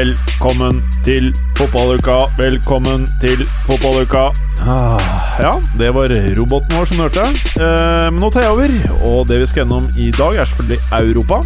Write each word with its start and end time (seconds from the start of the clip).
Velkommen 0.00 0.78
til 1.04 1.26
fotballuka, 1.58 2.14
velkommen 2.38 3.02
til 3.20 3.42
fotballuka. 3.66 4.30
Ah, 4.64 5.02
ja, 5.42 5.50
det 5.76 5.90
var 5.92 6.08
roboten 6.38 6.72
vår 6.72 6.88
som 6.88 7.02
hørte. 7.02 7.24
Eh, 7.60 8.06
men 8.08 8.16
nå 8.22 8.30
tar 8.32 8.46
jeg 8.46 8.54
over, 8.54 8.72
og 9.10 9.26
det 9.28 9.42
vi 9.42 9.48
skal 9.50 9.60
gjennom 9.66 9.90
i 10.00 10.06
dag, 10.16 10.38
er 10.40 10.48
selvfølgelig 10.48 11.02
Europa. 11.02 11.40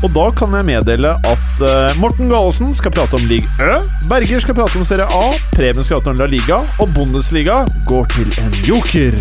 Og 0.00 0.08
da 0.14 0.24
kan 0.38 0.56
jeg 0.56 0.68
meddele 0.70 1.12
at 1.28 1.60
eh, 1.68 1.98
Morten 2.00 2.32
Gallosen 2.32 2.72
skal 2.78 2.94
prate 2.96 3.18
om 3.20 3.28
league 3.28 3.44
Ø, 3.60 3.76
Berger 4.08 4.40
skal 4.46 4.56
prate 4.56 4.80
om 4.80 4.88
Serie 4.88 5.04
A, 5.04 5.28
Preben 5.52 5.84
skal 5.84 6.00
prate 6.00 6.14
om 6.14 6.22
La 6.22 6.30
Liga, 6.30 6.62
og 6.80 6.94
Bundesliga 6.96 7.66
går 7.90 8.08
til 8.16 8.32
en 8.46 8.58
joker 8.64 9.20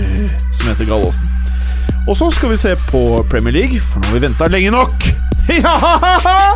som 0.54 0.71
heter 0.71 0.88
Gallosen. 0.93 1.35
Og 2.07 2.16
så 2.16 2.32
skal 2.32 2.55
vi 2.55 2.63
se 2.63 2.77
på 2.88 3.04
Premier 3.27 3.59
League, 3.59 3.84
for 3.84 3.99
nå 3.99 4.13
har 4.13 4.21
vi 4.21 4.26
venta 4.29 4.48
lenge 4.55 4.71
nok. 4.77 4.95
Ja! 5.48 6.55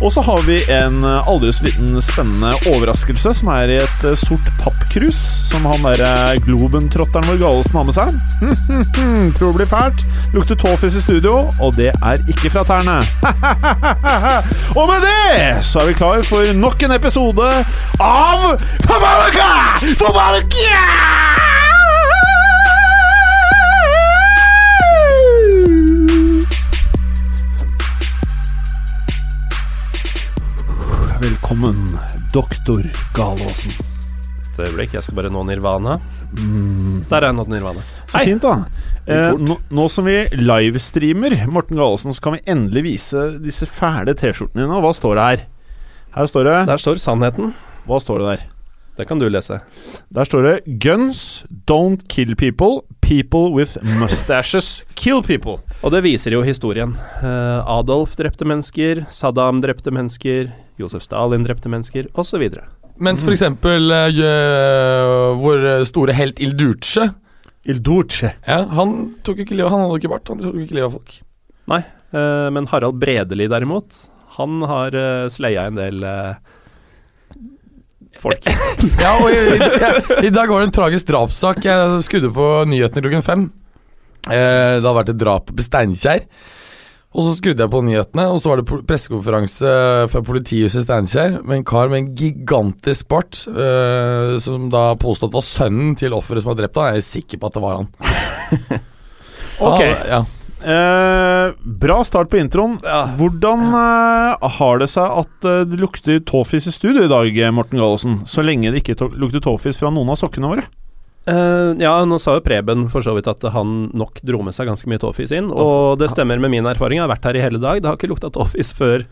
Og 0.00 0.12
så 0.14 0.22
har 0.22 0.42
vi 0.46 0.58
en 0.72 1.02
eh, 1.04 1.28
aldri 1.28 1.52
så 1.52 1.64
liten 1.66 2.02
spennende 2.02 2.52
overraskelse 2.70 3.32
som 3.40 3.50
er 3.54 3.72
i 3.74 3.78
et 3.82 4.06
eh, 4.06 4.18
sort 4.18 4.46
pappkrus, 4.60 5.18
som 5.50 5.66
han 5.66 5.86
derre 5.86 6.38
globentrotteren 6.46 7.26
vår 7.32 7.40
Galesen 7.42 7.78
har 7.80 7.88
med 7.88 7.96
seg. 7.96 8.14
Tror 9.38 9.50
det 9.50 9.56
blir 9.58 9.70
fælt. 9.70 10.06
Lukter 10.34 10.58
tåfis 10.60 10.98
i 10.98 11.02
studio, 11.02 11.48
og 11.58 11.74
det 11.78 11.90
er 11.96 12.22
ikke 12.30 12.52
fra 12.54 12.66
tærne. 12.68 13.00
og 14.78 14.84
med 14.92 15.06
det 15.08 15.64
så 15.66 15.82
er 15.82 15.90
vi 15.90 15.98
klar 15.98 16.22
for 16.28 16.54
nok 16.54 16.86
en 16.86 16.94
episode 16.98 17.48
av 17.98 18.44
Fotballuka! 18.86 19.50
Fotballuka! 19.98 21.67
Velkommen, 31.48 31.86
doktor 32.28 32.82
Galåsen. 33.16 33.72
Et 34.50 34.58
øyeblikk, 34.66 34.90
jeg 34.92 35.00
skal 35.06 35.16
bare 35.16 35.30
nå 35.32 35.46
Nirvana. 35.48 35.94
Der 36.36 37.16
er 37.22 37.26
jeg 37.30 37.36
nådd 37.38 37.48
Nirvana. 37.48 37.84
Så 38.04 38.20
fint, 38.20 38.44
da. 38.44 38.66
Eh, 39.08 39.30
nå, 39.40 39.56
nå 39.72 39.86
som 39.88 40.04
vi 40.04 40.18
livestreamer 40.36 41.38
Morten 41.48 41.80
Galåsen, 41.80 42.12
så 42.12 42.26
kan 42.26 42.36
vi 42.36 42.42
endelig 42.52 42.82
vise 42.90 43.24
disse 43.40 43.64
fæle 43.64 44.12
T-skjortene 44.12 44.66
dine. 44.66 44.76
Og 44.76 44.84
hva 44.84 44.92
står 44.92 45.16
det 45.16 45.24
her? 45.30 45.46
Her 46.18 46.28
står 46.34 46.50
det 46.50 46.58
Der 46.74 46.84
står 46.84 47.00
sannheten. 47.00 47.56
Hva 47.88 48.02
står 48.04 48.20
det 48.20 48.28
der? 48.34 48.46
Det 49.00 49.08
kan 49.08 49.24
du 49.24 49.30
lese. 49.32 49.62
Der 50.12 50.28
står 50.28 50.44
det 50.50 50.54
'Guns 50.84 51.46
don't 51.64 52.04
kill 52.12 52.36
people. 52.36 52.82
People 53.00 53.56
with 53.56 53.80
mustaches 53.96 54.84
kill 54.94 55.24
people'. 55.24 55.64
Og 55.80 55.96
det 55.96 56.04
viser 56.04 56.36
jo 56.36 56.44
historien. 56.44 56.98
Eh, 57.24 57.64
Adolf 57.64 58.20
drepte 58.20 58.44
mennesker, 58.44 59.06
Saddam 59.08 59.62
drepte 59.64 59.88
mennesker, 59.90 60.52
Josef 60.78 61.04
Stalin 61.04 61.46
drepte 61.46 61.70
mennesker, 61.70 62.10
osv. 62.18 62.44
Mens 62.98 63.22
for 63.22 63.34
eksempel 63.34 63.92
eh, 63.94 64.20
vår 65.38 65.66
store 65.86 66.16
helt 66.18 66.40
Ildurce 66.42 67.06
Ildurce? 67.68 68.32
Ja, 68.46 68.64
Han 68.74 69.14
tok 69.26 69.44
ikke 69.44 69.54
livet 69.58 69.70
Han 69.70 69.84
hadde 69.84 70.00
ikke 70.00 70.10
bart, 70.10 70.30
han 70.30 70.40
tok 70.42 70.56
ikke 70.64 70.78
livet 70.78 70.88
av 70.88 70.96
folk. 70.96 71.16
Nei, 71.68 71.82
uh, 72.16 72.48
men 72.54 72.66
Harald 72.72 72.96
Bredeli 72.98 73.46
derimot, 73.50 74.06
han 74.38 74.62
har 74.70 74.94
uh, 74.96 75.26
sleia 75.30 75.66
en 75.68 75.76
del 75.76 76.00
uh, 76.00 76.38
folk. 78.18 78.48
Ja, 79.02 79.16
og 79.18 79.28
i, 79.30 79.58
i, 79.58 80.28
I 80.28 80.32
dag 80.32 80.48
var 80.48 80.62
det 80.62 80.70
en 80.70 80.76
tragisk 80.78 81.08
drapssak. 81.10 81.64
Jeg 81.66 82.04
skudde 82.06 82.30
på 82.34 82.46
nyhetene 82.70 83.04
klokken 83.04 83.26
fem. 83.26 83.48
Eh, 84.28 84.78
det 84.78 84.84
hadde 84.84 84.96
vært 84.96 85.12
et 85.12 85.20
drap 85.20 85.50
på 85.50 85.64
Steinkjer. 85.64 86.24
Og 87.18 87.24
så 87.26 87.32
skrudde 87.34 87.64
jeg 87.64 87.72
på 87.72 87.80
nyhetene, 87.82 88.28
og 88.30 88.38
så 88.38 88.52
var 88.52 88.60
det 88.60 88.82
pressekonferanse 88.86 89.70
fra 90.12 90.20
politihuset 90.22 90.84
i 90.84 90.86
Steinkjer 90.86 91.40
med 91.42 91.56
en 91.56 91.66
kar 91.66 91.90
med 91.90 91.98
en 92.04 92.12
gigantisk 92.14 93.08
bart, 93.10 93.40
eh, 93.50 94.36
som 94.44 94.68
da 94.70 94.92
påstod 95.02 95.32
at 95.32 95.38
var 95.40 95.46
sønnen 95.46 95.96
til 95.98 96.14
offeret 96.14 96.44
som 96.44 96.52
var 96.52 96.60
drept. 96.60 96.76
Da 96.78 96.86
er 96.86 97.00
jeg 97.00 97.08
sikker 97.08 97.42
på 97.42 97.50
at 97.50 97.58
det 97.58 97.64
var 97.66 97.80
han. 97.80 97.90
Ok. 99.58 99.80
Ah, 99.82 100.06
ja. 100.06 100.18
Eh, 100.58 101.52
bra 101.62 102.04
start 102.04 102.30
på 102.30 102.38
introen. 102.38 102.76
Hvordan 103.18 103.64
eh, 103.78 104.48
har 104.58 104.78
det 104.82 104.88
seg 104.90 105.18
at 105.22 105.46
eh, 105.46 105.64
det 105.70 105.78
lukter 105.78 106.18
tåfis 106.26 106.66
i 106.66 106.74
studio 106.74 107.06
i 107.06 107.10
dag, 107.10 107.38
Morten 107.54 107.78
Gallosen? 107.78 108.20
Så 108.26 108.42
lenge 108.46 108.72
det 108.74 108.82
ikke 108.82 109.10
lukter 109.18 109.42
tåfis 109.44 109.78
fra 109.78 109.90
noen 109.94 110.14
av 110.14 110.18
sokkene 110.20 110.50
våre. 110.50 110.66
Eh, 111.28 111.70
ja, 111.82 111.92
nå 112.08 112.18
sa 112.22 112.38
jo 112.38 112.44
Preben 112.44 112.86
for 112.92 113.04
så 113.04 113.12
vidt 113.16 113.28
at 113.28 113.42
han 113.52 113.88
nok 113.96 114.22
dro 114.26 114.40
med 114.46 114.56
seg 114.56 114.70
ganske 114.70 114.88
mye 114.88 115.00
tåfis 115.02 115.34
inn, 115.36 115.50
og 115.52 115.98
det 116.00 116.10
stemmer 116.12 116.40
med 116.40 116.54
min 116.54 116.68
erfaring. 116.68 117.00
Jeg 117.00 117.04
har 117.04 117.12
vært 117.12 117.28
her 117.28 117.38
i 117.38 117.42
hele 117.44 117.60
dag. 117.62 117.82
Det 117.82 117.90
har 117.90 117.98
ikke 117.98 118.10
lukta 118.12 118.32
tåfis 118.32 118.72
før 118.76 119.04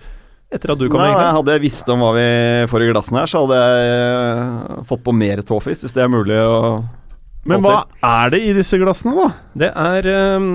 etter 0.53 0.73
at 0.73 0.81
du 0.81 0.87
kom. 0.89 1.01
Nei, 1.03 1.11
egentlig. 1.11 1.35
hadde 1.41 1.57
jeg 1.57 1.65
visst 1.67 1.91
om 1.93 2.05
hva 2.05 2.13
vi 2.17 2.29
får 2.71 2.85
i 2.85 2.93
glassene 2.93 3.23
her, 3.23 3.33
så 3.33 3.43
hadde 3.45 3.59
jeg 3.65 3.91
eh, 3.97 4.79
fått 4.89 5.05
på 5.07 5.17
mer 5.17 5.43
tåfis, 5.47 5.85
hvis 5.85 5.97
det 5.97 6.07
er 6.07 6.13
mulig 6.13 6.39
å 6.39 6.61
Men 7.51 7.67
hva 7.67 7.83
er 8.07 8.33
det 8.35 8.43
i 8.47 8.55
disse 8.57 8.79
glassene, 8.81 9.15
da? 9.19 9.29
Det 9.67 9.73
er 9.75 10.11
um, 10.39 10.51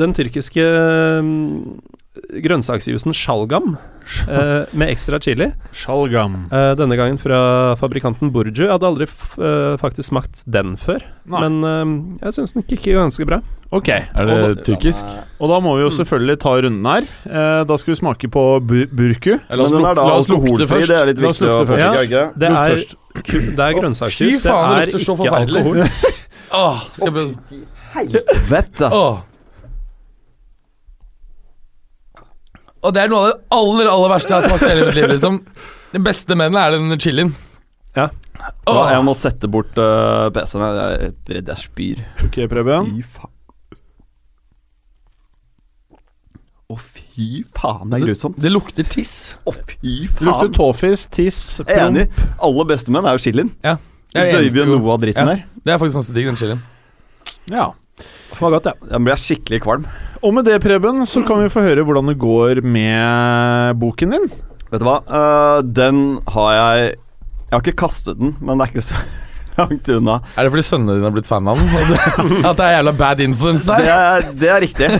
den 0.00 0.16
tyrkiske 0.16 0.64
ehm, 0.64 1.78
grønnsaksjuicen 2.42 3.14
sjalgam 3.14 3.76
eh, 4.26 4.64
med 4.74 4.90
ekstra 4.90 5.20
chili. 5.22 5.46
Sjalgam. 5.76 6.48
Eh, 6.50 6.72
denne 6.78 6.96
gangen 6.98 7.20
fra 7.22 7.76
fabrikanten 7.78 8.32
Burju. 8.34 8.64
Jeg 8.66 8.72
hadde 8.72 8.88
aldri 8.88 9.06
f 9.06 9.36
eh, 9.38 9.76
faktisk 9.78 10.08
smakt 10.10 10.40
den 10.50 10.72
før, 10.80 11.04
Nei. 11.30 11.40
men 11.44 11.60
ehm, 11.68 11.92
jeg 12.18 12.34
syns 12.34 12.56
den 12.56 12.66
kicker 12.66 12.98
ganske 12.98 13.26
bra. 13.30 13.38
Ok. 13.70 13.92
Er 13.94 14.26
det 14.26 14.38
Og, 14.48 14.64
tyrkisk? 14.66 15.06
og 15.38 15.52
da 15.52 15.60
må 15.62 15.76
vi 15.78 15.84
jo 15.86 15.92
selvfølgelig 16.00 16.38
ta 16.42 16.56
runden 16.66 16.90
her. 16.90 17.06
Eh, 17.30 17.62
da 17.70 17.78
skal 17.78 17.94
vi 17.94 18.00
smake 18.02 18.32
på 18.34 18.44
bu 18.58 18.80
burku. 18.90 19.36
La 19.46 19.62
oss 19.62 19.70
Men 19.70 19.78
den 19.78 19.86
luk- 19.86 19.90
er 19.92 20.00
da 20.02 20.08
la 20.10 20.18
oss 20.18 20.28
lukte 20.32 20.50
alkoholfri, 20.50 20.70
først. 20.74 20.90
det 20.90 20.98
er 20.98 21.10
litt 21.12 21.22
viktig 21.22 21.46
å 21.46 21.54
lukte 21.54 21.70
først. 21.70 21.86
Ja. 21.86 22.26
det 22.34 22.50
er, 22.50 22.86
det 23.54 23.66
er 23.70 23.78
grønnsaksjus. 23.78 24.42
Fy 24.42 24.48
faen, 24.50 24.74
det 24.74 24.74
det 24.74 24.82
er 24.82 24.86
lukter 24.90 25.06
så 25.06 25.18
forferdelig. 25.22 25.62
alkohol. 25.62 25.82
Åh, 26.58 26.86
skal 26.98 27.12
be- 27.14 27.64
Helvete! 27.94 28.90
Åh. 28.90 29.26
Og 32.82 32.94
det 32.96 33.02
er 33.02 33.08
noe 33.12 33.20
av 33.20 33.28
det 33.28 33.40
aller 33.52 33.90
aller 33.92 34.08
verste 34.14 34.32
jeg 34.32 34.40
har 34.40 34.48
smakt 34.48 34.62
i 34.64 34.70
hele 34.72 34.86
mitt 34.88 34.94
liv. 34.96 35.08
liksom 35.12 35.40
Det 35.92 36.00
beste 36.06 36.36
med 36.38 36.52
den 36.52 36.60
er 36.62 36.70
den 36.76 36.98
chilien. 37.02 37.34
Ja. 37.96 38.06
Da, 38.40 38.72
Åh. 38.72 38.86
jeg 38.94 39.04
må 39.04 39.12
sette 39.18 39.48
bort 39.52 39.76
uh, 39.76 40.30
PC-en. 40.32 40.62
Jeg 40.64 40.78
er 40.78 41.34
redd 41.36 41.50
jeg 41.52 41.60
spyr. 41.60 42.00
Ok, 42.24 42.38
Preben. 42.48 42.86
Fy 42.94 43.02
faen. 43.18 43.34
Å, 46.70 46.76
fy 46.78 47.28
faen, 47.50 47.88
det 47.90 47.98
er 47.98 48.04
grusomt. 48.06 48.36
Det 48.40 48.50
lukter 48.52 48.86
tiss. 48.86 49.12
Å, 49.42 49.52
fy 49.66 50.06
Det 50.06 50.22
lukter 50.22 50.46
faen. 50.46 50.52
tåfis, 50.54 51.06
tiss, 51.10 51.40
Jeg 51.58 51.66
er 51.66 51.80
promp. 51.80 51.96
enig. 51.98 52.28
Alle 52.46 52.64
beste 52.70 52.94
med 52.94 53.08
er 53.10 53.16
jo 53.18 53.22
chilien. 53.24 53.50
Ja. 53.66 53.74
Det 54.10 54.14
Jeg 54.22 54.22
er 54.22 54.36
døyver 54.38 54.44
eneste 54.46 54.70
jo 54.70 54.78
noe 54.78 54.92
av 54.94 55.00
dritten 55.02 55.26
Ja. 55.26 55.34
her. 55.34 55.44
Det 55.66 55.72
er 55.74 55.78
faktisk 55.82 55.98
ganske 55.98 56.14
digg, 56.14 56.26
den 56.30 56.36
chilien. 56.38 56.62
Ja. 57.50 57.66
Det 58.30 58.40
var 58.40 58.54
godt, 58.56 58.68
ja. 58.70 58.98
Blir 59.00 59.14
jeg 59.16 59.24
skikkelig 59.26 59.60
kvalm. 59.64 59.86
Og 60.20 60.34
med 60.36 60.44
det, 60.48 60.58
Preben, 60.64 61.02
så 61.08 61.22
kan 61.26 61.40
vi 61.42 61.48
få 61.52 61.62
høre 61.64 61.84
hvordan 61.86 62.10
det 62.12 62.18
går 62.20 62.60
med 62.64 63.78
boken 63.80 64.12
din. 64.16 64.26
Vet 64.70 64.82
du 64.82 64.86
hva? 64.86 64.98
uh, 65.08 65.62
den 65.66 66.20
har 66.30 66.50
jeg 66.54 66.90
Jeg 66.92 67.56
har 67.56 67.62
ikke 67.64 67.80
kastet 67.82 68.20
den, 68.20 68.36
men 68.40 68.60
det 68.60 68.66
er 68.68 68.70
ikke 68.74 68.84
så 68.86 69.00
langt 69.58 69.88
unna. 69.90 70.18
Er 70.38 70.46
det 70.46 70.52
fordi 70.54 70.62
sønnene 70.68 70.94
dine 70.98 71.08
har 71.08 71.14
blitt 71.16 71.26
fan 71.30 71.48
av 71.50 71.58
den? 71.58 71.72
At 72.46 72.60
det 72.60 72.66
er 72.68 72.76
jævla 72.76 72.92
bad 73.00 73.22
influence 73.24 73.66
Det 73.66 73.80
der? 73.88 73.90
er, 74.20 74.28
det 74.44 74.52
er 74.54 74.62
riktig. 74.62 74.90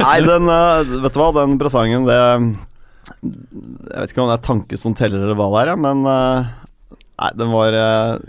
Nei, 0.00 0.16
den 0.24 0.48
uh, 0.48 0.94
Vet 1.04 1.12
du 1.12 1.20
hva, 1.20 1.28
den 1.42 1.58
presangen, 1.60 2.06
det 2.08 2.16
Jeg 2.16 3.98
vet 3.98 4.14
ikke 4.14 4.24
om 4.24 4.30
det 4.32 4.38
er 4.38 4.46
tanke 4.46 4.78
som 4.80 4.94
teller, 4.96 5.26
eller 5.26 5.36
hva 5.38 5.50
det 5.52 5.60
er, 5.66 5.72
ja, 5.74 5.76
men 5.88 6.06
uh, 6.08 6.48
Nei, 7.22 7.28
den 7.38 7.52
var 7.52 7.76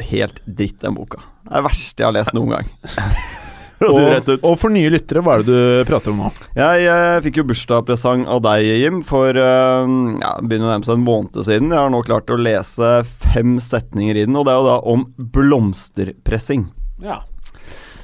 helt 0.10 0.42
dritt, 0.46 0.76
den 0.84 0.94
boka. 0.98 1.22
Det 1.48 1.50
er 1.56 1.62
det 1.64 1.66
verste 1.70 2.04
jeg 2.04 2.10
har 2.10 2.14
lest 2.20 2.36
noen 2.36 2.52
gang. 2.58 2.68
Og, 3.84 4.30
og 4.38 4.54
for 4.60 4.72
nye 4.72 4.92
lyttere, 4.94 5.24
hva 5.26 5.40
er 5.40 5.44
det 5.44 5.56
du 5.56 5.88
prater 5.90 6.14
om 6.14 6.22
nå? 6.24 6.30
Jeg 6.56 6.86
jeg 6.86 7.24
fikk 7.26 7.40
jo 7.42 7.46
bursdagspresang 7.50 8.24
av 8.32 8.40
deg, 8.46 8.68
Jim, 8.80 9.02
for 9.08 9.36
uh, 9.36 9.84
ja, 10.22 10.32
begynner 10.40 10.70
å 10.70 10.72
nærme 10.72 10.88
seg 10.88 11.00
en 11.00 11.06
måned 11.08 11.40
siden. 11.44 11.74
Jeg 11.74 11.82
har 11.82 11.92
nå 11.92 12.04
klart 12.08 12.32
å 12.32 12.40
lese 12.40 12.94
fem 13.34 13.58
setninger 13.64 14.22
i 14.22 14.26
den, 14.28 14.38
og 14.40 14.48
det 14.48 14.54
er 14.54 14.62
jo 14.62 14.70
da 14.70 14.78
om 14.94 15.04
blomsterpressing. 15.36 16.70
Ja. 17.04 17.22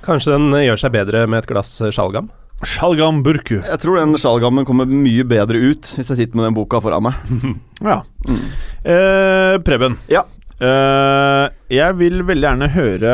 Kanskje 0.06 0.36
den 0.36 0.52
eh, 0.56 0.66
gjør 0.68 0.84
seg 0.84 0.94
bedre 0.96 1.24
med 1.30 1.44
et 1.44 1.50
glass 1.52 1.72
eh, 1.84 1.94
sjalgam? 1.96 2.32
Sjalgam 2.68 3.22
burku. 3.24 3.62
Jeg 3.62 3.80
tror 3.80 4.00
den 4.02 4.18
sjalgammen 4.20 4.66
kommer 4.68 4.90
mye 4.90 5.24
bedre 5.28 5.62
ut 5.72 5.94
hvis 5.96 6.10
jeg 6.12 6.26
sitter 6.26 6.40
med 6.40 6.50
den 6.50 6.58
boka 6.58 6.82
foran 6.84 7.08
meg. 7.08 7.20
Ja. 7.80 8.02
Mm. 8.28 8.42
Eh, 8.84 9.54
Preben. 9.64 9.96
Ja. 10.12 10.26
Eh, 10.60 11.46
jeg 11.72 11.96
vil 11.96 12.20
veldig 12.28 12.44
gjerne 12.44 12.68
høre 12.74 13.12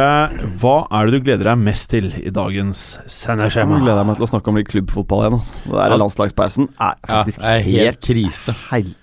Hva 0.58 0.72
er 0.98 1.06
det 1.06 1.20
du 1.20 1.26
gleder 1.28 1.46
deg 1.52 1.60
mest 1.62 1.92
til 1.92 2.08
i 2.18 2.32
dagens 2.34 2.80
sendeskjema? 3.06 3.78
Jeg 3.78 3.86
gleder 3.86 4.08
meg 4.10 4.18
til 4.18 4.26
å 4.26 4.30
snakke 4.32 4.50
om 4.50 4.58
litt 4.58 4.72
klubbfotball 4.72 5.22
igjen. 5.28 5.36
Altså. 5.38 5.60
Det 5.68 5.76
der 5.76 5.94
Ja. 5.94 6.00
landslagspausen 6.02 6.70
er 6.82 6.96
faktisk 7.06 7.44
det 7.44 7.52
er 7.52 7.62
helt 7.68 7.86
helt 7.86 8.02
krise. 8.02 8.56
heil... 8.72 8.96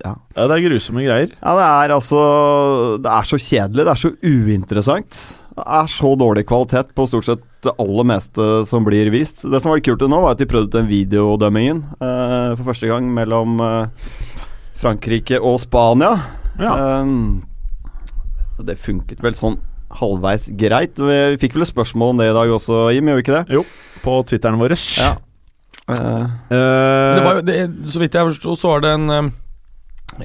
Ja. 0.00 0.14
Ja, 0.36 0.46
det 0.48 0.54
er 0.56 0.62
grusomme 0.70 1.02
greier. 1.04 1.34
ja, 1.34 1.50
det 1.58 1.66
er 1.66 1.92
altså 1.98 2.20
Det 3.02 3.10
er 3.10 3.26
så 3.28 3.36
kjedelig. 3.36 3.84
Det 3.84 3.92
er 3.92 4.00
så 4.00 4.12
uinteressant. 4.22 5.18
Det 5.58 5.66
er 5.66 5.86
så 5.92 6.14
dårlig 6.16 6.46
kvalitet 6.48 6.94
på 6.94 7.04
stort 7.10 7.26
sett 7.26 7.42
det 7.66 7.74
aller 7.76 8.06
meste 8.08 8.64
som 8.70 8.86
blir 8.86 9.10
vist. 9.12 9.42
Det 9.50 9.60
som 9.60 9.74
var 9.74 9.82
kult 9.84 10.00
nå, 10.08 10.22
var 10.22 10.32
at 10.32 10.38
de 10.40 10.46
prøvde 10.48 10.70
ut 10.70 10.78
den 10.78 10.88
videodømmingen 10.88 11.82
uh, 12.00 12.54
for 12.56 12.70
første 12.70 12.88
gang 12.88 13.10
mellom 13.12 13.60
uh, 13.60 13.86
Frankrike 14.80 15.36
og 15.42 15.58
Spania. 15.60 16.14
Ja. 16.56 17.02
Um, 17.02 17.42
det 18.66 18.78
funket 18.80 19.22
vel 19.24 19.36
sånn 19.38 19.58
halvveis 20.00 20.50
greit. 20.54 21.00
Vi 21.00 21.40
fikk 21.42 21.56
vel 21.56 21.66
et 21.66 21.72
spørsmål 21.72 22.14
om 22.14 22.20
det 22.22 22.30
i 22.30 22.36
dag 22.36 22.52
også, 22.54 22.86
Jim, 22.94 23.10
gjør 23.10 23.18
vi 23.18 23.24
ikke 23.26 23.38
det? 23.40 23.58
Jo, 23.58 23.64
På 24.04 24.20
Twitteren 24.28 24.60
vår. 24.60 24.76
Ja. 25.00 25.16
Uh, 25.90 26.40
Eh, 26.50 27.16
Det 27.16 27.24
var, 27.24 27.40
det, 27.46 27.60
så 27.88 28.02
vidt 28.02 28.16
jeg 28.16 28.32
forsto, 28.32 28.56
så 28.58 28.74
var 28.74 28.84
det 28.84 28.92
en 28.96 29.14
eh, 29.14 29.30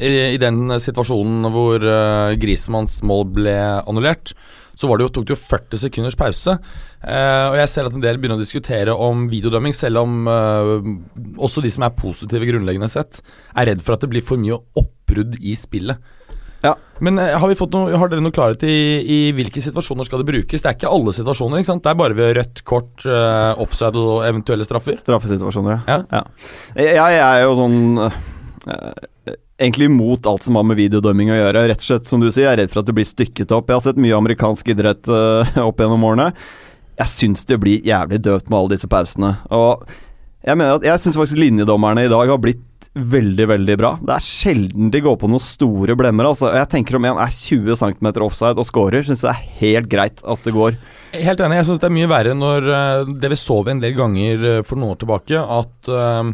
i, 0.01 0.09
I 0.33 0.41
den 0.41 0.73
situasjonen 0.81 1.45
hvor 1.53 1.77
uh, 1.79 2.33
Grismanns 2.41 2.97
mål 3.05 3.27
ble 3.35 3.53
annullert, 3.85 4.33
så 4.75 4.89
var 4.89 4.97
det 4.97 5.05
jo, 5.05 5.11
tok 5.13 5.27
det 5.29 5.35
jo 5.35 5.39
40 5.39 5.81
sekunders 5.85 6.17
pause. 6.19 6.55
Uh, 7.05 7.45
og 7.51 7.57
jeg 7.61 7.69
ser 7.71 7.87
at 7.87 7.93
en 7.93 8.03
del 8.03 8.17
begynner 8.17 8.39
å 8.39 8.41
diskutere 8.41 8.95
om 8.97 9.27
videodømming, 9.31 9.77
selv 9.77 10.01
om 10.01 10.25
uh, 10.25 10.81
også 11.37 11.63
de 11.63 11.71
som 11.71 11.85
er 11.85 11.93
positive 11.95 12.49
grunnleggende 12.49 12.89
sett, 12.91 13.21
er 13.53 13.69
redd 13.69 13.85
for 13.85 13.95
at 13.95 14.03
det 14.03 14.09
blir 14.11 14.25
for 14.25 14.41
mye 14.41 14.57
oppbrudd 14.81 15.37
i 15.45 15.53
spillet. 15.59 16.01
Ja. 16.65 16.73
Men 17.03 17.19
eh, 17.19 17.33
har, 17.37 17.49
vi 17.51 17.57
fått 17.59 17.73
noe, 17.75 17.95
har 17.99 18.11
dere 18.11 18.23
noe 18.23 18.33
klarhet 18.35 18.63
i, 18.67 18.75
i 19.01 19.19
hvilke 19.35 19.61
situasjoner 19.63 20.07
skal 20.07 20.21
det 20.21 20.29
brukes? 20.29 20.63
Det 20.63 20.69
er 20.71 20.77
ikke 20.77 20.91
alle 20.91 21.13
situasjoner, 21.15 21.61
ikke 21.61 21.71
sant? 21.73 21.83
Det 21.85 21.91
er 21.91 21.99
bare 21.99 22.17
ved 22.17 22.35
rødt 22.39 22.61
kort, 22.67 22.93
uh, 23.07 23.51
offside 23.61 23.99
og 23.99 24.23
eventuelle 24.27 24.67
straffer. 24.67 24.97
Straffesituasjoner, 25.01 25.83
Ja. 25.89 26.23
Jeg, 26.77 26.95
jeg 26.95 27.19
er 27.19 27.43
jo 27.43 27.57
sånn 27.59 27.77
uh, 27.99 28.95
Egentlig 29.55 29.87
imot 29.87 30.25
alt 30.27 30.43
som 30.43 30.57
har 30.59 30.65
med 30.67 30.75
videodømming 30.79 31.29
å 31.31 31.37
gjøre. 31.37 31.61
Rett 31.71 31.83
og 31.83 31.87
slett, 31.87 32.09
som 32.09 32.19
du 32.19 32.27
sier, 32.27 32.43
jeg 32.43 32.53
er 32.55 32.61
redd 32.63 32.73
for 32.73 32.81
at 32.81 32.89
det 32.89 32.95
blir 32.97 33.07
stykket 33.07 33.53
opp. 33.55 33.69
Jeg 33.71 33.77
har 33.77 33.85
sett 33.85 34.01
mye 34.03 34.17
amerikansk 34.17 34.71
idrett 34.73 35.07
uh, 35.07 35.47
opp 35.63 35.79
gjennom 35.79 36.03
årene. 36.07 36.31
Jeg 36.99 37.11
syns 37.11 37.47
det 37.47 37.59
blir 37.63 37.85
jævlig 37.85 38.19
døvt 38.23 38.49
med 38.49 38.57
alle 38.59 38.75
disse 38.75 38.89
pausene. 38.91 39.35
Og 39.55 39.85
jeg 40.45 40.59
mener 40.59 40.77
at 40.77 40.85
Jeg 40.85 41.01
syns 41.01 41.17
faktisk 41.17 41.39
linjedommerne 41.41 42.05
i 42.05 42.11
dag 42.11 42.29
har 42.29 42.41
blitt 42.41 42.63
veldig, 42.95 43.45
veldig 43.51 43.75
bra. 43.79 43.91
Det 43.99 44.13
er 44.15 44.23
sjelden 44.23 44.89
de 44.93 45.01
går 45.03 45.17
på 45.19 45.27
noen 45.27 45.43
store 45.43 45.97
blemmer. 45.99 46.29
Altså. 46.31 46.49
Jeg 46.55 46.71
tenker 46.71 46.95
om 46.97 47.07
en 47.09 47.19
er 47.19 47.33
20 47.33 47.75
cm 47.81 48.11
offside 48.23 48.61
og 48.61 48.67
scorer, 48.67 49.03
syns 49.03 49.25
jeg 49.25 49.31
det 49.31 49.35
er 49.35 49.59
helt 49.59 49.91
greit 49.91 50.23
at 50.23 50.47
det 50.47 50.55
går. 50.55 50.79
Helt 51.15 51.43
enig. 51.43 51.59
Jeg 51.59 51.69
syns 51.69 51.83
det 51.83 51.89
er 51.89 51.95
mye 51.97 52.11
verre 52.11 52.35
når 52.37 52.73
eh, 52.79 53.13
det 53.19 53.31
vi 53.33 53.39
så 53.39 53.61
en 53.71 53.83
del 53.83 53.95
ganger 53.97 54.49
eh, 54.51 54.65
for 54.67 54.79
noen 54.79 54.95
år 54.95 55.01
tilbake, 55.03 55.39
at 55.39 55.91
uh, 55.91 56.31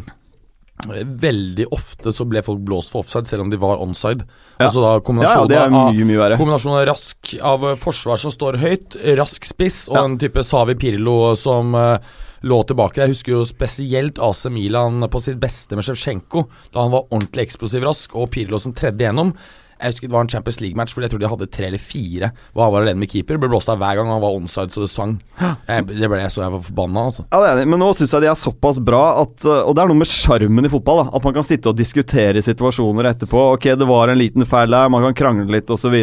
veldig 1.22 1.68
ofte 1.74 2.12
så 2.14 2.26
ble 2.26 2.42
folk 2.46 2.62
blåst 2.66 2.90
for 2.92 3.04
offside 3.04 3.28
selv 3.28 3.44
om 3.46 3.52
de 3.52 3.60
var 3.60 3.82
onside. 3.82 4.26
Ja. 4.58 4.68
Altså 4.68 4.82
da 4.82 4.96
Ja, 5.22 5.34
ja, 5.34 5.46
det 5.50 5.62
mye, 5.74 6.06
mye 6.08 6.20
verre. 6.20 6.38
Kombinasjonen 6.40 6.80
av 6.80 6.88
rask 6.92 7.34
av 7.38 7.66
forsvar 7.82 8.20
som 8.22 8.34
står 8.34 8.58
høyt, 8.62 8.98
rask 9.18 9.46
spiss, 9.46 9.88
og 9.90 9.96
Ja. 9.98 10.04
en 10.04 10.18
type 10.18 10.42
Savi 10.46 10.74
Pirlo 10.74 11.34
som 11.38 11.74
eh, 11.74 11.98
lå 12.42 12.60
tilbake. 12.68 13.02
Jeg 13.02 13.14
husker 13.14 13.36
jo 13.36 13.46
spesielt 13.48 14.20
AC 14.22 14.46
Milan 14.52 15.02
på 15.10 15.22
sitt 15.22 15.40
beste 15.42 15.78
med 15.78 15.86
Sjevtsjenko, 15.86 16.46
da 16.74 16.84
han 16.84 16.94
var 16.94 17.08
ordentlig 17.10 17.48
eksplosiv 17.48 17.86
rask, 17.86 18.14
og 18.18 18.30
Pirlo 18.34 18.60
som 18.62 18.74
tredde 18.76 19.06
gjennom. 19.06 19.34
Jeg 19.82 19.96
husker 19.96 20.08
Det 20.08 20.14
var 20.14 20.24
en 20.24 20.30
Champions 20.30 20.60
League-match 20.62 20.94
fordi 20.94 21.08
jeg 21.08 21.12
tror 21.12 21.22
de 21.22 21.30
hadde 21.32 21.48
tre 21.50 21.66
eller 21.66 21.82
fire. 21.82 22.30
Hvor 22.52 22.66
han 22.66 22.74
var 22.74 22.84
alene 22.84 23.02
med 23.02 23.10
keeper. 23.10 23.38
Ble 23.42 23.50
blåst 23.50 23.70
av 23.72 23.80
hver 23.82 23.98
gang 23.98 24.10
han 24.12 24.20
var 24.22 24.36
onside 24.36 24.70
så 24.70 24.84
det 24.84 24.90
sang. 24.92 25.16
Jeg, 25.40 25.86
det 25.88 26.10
ble 26.10 26.20
jeg 26.20 26.34
så 26.34 26.44
jeg 26.44 26.54
var 26.54 26.62
forbanna, 26.68 27.06
altså. 27.10 27.24
Ja, 27.32 27.40
det 27.42 27.48
er 27.48 27.62
enig, 27.62 27.70
men 27.72 27.82
nå 27.82 27.88
syns 27.98 28.14
jeg 28.14 28.24
de 28.24 28.30
er 28.30 28.38
såpass 28.38 28.78
bra 28.82 29.02
at 29.24 29.46
uh, 29.48 29.64
Og 29.66 29.74
det 29.74 29.82
er 29.82 29.90
noe 29.90 29.98
med 29.98 30.10
sjarmen 30.10 30.68
i 30.68 30.72
fotball. 30.72 31.02
da 31.02 31.16
At 31.18 31.26
man 31.26 31.34
kan 31.34 31.48
sitte 31.48 31.72
og 31.72 31.80
diskutere 31.80 32.44
situasjoner 32.46 33.10
etterpå. 33.10 33.46
Ok, 33.56 33.72
det 33.78 33.88
var 33.88 34.12
en 34.12 34.20
liten 34.20 34.46
feil 34.48 34.70
der, 34.70 34.92
man 34.92 35.08
kan 35.08 35.18
krangle 35.18 35.50
litt 35.50 35.72
osv. 35.72 35.96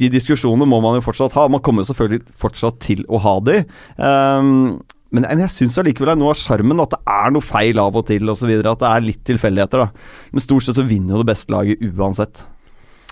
De 0.00 0.12
diskusjonene 0.16 0.68
må 0.68 0.80
man 0.84 0.96
jo 0.96 1.04
fortsatt 1.04 1.36
ha. 1.36 1.44
Man 1.52 1.64
kommer 1.64 1.84
jo 1.84 1.92
selvfølgelig 1.92 2.24
fortsatt 2.40 2.80
til 2.86 3.04
å 3.08 3.20
ha 3.20 3.36
de. 3.44 3.60
Um, 4.00 4.80
men 5.10 5.26
jeg 5.26 5.50
syns 5.50 5.78
allikevel 5.80 6.12
det 6.12 6.14
er 6.14 6.20
noe 6.22 6.34
av 6.34 6.38
sjarmen 6.38 6.82
at 6.84 6.94
det 6.94 7.00
er 7.10 7.34
noe 7.34 7.42
feil 7.42 7.82
av 7.82 7.98
og 7.98 8.06
til 8.06 8.30
osv. 8.30 8.50
At 8.60 8.82
det 8.82 8.90
er 8.92 9.04
litt 9.08 9.24
tilfeldigheter. 9.26 9.82
da 9.82 10.30
Men 10.30 10.44
stort 10.44 10.66
sett 10.66 10.78
så 10.78 10.86
vinner 10.86 11.16
jo 11.16 11.24
det 11.24 11.32
beste 11.32 11.54
laget 11.54 11.82
uansett. 11.90 12.44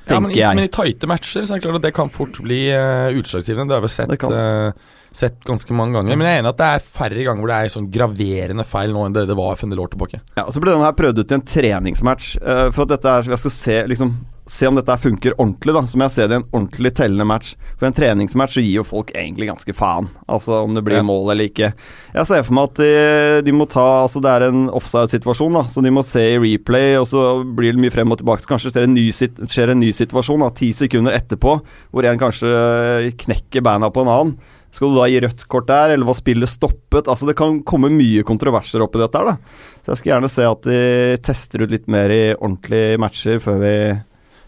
Ja, 0.08 0.20
men, 0.20 0.30
i, 0.32 0.40
men 0.40 0.64
i 0.64 0.70
tighte 0.72 1.08
matcher 1.10 1.44
så 1.44 1.54
er 1.54 1.58
det 1.58 1.66
klart 1.66 1.80
at 1.80 1.84
det 1.84 1.92
kan 1.96 2.12
fort 2.12 2.38
bli 2.44 2.62
uh, 2.72 3.10
utslagsgivende. 3.18 3.68
Det 3.68 3.76
har 3.76 3.84
vi 3.84 3.90
sett, 3.92 4.24
uh, 4.24 5.02
sett 5.20 5.42
ganske 5.44 5.76
mange 5.76 5.98
ganger. 5.98 6.16
Men 6.16 6.30
jeg 6.30 6.38
er 6.38 6.44
enig 6.44 6.52
at 6.54 6.62
det 6.62 6.70
er 6.76 6.86
færre 6.86 7.26
ganger 7.26 7.44
hvor 7.44 7.52
det 7.52 7.58
er 7.58 7.74
sånn 7.74 7.90
graverende 7.92 8.66
feil 8.68 8.94
nå 8.94 9.04
enn 9.04 9.18
det 9.18 9.26
det 9.28 9.36
var 9.38 9.58
for 9.58 9.68
en 9.68 9.74
del 9.74 9.84
år 9.84 9.92
tilbake. 9.92 10.22
Ja, 10.38 10.46
og 10.46 10.54
Så 10.54 10.62
ble 10.64 10.72
den 10.72 10.86
her 10.86 10.96
prøvd 10.96 11.20
ut 11.20 11.34
i 11.34 11.38
en 11.38 11.46
treningsmatch. 11.54 12.30
Uh, 12.40 12.68
for 12.72 12.86
at 12.86 12.94
dette 12.94 13.14
er, 13.14 13.30
jeg 13.34 13.42
skal 13.44 13.56
se, 13.58 13.78
liksom, 13.92 14.14
se 14.48 14.66
om 14.66 14.78
dette 14.78 14.94
funker 14.98 15.34
ordentlig. 15.36 15.74
da 15.76 15.82
som 15.86 16.00
jeg 16.00 16.10
ser 16.14 16.28
det 16.30 16.36
i 16.38 16.40
en 16.40 16.46
ordentlig 16.56 16.92
tellende 16.96 17.26
match. 17.28 17.50
For 17.76 17.86
en 17.88 17.92
treningsmatch 17.96 18.54
så 18.56 18.62
gir 18.64 18.78
jo 18.78 18.84
folk 18.88 19.10
egentlig 19.14 19.50
ganske 19.50 19.74
faen. 19.76 20.08
Altså 20.28 20.62
om 20.64 20.72
det 20.74 20.82
blir 20.86 20.96
Ja. 20.98 21.02
mål 21.04 21.30
eller 21.34 21.44
ikke. 21.50 21.72
Jeg 22.14 22.26
ser 22.26 22.42
for 22.42 22.54
meg 22.56 22.70
at 22.70 22.74
de, 22.80 23.42
de 23.44 23.52
må 23.52 23.68
ta 23.68 23.86
Altså 24.08 24.22
det 24.24 24.30
er 24.32 24.48
en 24.48 24.68
offside-situasjon, 24.70 25.52
da 25.52 25.62
så 25.68 25.82
de 25.84 25.90
må 25.92 26.02
se 26.04 26.20
i 26.34 26.38
replay, 26.40 26.96
og 26.96 27.06
så 27.06 27.44
blir 27.44 27.72
det 27.76 27.82
mye 27.82 27.92
frem 27.92 28.10
og 28.10 28.18
tilbake. 28.18 28.40
Så 28.42 28.48
kanskje 28.48 28.72
skjer 28.72 28.84
en 28.88 28.94
ny, 28.94 29.06
skjer 29.12 29.70
en 29.70 29.80
ny 29.80 29.92
situasjon 29.92 30.40
da 30.40 30.50
ti 30.50 30.72
sekunder 30.72 31.12
etterpå, 31.12 31.60
hvor 31.92 32.04
en 32.08 32.18
kanskje 32.18 33.12
knekker 33.24 33.62
beina 33.62 33.90
på 33.92 34.00
en 34.04 34.08
annen. 34.12 34.38
Skal 34.70 34.90
du 34.92 34.98
da 35.00 35.06
gi 35.08 35.20
rødt 35.24 35.46
kort 35.48 35.66
der, 35.70 35.94
eller 35.94 36.04
var 36.04 36.14
spillet 36.18 36.48
stoppet? 36.50 37.08
Altså 37.08 37.26
Det 37.26 37.36
kan 37.36 37.62
komme 37.64 37.88
mye 37.88 38.22
kontroverser 38.22 38.82
opp 38.84 38.96
i 38.96 39.00
dette 39.00 39.16
her, 39.16 39.24
da. 39.24 39.36
Så 39.84 39.92
jeg 39.94 40.00
skal 40.02 40.12
gjerne 40.12 40.30
se 40.32 40.44
at 40.44 40.62
de 40.68 40.80
tester 41.24 41.64
ut 41.64 41.70
litt 41.72 41.88
mer 41.88 42.12
i 42.12 42.34
ordentlige 42.36 42.98
matcher 43.00 43.40
før 43.40 43.62
vi 43.62 43.72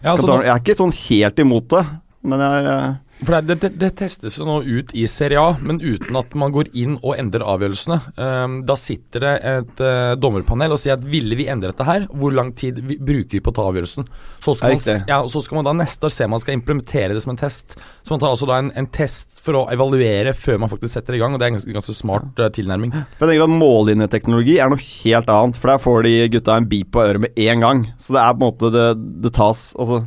Ja, 0.01 0.15
altså, 0.15 0.39
Jeg 0.41 0.49
er 0.53 0.61
ikke 0.63 0.77
sånn 0.79 0.93
helt 0.97 1.41
imot 1.43 1.67
det, 1.69 1.83
men 2.25 2.41
jeg 2.41 2.61
er 2.63 2.69
eh, 2.71 2.93
for 3.21 3.37
det, 3.45 3.57
det, 3.61 3.69
det 3.81 3.91
testes 3.99 4.37
jo 4.39 4.47
nå 4.47 4.57
ut 4.65 4.91
i 4.97 5.05
Serie 5.09 5.41
A, 5.41 5.53
men 5.61 5.77
uten 5.81 6.17
at 6.17 6.33
man 6.37 6.53
går 6.53 6.71
inn 6.77 6.97
og 6.99 7.15
endrer 7.19 7.45
avgjørelsene. 7.45 7.97
Um, 8.17 8.55
da 8.67 8.77
sitter 8.79 9.25
det 9.25 9.33
et 9.51 9.83
uh, 9.83 10.13
dommerpanel 10.17 10.73
og 10.73 10.81
sier 10.81 10.97
at 10.97 11.05
ville 11.05 11.37
vi 11.37 11.45
endre 11.51 11.71
dette 11.71 11.85
her, 11.87 12.07
hvor 12.09 12.33
lang 12.33 12.53
tid 12.57 12.79
vi, 12.85 12.97
bruker 12.97 13.37
vi 13.37 13.43
på 13.43 13.53
å 13.53 13.57
ta 13.57 13.67
avgjørelsen? 13.69 14.07
Så 14.41 14.55
skal, 14.57 14.77
man, 14.77 15.03
ja, 15.11 15.19
så 15.29 15.43
skal 15.45 15.59
man 15.59 15.69
da 15.69 15.75
neste 15.83 16.09
år 16.09 16.15
se 16.15 16.27
om 16.27 16.33
man 16.35 16.43
skal 16.43 16.57
implementere 16.57 17.13
det 17.17 17.23
som 17.25 17.35
en 17.35 17.41
test. 17.41 17.77
Så 18.01 18.15
man 18.15 18.23
tar 18.23 18.33
altså 18.33 18.49
da 18.49 18.61
en, 18.61 18.71
en 18.77 18.89
test 18.89 19.37
for 19.41 19.59
å 19.59 19.65
evaluere 19.73 20.33
før 20.37 20.63
man 20.63 20.71
faktisk 20.71 20.95
setter 20.97 21.17
i 21.17 21.21
gang, 21.21 21.35
og 21.35 21.41
det 21.41 21.47
er 21.47 21.53
en 21.53 21.59
ganske, 21.59 21.75
ganske 21.77 21.97
smart 21.97 22.41
uh, 22.41 22.49
tilnærming. 22.53 22.95
For 23.19 23.27
jeg 23.27 23.35
tenker 23.35 23.47
at 23.47 23.59
Mållinjeteknologi 23.61 24.57
er 24.61 24.73
noe 24.73 24.81
helt 24.81 25.29
annet, 25.31 25.61
for 25.61 25.73
der 25.73 25.85
får 25.85 26.07
de 26.07 26.15
gutta 26.37 26.57
en 26.57 26.69
beep 26.71 26.89
på 26.95 27.05
øret 27.05 27.27
med 27.27 27.45
en 27.45 27.67
gang. 27.67 27.85
Så 28.01 28.17
det 28.17 28.23
er 28.23 28.33
på 28.33 28.41
en 28.41 28.47
måte 28.49 28.73
det, 28.73 28.87
det 29.21 29.35
tas 29.37 29.71
Altså, 29.81 30.01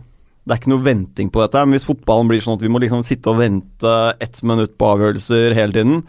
det 0.45 0.53
er 0.53 0.61
ikke 0.61 0.73
noe 0.75 0.85
venting 0.85 1.31
på 1.33 1.41
dette. 1.41 1.63
Men 1.65 1.79
hvis 1.79 1.87
fotballen 1.89 2.29
blir 2.29 2.43
sånn 2.45 2.59
at 2.59 2.63
vi 2.65 2.69
må 2.73 2.81
liksom 2.83 3.05
sitte 3.07 3.33
og 3.33 3.39
vente 3.41 3.95
ett 4.21 4.43
minutt 4.45 4.77
på 4.77 4.91
avgjørelser 4.93 5.55
hele 5.57 5.73
tiden, 5.73 6.03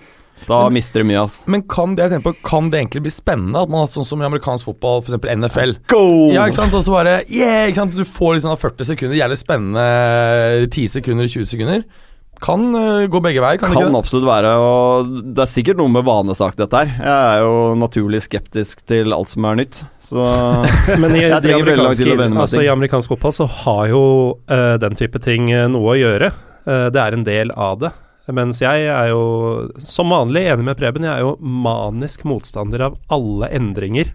da 0.50 0.64
Men- 0.66 0.74
mister 0.76 1.00
det 1.00 1.08
mye, 1.08 1.22
altså. 1.24 1.46
Men 1.48 1.62
kan 1.72 1.96
det, 1.96 2.10
jeg 2.12 2.22
på, 2.22 2.34
kan 2.44 2.70
det 2.70 2.82
egentlig 2.82 3.04
bli 3.06 3.14
spennende? 3.16 3.62
At 3.64 3.70
man 3.72 3.80
har 3.86 3.88
sånn 3.88 4.06
som 4.06 4.20
i 4.22 4.26
amerikansk 4.28 4.66
fotball, 4.68 5.00
f.eks. 5.02 5.24
NFL. 5.24 5.78
Go! 5.88 6.32
Ja, 6.34 6.44
ikke 6.46 6.60
sant? 6.60 6.74
Og 6.76 6.84
så 6.84 6.92
bare 6.92 7.22
Yeah! 7.32 7.70
Ikke 7.70 7.76
sant? 7.86 7.96
Du 7.96 8.04
får 8.04 8.36
liksom 8.36 8.58
40 8.60 8.86
sekunder, 8.92 9.16
jævlig 9.16 9.38
spennende 9.40 9.86
10 10.70 10.88
sekunder, 11.00 11.28
20 11.32 11.46
sekunder. 11.48 11.86
Kan 12.44 12.68
øh, 12.76 13.06
gå 13.12 13.22
begge 13.24 13.42
veier, 13.44 13.60
kan, 13.60 13.70
det 13.70 13.76
Kan 13.78 13.86
ikke 13.88 13.94
det? 13.94 14.02
absolutt 14.02 14.28
være, 14.28 14.52
og 14.60 15.12
det 15.36 15.44
er 15.46 15.52
sikkert 15.52 15.80
noe 15.80 15.92
med 15.92 16.06
vanesak, 16.08 16.58
dette 16.60 16.82
her. 16.82 16.92
Jeg 17.00 17.36
er 17.36 17.44
jo 17.46 17.58
naturlig 17.80 18.24
skeptisk 18.26 18.84
til 18.88 19.16
alt 19.16 19.32
som 19.32 19.48
er 19.48 19.60
nytt, 19.62 19.82
så 20.06 20.26
Men 21.02 21.16
i, 21.16 21.24
Jeg 21.26 21.44
trenger 21.46 21.70
veldig 21.72 21.88
lang 21.88 22.00
tid 22.00 22.12
å 22.12 22.18
venne 22.20 22.36
meg 22.36 22.46
altså, 22.46 22.60
til. 22.60 22.68
i 22.68 22.74
amerikansk 22.74 23.16
fotball 23.16 23.38
så 23.40 23.50
har 23.64 23.84
jo 23.94 24.04
uh, 24.52 24.76
den 24.82 25.00
type 25.00 25.22
ting 25.24 25.52
eh, 25.54 25.68
noe 25.72 25.96
å 25.96 26.00
gjøre. 26.00 26.32
Uh, 26.68 26.88
det 26.94 27.02
er 27.02 27.18
en 27.18 27.28
del 27.28 27.54
av 27.56 27.80
det. 27.86 27.94
Mens 28.34 28.58
jeg 28.64 28.88
er 28.90 29.12
jo 29.12 29.26
som 29.86 30.10
vanlig 30.10 30.48
enig 30.50 30.66
med 30.66 30.80
Preben. 30.80 31.06
Jeg 31.06 31.14
er 31.14 31.22
jo 31.22 31.36
manisk 31.40 32.24
motstander 32.26 32.88
av 32.88 32.96
alle 33.14 33.52
endringer 33.54 34.10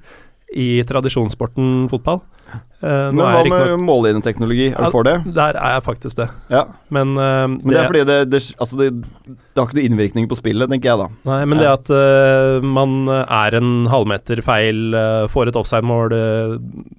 i 0.57 0.83
tradisjonssporten 0.87 1.89
fotball. 1.91 2.21
Eh, 2.51 3.11
Men 3.13 3.21
hva 3.21 3.29
er 3.39 3.47
med 3.47 3.61
riktignok 3.61 3.85
mållinjeteknologi? 3.87 4.67
Er 4.73 4.89
du 4.89 4.95
for 4.95 5.07
det? 5.07 5.15
Der 5.37 5.55
er 5.61 5.77
jeg 5.77 5.85
faktisk 5.87 6.19
det. 6.19 6.27
Ja. 6.51 6.65
Men, 6.91 7.15
uh, 7.15 7.47
Men 7.47 7.71
det 7.71 7.79
er 7.79 7.91
fordi 7.91 8.05
det, 8.09 8.19
det, 8.33 8.43
altså 8.59 8.81
det, 8.81 8.89
det 9.29 9.61
har 9.61 9.69
ikke 9.69 9.79
noe 9.79 9.87
innvirkning 9.87 10.29
på 10.31 10.39
spillet, 10.41 10.71
tenker 10.73 10.91
jeg 10.91 11.03
da. 11.05 11.09
Nei, 11.31 11.41
men 11.47 11.63
det 11.63 11.71
at 11.71 11.93
uh, 11.95 12.67
man 12.67 13.07
er 13.23 13.59
en 13.61 13.73
halvmeter 13.93 14.43
feil, 14.47 14.97
får 15.31 15.53
et 15.53 15.61
offside-mål 15.61 16.17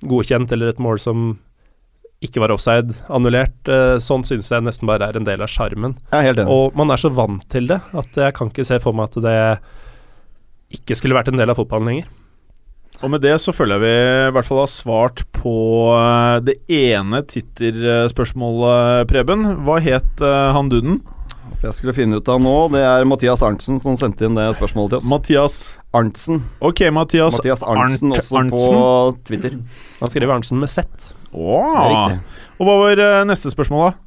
godkjent, 0.08 0.53
eller 0.55 0.72
et 0.72 0.79
mål 0.84 1.01
som 1.03 1.34
ikke 2.22 2.43
var 2.43 2.53
offside, 2.53 2.93
annullert, 3.10 3.58
uh, 3.67 3.98
sånn 4.00 4.24
synes 4.27 4.51
jeg 4.53 4.63
nesten 4.63 4.88
bare 4.88 5.10
er 5.10 5.17
en 5.17 5.27
del 5.27 5.41
av 5.43 5.51
sjarmen. 5.51 5.98
Og 6.46 6.77
man 6.77 6.93
er 6.93 7.01
så 7.01 7.12
vant 7.12 7.43
til 7.51 7.67
det 7.74 7.81
at 7.98 8.24
jeg 8.27 8.38
kan 8.38 8.53
ikke 8.53 8.67
se 8.70 8.79
for 8.84 8.96
meg 8.96 9.10
at 9.10 9.24
det 9.25 9.38
ikke 10.77 10.96
skulle 10.96 11.17
vært 11.17 11.34
en 11.34 11.41
del 11.41 11.51
av 11.51 11.58
fotballen 11.60 11.89
lenger. 11.89 12.12
Og 13.01 13.10
med 13.10 13.24
det 13.24 13.34
så 13.41 13.50
føler 13.55 13.79
jeg 13.79 13.81
vi 13.81 13.93
i 14.29 14.34
hvert 14.36 14.46
fall 14.46 14.60
har 14.62 14.70
svart 14.70 15.24
på 15.34 15.53
eh, 15.96 16.36
det 16.46 16.60
ene 16.70 17.24
titterspørsmålet, 17.25 19.08
Preben. 19.10 19.48
Hva 19.65 19.79
het 19.81 20.22
eh, 20.22 20.51
han 20.53 20.70
duden? 20.70 21.00
Jeg 21.62 21.74
skulle 21.77 21.93
finne 21.98 22.17
ut 22.22 22.29
av 22.31 22.39
nå. 22.41 22.53
Det 22.74 22.81
er 22.86 23.05
Mathias 23.10 23.41
Arntzen 23.46 23.81
som 23.81 23.98
sendte 24.00 24.25
inn 24.25 24.38
det 24.38 24.48
spørsmålet 24.58 24.93
til 24.93 25.00
oss. 25.01 25.10
Mathias 25.10 25.58
Arntzen. 25.98 26.43
Ok, 26.63 26.84
Mathias, 26.93 27.36
Mathias 27.39 27.65
Arntzen 27.65 28.13
Arnt- 28.13 28.22
også 28.22 28.38
Arntzen. 28.39 28.53
på 28.53 29.25
Twitter. 29.29 29.58
Han 30.00 30.13
skriver 30.13 30.36
Arntzen 30.38 30.62
med 30.62 30.70
Z. 30.72 31.12
Åh. 31.34 32.15
Og 32.62 32.67
hva 32.70 32.77
var 32.86 33.01
eh, 33.01 33.20
neste 33.29 33.50
spørsmål, 33.53 33.89
da? 33.91 33.98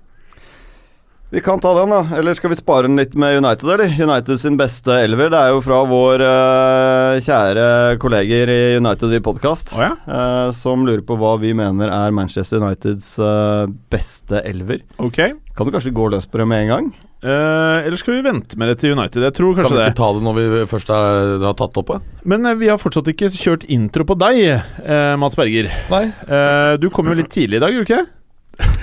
Vi 1.34 1.40
kan 1.40 1.58
ta 1.60 1.72
den, 1.74 1.90
da. 1.90 2.16
Eller 2.16 2.34
skal 2.38 2.52
vi 2.52 2.56
spare 2.56 2.86
den 2.86 2.94
litt 2.94 3.16
med 3.18 3.40
United, 3.40 3.66
eller? 3.66 3.90
United 3.90 4.38
sin 4.38 4.54
beste 4.54 4.94
elver. 5.02 5.32
Det 5.32 5.40
er 5.40 5.50
jo 5.50 5.64
fra 5.66 5.80
vår 5.90 6.22
uh, 6.22 7.16
kjære 7.26 7.64
kolleger 7.98 8.52
i 8.54 8.58
United 8.78 9.16
i 9.16 9.18
podkast. 9.18 9.72
oh, 9.74 9.82
ja? 9.82 9.88
uh, 10.06 10.52
som 10.54 10.86
lurer 10.86 11.02
på 11.02 11.16
hva 11.18 11.32
vi 11.42 11.50
mener 11.58 11.90
er 11.90 12.14
Manchester 12.14 12.62
Uniteds 12.62 13.16
uh, 13.18 13.66
beste 13.90 14.44
elver. 14.46 14.86
Ok. 15.02 15.18
Kan 15.58 15.66
du 15.66 15.74
kanskje 15.74 15.96
gå 15.98 16.06
løs 16.14 16.30
på 16.30 16.38
det 16.38 16.46
med 16.54 16.68
en 16.68 16.72
gang? 16.76 16.88
Eh, 17.24 17.76
eller 17.80 17.96
skal 17.96 18.18
vi 18.18 18.24
vente 18.28 18.58
med 18.60 18.68
det 18.70 18.78
til 18.84 18.94
United? 18.94 19.22
Jeg 19.26 19.34
tror 19.34 19.58
kanskje 19.58 19.74
det. 19.74 19.74
Kan 19.74 19.74
vi 19.74 19.80
vi 19.80 19.84
det. 19.88 19.92
ikke 19.94 20.02
ta 20.04 20.14
det 20.14 20.26
når 20.28 20.38
vi 20.38 20.66
først 20.70 20.90
har, 20.94 21.38
har 21.48 21.54
tatt 21.58 21.78
opp 21.82 21.94
det? 21.96 22.02
Men 22.30 22.50
vi 22.60 22.68
har 22.70 22.78
fortsatt 22.78 23.10
ikke 23.10 23.34
kjørt 23.34 23.64
intro 23.72 24.06
på 24.06 24.14
deg, 24.22 24.44
Mats 25.18 25.34
Berger. 25.40 25.72
Nei. 25.90 26.04
Eh, 26.28 26.74
du 26.78 26.92
kom 26.94 27.10
jo 27.10 27.16
litt 27.18 27.32
tidlig 27.34 27.58
i 27.58 27.64
dag, 27.64 27.74
gjorde 27.74 27.88
du 27.88 27.94
ikke? 27.96 28.04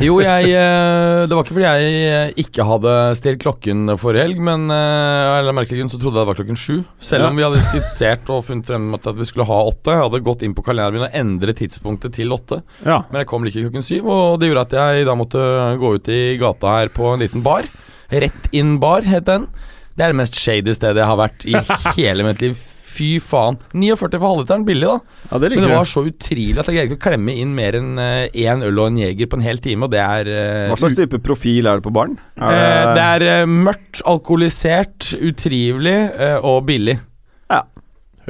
Jo, 0.02 0.16
jeg 0.24 0.50
eh, 0.58 1.22
Det 1.30 1.36
var 1.36 1.44
ikke 1.46 1.54
fordi 1.56 1.66
jeg 1.68 2.00
eh, 2.10 2.32
ikke 2.44 2.66
hadde 2.68 2.94
stilt 3.20 3.40
klokken 3.44 3.92
forrige 4.02 4.26
helg, 4.26 4.40
men 4.44 4.66
eh, 4.74 5.38
eller 5.38 5.56
merkelig 5.56 5.86
så 5.94 6.00
trodde 6.02 6.18
jeg 6.18 6.26
det 6.26 6.30
var 6.32 6.40
klokken 6.40 6.60
sju. 6.60 6.80
Selv 7.00 7.26
Ja. 7.26 7.30
om 7.30 7.38
vi 7.40 7.46
hadde 7.46 7.60
diskutert 7.62 8.32
og 8.34 8.44
funnet 8.48 8.68
frem 8.68 8.90
at 8.98 9.06
vi 9.20 9.28
skulle 9.30 9.46
ha 9.48 9.60
åtte. 9.70 9.94
Jeg 9.94 10.02
hadde 10.04 10.24
gått 10.26 10.44
inn 10.48 10.56
på 10.58 10.66
kalenderen 10.66 10.98
min 11.00 11.08
og 11.08 11.16
endret 11.22 11.62
tidspunktet 11.62 12.16
til 12.18 12.34
åtte. 12.36 12.62
Ja. 12.84 13.04
Men 13.12 13.22
jeg 13.22 13.30
kom 13.32 13.46
like 13.48 13.62
klokken 13.62 13.86
syv, 13.86 14.10
og 14.12 14.40
det 14.42 14.50
gjorde 14.50 14.66
at 14.72 14.78
jeg 14.82 15.06
da 15.08 15.16
måtte 15.20 15.46
gå 15.82 15.94
ut 16.00 16.12
i 16.12 16.22
gata 16.42 16.76
her 16.80 16.92
på 16.94 17.14
en 17.14 17.24
liten 17.24 17.46
bar. 17.46 17.70
Rett 18.12 18.50
inn 18.58 18.76
bar, 18.82 19.06
het 19.08 19.30
den. 19.30 19.48
Det 19.96 20.04
er 20.08 20.12
det 20.16 20.20
mest 20.24 20.36
shady 20.40 20.74
stedet 20.76 21.00
jeg 21.04 21.08
har 21.08 21.20
vært 21.20 21.46
i 21.48 21.56
hele 22.02 22.26
mitt 22.28 22.42
liv. 22.44 22.58
Fy 22.92 23.12
faen. 23.24 23.60
49 23.72 24.00
for 24.02 24.28
halvliteren, 24.28 24.66
billig, 24.68 24.90
da. 24.90 25.20
ja, 25.32 25.42
det 25.42 25.54
Men 25.56 25.68
det 25.68 25.76
var 25.76 25.90
så 25.90 26.04
utrivelig 26.08 26.62
at 26.62 26.70
jeg 26.70 26.78
greide 26.78 26.92
ikke 26.92 27.00
å 27.00 27.06
klemme 27.10 27.36
inn 27.40 27.56
mer 27.58 27.78
enn 27.80 27.92
én 28.02 28.66
øl 28.68 28.82
og 28.84 28.92
en 28.92 29.00
jeger 29.02 29.30
på 29.32 29.40
en 29.40 29.46
hel 29.46 29.62
time, 29.64 29.88
og 29.88 29.94
det 29.94 30.02
er 30.04 30.32
eh, 30.32 30.68
Hva 30.72 30.80
slags 30.80 31.00
type 31.00 31.22
profil 31.24 31.70
er 31.70 31.80
det 31.80 31.86
på 31.88 31.94
baren? 31.96 32.18
Eh, 32.42 32.92
det 32.96 33.06
er 33.06 33.28
eh, 33.30 33.46
mørkt, 33.50 34.02
alkoholisert, 34.08 35.12
utrivelig 35.22 35.98
eh, 36.12 36.38
og 36.42 36.66
billig. 36.70 36.98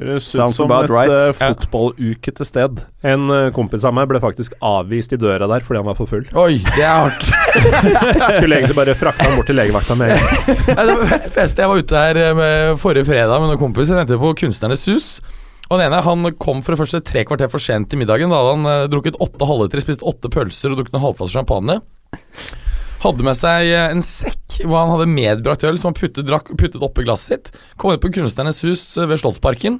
Høres 0.01 0.31
ut 0.33 0.55
som 0.57 0.71
et 0.73 0.89
right. 0.89 1.35
fotballuke 1.37 2.31
til 2.33 2.47
sted. 2.47 2.79
En 3.05 3.27
eh, 3.29 3.49
kompis 3.53 3.83
av 3.85 3.93
meg 3.93 4.07
ble 4.09 4.21
faktisk 4.23 4.55
avvist 4.65 5.13
i 5.13 5.19
døra 5.21 5.45
der 5.51 5.61
fordi 5.65 5.77
han 5.77 5.89
var 5.91 5.97
for 5.99 6.09
full. 6.09 6.23
Oi, 6.41 6.57
det 6.73 6.81
er 6.81 7.03
hardt. 7.05 7.29
Jeg 8.17 8.39
skulle 8.39 8.57
egentlig 8.57 8.77
bare 8.79 8.95
frakte 8.97 9.27
han 9.27 9.37
bort 9.37 9.51
til 9.51 9.59
legevakta 9.59 9.97
med. 9.99 10.15
Jeg 11.37 11.69
var 11.69 11.77
ute 11.77 12.01
her 12.07 12.21
eh, 12.23 12.33
med 12.37 12.81
forrige 12.81 13.05
fredag 13.11 13.37
med 13.43 13.53
noen 13.53 13.61
kompiser. 13.61 13.99
Ventet 13.99 14.21
på 14.21 14.33
Kunstnernes 14.41 14.87
hus. 14.89 15.11
Og 15.69 15.77
den 15.77 15.85
ene 15.85 16.01
han 16.03 16.33
kom 16.41 16.65
for 16.65 16.73
det 16.73 16.81
første 16.81 17.03
tre 17.05 17.21
kvarter 17.27 17.51
for 17.51 17.63
sent 17.63 17.91
til 17.91 18.01
middagen. 18.01 18.33
Da 18.33 18.41
hadde 18.41 18.57
han 18.57 18.71
eh, 18.73 18.89
drukket 18.91 19.21
åtte 19.21 19.47
halvlitere, 19.47 19.85
spist 19.85 20.01
åtte 20.01 20.33
pølser 20.33 20.73
og 20.73 20.81
drukket 20.81 20.97
en 20.97 21.05
halvfast 21.05 21.37
champagne. 21.37 21.77
Hadde 23.01 23.25
med 23.25 23.37
seg 23.37 23.71
eh, 23.71 23.89
en 23.89 24.03
sekk 24.05 24.59
hvor 24.61 24.83
han 24.83 24.91
hadde 24.93 25.09
medbrakt 25.09 25.65
øl 25.65 25.79
som 25.81 25.89
han 25.89 25.97
puttet, 25.97 26.27
drakk, 26.27 26.51
puttet 26.53 26.83
oppi 26.85 27.05
glasset 27.07 27.49
sitt. 27.49 27.61
Kom 27.81 27.93
inn 27.93 28.01
på 28.01 28.11
Kunstnernes 28.13 28.61
hus 28.65 28.83
eh, 28.99 29.09
ved 29.09 29.21
Slottsparken. 29.23 29.79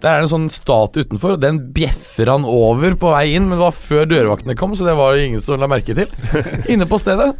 Der 0.00 0.14
er 0.14 0.20
det 0.20 0.28
en 0.28 0.32
sånn 0.32 0.52
statue 0.52 1.04
utenfor, 1.04 1.36
og 1.36 1.42
den 1.42 1.58
bjeffer 1.76 2.30
han 2.32 2.46
over 2.48 2.96
på 3.00 3.12
vei 3.12 3.34
inn. 3.34 3.48
Men 3.48 3.58
det 3.58 3.64
var 3.64 3.76
før 3.76 4.08
dørvaktene 4.08 4.56
kom, 4.60 4.76
så 4.76 4.86
det 4.88 4.96
var 4.96 5.16
jo 5.16 5.26
ingen 5.28 5.44
som 5.44 5.60
la 5.60 5.68
merke 5.70 5.96
til. 5.96 6.12
Inne 6.72 6.88
på 6.88 7.00
stedet 7.00 7.32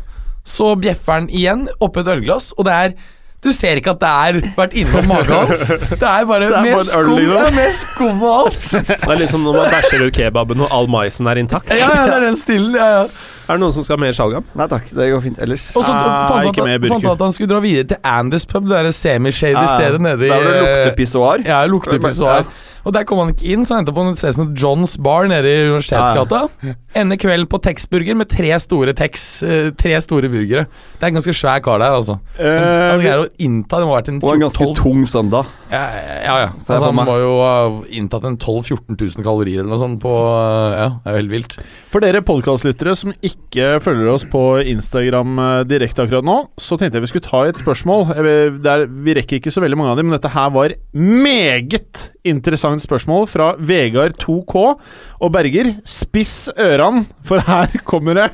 så 0.48 0.72
bjeffer 0.80 1.18
han 1.18 1.28
igjen 1.28 1.66
oppi 1.84 2.00
et 2.00 2.12
ølglass, 2.14 2.50
og 2.56 2.64
det 2.68 2.76
er 2.76 2.94
du 3.40 3.52
ser 3.56 3.78
ikke 3.80 3.94
at 3.94 4.00
det 4.02 4.08
er 4.10 4.38
vært 4.56 4.74
innom 4.76 5.06
magen 5.08 5.32
hans. 5.32 5.62
Det 5.72 6.02
er 6.04 6.26
bare 6.28 6.50
Det 6.50 6.56
er 6.58 6.66
med 6.66 6.84
skum, 6.84 7.10
liksom. 7.16 7.36
ja, 7.40 7.50
med 7.56 7.72
skum 7.72 8.22
og 8.22 8.34
alt. 8.44 8.70
Det 8.88 8.96
er 9.00 9.20
liksom 9.22 9.44
når 9.48 9.56
man 9.62 9.70
bæsjer 9.72 10.06
ut 10.06 10.12
kebaben 10.18 10.60
og 10.66 10.74
all 10.76 10.88
maisen 10.92 11.26
er 11.32 11.40
intakt. 11.40 11.72
Ja, 11.72 11.88
ja, 11.88 12.06
det 12.10 12.16
er 12.18 12.26
den 12.28 12.36
stilen. 12.36 12.74
Ja, 12.76 12.88
ja. 12.98 13.06
Er 13.50 13.56
det 13.58 13.62
noen 13.64 13.72
som 13.74 13.82
skal 13.82 13.96
ha 13.96 14.02
mer 14.04 14.12
sjalgam? 14.14 14.44
Nei 14.54 14.66
takk, 14.70 14.90
det 14.94 15.08
går 15.10 15.22
fint 15.24 15.40
ellers. 15.42 15.64
Og 15.74 15.82
så 15.82 15.90
Nei, 15.90 16.02
fant 16.04 16.36
han 16.36 16.50
ikke 16.52 16.66
at- 17.00 17.08
at 17.16 17.24
han 17.24 17.32
skulle 17.34 17.50
dra 17.50 17.60
videre 17.64 17.88
til 17.94 17.96
Anders 18.06 18.44
pub, 18.46 18.68
det 18.68 18.76
derre 18.76 18.92
semi-shady 18.94 19.56
Ja, 19.56 19.64
ja. 19.64 19.78
stedet 19.78 20.00
nede 20.04 20.26
i 20.26 20.28
Der 20.28 20.36
hvor 20.44 20.52
det 20.52 20.60
lukter 20.60 20.94
pissoar. 21.00 21.42
Ja, 21.48 21.64
lukter 21.66 21.98
pissoar. 21.98 22.44
Og 22.84 22.94
der 22.96 23.04
kom 23.08 23.20
han 23.22 23.32
ikke 23.34 23.50
inn, 23.52 23.64
så 23.66 23.76
han 23.76 23.84
endte 23.84 23.94
på 23.96 24.04
et 24.08 24.20
sted 24.20 24.36
som 24.36 24.46
het 24.48 24.60
Johns 24.62 24.96
Bar 25.02 25.28
nede 25.30 25.50
i 25.50 25.68
Universitetsgata. 25.68 26.42
Ender 27.00 27.20
kvelden 27.20 27.48
på 27.50 27.60
Texburger 27.62 28.16
med 28.18 28.30
tre 28.32 28.52
store 28.62 28.94
Tex, 28.96 29.42
eh, 29.46 29.70
tre 29.78 29.96
store 30.04 30.30
burgere. 30.32 30.66
Det 30.96 31.04
er 31.04 31.12
en 31.12 31.18
ganske 31.20 31.36
svær 31.36 31.60
kar 31.64 31.82
der, 31.82 31.96
altså. 31.98 32.18
Eh, 32.38 32.90
Han 32.90 33.02
greier 33.02 33.26
å 33.26 33.28
innta 33.38 33.80
Det 33.80 33.88
må 33.88 33.94
ha 33.94 34.00
vært 34.00 34.12
en 34.14 34.22
Og 34.24 34.32
en 34.34 34.46
ganske 34.48 34.70
tung 34.80 35.04
søndag. 35.08 35.50
Ja, 35.70 35.82
ja. 35.94 36.36
ja. 36.42 36.48
så 36.58 36.74
Altså, 36.74 36.88
han 36.90 37.06
må 37.06 37.14
jo 37.20 37.30
ha 37.38 37.54
inntatt 37.94 38.26
en 38.26 38.36
12 38.36 38.72
000-14 38.74 38.96
000 38.98 39.26
kalorier 39.26 39.62
eller 39.62 39.70
noe 39.70 39.80
sånt 39.80 40.00
på 40.02 40.10
Ja, 40.10 40.88
det 41.04 41.10
er 41.10 41.14
jo 41.14 41.20
helt 41.20 41.34
vilt. 41.34 41.56
For 41.92 42.02
dere 42.02 42.24
podkastlyttere 42.26 42.96
som 42.98 43.14
ikke 43.26 43.76
følger 43.84 44.10
oss 44.12 44.26
på 44.30 44.42
Instagram 44.72 45.38
eh, 45.44 45.62
direkte 45.70 46.04
akkurat 46.04 46.26
nå, 46.26 46.36
så 46.58 46.78
tenkte 46.78 46.98
jeg 46.98 47.06
vi 47.06 47.12
skulle 47.12 47.28
ta 47.28 47.44
et 47.46 47.60
spørsmål. 47.60 48.10
Er, 48.18 48.86
vi 48.90 49.16
rekker 49.18 49.38
ikke 49.38 49.54
så 49.54 49.62
veldig 49.62 49.78
mange 49.78 49.94
av 49.94 50.00
dem, 50.00 50.10
men 50.10 50.18
dette 50.18 50.34
her 50.34 50.50
var 50.54 50.74
meget 50.94 52.06
interessant 52.26 52.82
spørsmål 52.82 53.28
fra 53.30 53.52
Vegard 53.58 54.18
2K 54.20 54.66
og 54.66 55.34
Berger. 55.34 55.74
Spiss 55.86 56.48
ørene, 56.58 57.06
for 57.26 57.42
her 57.46 57.78
kommer 57.86 58.18
det. 58.18 58.30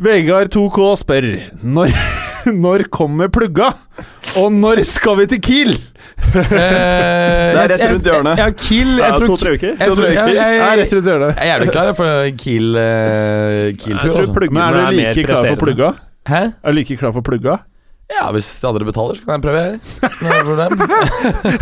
Vegard 0.00 0.52
2K 0.54 0.90
spør 1.00 1.26
når, 1.64 1.96
når 2.64 2.86
kommer 2.92 3.32
plugga, 3.32 3.74
og 4.40 4.52
når 4.54 4.84
skal 4.88 5.22
vi 5.22 5.30
til 5.32 5.42
Kiel? 5.44 5.74
Det 6.34 7.62
er 7.62 7.72
rett 7.72 7.84
rundt 7.86 8.10
hjørnet. 8.10 8.38
Ja, 8.42 8.50
Kiel 8.54 8.92
jeg 9.00 9.16
tror, 9.16 9.26
To-tre 9.32 9.54
uker. 9.56 9.72
jeg, 9.72 9.88
tror, 9.88 10.04
jeg, 10.06 10.34
jeg, 10.36 10.60
er 10.60 10.76
rett 10.82 10.94
rundt 10.98 11.10
hjørnet. 11.10 11.32
jeg 11.34 11.46
er 11.46 11.52
jævlig 11.52 11.72
klar 11.72 11.90
for 11.98 12.30
Kiel 12.44 12.68
uh, 12.76 12.84
Kiel-tur. 13.80 14.14
Altså. 14.20 14.36
pluggene 14.36 14.60
Men 14.60 14.80
er 14.80 14.90
du 14.90 15.00
like 15.00 15.26
klar 15.26 15.44
for 15.48 15.64
plugga? 15.64 15.90
Hæ? 16.30 16.42
Er 16.52 16.70
du 16.70 16.80
like 16.80 16.96
klar 17.00 17.12
for 17.16 17.26
plugga? 17.26 17.56
Ja, 18.10 18.26
hvis 18.34 18.48
de 18.60 18.66
andre 18.66 18.86
betaler, 18.88 19.14
så 19.14 19.22
kan 19.22 19.36
jeg 19.36 19.42
prøve. 19.44 19.60
jeg. 19.62 19.76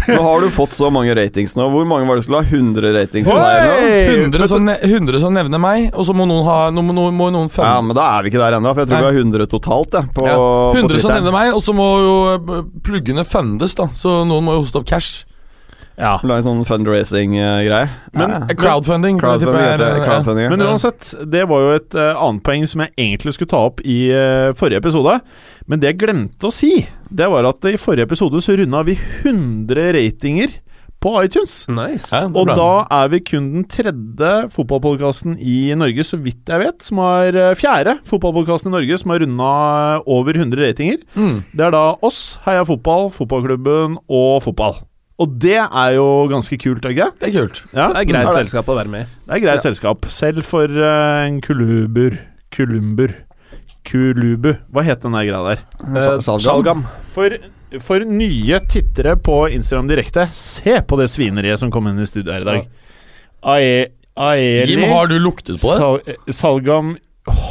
Nå 0.17 0.21
har 0.25 0.41
du 0.41 0.49
fått 0.55 0.73
så 0.79 0.89
mange 0.93 1.13
ratings 1.19 1.53
nå. 1.59 1.67
Hvor 1.75 1.85
mange 1.89 2.09
var 2.09 2.17
det 2.17 2.25
du 2.25 2.29
skulle 2.29 2.41
ha? 2.41 2.49
100 2.49 2.95
ratings? 2.97 3.29
på 3.29 3.37
deg, 3.37 4.25
100 4.25 4.49
som, 4.49 4.71
100 4.73 5.21
som 5.21 5.37
nevner 5.37 5.61
meg, 5.61 5.91
og 5.93 6.09
så 6.09 6.17
må 6.17 6.25
noen 6.29 6.47
ha 6.49 6.59
må, 6.73 6.87
noen- 6.97 7.15
må 7.19 7.29
noen 7.35 7.53
Ja, 7.53 7.77
men 7.85 7.97
da 7.97 8.09
er 8.17 8.25
vi 8.25 8.33
ikke 8.33 8.41
der 8.41 8.57
ennå, 8.59 8.73
for 8.73 8.85
jeg 8.85 8.91
tror 8.93 9.03
Nei. 9.03 9.05
vi 9.05 9.21
har 9.21 9.25
100 9.27 9.51
totalt 9.53 9.99
Ja, 9.99 10.05
på, 10.09 10.27
ja, 10.29 10.37
på 10.41 10.83
100 10.85 11.05
som 11.05 11.17
nevner 11.19 11.37
meg, 11.37 11.53
og 11.53 11.65
så 11.65 11.77
må 11.77 11.89
jo 12.05 12.15
eh, 12.33 12.63
pluggene 12.87 13.27
fundes, 13.29 13.77
da. 13.79 13.91
Så 13.99 14.23
noen 14.29 14.49
må 14.49 14.57
jo 14.57 14.65
hoste 14.65 14.81
opp 14.81 14.89
cash. 14.89 15.27
Ja. 15.99 16.15
Lage 16.23 16.45
en 16.45 16.47
sånn 16.47 16.67
fundraising-greie. 16.67 17.89
Men- 18.15 18.31
ja. 18.31 18.37
Eh, 18.49 18.55
Crowdfunding. 18.55 19.17
det 19.19 19.23
Crowdfunding, 19.25 19.65
er, 19.67 19.79
det. 19.79 20.05
Crowdfunding, 20.07 20.45
ja. 20.45 20.51
Men 20.51 20.61
uansett, 20.63 21.15
det 21.27 21.45
var 21.51 21.61
jo 21.65 21.73
et 21.75 21.95
uh, 21.99 22.15
annet 22.23 22.43
poeng 22.47 22.67
som 22.71 22.81
jeg 22.85 22.93
egentlig 22.97 23.35
skulle 23.35 23.51
ta 23.51 23.65
opp 23.67 23.81
i 23.83 23.99
uh, 24.15 24.53
forrige 24.55 24.79
episode. 24.79 25.19
Men 25.69 25.81
det 25.83 25.91
jeg 25.93 25.99
glemte 26.07 26.49
å 26.49 26.55
si, 26.55 26.73
det 27.13 27.27
var 27.29 27.45
at 27.51 27.65
i 27.69 27.77
forrige 27.81 28.07
episode 28.09 28.41
så 28.45 28.57
runda 28.57 28.81
vi 28.89 28.95
100 28.97 29.93
ratinger 29.99 30.55
på 30.99 31.13
iTunes. 31.23 31.61
Nice. 31.71 32.09
Ja, 32.11 32.25
Og 32.27 32.49
da 32.51 32.87
er 32.91 33.11
vi 33.13 33.21
kun 33.23 33.45
den 33.53 33.67
tredje 33.71 34.31
fotballpodkasten 34.51 35.37
i 35.39 35.71
Norge, 35.79 36.03
så 36.09 36.19
vidt 36.19 36.49
jeg 36.51 36.59
vet, 36.65 36.83
som 36.83 36.99
har 37.05 37.37
eh, 37.39 37.53
fjerde 37.55 37.99
fotballpodkasten 38.09 38.73
i 38.73 38.75
Norge 38.75 38.99
som 38.99 39.13
har 39.15 39.23
runda 39.23 39.51
over 40.11 40.35
100 40.41 40.59
ratinger. 40.65 41.05
Mm. 41.15 41.37
Det 41.55 41.69
er 41.69 41.77
da 41.77 41.85
oss, 42.03 42.23
Heia 42.49 42.65
Fotball, 42.67 43.13
Fotballklubben 43.15 44.01
og 44.09 44.41
Fotball. 44.49 44.81
Og 45.23 45.39
det 45.43 45.57
er 45.61 45.95
jo 45.99 46.09
ganske 46.31 46.59
kult, 46.63 46.85
ikke? 46.87 47.13
Det 47.19 47.29
er 47.31 47.37
kult. 47.41 47.63
Ja, 47.75 47.89
Det 47.93 48.03
er 48.03 48.11
greit 48.11 48.27
Er 48.27 48.31
det? 48.33 48.41
selskap 48.43 48.69
å 48.71 48.77
være 48.79 48.91
med 48.93 49.07
i. 49.07 49.09
Det 49.29 49.37
er 49.39 49.45
greit 49.47 49.63
selskap, 49.67 50.07
selv 50.15 50.43
for 50.47 50.67
eh, 50.67 51.27
en 51.29 51.41
kulubur 51.45 52.19
Kulumber 52.55 53.13
Kulubu 53.89 54.53
Hva 54.75 54.85
het 54.85 55.05
den 55.05 55.17
der 55.17 55.27
greia 55.29 55.43
der? 55.47 55.63
Eh, 55.89 56.21
Salgam. 56.45 56.85
For, 57.15 57.37
for 57.85 58.05
nye 58.05 58.61
tittere 58.69 59.17
på 59.17 59.41
Instagram 59.57 59.89
Direkte, 59.91 60.29
se 60.37 60.79
på 60.85 60.99
det 61.01 61.09
svineriet 61.13 61.61
som 61.63 61.73
kom 61.73 61.89
inn 61.91 62.01
i 62.03 62.09
studio 62.09 62.35
her 62.35 62.45
i 62.45 62.49
dag. 62.49 62.69
Ae, 63.49 63.87
Aeli 64.19 64.73
Jim, 64.75 64.85
har 64.91 65.09
du 65.11 65.19
luktet 65.23 65.61
på 65.63 65.73
det? 65.73 65.79
Sal, 65.79 66.33
Salgam 66.35 66.97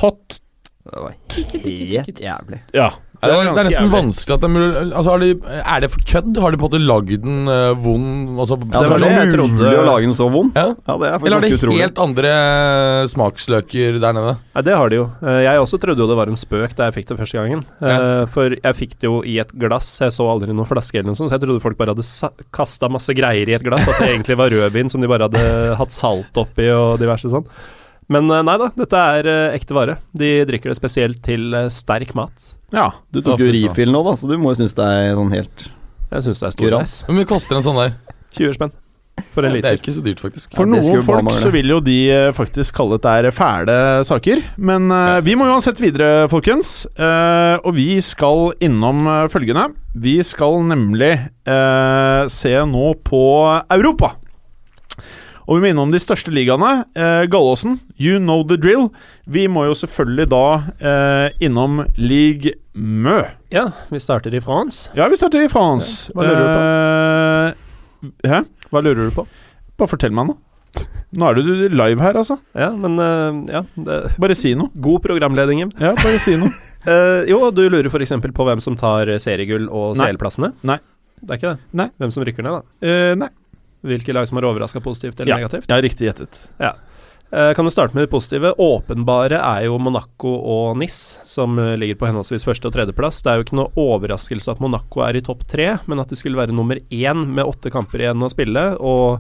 Hot 0.02 0.40
Det 0.88 1.04
var 1.04 1.14
helt 1.38 2.20
jævlig. 2.24 2.62
Ja, 2.76 2.92
Det 3.18 3.28
er, 3.34 3.48
det 3.48 3.50
er 3.50 3.66
nesten 3.66 3.88
jævlig. 3.88 3.94
vanskelig 3.98 4.34
at 4.36 4.44
de, 4.44 4.50
altså, 4.94 5.10
har 5.10 5.20
de, 5.24 5.30
Er 5.74 5.80
det 5.82 5.90
for 5.94 6.04
kødd? 6.12 6.38
Har 6.44 6.52
de 6.54 6.58
på 6.62 6.68
en 6.68 6.70
måte 6.70 6.82
lagd 6.86 7.14
den 7.24 7.48
uh, 7.50 7.74
vond 7.82 8.40
altså, 8.44 8.58
Ja, 8.62 8.82
det 8.84 8.92
var 8.92 8.98
er 8.98 9.02
det 9.02 9.08
jeg 9.10 9.18
mulig 9.18 9.38
trodde. 9.38 9.72
å 9.74 9.86
lage 9.88 10.06
den 10.06 10.14
så 10.20 10.28
vond. 10.32 10.52
Ja. 10.60 10.66
Ja, 10.86 10.98
det 11.02 11.08
er 11.10 11.16
Eller 11.26 11.36
har 11.38 11.46
de 11.48 11.52
utrolig. 11.58 11.80
helt 11.82 12.02
andre 12.06 12.34
eh, 12.36 13.08
smaksløker 13.14 13.98
der 14.04 14.14
nede? 14.20 14.36
Nei, 14.56 14.64
det 14.68 14.76
har 14.78 14.90
de 14.94 15.00
jo. 15.00 15.06
Eh, 15.24 15.40
Jeg 15.48 15.64
også 15.64 15.80
trodde 15.82 16.04
jo 16.04 16.08
det 16.12 16.18
var 16.20 16.30
en 16.32 16.38
spøk 16.40 16.76
da 16.78 16.90
jeg 16.92 16.98
fikk 17.00 17.10
det 17.14 17.18
første 17.24 17.40
gangen. 17.42 17.64
Eh, 17.82 18.26
For 18.34 18.54
jeg 18.58 18.78
fikk 18.84 18.94
det 19.02 19.10
jo 19.10 19.22
i 19.26 19.40
et 19.42 19.52
glass, 19.58 19.90
jeg 20.04 20.14
så 20.14 20.28
aldri 20.30 20.54
noen 20.54 20.70
flaske 20.70 21.00
eller 21.02 21.10
noe 21.12 21.18
sånt, 21.20 21.32
så 21.34 21.40
jeg 21.40 21.46
trodde 21.48 21.64
folk 21.64 21.78
bare 21.80 21.96
hadde 21.96 22.06
kasta 22.54 22.90
masse 22.94 23.14
greier 23.18 23.50
i 23.50 23.58
et 23.58 23.66
glass. 23.66 23.88
At 23.88 23.98
det 24.04 24.12
egentlig 24.14 24.38
var 24.40 24.54
rødvin 24.54 24.90
som 24.94 25.02
de 25.02 25.10
bare 25.10 25.28
hadde 25.30 25.76
hatt 25.82 25.96
salt 25.96 26.38
oppi 26.38 26.70
og 26.74 27.00
diverse 27.02 27.32
sånn. 27.34 27.48
Men 28.14 28.30
eh, 28.32 28.44
nei 28.48 28.54
da, 28.62 28.70
dette 28.78 29.00
er 29.18 29.28
eh, 29.28 29.56
ekte 29.58 29.76
vare. 29.76 29.98
De 30.16 30.30
drikker 30.48 30.72
det 30.72 30.78
spesielt 30.80 31.20
til 31.26 31.50
eh, 31.58 31.66
sterk 31.74 32.14
mat. 32.16 32.54
Ja. 32.76 32.90
Du 33.14 33.22
tok 33.24 33.40
jo 33.40 33.52
refill 33.54 33.94
nå, 33.94 34.04
da, 34.04 34.18
så 34.20 34.28
du 34.30 34.36
må 34.42 34.52
jo 34.52 34.60
synes 34.60 34.76
det 34.76 34.84
er 34.84 35.14
sånn 35.16 35.32
helt 35.32 35.70
Jeg 36.12 36.26
syns 36.26 36.42
det 36.44 36.50
er 36.50 36.58
stor 36.58 36.68
storveis. 36.68 36.98
Hvor 37.08 37.18
mye 37.20 37.30
koster 37.30 37.60
en 37.60 37.66
sånn 37.66 37.80
der? 37.80 37.96
20 38.36 38.60
spenn 38.60 38.76
for 39.34 39.46
en 39.46 39.54
liter. 39.54 39.66
Det 39.66 39.72
er 39.72 39.80
ikke 39.82 39.94
så 39.96 40.04
dyrt, 40.06 40.22
faktisk. 40.22 40.52
For 40.58 40.68
Ja, 40.68 40.78
noen 40.78 41.04
folk 41.06 41.32
så 41.38 41.52
vil 41.54 41.72
jo 41.72 41.80
de 41.84 41.98
eh, 42.14 42.30
faktisk 42.36 42.76
kalle 42.78 42.98
dette 42.98 43.14
er 43.20 43.34
fæle 43.34 43.78
saker. 44.08 44.44
Men 44.58 44.92
eh, 44.94 45.18
vi 45.26 45.36
må 45.38 45.48
uansett 45.50 45.82
videre, 45.82 46.28
folkens. 46.32 46.86
Uh, 47.00 47.58
og 47.64 47.74
vi 47.78 47.98
skal 48.04 48.52
innom 48.64 49.08
følgende. 49.34 49.70
Vi 49.98 50.20
skal 50.26 50.62
nemlig 50.70 51.14
eh, 51.18 52.22
se 52.30 52.54
nå 52.70 52.94
på 53.08 53.26
Europa. 53.74 54.16
Og 55.48 55.58
vi 55.58 55.64
må 55.64 55.70
innom 55.72 55.94
de 55.94 56.00
største 56.04 56.32
ligaene. 56.36 56.84
Eh, 56.92 57.24
Gallåsen, 57.32 57.78
you 57.96 58.20
know 58.20 58.44
the 58.44 58.58
drill. 58.60 58.90
Vi 59.32 59.46
må 59.48 59.64
jo 59.70 59.78
selvfølgelig 59.80 60.28
da 60.34 60.42
eh, 60.76 61.38
innom 61.48 61.86
Ligue 61.96 62.58
Mø. 62.76 63.22
Ja, 63.56 63.70
vi 63.88 64.02
starter 64.04 64.36
i 64.36 64.42
France. 64.44 64.92
Ja, 64.98 65.08
vi 65.08 65.20
starter 65.20 65.46
i 65.46 65.48
France. 65.52 66.12
Ja, 66.12 66.20
hva 66.20 66.28
lurer 66.28 66.44
du 66.44 67.56
Eh, 67.98 68.30
hæ? 68.30 68.44
Hva 68.70 68.84
lurer 68.84 69.08
du 69.08 69.16
på? 69.16 69.24
Bare 69.80 69.90
fortell 69.90 70.14
meg 70.14 70.30
noe. 70.30 70.38
Nå 71.18 71.30
er 71.30 71.40
du 71.40 71.48
live 71.72 72.04
her, 72.04 72.20
altså. 72.20 72.36
Ja, 72.58 72.68
men 72.76 73.00
uh, 73.00 73.40
ja 73.48 73.62
det, 73.80 73.96
Bare 74.20 74.36
si 74.38 74.52
noe. 74.60 74.70
God 74.84 75.02
programleding, 75.06 75.64
Jim. 75.64 75.72
Ja, 75.80 75.94
bare 75.98 76.20
si 76.22 76.36
noe. 76.38 76.52
uh, 76.86 77.24
jo, 77.32 77.40
du 77.56 77.64
lurer 77.72 77.88
f.eks. 77.88 78.14
på 78.36 78.48
hvem 78.50 78.62
som 78.64 78.76
tar 78.78 79.10
seriegull 79.24 79.70
og. 79.72 79.96
CL-plassene? 79.98 80.52
Nei. 80.68 80.78
Det 81.24 81.32
er 81.34 81.40
ikke 81.40 81.54
det? 81.56 81.72
Nei. 81.80 81.88
Hvem 81.98 82.14
som 82.14 82.28
rykker 82.28 82.46
ned, 82.46 82.60
da? 82.60 82.84
Uh, 82.84 83.14
nei. 83.24 83.32
Hvilke 83.86 84.14
lag 84.14 84.28
som 84.28 84.38
har 84.40 84.48
overraska 84.50 84.80
positivt 84.82 85.20
eller 85.20 85.32
Ja. 85.32 85.38
negativt? 85.38 85.66
Ja, 85.70 85.82
riktig 85.82 86.08
gjettet. 86.08 86.40
Eh, 87.30 87.54
kan 87.54 87.66
du 87.66 87.72
starte 87.72 87.94
med 87.94 88.04
det 88.06 88.12
positive? 88.12 88.54
Åpenbare 88.58 89.36
er 89.44 89.66
jo 89.66 89.78
Monaco 89.78 90.30
og 90.48 90.78
NIS, 90.80 91.20
som 91.26 91.60
eh, 91.60 91.76
ligger 91.76 91.96
på 92.00 92.08
henholdsvis 92.08 92.46
første- 92.48 92.66
og 92.70 92.74
tredjeplass. 92.74 93.22
Det 93.22 93.32
er 93.34 93.36
jo 93.42 93.44
ikke 93.44 93.58
noe 93.60 93.74
overraskelse 93.76 94.50
at 94.54 94.62
Monaco 94.64 95.02
er 95.04 95.18
i 95.18 95.22
topp 95.22 95.44
tre, 95.46 95.78
men 95.88 96.00
at 96.00 96.08
de 96.08 96.16
skulle 96.16 96.38
være 96.40 96.56
nummer 96.56 96.80
én 96.90 97.28
med 97.28 97.44
åtte 97.46 97.70
kamper 97.70 98.00
igjen 98.00 98.24
å 98.24 98.32
spille, 98.32 98.64
og 98.80 99.20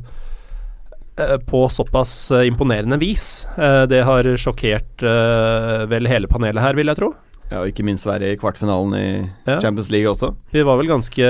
eh, 1.19 1.35
på 1.51 1.65
såpass 1.69 2.31
eh, 2.31 2.47
imponerende 2.47 2.97
vis. 3.01 3.45
Eh, 3.57 3.83
det 3.91 4.05
har 4.07 4.23
sjokkert 4.39 5.03
eh, 5.03 5.85
vel 5.91 6.07
hele 6.07 6.27
panelet 6.31 6.63
her, 6.63 6.73
vil 6.79 6.87
jeg 6.87 6.95
tro. 7.03 7.11
Ja, 7.47 7.61
og 7.63 7.69
ikke 7.71 7.85
minst 7.87 8.03
være 8.07 8.33
i 8.33 8.37
kvartfinalen 8.39 8.93
i 8.97 9.03
Ja. 9.47 9.59
Champions 9.63 9.87
League 9.93 10.09
også. 10.11 10.33
Vi 10.51 10.63
var 10.67 10.75
vel 10.81 10.89
ganske 10.89 11.27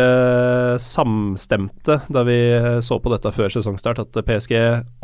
samstemte 0.81 1.99
da 2.09 2.23
vi 2.25 2.37
så 2.81 2.97
på 3.01 3.11
dette 3.13 3.29
før 3.35 3.51
sesongstart, 3.53 3.99
at 4.01 4.17
PSG, 4.25 4.55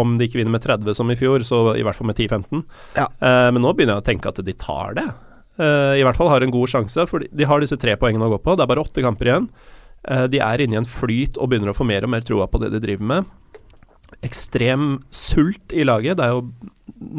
om 0.01 0.15
de 0.17 0.25
ikke 0.27 0.39
vinner 0.41 0.55
med 0.55 0.63
30 0.65 0.95
som 0.97 1.11
i 1.13 1.17
fjor, 1.19 1.45
så 1.45 1.75
i 1.77 1.83
hvert 1.85 1.95
fall 1.99 2.09
med 2.09 2.17
10-15. 2.17 2.63
Ja. 2.97 3.05
Eh, 3.21 3.51
men 3.53 3.61
nå 3.61 3.73
begynner 3.75 3.99
jeg 3.99 4.03
å 4.03 4.07
tenke 4.09 4.31
at 4.33 4.41
de 4.43 4.53
tar 4.57 4.95
det. 4.97 5.05
Eh, 5.61 5.99
I 6.01 6.03
hvert 6.07 6.17
fall 6.17 6.31
har 6.33 6.41
en 6.41 6.51
god 6.53 6.71
sjanse, 6.71 7.05
for 7.09 7.19
de 7.21 7.45
har 7.45 7.61
disse 7.61 7.77
tre 7.77 7.93
poengene 7.95 8.25
å 8.25 8.33
gå 8.33 8.41
på. 8.41 8.55
Det 8.57 8.65
er 8.65 8.71
bare 8.73 8.83
åtte 8.85 9.05
kamper 9.05 9.29
igjen. 9.29 9.49
Eh, 10.09 10.25
de 10.33 10.41
er 10.41 10.65
inne 10.65 10.79
i 10.79 10.81
en 10.81 10.89
flyt 10.89 11.37
og 11.37 11.49
begynner 11.51 11.69
å 11.73 11.77
få 11.77 11.85
mer 11.85 12.03
og 12.03 12.09
mer 12.09 12.25
troa 12.25 12.47
på 12.49 12.59
det 12.63 12.71
de 12.73 12.81
driver 12.83 13.05
med. 13.05 13.25
Ekstrem 14.25 14.97
sult 15.13 15.73
i 15.73 15.85
laget. 15.85 16.17
Det 16.17 16.25
er 16.25 16.33
jo 16.37 16.49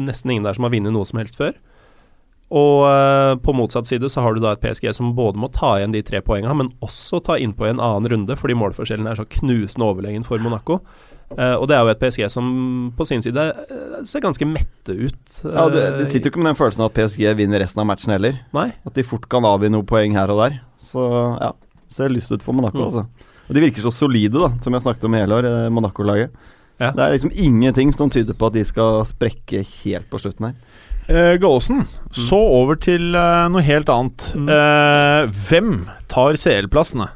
nesten 0.03 0.31
ingen 0.35 0.43
der 0.47 0.53
som 0.57 0.67
har 0.67 0.71
vunnet 0.75 0.93
noe 0.95 1.07
som 1.07 1.19
helst 1.19 1.39
før. 1.39 1.55
Og 2.53 2.85
eh, 2.85 3.33
på 3.41 3.53
motsatt 3.57 3.87
side 3.89 4.09
så 4.11 4.21
har 4.21 4.35
du 4.35 4.43
da 4.43 4.53
et 4.53 4.61
PSG 4.61 4.91
som 4.93 5.15
både 5.17 5.39
må 5.41 5.49
ta 5.53 5.75
igjen 5.79 5.95
de 5.95 6.03
tre 6.05 6.21
poengene, 6.21 6.53
men 6.53 6.69
også 6.85 7.23
ta 7.25 7.39
innpå 7.41 7.65
i 7.65 7.73
en 7.73 7.81
annen 7.81 8.11
runde, 8.11 8.37
fordi 8.37 8.57
målforskjellen 8.59 9.09
er 9.09 9.17
så 9.17 9.25
knusende 9.39 9.87
overlegen 9.87 10.25
for 10.27 10.41
Monaco. 10.43 10.79
Uh, 11.25 11.57
og 11.57 11.65
det 11.65 11.73
er 11.73 11.81
jo 11.81 11.89
et 11.89 12.01
PSG 12.03 12.27
som 12.29 12.49
på 12.93 13.05
sin 13.09 13.23
side 13.25 13.41
uh, 13.41 13.95
ser 14.05 14.21
ganske 14.21 14.45
mette 14.45 14.93
ut. 14.93 15.37
Ja, 15.41 15.65
du, 15.73 15.79
du, 15.97 16.03
sitter 16.05 16.29
jo 16.29 16.35
ikke 16.35 16.43
med 16.43 16.51
den 16.51 16.59
følelsen 16.59 16.85
at 16.85 16.93
PSG 16.93 17.31
vinner 17.39 17.63
resten 17.63 17.81
av 17.81 17.89
matchen 17.89 18.13
heller. 18.13 18.37
Nei. 18.53 18.67
At 18.85 18.93
de 18.93 19.05
fort 19.07 19.25
kan 19.31 19.47
avgi 19.49 19.71
noen 19.73 19.89
poeng 19.89 20.13
her 20.19 20.29
og 20.29 20.43
der. 20.43 20.59
Så 20.85 21.01
ja, 21.41 21.49
ser 21.89 22.13
lyst 22.13 22.29
ut 22.29 22.45
for 22.45 22.53
Monaco, 22.53 22.77
Mm. 22.77 22.85
altså. 22.91 23.31
Og 23.45 23.57
de 23.57 23.61
virker 23.61 23.81
så 23.85 23.91
solide, 23.93 24.37
da, 24.41 24.51
som 24.61 24.73
jeg 24.73 24.85
snakket 24.85 25.03
om 25.05 25.17
i 25.17 25.19
hele 25.21 25.35
år, 25.37 25.47
Monaco-laget. 25.73 26.31
Ja. 26.81 26.89
Det 26.91 27.03
er 27.03 27.11
liksom 27.13 27.31
ingenting 27.33 27.93
som 27.93 28.09
tyder 28.09 28.33
på 28.33 28.49
at 28.49 28.55
de 28.57 28.63
skal 28.67 29.03
sprekke 29.07 29.61
helt 29.83 30.09
på 30.11 30.19
slutten 30.19 30.49
her. 30.49 30.55
Eh, 31.07 31.37
mm. 31.37 31.83
så 32.11 32.37
over 32.37 32.79
til 32.81 33.13
uh, 33.13 33.45
noe 33.51 33.61
helt 33.65 33.89
annet. 33.93 34.31
Mm. 34.33 34.47
Uh, 34.49 35.35
hvem 35.49 35.73
tar 36.09 36.39
CL-plassene? 36.39 37.09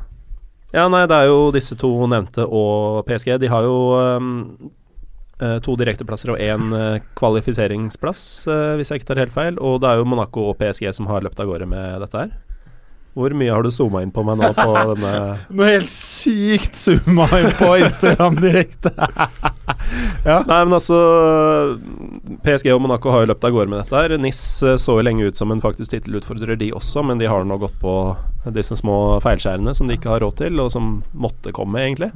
Ja, 0.75 0.85
nei, 0.91 1.07
det 1.09 1.17
er 1.17 1.31
jo 1.31 1.47
disse 1.55 1.73
to 1.79 1.89
nevnte 2.11 2.45
og 2.45 3.01
PSG. 3.07 3.39
De 3.41 3.49
har 3.49 3.65
jo 3.65 3.77
eh, 5.41 5.55
to 5.65 5.73
direkteplasser 5.79 6.35
og 6.35 6.43
én 6.45 6.75
kvalifiseringsplass, 7.17 8.21
hvis 8.77 8.91
jeg 8.91 9.01
ikke 9.01 9.07
tar 9.09 9.21
helt 9.23 9.33
feil. 9.33 9.57
Og 9.57 9.79
det 9.81 9.89
er 9.89 9.97
jo 9.97 10.05
Monaco 10.05 10.43
og 10.51 10.59
PSG 10.59 10.91
som 10.93 11.09
har 11.09 11.25
løpt 11.25 11.41
av 11.41 11.49
gårde 11.49 11.65
med 11.71 12.05
dette 12.05 12.21
her. 12.21 12.35
Hvor 13.17 13.33
mye 13.35 13.51
har 13.51 13.65
du 13.65 13.71
zooma 13.73 14.03
inn 14.05 14.11
på 14.13 14.23
meg 14.27 14.37
nå 14.39 14.51
på 14.57 14.67
denne 14.91 15.13
Noe 15.49 15.69
helt 15.71 15.91
sykt 15.91 16.77
zooma 16.79 17.27
inn 17.39 17.49
på 17.59 17.71
Instagram 17.81 18.37
direkte. 18.39 18.93
Nei, 20.25 20.59
men 20.59 20.75
altså 20.77 20.99
PSG 22.45 22.71
og 22.75 22.83
Monaco 22.85 23.13
har 23.13 23.25
jo 23.25 23.31
løpt 23.31 23.47
av 23.47 23.55
gårde 23.55 23.73
med 23.73 23.81
dette 23.83 24.03
her. 24.03 24.17
NIS 24.21 24.43
eh, 24.63 24.77
så 24.81 24.99
jo 24.99 25.05
lenge 25.05 25.29
ut 25.29 25.39
som 25.39 25.51
en 25.53 25.63
faktisk 25.63 25.95
tittelutfordrer, 25.95 26.59
de 26.59 26.71
også, 26.75 27.03
men 27.05 27.21
de 27.21 27.29
har 27.29 27.47
nå 27.47 27.57
gått 27.61 27.77
på 27.81 27.95
disse 28.55 28.77
små 28.79 29.19
feilskjærene 29.23 29.73
som 29.75 29.89
de 29.89 29.97
ikke 29.97 30.13
har 30.13 30.23
råd 30.23 30.39
til, 30.43 30.61
og 30.61 30.71
som 30.73 30.99
måtte 31.17 31.53
komme, 31.55 31.81
egentlig. 31.83 32.11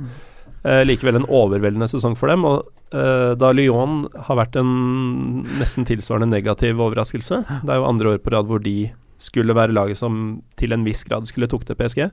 Eh, 0.64 0.84
likevel 0.88 1.20
en 1.20 1.28
overveldende 1.28 1.90
sesong 1.92 2.16
for 2.20 2.32
dem. 2.32 2.46
Og 2.48 2.64
eh, 2.96 3.34
da 3.40 3.52
Lyon 3.56 4.06
har 4.30 4.40
vært 4.40 4.56
en 4.60 5.44
nesten 5.60 5.88
tilsvarende 5.88 6.32
negativ 6.32 6.80
overraskelse 6.80 7.42
Det 7.66 7.74
er 7.74 7.82
jo 7.82 7.90
andre 7.90 8.14
år 8.14 8.22
på 8.24 8.32
rad 8.36 8.48
hvor 8.48 8.64
de 8.64 8.94
skulle 9.24 9.56
være 9.56 9.76
laget 9.76 10.00
som 10.00 10.42
til 10.60 10.76
en 10.76 10.84
viss 10.88 11.06
grad 11.08 11.30
skulle 11.30 11.50
tukte 11.52 11.78
PSG. 11.80 12.08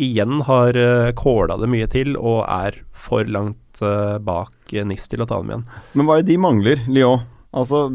Igjen 0.00 0.40
har 0.48 0.76
uh, 0.76 1.12
kåla 1.16 1.58
det 1.60 1.68
mye 1.72 1.88
til, 1.92 2.16
og 2.16 2.44
er 2.48 2.78
for 2.96 3.28
langt 3.28 3.82
eh, 3.82 4.16
bak 4.22 4.72
eh, 4.72 4.86
NIS 4.86 5.08
til 5.10 5.24
å 5.24 5.26
ta 5.28 5.40
dem 5.42 5.50
igjen. 5.50 5.64
Men 5.98 6.08
hva 6.08 6.16
er 6.16 6.22
det 6.22 6.32
de 6.32 6.40
mangler, 6.40 6.84
Lyon? 6.88 7.24
Altså, 7.52 7.88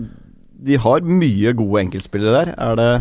de 0.67 0.78
har 0.84 1.06
mye 1.08 1.54
gode 1.58 1.86
enkeltspillere 1.86 2.41
der. 2.41 2.52
Er 2.60 2.78
det 2.78 2.91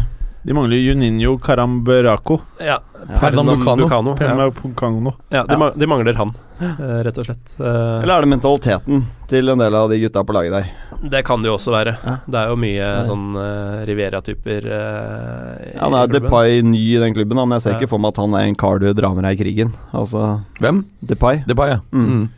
De 0.47 0.55
mangler 0.55 0.79
Juninho 0.79 1.33
Caramberako. 1.43 2.37
Ja, 2.63 2.79
Pernambucano. 3.21 4.15
Pernambucano. 4.17 5.13
Ja, 5.35 5.43
de, 5.49 5.57
ma- 5.59 5.73
de 5.75 5.87
mangler 5.91 6.15
han, 6.15 6.31
eh, 6.61 7.01
rett 7.03 7.19
og 7.19 7.27
slett. 7.27 7.55
Eh, 7.59 8.03
Eller 8.05 8.15
er 8.15 8.21
det 8.27 8.31
mentaliteten 8.31 9.03
til 9.31 9.51
en 9.51 9.59
del 9.59 9.75
av 9.75 9.91
de 9.91 9.99
gutta 10.05 10.23
på 10.25 10.37
laget 10.37 10.55
der? 10.55 10.69
det 11.03 11.25
kan 11.29 11.43
det 11.43 11.51
jo 11.51 11.57
også 11.59 11.73
være. 11.75 11.93
Ja. 12.07 12.15
Det 12.25 12.39
er 12.41 12.49
jo 12.49 12.57
mye 12.57 12.77
Ja. 12.79 13.03
sånn 13.05 13.35
uh, 13.37 13.83
Rivera-typer 13.85 14.65
uh, 14.71 15.75
Ja, 15.75 15.83
han 15.83 15.95
er 15.99 16.07
Depay 16.15 16.63
ny 16.65 16.81
i 16.95 16.99
den 17.03 17.13
klubben, 17.15 17.37
men 17.37 17.57
jeg 17.59 17.63
ser 17.67 17.75
Ja. 17.75 17.79
ikke 17.81 17.91
for 17.91 17.99
meg 18.01 18.15
at 18.15 18.23
han 18.23 18.33
er 18.39 18.47
en 18.47 18.55
kar 18.55 18.79
du 18.81 18.87
drar 18.95 19.15
med 19.15 19.25
deg 19.27 19.37
i 19.39 19.43
krigen. 19.45 19.75
Altså, 19.93 20.41
Hvem? 20.63 20.85
Depay. 21.05 21.43
Depay, 21.47 21.75
ja. 21.75 21.81
Mm. 21.93 22.07
Mm. 22.09 22.29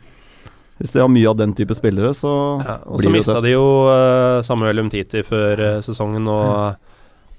Hvis 0.81 0.91
de 0.93 0.99
har 1.05 1.07
mye 1.13 1.29
av 1.29 1.37
den 1.37 1.53
type 1.53 1.75
spillere, 1.75 2.11
så 2.15 2.33
Ja, 2.65 2.77
og 2.85 2.99
så 2.99 3.05
blir 3.07 3.13
det 3.13 3.17
mista 3.19 3.39
de 3.41 3.51
jo 3.53 3.65
uh, 3.87 4.41
Samuel 4.41 4.79
Umtiti 4.83 5.23
før 5.23 5.59
uh, 5.77 5.81
sesongen, 5.85 6.27
og 6.27 6.75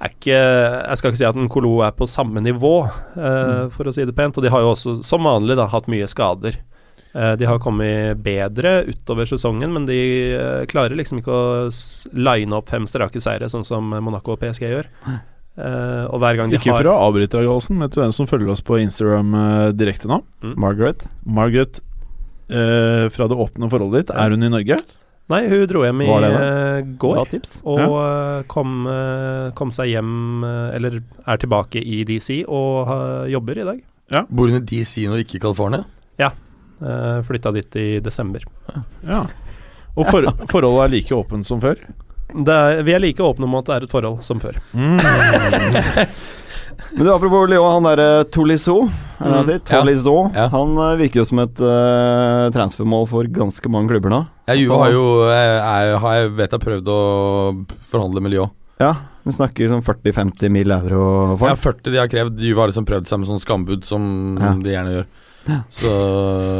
ikke 0.08 0.32
Jeg 0.32 0.96
skal 0.96 1.10
ikke 1.10 1.20
si 1.20 1.28
at 1.28 1.36
en 1.36 1.50
Kolo 1.52 1.74
er 1.84 1.92
på 1.92 2.08
samme 2.08 2.40
nivå, 2.40 2.74
eh, 3.20 3.68
for 3.74 3.84
å 3.84 3.92
si 3.92 4.06
det 4.08 4.16
pent. 4.16 4.38
Og 4.38 4.44
de 4.44 4.52
har 4.52 4.64
jo 4.64 4.72
også, 4.72 4.94
som 5.04 5.26
vanlig, 5.28 5.58
da, 5.60 5.66
hatt 5.68 5.90
mye 5.92 6.08
skader. 6.08 6.56
Eh, 7.12 7.34
de 7.36 7.48
har 7.48 7.58
kommet 7.60 8.22
bedre 8.22 8.86
utover 8.88 9.28
sesongen, 9.28 9.72
men 9.74 9.88
de 9.88 9.98
eh, 10.32 10.62
klarer 10.70 10.96
liksom 10.96 11.20
ikke 11.20 11.34
å 11.34 11.68
line 12.16 12.56
opp 12.56 12.70
fem 12.70 12.86
strake 12.88 13.20
seire, 13.20 13.50
sånn 13.52 13.66
som 13.66 13.90
Monaco 13.90 14.36
og 14.36 14.40
PSG 14.40 14.68
gjør. 14.70 14.88
Eh, 15.60 16.04
og 16.06 16.22
hver 16.22 16.38
gang 16.38 16.52
de 16.52 16.56
Ikke 16.56 16.72
har 16.72 16.84
for 16.84 16.92
å 16.94 16.98
avbryte 17.10 17.36
deg, 17.36 17.50
Gallosen, 17.50 17.76
men 17.76 17.88
vet 17.88 17.98
du 17.98 18.02
hvem 18.04 18.16
som 18.16 18.30
følger 18.30 18.54
oss 18.54 18.64
på 18.64 18.78
Instagram 18.80 19.34
direkte 19.76 20.08
nå? 20.08 20.22
Margaret. 20.54 21.04
Margaret 21.26 21.82
eh, 22.50 23.10
fra 23.12 23.28
det 23.28 23.36
åpne 23.36 23.70
forholdet 23.72 24.06
ditt. 24.06 24.16
Er 24.16 24.34
hun 24.34 24.46
i 24.46 24.52
Norge? 24.52 24.80
Nei, 25.30 25.44
hun 25.46 25.62
dro 25.70 25.84
hjem 25.86 26.02
i 26.02 26.08
eh, 26.10 26.80
går. 26.98 27.20
Og 27.62 27.78
ja. 27.78 28.42
kom, 28.50 28.80
eh, 28.90 29.52
kom 29.54 29.70
seg 29.74 29.92
hjem, 29.92 30.12
eh, 30.46 30.76
eller 30.78 30.98
er 31.00 31.40
tilbake 31.42 31.78
i 31.78 32.02
DC 32.08 32.42
og 32.48 32.86
har- 32.90 33.28
jobber 33.30 33.60
i 33.62 33.68
dag. 33.68 33.80
Bor 34.28 34.50
hun 34.50 34.58
i 34.58 34.66
DC 34.66 35.06
nå, 35.06 35.20
ikke 35.22 35.38
i 35.38 35.44
California? 35.46 35.84
Uh, 36.80 37.22
Flytta 37.22 37.50
dit 37.52 37.76
i 37.76 38.00
desember. 38.00 38.40
Ja. 39.04 39.26
Og 39.98 40.06
for, 40.08 40.24
forholdet 40.48 40.84
er 40.86 40.92
like 40.94 41.12
åpent 41.12 41.46
som 41.46 41.60
før? 41.60 41.76
Det 42.30 42.54
er, 42.54 42.82
vi 42.86 42.94
er 42.94 43.02
like 43.02 43.20
åpne 43.20 43.44
om 43.44 43.58
at 43.58 43.66
det 43.68 43.74
er 43.74 43.84
et 43.84 43.92
forhold 43.92 44.22
som 44.24 44.40
før. 44.40 44.56
Mm. 44.72 44.96
Men 46.96 47.06
du, 47.06 47.10
apropos 47.12 47.46
Lyon, 47.50 47.68
han 47.76 47.86
derre 47.86 48.24
Tolisso, 48.34 48.80
er 49.20 49.30
han? 49.30 49.44
Mm, 49.46 49.50
ja. 49.54 49.58
Tolisso. 49.68 50.14
Ja. 50.34 50.46
Han 50.54 50.72
eh, 50.78 50.96
virker 51.00 51.22
jo 51.22 51.26
som 51.28 51.42
et 51.44 51.60
uh, 51.62 52.48
transfermål 52.54 53.06
for 53.10 53.28
ganske 53.30 53.70
mange 53.72 53.92
klubber 53.92 54.12
nå. 54.12 54.20
Ja, 54.50 54.56
Juve 54.58 54.80
har 54.82 54.94
jo 54.94 55.04
jeg, 55.30 55.92
jeg 55.94 56.32
vet 56.40 56.56
jeg 56.56 56.64
prøvd 56.64 56.90
å 56.90 56.98
forhandle 57.92 58.24
med 58.24 58.34
Lyon. 58.34 58.52
Ja, 58.80 58.94
vi 59.28 59.34
snakker 59.36 59.68
sånn 59.70 59.84
40-50 59.84 60.52
mill. 60.52 60.72
euro 60.72 61.36
for 61.36 61.50
Ja, 61.52 61.56
40 61.60 61.92
de 61.92 62.00
har 62.00 62.10
krevd. 62.10 62.40
Juve 62.42 62.64
har 62.64 62.72
liksom 62.72 62.88
prøvd 62.88 63.10
seg 63.10 63.20
med 63.22 63.30
sånn 63.30 63.42
skambud 63.44 63.84
som 63.86 64.04
Ja. 64.40 64.54
de 64.56 64.74
gjerne 64.74 64.94
gjør. 64.96 65.08
Ja. 65.50 65.60
Så 65.72 65.90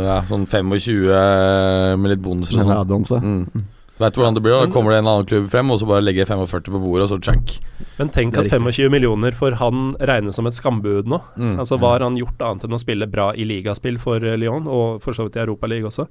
ja, 0.07 0.21
sånn 0.29 0.47
25 0.49 1.99
med 2.01 2.13
litt 2.13 2.23
bonuser 2.25 2.61
og 2.63 3.07
sånn. 3.09 3.25
Mm. 3.25 3.65
Vet 4.01 4.15
du 4.17 4.21
hvordan 4.23 4.35
det 4.39 4.43
blir? 4.43 4.55
da? 4.57 4.71
Kommer 4.73 4.95
det 4.95 5.03
en 5.03 5.11
annen 5.13 5.27
klubb 5.29 5.47
frem, 5.53 5.71
og 5.71 5.79
så 5.83 5.87
bare 5.91 6.01
legger 6.07 6.25
45 6.29 6.71
på 6.73 6.81
bordet, 6.81 7.05
og 7.05 7.11
så 7.13 7.19
chunk. 7.21 7.59
Men 7.99 8.09
tenk 8.15 8.39
at 8.41 8.47
er 8.49 8.59
25 8.59 8.89
millioner 8.93 9.37
for 9.37 9.53
han 9.61 9.93
regnes 10.01 10.35
som 10.41 10.49
et 10.49 10.57
skambud 10.57 11.07
nå. 11.11 11.19
Mm. 11.37 11.59
Altså 11.61 11.77
Hva 11.81 11.95
har 11.99 12.07
han 12.07 12.17
gjort 12.17 12.41
annet 12.41 12.65
enn 12.65 12.77
å 12.79 12.81
spille 12.81 13.07
bra 13.13 13.31
i 13.37 13.45
ligaspill 13.45 13.99
for 14.01 14.25
eh, 14.25 14.39
Lyon, 14.41 14.65
og 14.73 15.03
for 15.05 15.13
så 15.17 15.29
vidt 15.29 15.37
i 15.37 15.43
Europaligaen 15.45 15.91
også? 15.93 16.07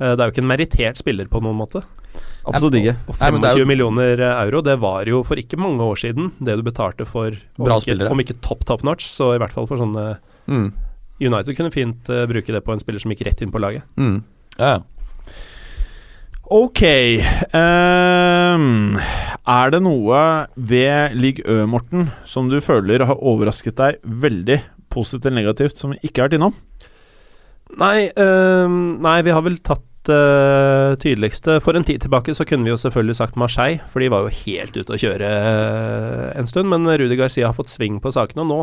Eh, 0.00 0.14
Det 0.16 0.20
er 0.20 0.24
jo 0.30 0.32
ikke 0.34 0.44
en 0.46 0.50
merittert 0.54 0.96
spiller 1.00 1.28
på 1.28 1.42
noen 1.44 1.56
måte. 1.60 1.84
Absolutt 2.46 2.78
ikke. 2.78 2.96
Og 3.10 3.20
Nei, 3.20 3.30
men 3.34 3.42
det 3.42 3.50
er 3.50 3.58
25 3.58 3.60
jo- 3.60 3.68
millioner 3.68 4.20
eh, 4.22 4.42
euro, 4.46 4.62
det 4.64 4.78
var 4.80 5.04
jo 5.12 5.20
for 5.26 5.36
ikke 5.36 5.58
mange 5.60 5.84
år 5.84 5.96
siden 6.00 6.32
det 6.40 6.56
du 6.56 6.62
betalte 6.64 7.04
for 7.04 7.36
om 7.58 7.64
Bra 7.68 7.76
ikke, 7.76 7.90
spillere. 7.90 8.10
Om 8.16 8.20
ikke 8.24 8.40
top 8.40 8.64
top 8.64 8.84
notch, 8.86 9.08
så 9.12 9.34
i 9.34 9.38
hvert 9.42 9.52
fall 9.52 9.66
for 9.68 9.76
sånne 9.82 10.16
Mm. 10.46 10.68
United 11.20 11.56
kunne 11.56 11.72
fint 11.74 12.08
uh, 12.08 12.22
bruke 12.30 12.52
det 12.54 12.60
på 12.62 12.70
en 12.72 12.78
spiller 12.78 13.00
som 13.02 13.10
gikk 13.10 13.24
rett 13.26 13.40
inn 13.42 13.50
på 13.50 13.58
laget. 13.58 13.82
Mm. 13.98 14.20
Ja, 14.60 14.68
ja. 14.76 14.78
Ok. 16.46 16.82
um, 17.58 18.98
er 19.50 19.72
det 19.74 19.80
noe 19.82 20.20
ved 20.54 21.16
Ligg 21.18 21.40
Ø, 21.42 21.64
Morten, 21.66 22.06
som 22.22 22.46
du 22.50 22.60
føler 22.62 23.02
har 23.02 23.18
overrasket 23.18 23.74
deg 23.80 23.98
veldig 24.06 24.60
positivt 24.92 25.26
eller 25.26 25.40
negativt, 25.40 25.74
som 25.80 25.90
vi 25.90 25.98
ikke 26.06 26.22
har 26.22 26.28
vært 26.28 26.38
innom? 26.38 26.54
Nei, 27.82 28.06
um, 28.14 28.96
nei 29.02 29.18
vi 29.26 29.34
har 29.34 29.42
vel 29.42 29.58
tatt 29.58 29.82
det 30.06 31.00
tydeligste 31.02 31.56
For 31.64 31.74
en 31.74 31.82
tid 31.82 31.98
tilbake 32.04 32.30
så 32.30 32.44
kunne 32.46 32.62
vi 32.62 32.70
jo 32.70 32.78
selvfølgelig 32.78 33.16
sagt 33.18 33.38
Marseille, 33.42 33.80
for 33.90 33.98
de 33.98 34.10
var 34.12 34.22
jo 34.22 34.36
helt 34.44 34.76
ute 34.78 34.94
å 34.94 35.00
kjøre 35.02 35.26
uh, 35.26 36.28
en 36.38 36.46
stund. 36.46 36.70
Men 36.70 36.86
Rudi 36.86 37.18
Garcia 37.18 37.50
har 37.50 37.58
fått 37.58 37.74
sving 37.74 37.98
på 37.98 38.14
sakene, 38.14 38.46
og 38.46 38.52
nå 38.52 38.60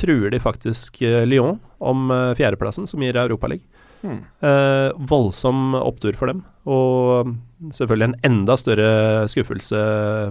truer 0.00 0.32
de 0.32 0.40
faktisk 0.40 1.02
uh, 1.04 1.20
Lyon 1.28 1.60
om 1.84 2.08
uh, 2.08 2.32
fjerdeplassen, 2.38 2.88
som 2.88 3.04
gir 3.04 3.20
Europaligaen. 3.20 3.68
Hmm. 4.00 4.22
Eh, 4.40 4.90
voldsom 5.10 5.74
opptur 5.76 6.16
for 6.16 6.30
dem, 6.32 6.40
og 6.64 7.34
selvfølgelig 7.76 8.08
en 8.08 8.18
enda 8.30 8.56
større 8.56 9.26
skuffelse 9.28 9.82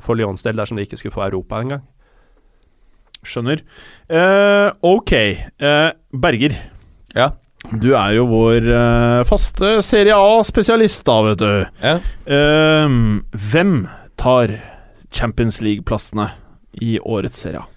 for 0.05 0.17
Lyons 0.17 0.41
del 0.45 0.57
dersom 0.57 0.79
de 0.79 0.87
ikke 0.87 0.97
skulle 0.97 1.13
få 1.13 1.27
Europa 1.27 1.61
engang. 1.61 1.83
Skjønner. 3.25 3.61
Eh, 4.09 4.71
ok. 4.81 5.13
Eh, 5.13 5.91
Berger, 6.15 6.55
ja. 7.13 7.29
du 7.69 7.91
er 7.93 8.15
jo 8.15 8.25
vår 8.31 8.69
eh, 8.73 9.23
faste 9.27 9.73
Serie 9.85 10.15
A-spesialist, 10.15 11.03
da, 11.05 11.17
vet 11.27 11.41
du. 11.43 11.51
ja. 11.83 11.97
Ehm, 12.25 13.25
hvem 13.35 13.83
tar 14.19 14.55
Champions 15.11 15.59
League-plassene 15.61 16.31
i 16.81 16.97
årets 17.01 17.43
Serie 17.43 17.61
A? 17.61 17.67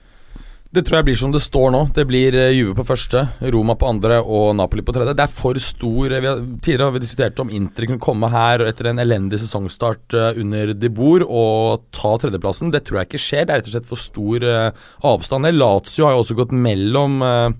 Det 0.73 0.81
tror 0.89 1.03
jeg 1.03 1.05
blir 1.11 1.19
som 1.21 1.33
det 1.35 1.43
står 1.45 1.73
nå. 1.75 1.81
Det 1.93 2.07
blir 2.09 2.33
eh, 2.33 2.55
Juve 2.57 2.73
på 2.79 2.87
første, 2.89 3.27
Roma 3.53 3.75
på 3.77 3.91
andre 3.93 4.23
og 4.25 4.55
Napoli 4.57 4.81
på 4.81 4.95
tredje. 4.97 5.13
Det 5.19 5.27
er 5.27 5.35
for 5.37 5.59
stor 5.61 6.15
vi 6.15 6.31
har, 6.31 6.39
Tidligere 6.65 6.87
har 6.89 6.95
vi 6.95 7.03
diskutert 7.03 7.43
om 7.45 7.53
Inter 7.53 7.85
kunne 7.91 8.01
komme 8.01 8.31
her 8.33 8.65
etter 8.65 8.89
en 8.89 9.03
elendig 9.03 9.43
sesongstart 9.43 10.17
eh, 10.17 10.41
under 10.41 10.73
de 10.73 10.89
Boer 10.89 11.27
og 11.27 11.85
ta 11.93 12.15
tredjeplassen. 12.23 12.73
Det 12.73 12.87
tror 12.89 13.03
jeg 13.03 13.11
ikke 13.11 13.21
skjer. 13.21 13.45
Det 13.45 13.53
er 13.53 13.61
rett 13.61 13.69
og 13.69 13.77
slett 13.77 13.93
for 13.93 14.01
stor 14.01 14.49
eh, 14.49 14.89
avstand. 15.13 15.51
Lazio 15.59 16.09
har 16.09 16.17
jo 16.17 16.25
også 16.25 16.41
gått 16.41 16.57
mellom 16.57 17.21
eh, 17.29 17.53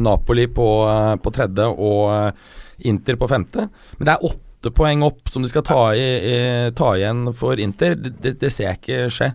Napoli 0.00 0.48
på, 0.48 0.72
eh, 0.88 1.14
på 1.20 1.36
tredje 1.36 1.68
og 1.68 2.02
eh, 2.16 2.50
Inter 2.88 3.20
på 3.20 3.28
femte. 3.28 3.68
Men 3.98 4.08
det 4.08 4.16
er 4.16 4.30
åtte 4.32 4.72
poeng 4.72 5.04
opp 5.04 5.28
som 5.28 5.44
de 5.44 5.52
skal 5.52 5.68
ta, 5.68 5.82
i, 5.92 6.08
i, 6.32 6.36
ta 6.80 6.94
igjen 6.96 7.26
for 7.36 7.60
Inter. 7.60 7.92
Det, 7.92 8.16
det, 8.24 8.38
det 8.40 8.56
ser 8.56 8.70
jeg 8.70 8.80
ikke 8.80 9.10
skje. 9.12 9.34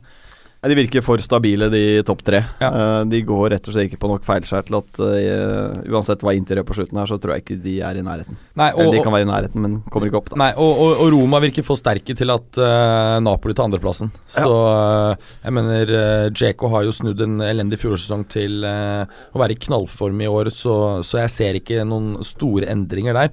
De 0.66 0.74
virker 0.74 1.04
for 1.06 1.22
stabile, 1.22 1.70
de 1.70 2.02
topp 2.06 2.24
tre. 2.26 2.40
Ja. 2.62 2.70
Eh, 2.72 3.02
de 3.12 3.22
går 3.26 3.52
rett 3.54 3.68
og 3.70 3.76
slett 3.76 3.92
ikke 3.92 4.00
på 4.02 4.10
nok 4.10 4.26
feilskjær 4.26 4.66
til 4.66 4.80
at 4.80 5.02
uh, 5.04 5.84
uansett 5.94 6.24
hva 6.26 6.34
Inter 6.34 6.58
gjør 6.58 6.66
på 6.68 6.78
slutten 6.80 6.98
her, 6.98 7.10
så 7.10 7.20
tror 7.22 7.36
jeg 7.36 7.44
ikke 7.44 7.60
de 7.62 7.76
er 7.86 8.00
i 8.00 8.04
nærheten. 8.06 8.40
Nei, 8.58 8.72
Eller 8.74 8.98
de 8.98 9.04
kan 9.06 9.14
være 9.14 9.28
i 9.28 9.30
nærheten, 9.30 9.62
men 9.64 9.76
kommer 9.94 10.10
ikke 10.10 10.22
opp, 10.22 10.32
da. 10.34 10.40
Nei, 10.42 10.50
og, 10.58 10.82
og, 10.82 11.04
og 11.04 11.12
Roma 11.14 11.42
virker 11.44 11.66
for 11.68 11.78
sterke 11.80 12.16
til 12.18 12.34
at 12.34 12.58
uh, 12.58 13.20
Napoli 13.22 13.54
tar 13.58 13.70
andreplassen. 13.70 14.10
Så 14.34 14.48
eh, 14.48 15.30
jeg 15.46 15.56
mener 15.56 15.94
uh, 15.94 16.26
Djeko 16.34 16.72
har 16.74 16.88
jo 16.88 16.96
snudd 16.96 17.22
en 17.24 17.38
elendig 17.46 17.80
fjorårssesong 17.84 18.26
til 18.34 18.66
å 18.66 19.40
være 19.40 19.54
i 19.54 19.62
knallform 19.68 20.26
i 20.26 20.30
år, 20.32 20.50
så, 20.54 20.74
så 21.06 21.22
jeg 21.22 21.34
ser 21.34 21.62
ikke 21.62 21.86
noen 21.88 22.26
store 22.26 22.70
endringer 22.74 23.16
der. 23.18 23.32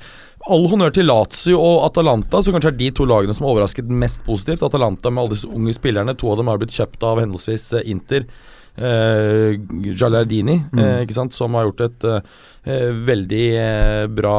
All 0.53 0.67
honnør 0.69 0.93
til 0.93 1.07
Lazio 1.09 1.57
og 1.57 1.87
Atalanta, 1.87 2.43
som 2.45 2.53
kanskje 2.53 2.75
er 2.75 2.81
de 2.81 2.91
to 2.93 3.07
lagene 3.09 3.33
som 3.37 3.47
har 3.47 3.55
overrasket 3.55 3.89
mest 3.89 4.27
positivt. 4.27 4.65
Atalanta 4.67 5.09
med 5.09 5.23
alle 5.23 5.37
disse 5.37 5.49
unge 5.49 5.73
spillerne, 5.77 6.17
to 6.21 6.29
av 6.33 6.41
dem 6.41 6.51
har 6.53 6.61
blitt 6.61 6.75
kjøpt 6.75 7.07
av 7.09 7.23
henholdsvis 7.23 7.71
eh, 7.79 7.89
Inter. 7.95 8.29
Uh, 8.75 9.55
Giallardini, 9.87 10.57
eh, 10.75 11.05
ikke 11.05 11.15
sant, 11.15 11.31
som 11.37 11.55
har 11.55 11.69
gjort 11.69 11.85
et 11.85 12.07
eh, 12.11 12.89
veldig 13.07 13.45
eh, 13.55 14.07
bra 14.11 14.33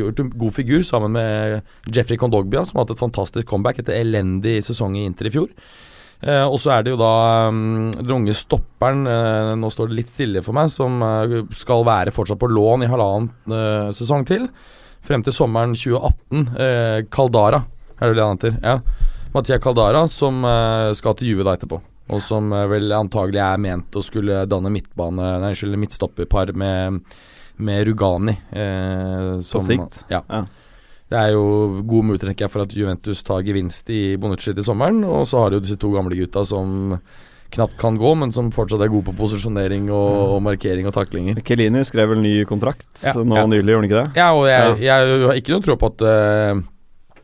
Gjort 0.00 0.18
en 0.24 0.32
god 0.34 0.56
figur 0.56 0.82
sammen 0.82 1.14
med 1.14 1.60
Jeffrey 1.86 2.18
Kondogbia, 2.18 2.64
som 2.66 2.80
har 2.80 2.88
hatt 2.88 2.96
et 2.96 3.04
fantastisk 3.04 3.46
comeback 3.46 3.78
etter 3.78 4.00
elendig 4.00 4.56
sesong 4.66 4.98
i 4.98 5.06
Inter 5.06 5.30
i 5.30 5.34
fjor. 5.36 5.46
Eh, 6.22 6.44
og 6.46 6.58
så 6.62 6.76
er 6.76 6.84
det 6.84 6.92
jo 6.92 7.00
da 7.00 7.14
um, 7.50 7.90
den 7.96 8.14
unge 8.14 8.34
stopperen, 8.38 9.06
eh, 9.10 9.54
nå 9.58 9.70
står 9.74 9.90
det 9.90 9.98
litt 9.98 10.12
stille 10.12 10.42
for 10.46 10.54
meg, 10.54 10.70
som 10.70 11.02
eh, 11.02 11.40
skal 11.54 11.82
være 11.86 12.14
fortsatt 12.14 12.38
på 12.38 12.50
lån 12.50 12.86
i 12.86 12.90
halvannen 12.90 13.56
eh, 13.58 13.88
sesong 13.96 14.26
til. 14.28 14.46
Frem 15.02 15.24
til 15.26 15.34
sommeren 15.34 15.74
2018. 15.74 16.44
Eh, 16.62 16.98
Caldara, 17.10 17.64
er 17.98 18.12
det 18.12 18.18
det 18.18 18.26
han 18.26 18.38
heter? 18.38 18.58
Ja. 18.62 19.08
Mathia 19.34 19.58
Caldara, 19.58 20.04
som 20.08 20.44
eh, 20.44 20.92
skal 20.94 21.16
til 21.18 21.32
Juve 21.32 21.46
da 21.46 21.56
etterpå. 21.56 21.80
Og 22.12 22.22
som 22.22 22.52
eh, 22.54 22.68
vel 22.70 22.92
antagelig 22.94 23.40
er 23.42 23.60
ment 23.62 23.98
å 23.98 24.04
skulle 24.04 24.44
danne 24.50 24.72
midtbane 24.72 25.36
Nei, 25.42 25.52
unnskyld, 25.52 25.78
midtstopperpar 25.80 26.52
med, 26.58 27.00
med 27.62 27.86
Rugani. 27.88 28.36
Eh, 28.50 29.40
som, 29.46 29.64
sikt? 29.66 30.04
Ja. 30.12 30.22
Ja. 30.28 30.44
Det 31.12 31.20
er 31.20 31.34
jo 31.34 31.82
god 31.84 32.08
mulighet 32.08 32.46
for 32.48 32.64
at 32.64 32.72
Juventus 32.72 33.20
tar 33.26 33.42
gevinst 33.44 33.90
i 33.92 34.14
Bonucci 34.16 34.54
til 34.54 34.64
sommeren. 34.64 35.02
Og 35.04 35.26
så 35.28 35.42
har 35.42 35.50
de 35.50 35.58
jo 35.58 35.64
disse 35.66 35.80
to 35.80 35.90
gamle 35.92 36.16
gutta 36.16 36.44
som 36.48 36.94
knapt 37.52 37.78
kan 37.80 37.96
gå, 38.00 38.14
men 38.18 38.32
som 38.34 38.50
fortsatt 38.54 38.82
er 38.84 38.92
god 38.92 39.06
på 39.08 39.16
posisjonering 39.18 39.88
og, 39.92 40.36
og 40.36 40.42
markering 40.44 40.88
og 40.88 40.96
taklinger. 40.96 41.40
Kelini 41.46 41.84
skrev 41.88 42.14
vel 42.14 42.22
ny 42.24 42.34
kontrakt 42.48 43.04
Ja, 43.04 43.14
nå 43.16 43.38
ja. 43.38 43.46
nylig, 43.48 43.72
gjorde 43.72 43.82
han 43.82 43.90
ikke 43.90 44.00
det? 44.00 44.20
Ja, 44.20 44.28
og 44.36 44.46
jeg, 44.50 44.78
jeg 44.86 45.24
har 45.26 45.40
ikke 45.40 45.56
noe 45.56 45.66
tro 45.66 45.78
på 45.80 45.92
at 45.92 46.06
uh, 46.06 46.62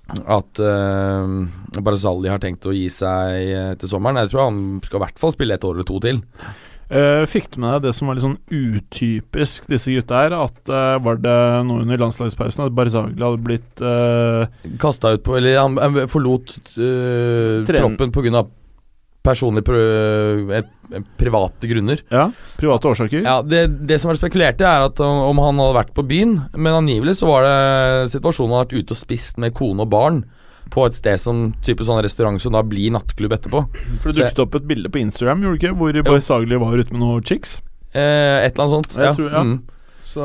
at 0.09 0.61
uh, 0.65 1.81
Barzali 1.85 2.31
har 2.33 2.41
tenkt 2.41 2.65
å 2.65 2.73
gi 2.73 2.87
seg 2.93 3.53
uh, 3.53 3.75
til 3.81 3.91
sommeren. 3.91 4.23
Jeg 4.23 4.33
tror 4.33 4.47
han 4.47 4.63
skal 4.85 5.03
i 5.03 5.05
hvert 5.05 5.21
fall 5.21 5.35
spille 5.35 5.59
et 5.59 5.69
år 5.69 5.77
eller 5.77 5.89
to 5.89 6.01
til. 6.05 6.23
Uh, 6.89 7.27
fikk 7.29 7.51
du 7.53 7.59
med 7.61 7.75
deg 7.75 7.91
det 7.91 7.91
som 7.99 8.09
var 8.09 8.17
litt 8.17 8.25
sånn 8.25 8.39
utypisk 8.49 9.67
disse 9.69 9.93
gutta 9.93 10.23
her? 10.23 10.37
At 10.47 10.71
uh, 10.73 10.97
var 11.05 11.21
det 11.21 11.35
nå 11.69 11.83
under 11.83 12.01
landslagspausen 12.01 12.65
at 12.65 12.77
Barzagli 12.77 13.21
hadde 13.21 13.45
blitt 13.45 13.83
uh, 13.85 14.49
Kasta 14.81 15.13
ut 15.13 15.25
på 15.27 15.37
Eller 15.37 15.59
han, 15.61 15.77
han 15.77 16.09
forlot 16.09 16.55
uh, 16.79 17.61
troppen 17.69 18.15
pga. 18.15 18.47
Personlige 19.29 19.69
pr 19.69 20.67
private 21.21 21.69
grunner. 21.69 22.01
Ja, 22.09 22.31
private 22.57 22.89
årsaker? 22.89 23.21
Ja, 23.27 23.37
det, 23.45 23.67
det 23.91 23.99
som 24.01 24.09
er 24.13 24.17
spekulert 24.17 24.63
i, 24.63 24.65
er 24.65 24.87
at 24.89 25.01
om 25.05 25.19
om 25.29 25.43
han 25.45 25.59
hadde 25.61 25.77
vært 25.77 25.93
på 25.97 26.05
byen, 26.09 26.39
men 26.57 26.79
angivelig 26.79 27.19
så 27.21 27.29
var 27.29 27.45
det 27.45 28.11
situasjonen 28.15 28.55
han 28.55 28.63
hadde 28.63 28.73
vært 28.79 28.87
ute 28.89 28.97
og 28.97 29.01
spist 29.03 29.37
med 29.43 29.53
kone 29.59 29.85
og 29.85 29.91
barn 29.93 30.23
på 30.73 30.85
et 30.85 30.97
sted 30.97 31.17
som 31.21 31.47
type 31.65 31.85
sånn 31.85 32.01
restaurant 32.05 32.41
som 32.43 32.53
da 32.57 32.61
blir 32.65 32.93
nattklubb 32.93 33.33
etterpå. 33.39 33.63
For 34.03 34.13
det 34.13 34.21
dukket 34.27 34.43
opp 34.45 34.59
et 34.59 34.67
bilde 34.69 34.91
på 34.93 35.01
Instagram, 35.01 35.45
gjorde 35.45 35.57
du 35.57 35.63
ikke? 35.63 35.77
Hvor 35.81 36.01
Barzagli 36.11 36.59
var 36.61 36.77
ute 36.81 36.93
med 36.93 37.01
noen 37.05 37.25
chicks. 37.25 37.55
Eh, 37.93 38.45
et 38.45 38.53
eller 38.53 38.65
annet 38.67 38.75
sånt. 38.77 38.97
Jeg 39.01 39.17
tror- 39.17 39.33
ja. 39.33 39.45
Mm. 39.45 39.59
Så 40.09 40.25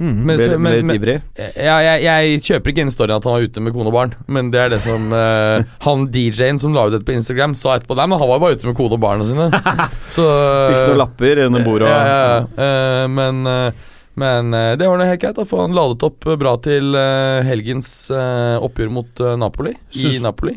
mm. 0.00 0.12
Men- 0.26 0.36
Ble, 0.36 0.46
ble 0.48 0.58
men- 0.58 0.76
litt 0.76 0.86
men- 0.90 0.96
ivrig. 1.00 1.16
Ja, 1.56 1.76
jeg, 1.84 2.02
jeg 2.06 2.42
kjøper 2.48 2.72
ikke 2.72 2.84
inn 2.86 2.92
storyen 2.94 3.16
at 3.18 3.24
han 3.28 3.36
var 3.36 3.48
ute 3.48 3.64
med 3.64 3.74
kone 3.76 3.90
og 3.90 3.96
barn, 3.96 4.14
men 4.28 4.50
det 4.54 4.60
er 4.64 4.72
det 4.76 4.80
som 4.84 5.08
uh, 5.12 5.64
Han 5.88 6.06
DJ-en 6.12 6.60
som 6.62 6.74
la 6.76 6.86
ut 6.88 6.94
dette 6.96 7.08
på 7.08 7.16
Instagram, 7.16 7.56
sa 7.58 7.76
etterpå 7.78 7.96
Nei, 7.98 8.06
men 8.12 8.20
han 8.20 8.28
var 8.34 8.40
bare 8.44 8.56
ute 8.60 8.68
med 8.70 8.76
kone 8.78 8.96
og 8.98 9.02
barna 9.02 9.26
sine. 9.28 9.50
Så 10.16 10.24
Fikk 10.30 10.80
noen 10.92 11.02
lapper 11.02 11.44
under 11.48 11.66
bordet 11.66 11.88
og 11.88 11.92
ja, 11.92 12.16
ja. 12.22 12.40
Eh, 12.66 13.04
men 13.12 13.44
eh, 13.50 13.84
men 14.16 14.48
eh, 14.56 14.70
det 14.80 14.86
var 14.88 14.96
nå 14.96 15.04
helt 15.04 15.20
greit, 15.20 15.36
da, 15.36 15.44
for 15.44 15.60
han 15.60 15.74
ladet 15.76 16.00
opp 16.06 16.24
bra 16.40 16.54
til 16.64 16.94
eh, 16.96 17.42
helgens 17.44 17.90
eh, 18.08 18.54
oppgjør 18.64 18.88
mot 18.96 19.20
eh, 19.20 19.34
Napoli. 19.36 19.74
I 20.00 20.14
Napoli. 20.24 20.54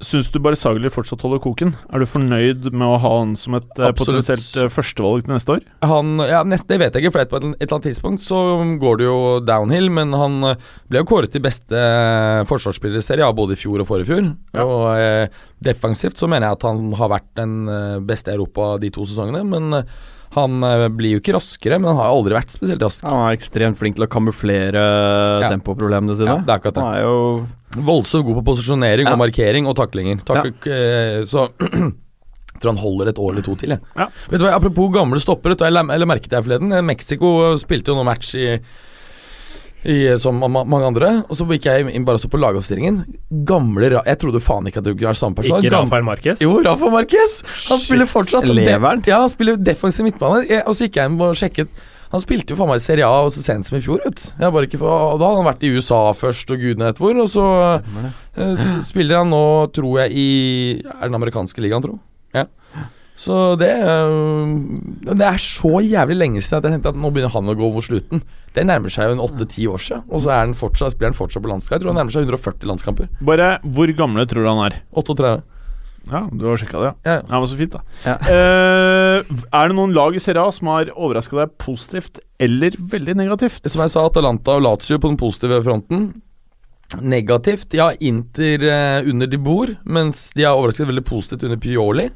Syns 0.00 0.30
du 0.32 0.38
Barzagli 0.40 0.88
fortsatt 0.88 1.20
holder 1.20 1.42
koken? 1.44 1.74
Er 1.92 2.00
du 2.00 2.06
fornøyd 2.08 2.70
med 2.72 2.86
å 2.86 2.96
ha 3.02 3.10
han 3.18 3.34
som 3.36 3.58
et 3.58 3.66
eh, 3.76 3.90
Absolutt. 3.90 3.98
potensielt 4.00 4.54
eh, 4.56 4.70
førstevalg 4.72 5.26
til 5.26 5.34
neste 5.34 5.56
år? 5.58 5.66
Han, 5.84 6.14
ja, 6.24 6.40
nest, 6.48 6.64
Det 6.70 6.78
vet 6.80 6.96
jeg 6.96 7.04
ikke, 7.04 7.12
for 7.18 7.28
på 7.34 7.40
et, 7.40 7.44
et 7.50 7.66
eller 7.66 7.76
annet 7.76 7.88
tidspunkt 7.90 8.24
så 8.24 8.38
går 8.80 9.00
det 9.00 9.08
jo 9.10 9.18
downhill. 9.44 9.90
Men 9.92 10.16
han 10.16 10.38
eh, 10.54 10.70
ble 10.88 11.02
jo 11.02 11.08
kåret 11.10 11.34
til 11.34 11.44
beste 11.44 11.82
forsvarsspiller 12.48 13.02
i 13.02 13.04
serien, 13.04 13.36
både 13.36 13.58
i 13.58 13.60
fjor 13.60 13.84
og 13.84 13.90
forrige 13.90 14.08
fjor. 14.08 14.30
Ja. 14.56 14.64
Og 14.64 14.86
eh, 14.94 15.42
defensivt 15.68 16.16
så 16.16 16.30
mener 16.32 16.48
jeg 16.48 16.60
at 16.60 16.66
han 16.70 16.96
har 16.96 17.12
vært 17.18 17.28
den 17.36 17.58
beste 18.08 18.32
i 18.32 18.38
Europa 18.38 18.72
de 18.80 18.88
to 18.94 19.04
sesongene. 19.04 19.44
Men 19.52 19.84
han 20.36 20.62
eh, 20.62 20.88
blir 20.94 21.16
jo 21.16 21.20
ikke 21.22 21.34
raskere, 21.34 21.78
men 21.80 21.90
han 21.90 21.98
har 21.98 22.12
aldri 22.12 22.36
vært 22.36 22.52
spesielt 22.54 22.82
rask. 22.84 23.02
Han 23.06 23.24
er 23.28 23.36
ekstremt 23.38 23.78
flink 23.80 23.96
til 23.98 24.06
å 24.06 24.10
kamuflere 24.10 24.84
Ja. 25.42 25.48
tempoproblemene 25.50 26.14
sine. 26.16 26.36
Ja, 26.36 26.44
det 26.44 26.52
er 26.54 26.60
akkurat 26.60 26.74
det. 26.78 26.84
Han 26.84 26.94
er 26.94 27.02
jo 27.02 27.46
Voldsomt 27.70 28.26
god 28.26 28.40
på 28.40 28.46
posisjonering 28.50 29.06
Ja. 29.06 29.12
og 29.14 29.18
markering 29.22 29.66
og 29.70 29.76
taklinger. 29.78 30.22
Takk, 30.26 30.66
eh, 30.66 31.22
så 31.22 31.48
tror 32.60 32.72
han 32.74 32.80
holder 32.82 33.08
et 33.10 33.18
år 33.22 33.30
eller 33.32 33.42
to 33.46 33.54
til. 33.56 33.70
Jeg. 33.70 33.80
Ja. 33.96 34.08
Vet 34.28 34.40
du 34.40 34.44
hva, 34.46 34.54
Apropos 34.58 34.90
gamle 34.92 35.20
stoppere, 35.22 35.54
jeg 35.56 35.70
eller 35.70 36.06
merket 36.06 36.30
jeg 36.34 36.44
forleden. 36.44 36.72
Eh, 36.74 36.82
Mexico 36.82 37.56
spilte 37.62 37.92
jo 37.92 37.98
noen 37.98 38.10
match 38.10 38.34
i, 38.34 38.58
i, 39.84 39.96
som 40.20 40.40
mange 40.40 40.82
andre. 40.84 41.12
Og 41.28 41.38
så 41.38 41.46
gikk 41.50 41.68
jeg 41.70 41.86
inn 41.94 42.04
bare 42.08 42.20
så 42.20 42.28
på 42.30 42.40
lagoppstillingen. 42.40 43.02
Gamle 43.48 43.92
Ra 43.94 44.02
Jeg 44.08 44.20
trodde 44.22 44.42
faen 44.44 44.68
ikke 44.68 44.82
at 44.82 44.88
det 44.88 44.96
kunne 44.96 45.12
være 45.12 45.20
samme 45.20 45.38
person. 45.38 45.62
Ikke 45.62 45.72
Rafael 45.76 46.04
Marquez. 46.06 46.42
Jo, 46.44 46.58
Rafa 46.64 46.90
Marquez! 46.92 47.40
Han 47.70 47.80
spiller 47.82 48.10
fortsatt 48.10 48.48
leveren. 48.50 49.04
Ja, 49.08 49.22
han 49.24 49.32
spiller 49.32 49.56
defensiv 49.56 50.06
midtbane. 50.08 50.44
Jeg, 50.48 50.66
og 50.66 50.76
så 50.76 50.88
gikk 50.88 51.00
jeg 51.00 51.12
inn 51.12 51.24
og 51.24 51.38
sjekket. 51.38 51.72
Han 52.10 52.22
spilte 52.24 52.52
jo 52.52 52.58
faen 52.58 52.72
meg 52.72 52.80
i 52.80 52.82
Serie 52.82 53.06
A 53.06 53.18
så 53.30 53.42
sent 53.44 53.68
som 53.68 53.76
i 53.78 53.82
fjor. 53.84 54.00
Vet. 54.02 54.18
du. 54.18 54.30
Jeg 54.42 54.54
bare 54.56 54.66
ikke, 54.66 54.80
for, 54.82 55.16
da 55.20 55.28
hadde 55.28 55.42
han 55.44 55.46
vært 55.46 55.66
i 55.66 55.72
USA 55.76 56.00
først, 56.18 56.50
og 56.50 56.62
gudene 56.62 56.88
vet 56.90 57.02
hvor. 57.02 57.20
Og 57.22 57.28
så 57.30 57.44
eh, 57.78 58.64
spiller 58.88 59.22
han 59.22 59.30
nå, 59.30 59.44
tror 59.76 60.00
jeg, 60.02 60.16
i 60.18 60.30
Er 60.82 61.04
den 61.06 61.20
amerikanske 61.20 61.62
ligaen, 61.62 61.86
tro? 61.86 62.00
Ja. 62.34 62.48
Så 63.20 63.36
det 63.60 63.68
eh, 63.68 64.52
Det 65.10 65.26
er 65.26 65.40
så 65.42 65.80
jævlig 65.84 66.16
lenge 66.16 66.42
siden 66.42 66.60
at 66.60 66.68
jeg 66.68 66.78
tenkte 66.78 66.94
at 66.94 67.00
nå 67.00 67.12
begynner 67.12 67.34
han 67.34 67.52
å 67.52 67.56
gå 67.58 67.66
over 67.68 67.84
slutten. 67.84 68.22
Det 68.56 68.64
nærmer 68.66 68.92
seg 68.92 69.10
jo 69.10 69.18
en 69.18 69.24
åtte-ti 69.26 69.66
år 69.70 69.82
siden, 69.84 70.06
og 70.08 70.24
så 70.24 70.32
er 70.32 70.44
han 70.46 70.56
fortsatt, 70.58 70.96
spiller 70.96 71.12
han 71.12 71.18
fortsatt 71.18 71.44
på 71.44 71.50
landskap. 71.52 71.76
Jeg 71.76 71.84
tror 71.84 71.92
han 71.92 72.00
nærmer 72.00 72.14
seg 72.16 72.26
140 72.26 72.70
landskamper. 72.70 73.10
Bare 73.22 73.50
hvor 73.62 73.92
gamle 73.98 74.24
tror 74.30 74.46
du 74.46 74.50
han 74.50 74.62
er? 74.64 74.78
38. 74.96 75.34
Ja, 76.08 76.22
du 76.32 76.46
har 76.48 76.58
sjekka 76.58 76.80
det, 76.80 76.88
ja. 76.88 76.94
Ja. 77.04 77.16
Ja, 77.28 77.36
men 77.36 77.46
Så 77.50 77.58
fint, 77.60 77.76
da. 77.76 77.82
Ja. 78.08 78.16
Uh, 78.24 79.44
er 79.52 79.68
det 79.68 79.76
noen 79.76 79.92
lag 79.94 80.16
i 80.16 80.22
Serie 80.22 80.42
A 80.42 80.50
som 80.54 80.72
har 80.72 80.90
overraska 80.96 81.36
deg 81.36 81.54
positivt 81.60 82.22
eller 82.40 82.74
veldig 82.80 83.18
negativt? 83.20 83.68
Som 83.68 83.84
jeg 83.84 83.92
sa, 83.92 84.06
Atalanta 84.08 84.56
og 84.56 84.64
Lazio 84.64 84.98
på 84.98 85.12
den 85.12 85.20
positive 85.20 85.60
fronten. 85.66 86.08
Negativt, 87.04 87.76
ja, 87.76 87.92
Inter 88.00 88.64
uh, 88.64 89.10
under 89.12 89.28
de 89.30 89.38
bor, 89.38 89.76
mens 89.84 90.30
de 90.34 90.48
har 90.48 90.56
overrasket 90.58 90.88
veldig 90.88 91.06
positivt 91.06 91.46
under 91.46 91.60
Pioli. 91.60 92.08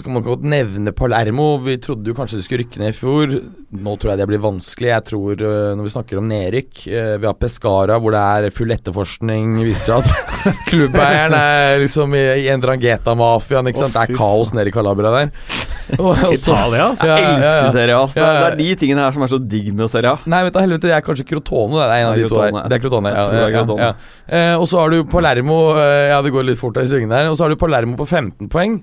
Skal 0.00 0.12
man 0.14 0.24
godt 0.26 0.42
nevne 0.42 0.92
Palermo. 0.96 1.58
Vi 1.62 1.76
trodde 1.82 2.10
jo 2.10 2.14
kanskje 2.18 2.40
de 2.40 2.44
skulle 2.46 2.64
rykke 2.64 2.80
ned 2.82 2.90
i 2.90 2.96
fjor. 2.96 3.34
Nå 3.74 3.94
tror 3.98 4.12
jeg 4.12 4.20
det 4.22 4.26
blir 4.30 4.42
vanskelig. 4.42 4.90
Jeg 4.90 5.04
tror, 5.08 5.32
eh, 5.38 5.70
når 5.78 5.86
vi 5.86 5.92
snakker 5.94 6.18
om 6.20 6.26
nedrykk 6.30 6.82
eh, 6.90 7.12
Vi 7.22 7.26
har 7.28 7.36
Pescara, 7.38 7.96
hvor 8.02 8.14
det 8.14 8.22
er 8.22 8.54
full 8.54 8.74
etterforskning. 8.74 9.54
Viste 9.66 9.94
at 9.94 10.10
klubbeieren 10.70 11.34
er 11.38 11.78
liksom 11.84 12.14
i, 12.18 12.22
i 12.44 12.48
Ndrangheta-mafiaen. 12.58 13.70
Oh, 13.70 13.86
Det 13.94 14.02
er 14.04 14.14
kaos 14.18 14.52
nede 14.56 14.72
i 14.72 14.74
Calabria 14.74 15.14
der. 15.14 15.30
Og, 16.00 16.16
Italia, 16.32 16.88
altså. 16.90 17.06
Ja, 17.10 17.16
ja, 17.18 17.22
ja. 17.22 17.38
elsker 17.38 17.70
Serie 17.76 17.96
A. 17.96 18.02
ass. 18.06 18.14
Det, 18.16 18.22
er- 18.24 18.40
ja. 18.40 18.50
de 18.58 18.68
tingene 18.80 19.04
her 19.04 19.14
som 19.16 19.26
er 19.26 19.32
så 19.34 19.40
digg 19.40 19.72
med 19.76 19.90
Serie 19.92 20.14
A. 20.14 20.20
Nei, 20.30 20.42
vet 20.46 20.56
du, 20.56 20.60
helvete, 20.64 20.88
det 20.90 20.96
er 20.96 21.04
kanskje 21.04 21.26
Crotone. 21.28 21.76
Det 21.76 21.86
er 21.86 22.04
en 22.04 22.10
av 22.10 22.18
de 22.18 22.28
to 22.30 22.40
her. 22.40 22.60
Det 22.72 22.78
er 22.78 22.84
Crotone, 22.86 23.12
ja, 23.14 23.24
Jeg 23.34 23.48
er 23.50 23.56
ja, 23.58 23.80
ja. 23.90 23.90
Eh, 24.26 24.54
og 24.58 24.66
så 24.70 24.80
har 24.80 24.94
du 24.94 25.02
Palermo 25.10 25.58
Ja, 25.78 26.22
det 26.24 26.32
går 26.34 26.46
litt 26.50 26.60
fort 26.62 26.78
i 26.80 26.86
svingene 26.88 27.20
her. 27.20 27.30
Og 27.32 27.36
så 27.38 27.44
har 27.46 27.52
du 27.54 27.60
Palermo 27.60 27.98
på 28.00 28.08
15 28.08 28.48
poeng. 28.52 28.80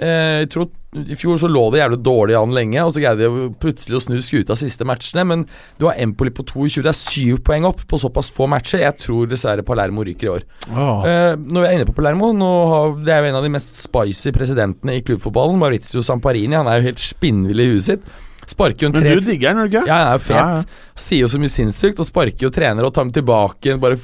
Eh, 0.00 0.42
jeg 0.42 0.48
tror 0.54 0.70
I 0.92 1.16
fjor 1.16 1.38
så 1.40 1.48
lå 1.48 1.62
det 1.72 1.80
jævlig 1.80 1.98
dårlig 2.04 2.34
an 2.36 2.52
lenge, 2.52 2.80
og 2.84 2.92
så 2.92 3.00
greide 3.00 3.24
de 3.24 3.44
plutselig 3.62 3.96
å 3.96 4.02
snu 4.04 4.18
skuta 4.24 4.56
siste 4.60 4.84
matchene. 4.88 5.24
Men 5.28 5.44
du 5.80 5.86
har 5.88 5.96
Empoli 6.00 6.32
på 6.34 6.44
22. 6.44 6.82
Det 6.84 6.90
er 6.90 6.98
syv 6.98 7.38
poeng 7.46 7.64
opp 7.68 7.84
på 7.88 8.00
såpass 8.00 8.28
få 8.34 8.48
matcher. 8.52 8.82
Jeg 8.84 8.98
tror 9.00 9.30
dessverre 9.30 9.64
Palermo 9.64 10.04
ryker 10.04 10.28
i 10.28 10.32
år. 10.34 10.44
Oh. 10.68 11.06
Eh, 11.08 11.32
når 11.36 11.64
vi 11.64 11.68
er 11.70 11.78
inne 11.78 11.88
på 11.88 11.96
Palermo 11.96 12.32
har, 12.72 12.98
Det 13.04 13.14
er 13.14 13.22
jo 13.22 13.30
en 13.30 13.40
av 13.40 13.46
de 13.46 13.54
mest 13.54 13.80
spicy 13.84 14.34
presidentene 14.36 14.98
i 14.98 15.04
klubbfotballen. 15.06 15.56
Maurizio 15.60 16.04
Samparini. 16.04 16.58
Han 16.60 16.68
er 16.68 16.80
jo 16.80 16.90
helt 16.90 17.00
spinnvill 17.00 17.64
i 17.64 17.70
huet 17.72 17.88
sitt. 17.88 18.12
Sparker 18.44 18.84
jo 18.84 18.88
en 18.90 18.98
Men 18.98 19.20
du 19.20 19.30
digger 19.30 19.54
du 19.54 19.64
ikke? 19.68 19.86
ja, 19.86 19.94
han 19.94 20.08
er 20.10 20.18
jo 20.18 20.24
fet. 20.26 20.36
Ja, 20.36 20.56
ja. 20.58 20.98
Sier 20.98 21.22
jo 21.22 21.30
så 21.30 21.38
mye 21.40 21.52
sinnssykt, 21.52 22.00
og 22.02 22.08
sparker 22.08 22.48
jo 22.48 22.50
trenere 22.50 22.88
og 22.88 22.92
tar 22.92 23.06
dem 23.06 23.14
tilbake 23.14 23.78
bare 23.80 23.96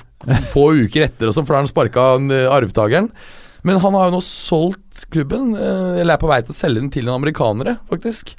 få 0.54 0.70
uker 0.78 1.08
etter 1.08 1.28
og 1.28 1.34
sånn, 1.34 1.44
for 1.44 1.52
da 1.52 1.58
har 1.58 1.66
han 1.66 1.72
sparka 1.72 2.06
arvtakeren. 2.54 3.10
Men 3.68 3.80
han 3.84 3.96
har 3.98 4.08
jo 4.08 4.16
nå 4.16 4.22
solgt 4.24 5.04
klubben, 5.12 5.52
eh, 5.58 6.00
eller 6.02 6.16
er 6.16 6.22
på 6.22 6.30
vei 6.30 6.40
til 6.46 6.54
å 6.54 6.58
selge 6.58 6.80
den 6.82 6.90
til 6.94 7.04
noen 7.06 7.20
amerikanere, 7.22 7.76
faktisk. 7.92 8.34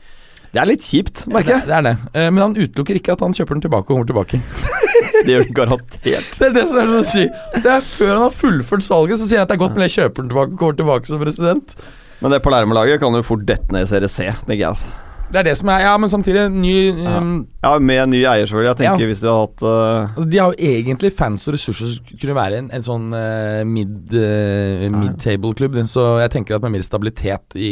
Det 0.50 0.58
er 0.58 0.65
litt 0.65 0.82
kjipt, 0.82 1.28
Det, 1.28 1.34
merker 1.36 1.54
jeg. 1.60 1.68
det 1.70 1.76
er 1.78 1.84
det. 1.86 1.92
Eh, 2.18 2.30
Men 2.34 2.42
han 2.42 2.56
utelukker 2.58 2.98
ikke 2.98 3.13
at 3.13 3.22
han 3.22 3.36
kjøper 3.38 3.54
den 3.60 3.62
tilbake 3.68 3.86
og 3.86 4.00
kommer 4.00 4.10
tilbake. 4.10 4.39
Det 5.26 5.34
gjør 5.34 5.44
han 5.46 5.54
garantert. 5.58 6.32
Det 6.39 6.48
er 6.48 6.54
det 6.56 6.63
som 6.70 6.78
er 6.82 6.88
så 6.89 7.02
sykt. 7.06 7.38
Det 7.63 7.72
er 7.76 7.82
før 7.86 8.12
han 8.15 8.24
har 8.26 8.34
fullført 8.36 8.84
salget, 8.86 9.20
så 9.22 9.28
sier 9.30 9.39
han 9.42 9.46
at 9.46 9.52
det 9.52 9.58
er 9.60 9.62
godt, 9.62 9.76
men 9.78 9.86
jeg 9.88 9.96
kjøper 9.98 10.24
den 10.26 10.32
tilbake 10.32 10.54
og 10.56 10.60
kommer 10.62 10.78
tilbake 10.80 11.12
som 11.12 11.22
president. 11.22 11.76
Men 12.24 12.34
det 12.34 12.42
Palermo-laget 12.46 13.00
kan 13.04 13.15
jo 13.15 13.22
fort 13.28 13.46
dette 13.48 13.72
ned 13.76 13.86
i 13.86 13.89
Serie 13.92 14.10
C, 14.12 14.26
tenker 14.48 14.63
jeg. 14.63 14.74
altså 14.74 14.89
Det 15.30 15.38
er 15.38 15.46
det 15.46 15.56
som 15.60 15.70
er 15.70 15.84
Ja, 15.84 15.92
men 16.02 16.10
samtidig 16.10 16.48
ny 16.52 16.74
um, 17.06 17.34
Ja, 17.62 17.76
Med 17.78 18.02
en 18.04 18.13
ny 18.15 18.24
eier, 18.24 18.48
selvfølgelig. 18.50 18.70
Jeg 18.72 18.80
tenker 18.82 19.04
Ja. 19.04 19.10
Hvis 19.12 19.22
de 19.22 19.30
hadde 19.30 19.44
hatt 19.44 19.63
uh, 19.65 20.15
Altså, 20.15 20.30
de 20.32 20.42
har 20.42 20.56
jo 20.56 20.72
egentlig 20.72 21.12
fans 21.13 21.46
og 21.48 21.56
ressurser 21.56 21.94
som 21.94 22.18
kunne 22.24 22.38
være 22.39 22.63
en, 22.63 22.72
en 22.74 22.86
sånn 22.86 23.06
uh, 23.13 23.62
mid, 23.68 24.15
eh, 24.18 24.88
mid-table-klubb. 24.89 25.78
Så 25.89 26.08
jeg 26.24 26.34
tenker 26.34 26.58
at 26.58 26.65
med 26.65 26.74
mer 26.78 26.86
stabilitet 26.86 27.56
i, 27.60 27.72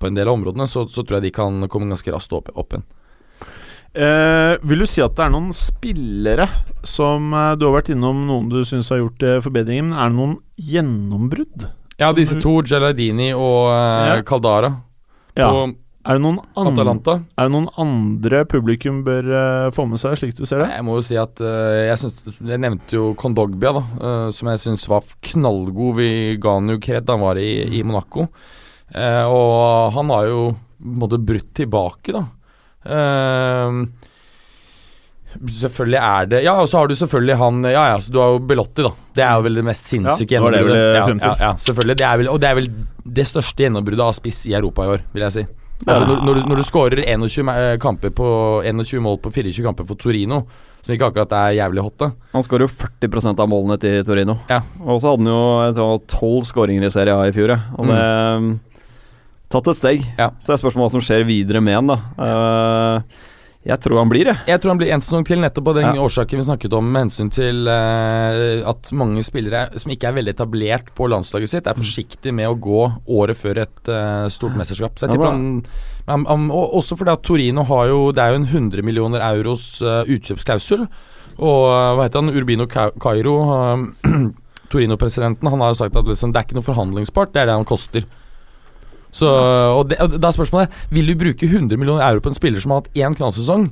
på 0.00 0.08
en 0.08 0.16
del 0.16 0.28
av 0.28 0.38
områdene, 0.38 0.66
så, 0.70 0.86
så 0.88 1.04
tror 1.04 1.20
jeg 1.20 1.28
de 1.28 1.36
kan 1.36 1.68
komme 1.72 1.90
ganske 1.92 2.14
raskt 2.14 2.32
opp, 2.36 2.48
opp 2.56 2.72
igjen. 2.74 2.88
Uh, 3.92 4.56
vil 4.64 4.80
du 4.80 4.88
si 4.88 5.02
at 5.04 5.12
det 5.18 5.26
er 5.26 5.32
noen 5.34 5.50
spillere 5.52 6.46
som 6.88 7.26
uh, 7.36 7.50
Du 7.60 7.66
har 7.66 7.74
vært 7.74 7.90
innom 7.92 8.22
noen 8.24 8.46
du 8.48 8.62
syns 8.64 8.88
har 8.88 9.02
gjort 9.02 9.24
uh, 9.28 9.34
forbedringer, 9.44 9.84
men 9.90 9.98
er 10.00 10.08
det 10.08 10.16
noen 10.16 10.38
gjennombrudd? 10.56 11.66
Ja, 12.00 12.08
disse 12.16 12.38
to, 12.40 12.54
Gelardini 12.64 13.34
og 13.36 13.68
uh, 13.68 14.08
Ja. 14.08 14.16
Caldara 14.24 14.72
Ja. 15.36 15.50
Er 16.02 16.18
det 16.18 16.22
noen, 16.24 16.40
an 16.58 16.72
er 16.74 17.46
det 17.46 17.52
noen 17.54 17.68
andre 17.78 18.40
publikum 18.50 19.04
bør 19.06 19.28
uh, 19.30 19.66
få 19.74 19.84
med 19.86 20.00
seg, 20.02 20.16
slik 20.18 20.32
du 20.34 20.42
ser 20.48 20.64
det? 20.64 20.72
Jeg 20.74 20.82
må 20.82 20.96
jo 20.96 21.04
si 21.06 21.14
at 21.20 21.38
uh, 21.38 21.78
jeg, 21.78 22.00
synes, 22.00 22.40
jeg 22.42 22.58
nevnte 22.58 22.96
jo 22.96 23.12
Kondogbia, 23.18 23.70
da, 23.76 23.82
uh, 24.02 24.26
som 24.34 24.50
jeg 24.50 24.64
syns 24.64 24.88
var 24.90 25.06
knallgod. 25.30 26.00
Vi 26.00 26.10
ga 26.42 26.56
han 26.58 26.74
jo 26.74 26.80
kred 26.82 27.06
da 27.06 27.14
han 27.14 27.22
var 27.22 27.38
i, 27.38 27.52
i 27.78 27.84
Monaco. 27.86 28.26
Eh, 28.92 29.24
og 29.24 29.94
han 29.94 30.10
har 30.12 30.26
jo 30.28 30.40
på 30.52 30.90
en 30.90 30.98
måte 31.00 31.20
brutt 31.22 31.52
tilbake, 31.56 32.12
da. 32.12 32.26
Selvfølgelig 35.32 36.00
er 36.02 36.26
det 36.28 36.40
Ja, 36.42 36.56
og 36.60 36.66
så 36.68 36.80
har 36.80 36.90
du 36.90 36.96
selvfølgelig 36.98 37.36
han 37.38 37.60
Ja, 37.62 37.84
ja, 37.92 38.00
så 38.02 38.12
du 38.12 38.18
har 38.20 38.34
jo 38.34 38.40
Belotti, 38.42 38.82
da. 38.84 38.90
Det 39.14 39.22
er 39.24 39.38
jo 39.38 39.44
vel 39.46 39.60
det 39.60 39.64
mest 39.64 39.86
sinnssyke 39.86 40.34
Ja, 40.34 40.42
gjennombruddet. 40.42 40.82
Ja, 40.82 41.06
ja, 41.14 41.32
ja, 41.46 41.52
selvfølgelig. 41.62 41.96
Det 42.02 42.10
vel, 42.20 42.28
og 42.34 42.42
det 42.42 42.50
er 42.50 42.58
vel 42.58 42.70
det 43.22 43.28
største 43.30 43.64
gjennombruddet 43.64 44.04
av 44.04 44.16
spiss 44.18 44.42
i 44.50 44.56
Europa 44.58 44.84
i 44.84 44.96
år, 44.98 45.06
vil 45.14 45.28
jeg 45.30 45.36
si. 45.38 45.46
Altså, 45.82 46.04
når, 46.06 46.20
når, 46.22 46.34
du, 46.38 46.50
når 46.50 46.60
du 46.60 46.66
skårer 46.66 47.02
21, 47.04 47.48
kamper 47.82 48.12
på 48.14 48.26
21 48.66 49.02
mål 49.02 49.18
på 49.22 49.32
24 49.34 49.64
kamper 49.64 49.88
for 49.88 49.98
Torino, 49.98 50.42
som 50.82 50.94
ikke 50.94 51.08
akkurat 51.10 51.34
er 51.38 51.56
jævlig 51.60 51.84
hot, 51.86 51.96
da. 52.02 52.10
Han 52.34 52.44
skårer 52.46 52.66
jo 52.66 52.72
40% 52.74 53.42
av 53.42 53.50
målene 53.50 53.78
til 53.82 54.00
Torino. 54.06 54.36
Ja. 54.50 54.60
Og 54.82 55.02
så 55.02 55.12
hadde 55.12 55.22
han 55.22 55.32
jo 55.32 55.42
jeg 55.62 55.74
tror 55.76 55.88
han 55.88 55.96
hadde 55.96 56.12
tolv 56.14 56.46
skåringer 56.48 56.86
i 56.86 56.92
Serie 56.94 57.16
A 57.16 57.26
i 57.30 57.34
fjor. 57.34 57.54
ja. 57.54 57.60
Og 57.78 57.90
det 57.90 58.02
mm. 58.42 58.52
Tatt 59.52 59.68
et 59.68 59.76
steg. 59.76 60.04
Ja. 60.16 60.30
Så 60.40 60.54
er 60.54 60.60
spørsmålet 60.62 60.86
hva 60.86 60.92
som 60.94 61.02
skjer 61.04 61.26
videre 61.28 61.60
med 61.60 61.76
han, 61.76 61.90
da. 61.90 61.98
Uh, 62.16 63.26
jeg 63.62 63.78
tror 63.78 64.00
han 64.00 64.10
blir, 64.10 64.26
det. 64.26 64.34
Jeg 64.50 64.58
tror 64.58 64.72
han 64.72 64.78
blir 64.80 64.90
en 64.90 65.02
sesong 65.04 65.24
til, 65.26 65.38
nettopp 65.38 65.68
av 65.70 65.76
den 65.78 65.84
Ja. 65.94 66.02
årsaken 66.02 66.40
vi 66.40 66.46
snakket 66.48 66.72
om 66.74 66.88
med 66.90 67.04
hensyn 67.04 67.30
til 67.30 67.68
uh, 67.70 68.68
at 68.68 68.90
mange 68.90 69.22
spillere 69.22 69.78
som 69.78 69.92
ikke 69.94 70.08
er 70.08 70.16
veldig 70.16 70.34
etablert 70.34 70.90
på 70.98 71.06
landslaget 71.06 71.52
sitt, 71.52 71.66
er 71.70 71.78
forsiktige 71.78 72.34
med 72.34 72.50
å 72.50 72.58
gå 72.58 72.82
året 73.06 73.38
før 73.38 73.62
et 73.62 73.86
uh, 73.86 74.26
stort 74.34 74.58
mesterskap. 74.58 74.98
Så 74.98 75.06
jeg 75.06 75.14
tipper 75.14 75.30
han, 75.30 75.62
han, 76.10 76.26
han 76.26 76.48
og 76.50 76.74
Også 76.80 76.98
fordi 76.98 77.14
at 77.14 77.22
Torino 77.22 77.62
har 77.68 77.86
jo 77.92 78.00
Det 78.10 78.22
er 78.22 78.32
jo 78.34 78.40
en 78.42 78.48
100 78.50 78.82
millioner 78.82 79.22
euros 79.30 79.80
uh, 79.82 80.02
utkjøpsklausul. 80.10 80.88
Og 81.38 81.62
hva 81.70 82.02
heter 82.02 82.18
han, 82.20 82.34
Urbino 82.34 82.66
Cairo, 82.66 83.36
Torino-presidenten, 84.72 85.48
han 85.48 85.62
har 85.62 85.72
jo 85.72 85.78
sagt 85.84 85.96
at 85.96 86.10
liksom, 86.10 86.32
det 86.32 86.40
er 86.40 86.48
ikke 86.48 86.58
noe 86.58 86.66
forhandlingspart, 86.66 87.32
det 87.32 87.44
er 87.44 87.50
det 87.50 87.56
han 87.60 87.68
koster. 87.68 88.04
Så, 89.12 89.28
og, 89.28 89.90
det, 89.90 89.98
og 90.00 90.14
det 90.16 90.24
er 90.24 90.32
spørsmålet 90.32 90.76
Vil 90.88 91.10
du 91.10 91.18
bruke 91.20 91.44
100 91.44 91.76
millioner 91.76 92.06
euro 92.06 92.22
på 92.24 92.30
en 92.32 92.36
spiller 92.38 92.62
som 92.64 92.72
har 92.72 92.80
hatt 92.80 92.94
én 92.96 93.16
knallsesong? 93.18 93.66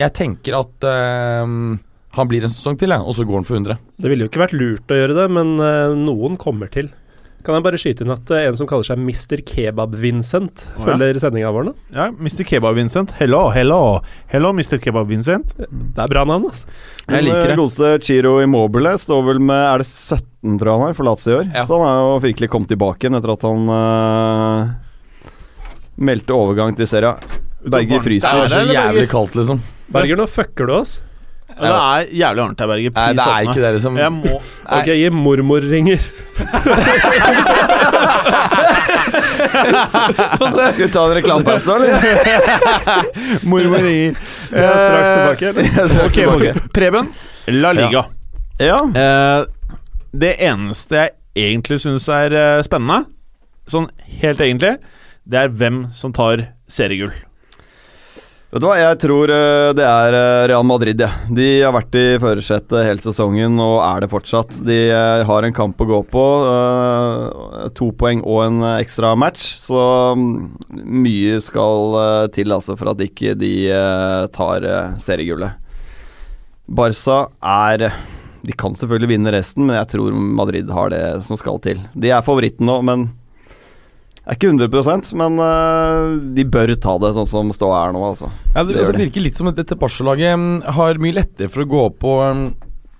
Jeg 0.00 0.12
tenker 0.16 0.56
at 0.56 0.86
ehm, 0.88 1.76
han 2.16 2.28
blir 2.28 2.44
en 2.44 2.52
sesong 2.52 2.76
til, 2.80 2.92
ja, 2.92 3.00
og 3.00 3.16
så 3.16 3.24
går 3.28 3.40
han 3.40 3.48
for 3.48 3.58
100. 3.58 3.80
Det 4.00 4.12
ville 4.12 4.24
jo 4.24 4.30
ikke 4.30 4.44
vært 4.44 4.56
lurt 4.56 4.92
å 4.92 4.98
gjøre 4.98 5.16
det, 5.16 5.26
men 5.32 5.56
eh, 5.60 5.96
noen 5.96 6.36
kommer 6.40 6.70
til. 6.72 6.90
Kan 7.46 7.54
jeg 7.54 7.62
bare 7.62 7.78
skyte 7.78 8.02
inn 8.02 8.10
at 8.10 8.30
eh, 8.34 8.48
en 8.48 8.56
som 8.58 8.68
kaller 8.68 8.88
seg 8.88 9.00
Mr. 9.00 9.40
Kebab-Vincent, 9.46 10.64
ja. 10.66 10.82
følger 10.82 11.20
sendinga 11.22 11.52
vår 11.54 11.68
nå? 11.68 11.74
Ja, 11.94 12.08
Mr. 12.12 12.42
Kebab-Vincent. 12.48 13.12
Hello, 13.20 13.46
hello. 13.54 13.80
Hello, 14.32 14.52
Mr. 14.56 14.80
Kebab-Vincent. 14.82 15.52
Det 15.60 16.02
er 16.02 16.10
bra 16.12 16.24
navn, 16.28 16.48
altså. 16.50 16.66
Jeg 17.06 17.28
liker 17.28 17.44
det. 17.44 17.52
Den 17.52 17.60
godeste 17.60 17.92
Chiro 18.02 18.38
Immobile 18.42 18.96
står 18.98 19.28
vel 19.28 19.38
med 19.46 19.62
Er 19.62 19.84
det 19.84 19.86
17, 19.86 20.56
tror 20.58 20.72
jeg 20.72 20.80
han 20.80 20.88
har, 20.88 20.96
for 20.98 21.08
Lazio 21.08 21.32
i 21.32 21.38
år? 21.38 21.52
Ja. 21.52 21.64
Så 21.68 21.78
han 21.78 21.86
er 21.88 22.02
jo 22.02 22.18
virkelig 22.26 22.50
kommet 22.50 22.72
tilbake 22.72 23.06
igjen 23.06 23.20
etter 23.20 23.36
at 23.36 23.46
han 23.46 23.70
eh, 23.76 24.74
meldte 25.96 26.34
overgang 26.36 26.76
til 26.76 26.88
Serie 26.90 27.14
A. 27.14 27.42
Berger 27.66 28.04
Det 28.04 28.22
er 28.22 28.46
så 28.52 28.62
jævlig 28.68 29.08
kaldt, 29.10 29.34
liksom. 29.38 29.60
Berger, 29.92 30.16
nå 30.20 30.26
fucker 30.30 30.68
du 30.68 30.74
oss. 30.76 30.98
Ja, 31.56 31.62
det 31.62 31.70
er 31.72 32.08
jævlig 32.20 32.42
varmt 32.42 32.60
her, 32.60 32.68
Berger. 32.70 32.92
Nei, 32.96 33.12
det 33.16 33.26
er 33.26 33.48
ikke 33.48 33.62
det, 33.62 33.72
liksom. 33.78 33.96
Jeg 33.98 34.12
må 34.12 34.40
Ok, 34.76 34.90
gi 34.92 35.10
mormor 35.14 35.64
ringer. 35.64 36.02
Skal 40.36 40.86
vi 40.86 40.88
ta 40.92 41.04
en 41.06 41.14
reklamepause, 41.16 41.66
da, 41.66 41.74
eller? 41.76 41.98
Mormor 43.50 43.82
ringer. 43.84 44.18
Jeg 44.50 44.64
er 44.64 44.78
straks 44.82 45.10
tilbake. 45.10 45.52
er 45.82 45.88
straks 45.88 46.04
Ok, 46.04 46.18
tilbake. 46.18 46.52
ok. 46.56 46.72
Preben, 46.76 47.10
La 47.56 47.72
Liga. 47.76 48.04
Ja. 48.60 48.78
Eh, 49.02 49.40
det 50.16 50.34
eneste 50.46 50.96
jeg 51.02 51.10
egentlig 51.52 51.80
syns 51.82 52.06
er 52.12 52.32
eh, 52.36 52.62
spennende, 52.66 53.04
sånn 53.70 53.88
helt 54.22 54.40
egentlig, 54.40 54.76
det 55.26 55.40
er 55.42 55.54
hvem 55.58 55.86
som 55.94 56.14
tar 56.14 56.48
seriegull. 56.70 57.14
Vet 58.56 58.62
du 58.62 58.66
hva, 58.70 58.76
jeg 58.78 58.96
tror 59.02 59.30
eh, 59.34 59.70
det 59.74 59.84
er 59.84 60.14
eh, 60.14 60.44
Real 60.52 60.62
Madrid, 60.64 61.00
jeg. 61.02 61.10
Ja. 61.10 61.34
De 61.34 61.46
har 61.60 61.74
vært 61.74 61.96
i 61.98 62.04
førersetet 62.22 62.86
hele 62.86 63.02
sesongen 63.02 63.58
og 63.60 63.80
er 63.82 64.04
det 64.04 64.08
fortsatt. 64.12 64.60
De 64.64 64.76
eh, 64.86 65.24
har 65.26 65.44
en 65.44 65.56
kamp 65.56 65.82
å 65.82 65.88
gå 65.90 65.98
på. 66.12 66.22
to 67.76 67.90
poeng 67.98 68.22
og 68.22 68.44
en 68.44 68.62
ekstra 68.76 69.10
match, 69.18 69.48
så 69.60 69.82
mm, 70.16 70.30
mye 71.02 71.40
skal 71.42 71.98
til 72.32 72.54
altså 72.54 72.78
for 72.78 72.94
at 72.94 73.02
ikke 73.02 73.34
de 73.36 73.52
tar 74.32 74.70
seriegullet. 75.02 75.58
Barca 76.66 77.26
er 77.42 77.90
De 78.46 78.54
kan 78.54 78.74
selvfølgelig 78.78 79.10
vinne 79.10 79.34
resten, 79.34 79.66
men 79.66 79.76
jeg 79.80 79.90
tror 79.96 80.14
Madrid 80.14 80.70
har 80.70 80.94
det 80.94 81.04
som 81.26 81.36
skal 81.36 81.58
til. 81.60 81.82
De 81.92 82.14
er 82.14 82.24
favoritten 82.24 82.70
nå, 82.70 82.78
men 82.86 83.08
er 84.26 84.38
ikke 84.38 84.50
100% 84.50 85.12
men 85.20 85.40
uh, 85.40 86.16
de 86.36 86.44
bør 86.50 86.74
ta 86.82 86.96
det 87.02 87.12
sånn 87.16 87.28
som 87.30 87.50
ståa 87.54 87.86
er 87.86 87.94
nå, 87.94 88.04
altså. 88.10 88.30
Ja, 88.52 88.62
det, 88.62 88.74
Det 88.74 88.80
altså, 88.82 88.94
det 88.96 89.04
virker 89.06 89.26
litt 89.26 89.40
som 89.40 89.50
at 89.50 89.58
dette 89.58 89.78
Barca-laget 89.78 90.38
mm, 90.40 90.54
har 90.78 91.02
mye 91.02 91.18
lettere 91.20 91.52
for 91.52 91.62
å 91.62 91.68
gå 91.70 91.82
på 92.02 92.14
um, 92.26 92.46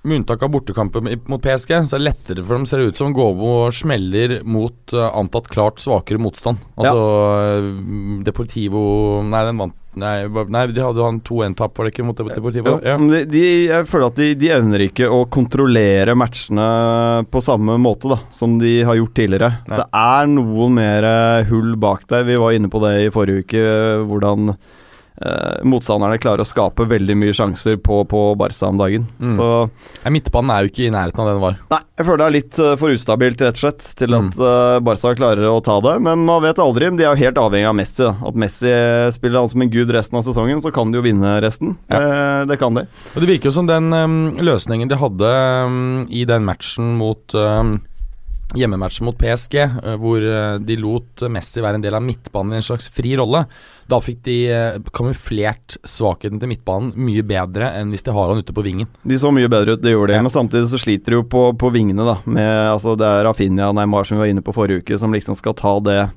Med 0.07 0.21
unntak 0.21 0.45
av 0.47 0.53
bortekamper 0.55 1.03
mot 1.03 1.43
PSG, 1.43 1.73
så 1.83 1.97
er 1.97 2.05
det 2.05 2.07
lettere 2.07 2.45
for 2.45 2.55
dem, 2.55 2.69
ser 2.71 2.83
det 2.83 2.93
ut 2.93 3.01
som, 3.01 3.11
å 3.11 3.17
gå 3.17 3.49
og 3.51 3.75
smeller 3.75 4.39
mot 4.47 4.95
uh, 4.95 5.09
antatt 5.19 5.51
klart 5.51 5.83
svakere 5.83 6.23
motstand. 6.23 6.63
Altså 6.79 7.03
ja. 7.03 7.59
Deportivo 8.29 8.85
Nei, 9.27 9.43
den 9.49 9.65
vant 9.65 9.75
Nei, 9.97 10.27
nei 10.53 10.65
de 10.77 10.83
hadde 10.85 11.05
han 11.05 11.23
2-1-tap, 11.25 11.73
var 11.79 11.87
det 11.87 11.95
ikke, 11.95 12.05
mot 12.05 12.19
Deportivo? 12.19 12.77
Ja. 12.85 12.99
De, 13.01 13.23
de, 13.33 13.45
jeg 13.71 13.89
føler 13.89 14.11
at 14.11 14.19
de, 14.21 14.29
de 14.37 14.51
evner 14.53 14.85
ikke 14.87 15.09
å 15.09 15.23
kontrollere 15.33 16.17
matchene 16.19 16.67
på 17.33 17.41
samme 17.45 17.79
måte 17.81 18.11
da 18.13 18.19
som 18.35 18.59
de 18.61 18.75
har 18.85 18.99
gjort 18.99 19.15
tidligere. 19.17 19.53
Nei. 19.71 19.79
Det 19.81 19.87
er 20.03 20.29
noen 20.35 20.77
mer 20.77 21.09
eh, 21.09 21.49
hull 21.49 21.79
bak 21.81 22.05
der. 22.13 22.27
Vi 22.29 22.37
var 22.43 22.57
inne 22.57 22.69
på 22.73 22.83
det 22.85 22.93
i 23.07 23.13
forrige 23.15 23.47
uke, 23.47 23.63
eh, 23.63 24.05
hvordan 24.05 24.53
eh, 25.23 25.63
motstanderne 25.65 26.19
klarer 26.23 26.45
å 26.45 26.49
skape 26.49 26.87
veldig 26.91 27.17
mye 27.19 27.35
sjanser 27.37 27.77
på, 27.83 28.03
på 28.11 28.23
Barca 28.39 28.69
om 28.69 28.79
dagen. 28.81 29.07
Mm. 29.21 29.35
Så 29.39 29.49
ja, 30.05 30.13
Midtbanen 30.13 30.53
er 30.55 30.65
jo 30.67 30.73
ikke 30.73 30.87
i 30.89 30.93
nærheten 30.95 31.23
av 31.23 31.29
det 31.31 31.35
den 31.37 31.45
var. 31.47 31.57
Nei, 31.73 31.81
jeg 31.97 32.07
føler 32.09 32.21
det 32.23 32.27
er 32.29 32.37
litt 32.37 32.59
eh, 32.63 32.75
for 32.81 32.97
ustabilt, 32.97 33.45
rett 33.47 33.57
og 33.61 33.63
slett, 33.65 33.87
til 33.97 34.17
Mm. 34.17 34.29
at 34.31 34.39
eh, 34.49 34.79
Barca 34.87 35.15
klarer 35.19 35.49
å 35.51 35.57
ta 35.65 35.79
det. 35.85 35.97
Men 36.07 36.23
man 36.29 36.43
vet 36.45 36.61
aldri. 36.63 36.91
De 36.97 37.05
er 37.05 37.11
jo 37.15 37.23
helt 37.25 37.41
avhengig 37.43 37.69
av 37.69 37.75
Messi. 37.77 38.03
Da. 38.05 38.13
At 38.29 38.39
Messi 38.39 38.73
spiller 39.17 39.41
han 39.43 39.51
som 39.53 39.63
en 39.65 39.73
gud 39.73 39.91
resten 39.97 40.17
av 40.21 40.25
sesongen, 40.27 40.61
så 40.65 40.71
kan 40.75 40.93
de 40.93 41.01
jo 41.01 41.05
vinne 41.05 41.37
resten. 41.45 41.75
Ja. 41.93 42.01
Eh, 42.01 42.45
det 42.51 42.59
kan 42.61 42.75
de. 42.77 42.87
Og 43.15 43.21
Det 43.25 43.29
virker 43.33 43.51
jo 43.51 43.57
som 43.57 43.67
den 43.69 43.93
um, 43.93 44.17
løsningen 44.41 44.89
de 44.93 44.97
hadde 45.01 45.33
um, 45.67 46.07
i 46.13 46.25
den 46.29 46.45
matchen 46.47 46.95
mot 47.01 47.35
um, 47.35 47.79
Hjemmematchen 48.55 49.09
mot 49.09 49.17
PSG, 49.19 49.57
uh, 49.59 49.95
hvor 50.01 50.23
uh, 50.23 50.59
de 50.63 50.77
lot 50.79 51.25
Messi 51.33 51.65
være 51.65 51.81
en 51.81 51.85
del 51.85 51.97
av 51.99 52.05
midtbanen 52.05 52.55
i 52.55 52.61
en 52.61 52.67
slags 52.69 52.87
fri 52.93 53.17
rolle. 53.19 53.43
Da 53.91 53.99
fikk 54.03 54.23
de 54.27 54.37
uh, 54.53 54.79
kamuflert 54.95 55.79
svakheten 55.87 56.39
til 56.43 56.53
midtbanen 56.53 56.93
mye 56.95 57.25
bedre 57.27 57.73
enn 57.81 57.91
hvis 57.95 58.07
de 58.07 58.15
har 58.15 58.31
han 58.31 58.41
ute 58.45 58.55
på 58.57 58.65
vingen. 58.67 58.89
De 59.03 59.19
så 59.19 59.33
mye 59.35 59.51
bedre 59.51 59.75
ut, 59.75 59.83
det 59.83 59.97
gjorde 59.97 60.15
de. 60.15 60.21
Ja. 60.21 60.27
Men 60.27 60.35
samtidig 60.35 60.71
så 60.71 60.81
sliter 60.81 61.17
de 61.17 61.21
jo 61.21 61.27
på, 61.27 61.49
på 61.59 61.73
vingene, 61.75 62.07
da. 62.07 62.17
Med, 62.25 62.53
altså, 62.71 62.95
det 62.99 63.09
er 63.09 63.27
Rafinha 63.27 63.73
Neymar 63.75 64.07
som 64.07 64.17
vi 64.17 64.25
var 64.25 64.33
inne 64.33 64.47
på 64.47 64.55
forrige 64.57 64.85
uke, 64.85 65.01
som 65.03 65.15
liksom 65.15 65.39
skal 65.39 65.57
ta 65.59 65.77
det 65.83 66.01
eh, 66.05 66.15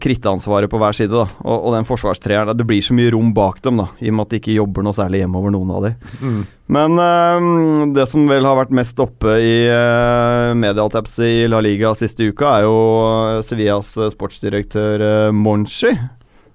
krittansvaret 0.00 0.70
på 0.72 0.78
hver 0.80 0.96
side. 0.96 1.12
da 1.12 1.26
Og, 1.44 1.66
og 1.68 1.74
den 1.74 1.84
forsvarstreeren 1.84 2.56
Det 2.56 2.64
blir 2.64 2.80
så 2.80 2.94
mye 2.96 3.10
rom 3.12 3.34
bak 3.36 3.58
dem, 3.64 3.82
da 3.82 3.90
i 4.00 4.08
og 4.08 4.16
med 4.16 4.24
at 4.24 4.30
de 4.32 4.40
ikke 4.40 4.54
jobber 4.56 4.86
noe 4.86 4.96
særlig 4.96 5.20
hjemover, 5.20 5.52
noen 5.52 5.74
av 5.76 5.84
dem. 5.84 6.38
Men 6.68 7.00
eh, 7.00 7.48
det 7.96 8.04
som 8.10 8.28
vel 8.28 8.44
har 8.44 8.58
vært 8.58 8.74
mest 8.76 8.98
oppe 9.00 9.38
i 9.40 9.54
uh, 9.72 10.52
mediealtepset 10.58 11.24
i 11.24 11.48
La 11.48 11.62
Liga 11.64 11.94
siste 11.96 12.28
uka, 12.28 12.58
er 12.58 12.66
jo 12.66 12.78
eh, 13.08 13.40
Sevillas 13.46 13.94
eh, 13.96 14.12
sportsdirektør 14.12 15.04
uh, 15.04 15.32
Monchi. 15.32 15.94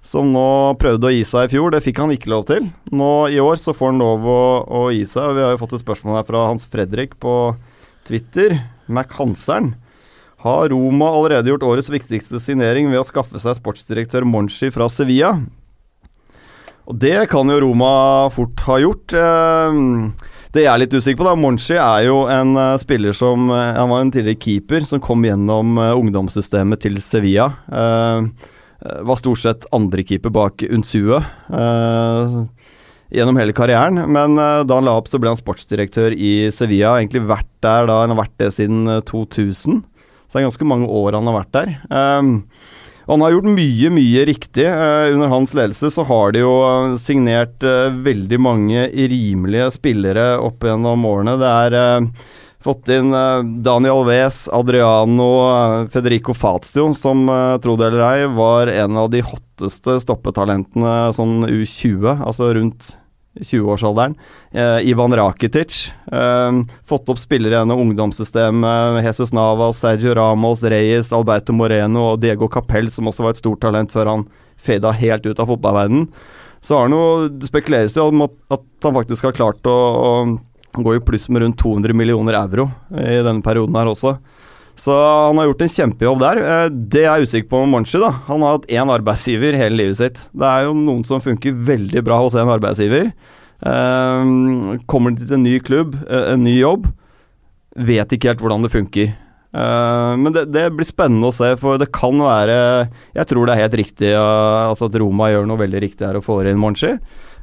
Som 0.04 0.34
nå 0.34 0.76
prøvde 0.76 1.08
å 1.08 1.12
gi 1.14 1.22
seg 1.24 1.48
i 1.48 1.54
fjor. 1.54 1.72
Det 1.72 1.80
fikk 1.80 2.02
han 2.02 2.12
ikke 2.12 2.28
lov 2.28 2.44
til. 2.50 2.66
Nå 2.92 3.12
i 3.32 3.40
år 3.40 3.56
så 3.60 3.72
får 3.72 3.94
han 3.94 4.02
lov 4.04 4.26
å, 4.28 4.42
å 4.68 4.82
gi 4.92 5.06
seg. 5.08 5.30
og 5.30 5.38
Vi 5.38 5.44
har 5.46 5.54
jo 5.54 5.60
fått 5.62 5.78
et 5.78 5.82
spørsmål 5.82 6.18
her 6.18 6.26
fra 6.28 6.42
Hans 6.50 6.68
Fredrik 6.68 7.16
på 7.24 7.54
Twitter. 8.04 8.58
Mac 8.84 9.16
Hanseren. 9.16 9.72
Har 10.44 10.68
Roma 10.68 11.08
allerede 11.08 11.48
gjort 11.48 11.64
årets 11.64 11.88
viktigste 11.88 12.36
signering 12.42 12.90
ved 12.92 13.00
å 13.00 13.06
skaffe 13.08 13.40
seg 13.40 13.56
sportsdirektør 13.56 14.26
Monchi 14.28 14.68
fra 14.74 14.90
Sevilla? 14.92 15.30
Og 16.84 16.98
det 17.00 17.30
kan 17.32 17.48
jo 17.48 17.62
Roma 17.64 17.92
fort 18.34 18.60
ha 18.66 18.76
gjort. 18.82 19.14
Eh, 19.16 19.78
Det 20.54 20.62
jeg 20.62 20.70
er 20.70 20.78
litt 20.82 20.92
usikker 20.92 21.16
på, 21.22 21.24
da 21.26 21.32
Monchi 21.34 21.78
er 21.80 22.04
jo 22.06 22.18
en 22.30 22.52
eh, 22.60 22.76
spiller 22.78 23.16
som 23.16 23.48
eh, 23.50 23.72
Han 23.78 23.88
var 23.90 24.04
en 24.04 24.12
tidligere 24.12 24.38
keeper 24.44 24.84
som 24.86 25.00
kom 25.00 25.24
gjennom 25.24 25.78
ungdomssystemet 25.80 26.84
til 26.84 27.00
Sevilla. 27.00 27.48
Var 28.84 29.16
stort 29.16 29.40
sett 29.40 29.64
andrekeeper 29.72 30.28
bak 30.28 30.60
Unsue 30.68 31.22
gjennom 33.14 33.38
hele 33.40 33.54
karrieren. 33.56 34.02
Men 34.12 34.36
da 34.36 34.76
han 34.76 34.84
la 34.84 34.98
opp, 34.98 35.08
så 35.08 35.16
ble 35.22 35.32
han 35.32 35.40
sportsdirektør 35.40 36.12
i 36.12 36.50
Sevilla. 36.52 36.98
Egentlig 37.00 37.24
vært 37.24 37.48
der 37.64 37.88
da 37.88 38.02
han 38.02 38.12
har 38.12 38.20
vært 38.26 38.36
det 38.44 38.52
siden 38.58 38.84
eh, 38.98 39.00
2000. 39.08 39.80
Så 40.34 40.40
det 40.40 40.42
er 40.42 40.48
ganske 40.48 40.66
mange 40.66 40.86
år 40.90 41.14
han 41.14 41.28
har 41.30 41.34
vært 41.36 41.52
der. 41.54 41.68
Um, 41.94 42.30
han 43.06 43.22
har 43.22 43.36
gjort 43.36 43.52
mye, 43.54 43.90
mye 43.94 44.24
riktig. 44.26 44.64
Uh, 44.66 45.12
under 45.14 45.30
hans 45.30 45.52
ledelse 45.54 45.92
så 45.94 46.02
har 46.08 46.34
de 46.34 46.40
jo 46.42 46.54
eh, 46.66 46.94
signert 46.98 47.62
uh, 47.62 47.94
veldig 48.02 48.40
mange 48.42 48.88
rimelige 48.90 49.68
spillere 49.76 50.32
opp 50.42 50.66
gjennom 50.66 51.06
årene. 51.06 51.36
Det 51.38 51.52
er 51.52 51.76
uh, 51.78 52.26
fått 52.66 52.90
inn 52.96 53.14
Daniel 53.62 54.02
Wes, 54.08 54.48
Adriano, 54.50 55.30
Federico 55.94 56.34
Fazio, 56.34 56.88
som 56.98 57.28
tro 57.62 57.76
det 57.78 57.92
eller 57.92 58.02
ei, 58.08 58.26
var 58.34 58.72
en 58.72 58.98
av 59.04 59.12
de 59.12 59.20
hotteste 59.22 60.00
stoppetalentene 60.02 61.12
sånn 61.14 61.44
U20, 61.44 62.08
altså 62.24 62.48
rundt 62.56 62.94
20-årsalderen. 63.40 64.14
Eh, 64.52 64.88
Ivan 64.90 65.16
Rakitic. 65.16 65.92
Eh, 66.12 66.52
fått 66.86 67.08
opp 67.08 67.18
spillere 67.18 67.58
gjennom 67.58 67.80
ungdomssystemet. 67.80 69.02
Jesus 69.04 69.32
Navas, 69.32 69.80
Sergio 69.82 70.14
Ramos, 70.14 70.62
Reyes, 70.62 71.12
Alberto 71.12 71.52
Moreno 71.52 72.12
og 72.12 72.20
Diego 72.22 72.48
Capell, 72.48 72.90
som 72.90 73.10
også 73.10 73.26
var 73.26 73.34
et 73.34 73.42
stort 73.42 73.62
talent 73.64 73.92
før 73.94 74.12
han 74.12 74.26
fada 74.60 74.94
helt 74.94 75.26
ut 75.26 75.40
av 75.40 75.50
fotballverdenen. 75.50 76.08
Så 76.64 76.78
har 76.78 76.86
han 76.86 76.96
jo, 76.96 77.28
det 77.28 77.50
spekuleres 77.50 77.96
jo 77.98 78.08
om 78.08 78.24
at 78.24 78.86
han 78.86 78.96
faktisk 78.96 79.26
har 79.28 79.36
klart 79.36 79.66
å, 79.68 79.74
å 79.74 80.82
gå 80.82 80.94
i 80.96 81.02
pluss 81.04 81.28
med 81.28 81.44
rundt 81.44 81.60
200 81.60 81.92
millioner 81.96 82.38
euro 82.38 82.70
i 82.96 83.20
denne 83.20 83.44
perioden 83.44 83.76
her 83.76 83.90
også. 83.90 84.16
Så 84.80 84.94
han 84.94 85.38
har 85.38 85.46
gjort 85.48 85.62
en 85.62 85.72
kjempejobb 85.76 86.22
der. 86.22 86.40
Det 86.42 86.90
Det 86.94 87.04
er 87.04 87.18
jeg 87.18 87.28
usikker 87.28 87.48
på 87.50 87.60
med 87.62 87.72
Monchi. 87.74 87.98
da 88.00 88.10
Han 88.26 88.42
har 88.42 88.58
hatt 88.58 88.66
én 88.68 88.90
arbeidsgiver 88.90 89.54
hele 89.54 89.76
livet 89.76 89.96
sitt. 89.96 90.28
Det 90.34 90.46
er 90.46 90.64
jo 90.66 90.74
noen 90.74 91.04
som 91.06 91.20
funker 91.20 91.52
veldig 91.52 92.02
bra 92.04 92.18
hos 92.18 92.34
en 92.34 92.48
arbeidsgiver. 92.48 93.12
Eh, 93.64 94.78
kommer 94.86 95.16
til 95.16 95.32
en 95.32 95.42
ny 95.42 95.58
klubb, 95.60 95.94
eh, 96.08 96.32
en 96.34 96.42
ny 96.42 96.58
jobb, 96.58 96.86
vet 97.76 98.08
ikke 98.12 98.28
helt 98.32 98.42
hvordan 98.42 98.62
det 98.62 98.72
funker. 98.72 99.14
Eh, 99.54 100.16
men 100.18 100.32
det, 100.34 100.48
det 100.50 100.66
blir 100.74 100.86
spennende 100.88 101.30
å 101.30 101.34
se, 101.34 101.52
for 101.60 101.78
det 101.78 101.92
kan 101.94 102.18
være 102.18 102.88
Jeg 103.14 103.26
tror 103.30 103.46
det 103.46 103.54
er 103.54 103.62
helt 103.62 103.76
riktig 103.78 104.10
eh, 104.10 104.64
altså 104.66 104.88
at 104.90 104.98
Roma 104.98 105.28
gjør 105.30 105.46
noe 105.46 105.60
veldig 105.60 105.82
riktig 105.84 106.08
her 106.08 106.18
og 106.18 106.26
får 106.26 106.50
inn 106.50 106.58
Monchi. 106.58 106.96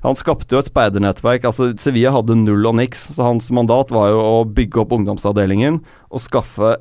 Han 0.03 0.17
skapte 0.17 0.55
jo 0.55 0.59
et 0.59 0.67
speidernettverk. 0.67 1.45
altså 1.45 1.71
Sevilla 1.79 2.11
hadde 2.11 2.35
null 2.35 2.65
og 2.67 2.75
niks, 2.81 3.11
så 3.15 3.29
hans 3.29 3.47
mandat 3.53 3.93
var 3.95 4.09
jo 4.11 4.19
å 4.19 4.45
bygge 4.49 4.81
opp 4.83 4.95
ungdomsavdelingen 4.97 5.79
og 6.11 6.23
skaffe 6.23 6.75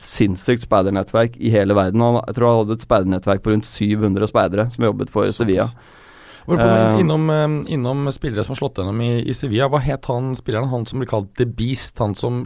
sinnssykt 0.00 0.66
speidernettverk 0.66 1.36
i 1.40 1.50
hele 1.50 1.74
verden. 1.74 2.00
Han, 2.04 2.20
jeg 2.26 2.36
tror 2.36 2.48
han 2.50 2.58
hadde 2.62 2.76
et 2.76 2.84
speidernettverk 2.84 3.42
på 3.44 3.52
rundt 3.54 3.68
700 3.68 4.28
speidere 4.28 4.68
som 4.74 4.84
jobbet 4.84 5.12
for 5.12 5.30
Sevilla. 5.32 5.70
Var 6.46 6.56
på, 6.56 6.62
Eh. 6.62 7.00
innom, 7.00 7.30
eh, 7.30 7.72
innom 7.74 8.12
spillere 8.12 8.44
som 8.44 8.54
har 8.54 8.60
slått 8.60 8.76
gjennom 8.78 9.00
i, 9.00 9.28
i 9.28 9.34
Sevilla. 9.34 9.68
Hva 9.68 9.80
het 9.80 10.04
han 10.04 10.36
spilleren? 10.36 10.68
Han 10.68 10.86
som 10.86 11.00
blir 11.00 11.08
kalt 11.08 11.34
The 11.36 11.44
Beast? 11.44 11.98
Han 11.98 12.14
som 12.14 12.44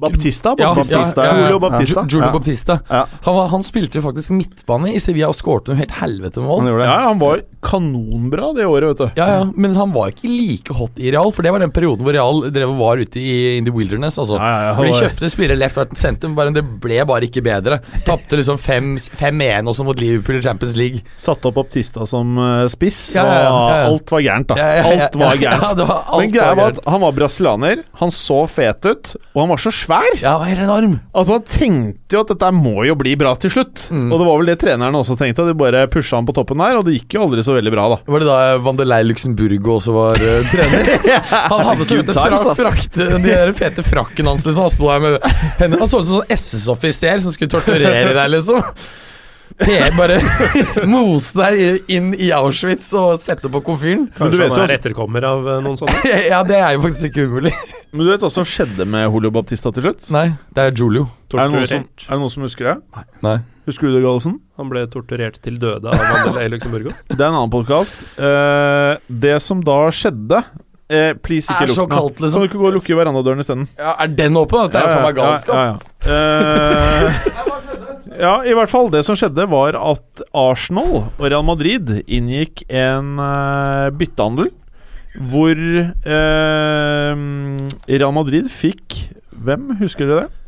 Baptista? 0.00 0.54
Ja, 0.58 0.74
Baptista, 0.76 1.24
ja, 1.24 1.30
ja, 1.30 1.36
ja. 1.36 1.42
Julio 1.46 1.58
Baptista. 1.58 2.00
Ju- 2.02 2.10
Julio 2.16 2.32
Baptista. 2.32 2.78
Ja. 2.88 3.06
Han, 3.24 3.34
var, 3.34 3.46
han 3.48 3.62
spilte 3.64 3.96
jo 3.98 4.02
faktisk 4.04 4.30
midtbane 4.36 4.92
i 4.92 5.00
Sevilla 5.00 5.30
og 5.32 5.36
skårte 5.38 5.72
noe 5.72 5.80
helt 5.80 5.94
helvete 6.02 6.42
med 6.42 6.48
mål. 6.50 6.66
Han. 6.68 6.80
Ja, 6.84 6.96
han 7.08 7.18
var 7.22 7.40
kanonbra 7.66 8.52
det 8.56 8.66
året, 8.68 8.90
vet 8.92 8.98
du. 9.00 9.20
Ja, 9.20 9.26
ja, 9.38 9.46
Men 9.56 9.74
han 9.76 9.92
var 9.94 10.12
ikke 10.12 10.28
like 10.30 10.74
hot 10.76 11.00
i 11.00 11.10
Real, 11.14 11.32
for 11.34 11.42
det 11.46 11.50
var 11.54 11.62
den 11.64 11.72
perioden 11.74 12.04
hvor 12.06 12.12
Real 12.14 12.42
drev 12.52 12.74
og 12.74 12.78
var 12.82 13.00
ute 13.02 13.20
i 13.22 13.56
in 13.56 13.64
the 13.66 13.72
wilderness. 13.74 14.18
Altså. 14.20 14.36
Ja, 14.36 14.50
ja, 14.52 14.60
ja, 14.68 14.74
Hvor 14.76 14.84
de 14.84 14.92
var- 14.92 15.00
kjøpte 15.06 15.30
spillere 15.32 15.58
left 15.58 15.76
right 15.80 15.96
center, 15.98 16.28
men 16.28 16.52
det 16.56 16.64
ble 16.84 17.00
bare 17.08 17.24
ikke 17.26 17.42
bedre. 17.46 17.80
Tapte 18.06 18.36
liksom 18.38 18.58
5-1 18.60 19.66
også 19.72 19.84
mot 19.88 19.98
Liverpool 20.00 20.36
i 20.38 20.42
Champions 20.44 20.76
League. 20.76 21.02
Satte 21.18 21.48
opp 21.48 21.56
Baptista 21.62 22.04
som 22.06 22.36
eh, 22.38 22.66
spiss. 22.68 23.14
Ja, 23.16 23.24
ja, 23.24 23.40
ja, 23.46 23.50
og 23.56 23.70
ja, 23.70 23.76
ja. 23.80 23.88
Alt 23.94 24.10
var 24.12 24.20
gærent, 24.28 24.48
da. 24.52 24.60
Ja, 24.60 24.68
ja, 24.68 24.76
ja, 24.76 25.08
Alt 25.08 25.16
var 25.24 25.36
gærent. 25.46 25.62
ja, 25.80 25.88
var 25.88 26.04
alt 26.06 26.20
Men 26.20 26.32
greia 26.36 26.52
var 26.52 26.56
var 26.62 26.76
at 26.76 26.80
han 26.92 27.00
var 27.00 27.12
brasilianer, 27.16 27.82
han 28.02 28.10
så 28.10 28.42
fet 28.50 28.84
ut, 28.84 29.14
og 29.32 29.40
han 29.40 29.48
var 29.48 29.56
så 29.56 29.70
svær 29.72 29.85
Ja, 30.22 30.34
han 30.34 30.42
var 30.42 30.50
helt 30.50 30.64
enorm. 30.64 30.96
at 31.16 31.30
man 31.30 31.44
tenkte 31.46 32.16
jo 32.16 32.22
at 32.24 32.32
dette 32.32 32.50
må 32.54 32.74
jo 32.86 32.96
bli 32.98 33.14
bra 33.18 33.34
til 33.40 33.52
slutt. 33.52 33.86
Mm. 33.90 34.08
Og 34.10 34.20
det 34.20 34.26
var 34.28 34.40
vel 34.40 34.50
det 34.50 34.58
trenerne 34.62 35.00
også 35.00 35.16
tenkte, 35.18 35.44
at 35.44 35.52
de 35.52 35.58
bare 35.58 35.86
pusha 35.92 36.18
han 36.18 36.28
på 36.28 36.34
toppen 36.36 36.60
der, 36.62 36.78
og 36.78 36.86
det 36.88 36.96
gikk 36.98 37.16
jo 37.16 37.24
aldri 37.26 37.44
så 37.46 37.56
veldig 37.56 37.72
bra, 37.74 37.86
da. 37.94 38.00
Var 38.10 38.24
det 38.24 38.28
da 38.28 38.38
Vandelei 38.66 39.00
Luxemburgo 39.06 39.78
også 39.78 39.96
var 39.96 40.20
uh, 40.20 40.52
trener? 40.52 40.92
Han 41.52 41.64
hadde 41.70 41.86
sånn 41.88 42.02
vidt 42.02 42.12
fra, 42.16 42.42
frakt, 42.58 42.98
de 42.98 43.18
der 43.24 43.52
fete 43.56 43.84
frakken 43.86 44.28
hans, 44.28 44.46
liksom. 44.46 44.66
Han 44.66 44.74
sto 44.74 44.90
der 44.90 45.02
med 45.02 45.18
henne 45.60 45.80
Han 45.80 45.90
så 45.90 46.02
ut 46.02 46.08
som 46.08 46.20
sånn 46.20 46.36
SS-offiser 46.36 47.22
som 47.24 47.34
skulle 47.34 47.52
torturere 47.52 48.14
deg, 48.16 48.30
liksom. 48.36 48.62
Per 49.56 49.94
bare 49.96 50.18
mose 50.92 51.32
deg 51.38 51.88
inn 51.92 52.10
i 52.20 52.28
Auschwitz 52.36 52.90
og 52.98 53.14
sette 53.20 53.48
på 53.52 53.62
komfyren. 53.64 54.06
Men 54.18 54.32
du 54.32 54.36
Kanskje 54.36 54.42
vet 54.42 54.52
han 54.52 54.60
jo 54.60 54.64
er 54.66 54.74
etterkommer 54.76 55.26
av 55.28 55.48
eh, 55.48 55.60
noen 55.64 55.78
sånne? 55.80 56.00
Ja, 56.32 56.42
det 56.46 56.58
er 56.60 56.74
jo 56.76 56.82
faktisk 56.84 57.08
ikke 57.10 57.24
umulig. 57.30 57.52
Men 57.92 58.04
du 58.04 58.10
vet 58.12 58.24
hva 58.26 58.30
som 58.34 58.44
skjedde 58.48 58.84
med 58.92 59.06
Julio 59.08 59.32
Baptista 59.32 59.72
til 59.72 59.86
slutt? 59.88 60.10
Nei, 60.12 60.26
det 60.52 60.66
er 60.68 60.76
Julio. 60.76 61.06
Er 61.32 61.46
det, 61.46 61.46
noen 61.54 61.70
som, 61.70 61.86
er 61.88 62.12
det 62.12 62.20
noen 62.20 62.34
som 62.36 62.44
husker 62.44 62.68
det? 62.68 63.06
Nei. 63.24 63.38
Husker 63.66 63.88
du 63.88 63.96
det, 63.96 64.04
Gallosen? 64.04 64.36
Han 64.60 64.68
ble 64.70 64.84
torturert 64.92 65.40
til 65.42 65.56
døde 65.62 65.90
av 65.90 66.04
Mandela 66.04 66.44
i 66.44 66.52
Luxembourg. 66.52 66.92
Det 67.10 67.16
er 67.18 67.26
en 67.30 67.40
annen 67.40 67.50
podkast. 67.50 67.96
det 69.08 69.34
som 69.42 69.64
da 69.66 69.80
skjedde 69.90 70.42
eh, 70.92 71.16
Please, 71.18 71.48
ikke 71.50 71.72
lukk 71.72 71.80
så 71.80 71.88
den. 71.88 72.22
liksom. 72.22 72.36
Kan 72.36 72.44
du 72.44 72.50
ikke 72.52 72.60
gå 72.60 72.68
og 72.70 72.76
lukke 72.78 73.00
verandadøren 73.00 73.42
isteden? 73.42 73.66
Ja, 73.80 73.96
er 74.04 74.12
den 74.20 74.36
åpen? 74.38 74.68
Dette 74.68 74.84
er 74.84 74.86
jo 74.86 74.94
faen 74.94 75.08
meg 75.08 75.18
galskap. 75.18 75.56
Ja, 75.56 76.12
ja, 76.12 77.10
ja. 77.40 77.45
Ja, 78.16 78.40
i 78.46 78.54
hvert 78.56 78.70
fall. 78.72 78.90
Det 78.92 79.02
som 79.06 79.16
skjedde, 79.18 79.46
var 79.50 79.76
at 79.78 80.22
Arsenal 80.36 81.06
og 81.06 81.24
Real 81.24 81.44
Madrid 81.46 81.90
inngikk 82.06 82.64
en 82.68 83.16
uh, 83.20 83.92
byttehandel 83.96 84.50
hvor 85.16 85.56
uh, 85.56 87.12
Real 87.88 88.12
Madrid 88.12 88.50
fikk 88.52 88.98
Hvem, 89.46 89.70
husker 89.80 90.08
dere 90.08 90.26
det? 90.26 90.42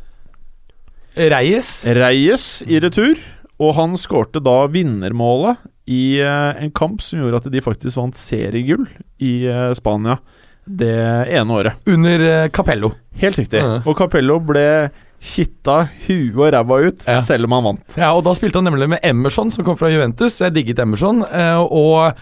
Reyes. 1.29 1.67
Reyes 1.85 2.45
i 2.65 2.79
retur, 2.81 3.19
og 3.61 3.75
han 3.77 3.93
skårte 4.01 4.41
da 4.41 4.63
vinnermålet 4.71 5.61
i 5.89 6.19
uh, 6.25 6.57
en 6.57 6.73
kamp 6.73 7.03
som 7.05 7.21
gjorde 7.21 7.43
at 7.43 7.51
de 7.53 7.61
faktisk 7.63 7.99
vant 8.01 8.17
seriegull 8.17 8.87
i 9.21 9.45
Spania 9.77 10.17
det 10.69 10.97
ene 11.33 11.53
året. 11.53 11.77
Under 11.89 12.49
Capello. 12.53 12.91
Helt 13.21 13.39
riktig. 13.39 13.61
Og 13.61 13.93
Capello 13.97 14.37
ble 14.41 14.65
kitta 15.21 15.87
huet 16.07 16.35
og 16.37 16.53
ræva 16.53 16.79
ut, 16.87 17.03
Ja. 17.07 17.19
selv 17.21 17.43
om 17.45 17.51
han 17.57 17.63
vant. 17.63 17.97
Ja, 17.97 18.13
og 18.15 18.23
da 18.23 18.31
spilte 18.33 18.55
han 18.61 18.65
nemlig 18.71 18.89
med 18.89 18.99
Emerson, 19.03 19.51
som 19.51 19.63
kom 19.65 19.75
fra 19.77 19.89
Juventus. 19.91 20.39
Jeg 20.39 20.53
digget 20.53 20.79
Emerson. 20.79 21.23
eh, 21.31 21.57
Og 21.59 22.13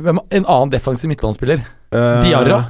hvem, 0.00 0.18
en 0.30 0.44
annen 0.44 0.70
defensiv 0.70 1.08
midtbanespiller. 1.08 1.58
Eh, 1.90 2.20
Diarra? 2.22 2.64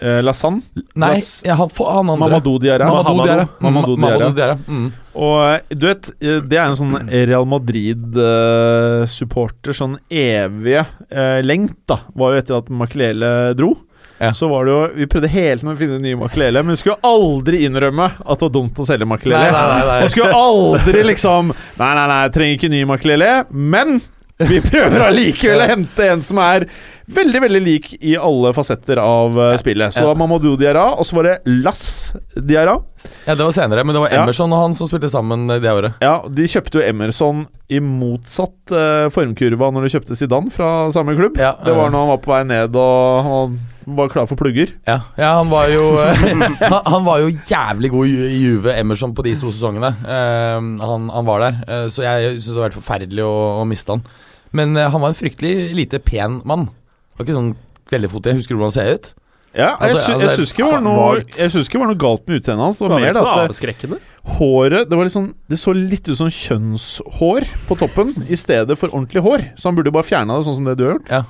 eh, 0.00 0.20
Lassan. 0.22 0.62
Nei, 0.94 1.14
Lass- 1.14 1.42
ja, 1.44 1.54
han, 1.56 1.68
han 1.76 2.10
andre. 2.10 2.16
Mamadou 2.28 2.58
Diarra. 2.60 2.84
Mamadou 2.86 3.24
Diarra. 3.24 3.48
Mamadou 3.60 3.96
Ma- 3.96 4.06
Diarra. 4.08 4.18
Mamadou 4.30 4.34
Diarra. 4.36 4.58
Mm. 4.68 4.92
Og 5.16 5.60
du 5.78 5.86
vet, 5.86 6.10
det 6.20 6.52
er 6.58 6.64
en 6.68 6.76
sånn 6.76 7.08
Real 7.10 7.44
Madrid-supporter, 7.46 9.72
sånn 9.76 9.96
evige 10.12 10.84
lengt, 11.44 11.76
da. 11.88 11.96
Var 12.14 12.32
jo 12.34 12.38
etter 12.42 12.56
at 12.60 12.68
Makelele 12.70 13.30
dro. 13.56 13.72
Ja. 14.18 14.32
Så 14.32 14.48
var 14.48 14.64
det 14.64 14.72
jo 14.72 14.80
Vi 14.96 15.06
prøvde 15.12 15.28
hele 15.28 15.58
tiden 15.60 15.74
å 15.74 15.76
finne 15.76 15.98
nye 16.00 16.16
Makelele, 16.16 16.62
men 16.64 16.72
vi 16.76 16.80
skulle 16.80 16.96
aldri 17.04 17.64
innrømme 17.68 18.10
at 18.16 18.38
det 18.40 18.46
var 18.48 18.54
dumt 18.54 18.78
å 18.80 18.86
selge 18.88 19.08
Makelele. 19.08 19.52
nei, 19.52 19.64
nei, 19.70 19.86
nei. 19.92 20.02
Og 20.06 20.12
skulle 20.14 20.32
aldri 20.32 21.02
liksom 21.12 21.52
Nei, 21.52 21.94
nei, 22.00 22.06
nei, 22.12 22.20
trenger 22.32 22.56
ikke 22.60 22.72
ny 22.72 22.84
Makelele, 22.88 23.32
men 23.50 23.98
vi 24.36 24.58
prøver 24.60 25.00
allikevel 25.00 25.62
å 25.64 25.66
hente 25.70 26.06
en 26.12 26.20
som 26.20 26.36
er 26.44 26.66
veldig, 27.08 27.40
veldig 27.40 27.60
lik 27.64 27.86
i 28.04 28.18
alle 28.20 28.50
fasetter 28.52 28.98
av 29.00 29.32
uh, 29.38 29.54
spillet. 29.56 29.94
Så 29.96 30.02
Ja. 30.04 30.10
Mamadou 30.18 30.58
Diarra, 30.60 30.90
og 30.92 31.06
så 31.08 31.16
var 31.16 31.24
det 31.30 31.36
Lass 31.64 32.10
Diarra. 32.34 32.74
Ja, 33.24 33.32
det 33.34 33.46
var 33.46 33.54
senere, 33.56 33.84
men 33.84 33.96
det 33.96 34.02
var 34.02 34.12
Ja. 34.12 34.22
Emerson 34.26 34.52
og 34.52 34.60
han 34.60 34.74
som 34.76 34.90
spilte 34.90 35.08
sammen 35.08 35.46
det 35.48 35.64
året. 35.72 35.96
Ja, 36.04 36.18
de 36.28 36.44
kjøpte 36.52 36.82
jo 36.82 36.84
Emerson 36.84 37.46
i 37.72 37.80
motsatt 37.80 38.74
uh, 38.76 39.06
formkurva 39.14 39.70
når 39.72 39.88
de 39.88 39.94
kjøpte 39.96 40.18
Zidane 40.20 40.52
fra 40.52 40.90
samme 40.92 41.16
klubb. 41.16 41.40
Ja, 41.40 41.54
det 41.64 41.72
var 41.72 41.88
når 41.88 42.04
han 42.04 42.12
var 42.12 42.20
på 42.26 42.34
vei 42.34 42.42
ned 42.52 42.76
og 42.76 43.24
han 43.30 43.56
var 43.86 44.08
klar 44.10 44.26
for 44.26 44.38
plugger. 44.40 44.72
Ja, 44.88 44.98
ja 45.18 45.32
han 45.38 45.50
var 45.52 45.68
jo 45.70 45.84
han, 46.02 46.80
han 46.84 47.04
var 47.06 47.22
jo 47.22 47.32
jævlig 47.46 47.90
god 47.92 48.06
i 48.10 48.38
Juve, 48.40 48.74
Emerson, 48.74 49.14
på 49.14 49.24
de 49.26 49.34
to 49.38 49.52
sesongene. 49.54 49.92
Eh, 50.02 50.56
han, 50.82 51.10
han 51.12 51.28
var 51.28 51.44
der, 51.44 51.60
eh, 51.68 51.84
så 51.92 52.06
jeg 52.06 52.40
syns 52.40 52.48
det 52.50 52.58
var 52.58 52.70
helt 52.70 52.80
forferdelig 52.80 53.26
å, 53.26 53.36
å 53.60 53.68
miste 53.68 53.94
han. 53.94 54.02
Men 54.56 54.74
eh, 54.76 54.90
han 54.90 55.02
var 55.02 55.12
en 55.12 55.18
fryktelig 55.18 55.70
lite 55.76 56.02
pen 56.02 56.40
mann. 56.48 56.66
Var 57.16 57.26
ikke 57.28 57.38
sånn 57.38 57.54
veldig 57.92 58.10
Husker 58.10 58.56
du 58.56 58.58
hvordan 58.58 58.72
han 58.72 58.76
ser 58.76 58.96
ut? 58.96 59.14
Ja, 59.56 59.70
jeg, 59.80 59.94
Altså, 59.94 60.00
sy 60.02 60.12
altså, 60.12 60.32
syns 60.36 60.50
ikke, 60.52 60.66
det 60.66 60.72
var 60.74 60.82
noe- 60.84 61.20
synes 61.48 61.68
ikke 61.68 61.78
det 61.78 61.80
var 61.80 61.88
noe 61.88 62.00
galt 62.02 62.26
med 62.26 62.40
utseendet 62.42 62.64
hans. 62.66 62.78
Det 62.78 62.84
Det 62.84 62.92
var 62.92 63.00
mer 63.00 63.08
at 63.08 63.14
det, 63.16 64.00
håret 64.36 64.90
det, 64.90 65.12
sånn, 65.14 65.30
det 65.48 65.58
så 65.62 65.72
litt 65.72 66.10
ut 66.10 66.18
som 66.18 66.28
kjønnshår 66.28 67.46
på 67.68 67.78
toppen 67.80 68.12
i 68.28 68.36
stedet 68.36 68.76
for 68.76 68.92
ordentlig 68.92 69.22
hår. 69.24 69.46
Så 69.56 69.70
han 69.70 69.78
burde 69.78 69.88
jo 69.88 69.96
bare 69.96 70.08
fjerna 70.10 70.36
det, 70.36 70.44
sånn 70.44 70.58
som 70.58 70.68
det 70.68 70.76
du 70.76 70.84
har 70.84 70.98
gjort. 70.98 71.08
Ja. 71.08 71.22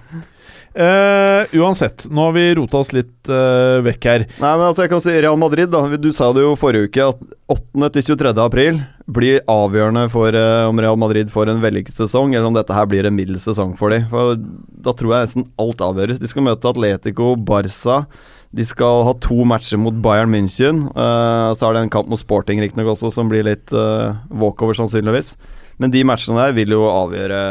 Eh, 0.77 1.57
uansett, 1.57 2.05
nå 2.11 2.27
har 2.27 2.33
vi 2.37 2.55
rota 2.55 2.83
oss 2.83 2.91
litt 2.93 3.31
uh, 3.33 3.81
vekk 3.81 4.07
her. 4.11 4.25
Nei, 4.43 4.51
men 4.59 4.65
altså 4.67 4.85
jeg 4.85 4.91
kan 4.93 5.01
si 5.01 5.15
Real 5.15 5.39
Madrid, 5.41 5.71
da. 5.73 5.81
Du 5.97 6.11
sa 6.13 6.29
det 6.37 6.43
jo 6.45 6.51
forrige 6.61 6.91
uke 6.91 7.07
at 7.15 7.23
8. 7.55 7.89
til 7.95 8.05
23. 8.11 8.33
april 8.45 8.83
blir 9.09 9.41
avgjørende 9.49 10.03
for 10.13 10.37
uh, 10.37 10.69
om 10.69 10.83
Real 10.83 10.99
Madrid 11.01 11.33
får 11.33 11.49
en 11.49 11.63
vellykket 11.65 11.97
sesong, 11.97 12.35
eller 12.35 12.51
om 12.51 12.59
dette 12.59 12.77
her 12.77 12.91
blir 12.91 13.09
en 13.09 13.17
middels 13.17 13.47
sesong 13.49 13.73
for 13.79 13.95
dem. 13.95 14.05
For 14.11 14.37
da 14.37 14.93
tror 14.93 15.15
jeg 15.15 15.31
nesten 15.31 15.49
alt 15.65 15.87
avgjøres. 15.87 16.21
De 16.21 16.29
skal 16.29 16.45
møte 16.45 16.69
Atletico, 16.69 17.33
Barca. 17.41 18.03
De 18.53 18.69
skal 18.69 19.07
ha 19.09 19.17
to 19.25 19.49
matcher 19.49 19.81
mot 19.81 19.97
Bayern 20.05 20.33
München. 20.33 20.85
så 20.93 21.67
er 21.67 21.75
det 21.75 21.83
en 21.87 21.93
kamp 21.93 22.09
mot 22.09 22.21
Sporting 22.21 22.61
riktignok 22.63 22.93
også, 22.95 23.11
som 23.13 23.33
blir 23.33 23.45
litt 23.45 23.73
walkover, 23.73 24.77
sannsynligvis. 24.79 25.35
Men 25.83 25.93
de 25.93 26.05
matchene 26.09 26.39
der 26.39 26.55
vil 26.57 26.73
jo 26.73 26.87
avgjøre 26.89 27.43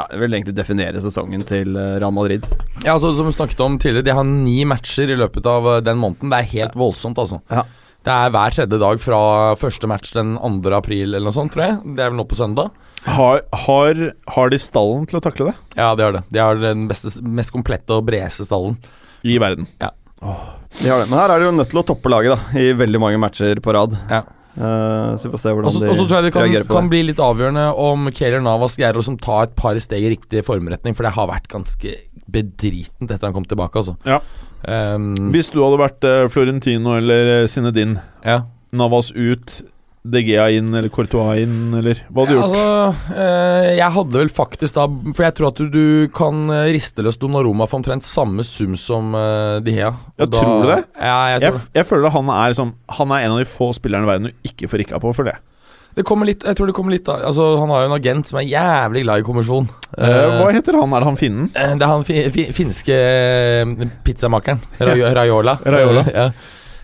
ja, 0.00 0.06
det 0.10 0.20
vil 0.22 0.36
egentlig 0.38 0.56
definere 0.56 1.02
sesongen 1.04 1.44
til 1.48 1.76
eh, 1.76 1.98
Real 2.00 2.14
Madrid. 2.14 2.46
Ja, 2.84 2.94
altså, 2.96 3.12
Som 3.16 3.28
vi 3.28 3.36
snakket 3.36 3.60
om 3.64 3.76
tidligere, 3.80 4.06
de 4.08 4.16
har 4.16 4.26
ni 4.26 4.62
matcher 4.68 5.12
i 5.12 5.18
løpet 5.20 5.46
av 5.50 5.68
eh, 5.76 5.82
den 5.84 6.00
måneden. 6.00 6.32
Det 6.32 6.40
er 6.40 6.52
helt 6.54 6.78
voldsomt, 6.80 7.20
altså. 7.20 7.42
Ja. 7.52 7.66
Det 8.00 8.12
er 8.16 8.30
hver 8.32 8.54
tredje 8.56 8.78
dag 8.80 9.00
fra 9.02 9.18
første 9.60 9.88
match 9.90 10.14
den 10.16 10.38
2. 10.40 10.72
april 10.72 11.10
eller 11.10 11.26
noe 11.28 11.36
sånt, 11.36 11.52
tror 11.52 11.66
jeg. 11.66 11.76
Det 11.98 12.00
er 12.00 12.14
vel 12.14 12.16
nå 12.22 12.24
på 12.30 12.38
søndag. 12.38 12.70
Har, 13.04 13.42
har, 13.66 14.00
har 14.36 14.52
de 14.52 14.58
stallen 14.60 15.06
til 15.08 15.16
å 15.20 15.22
takle 15.24 15.50
det 15.50 15.54
Ja, 15.78 15.92
de 15.96 16.04
har 16.04 16.16
det. 16.16 16.22
De 16.32 16.40
har 16.40 16.58
den 16.60 16.86
beste, 16.88 17.12
mest 17.24 17.52
komplette 17.52 17.96
og 17.96 18.04
bredeste 18.08 18.44
stallen. 18.48 18.76
i 19.24 19.36
verden? 19.40 19.68
De 19.76 20.88
har 20.88 21.00
det. 21.00 21.08
Men 21.10 21.16
her 21.18 21.32
er 21.34 21.40
de 21.40 21.48
jo 21.48 21.54
nødt 21.56 21.72
til 21.72 21.80
å 21.80 21.86
toppe 21.92 22.12
laget 22.12 22.36
da 22.36 22.60
i 22.60 22.72
veldig 22.76 23.00
mange 23.00 23.20
matcher 23.20 23.60
på 23.64 23.76
rad. 23.76 23.96
Ja. 24.08 24.24
Eh, 24.56 25.16
så 25.16 25.28
vi 25.28 25.32
får 25.34 25.42
se 25.44 25.52
hvordan 25.54 25.68
Og 25.70 25.74
så 25.76 25.80
de 25.84 25.90
også 25.92 26.06
tror 26.08 26.16
jeg 26.18 26.26
det 26.26 26.32
kan, 26.34 26.42
reagerer 26.46 26.66
på 26.66 26.74
kan 26.74 26.88
det. 26.88 26.92
bli 26.94 27.02
litt 27.06 27.22
avgjørende 27.22 27.66
om 27.78 28.10
Keller 28.16 28.42
Navas 28.44 28.74
greier 28.80 28.98
å 28.98 29.02
liksom 29.02 29.18
ta 29.22 29.42
et 29.46 29.54
par 29.56 29.78
steg 29.78 30.06
i 30.06 30.12
riktig 30.16 30.42
formretning, 30.46 30.96
for 30.98 31.06
det 31.06 31.14
har 31.14 31.28
vært 31.30 31.46
ganske 31.52 31.94
bedritent 32.30 33.10
etter 33.10 33.26
han 33.28 33.34
kom 33.36 33.46
tilbake, 33.46 33.78
altså. 33.80 33.96
Ja. 34.06 34.20
Um, 34.66 35.14
Hvis 35.32 35.48
du 35.54 35.60
hadde 35.62 35.78
vært 35.80 36.04
eh, 36.04 36.26
Florentino 36.30 36.96
eller 36.98 37.46
Sinedin, 37.50 37.98
ja. 38.26 38.42
Navas 38.76 39.08
ut, 39.16 39.62
De 40.02 40.22
Gea 40.24 40.46
inn 40.56 40.70
eller 40.72 40.88
Courtois 40.88 41.42
inn, 41.42 41.74
eller 41.76 41.98
hva 42.08 42.22
hadde 42.24 42.32
du 42.32 42.38
gjort? 42.38 42.54
Altså, 42.54 43.16
eh, 43.20 43.66
jeg 43.76 43.92
hadde 43.98 44.16
vel 44.16 44.30
faktisk 44.32 44.78
da 44.78 44.86
For 45.12 45.26
jeg 45.26 45.34
tror 45.36 45.48
at 45.50 45.58
du, 45.60 45.66
du 45.74 46.08
kan 46.16 46.38
eh, 46.56 46.70
riste 46.72 47.04
løs 47.04 47.18
Donnaroma 47.20 47.66
for 47.68 47.82
omtrent 47.82 48.06
samme 48.06 48.40
sum 48.48 48.78
som 48.80 49.12
uh, 49.12 49.60
Gea. 49.66 49.90
Og 49.92 50.24
Ja, 50.24 50.30
tror 50.32 50.64
du 50.64 50.70
det? 50.70 50.78
Ja, 50.96 51.18
jeg 51.34 51.42
Jeg, 51.42 51.52
tror 51.52 51.60
det. 51.60 51.70
jeg 51.82 51.88
føler 51.90 52.08
at 52.08 52.16
han 52.16 52.32
er, 52.32 52.54
liksom, 52.54 52.72
han 52.96 53.12
er 53.12 53.26
en 53.26 53.34
av 53.36 53.42
de 53.42 53.48
få 53.52 53.68
spillerne 53.76 54.08
i 54.08 54.10
verden 54.14 54.30
du 54.30 54.48
ikke 54.48 54.70
får 54.72 54.82
rikka 54.86 55.00
på, 55.04 55.12
for 55.20 55.28
jeg. 55.28 55.36
Det 55.98 56.04
kommer 56.06 56.28
litt, 56.30 56.44
jeg 56.46 56.54
tror 56.56 56.68
det 56.70 56.74
kommer 56.78 56.94
litt 56.94 57.08
av 57.10 57.24
Altså, 57.26 57.48
Han 57.58 57.68
har 57.74 57.80
jo 57.82 57.88
en 57.90 57.96
agent 57.96 58.28
som 58.30 58.38
er 58.38 58.44
jævlig 58.46 59.00
glad 59.04 59.20
i 59.20 59.26
kommisjon. 59.26 59.66
Eh, 59.98 60.06
Eh, 60.06 60.36
hva 60.38 60.52
heter 60.54 60.76
han? 60.78 60.92
Er 60.94 61.02
det 61.02 61.08
han 61.10 61.18
finnen? 61.20 61.48
eh, 61.52 61.72
det 61.76 61.82
er 61.82 61.90
han 61.92 62.04
fi, 62.06 62.22
fi, 62.30 62.44
finske 62.56 62.94
eh, 62.94 63.88
pizzamakeren. 64.06 64.62
Raiola. 64.80 65.58
Raiola. 65.66 66.06
Eh, 66.08 66.14
ja. 66.14 66.30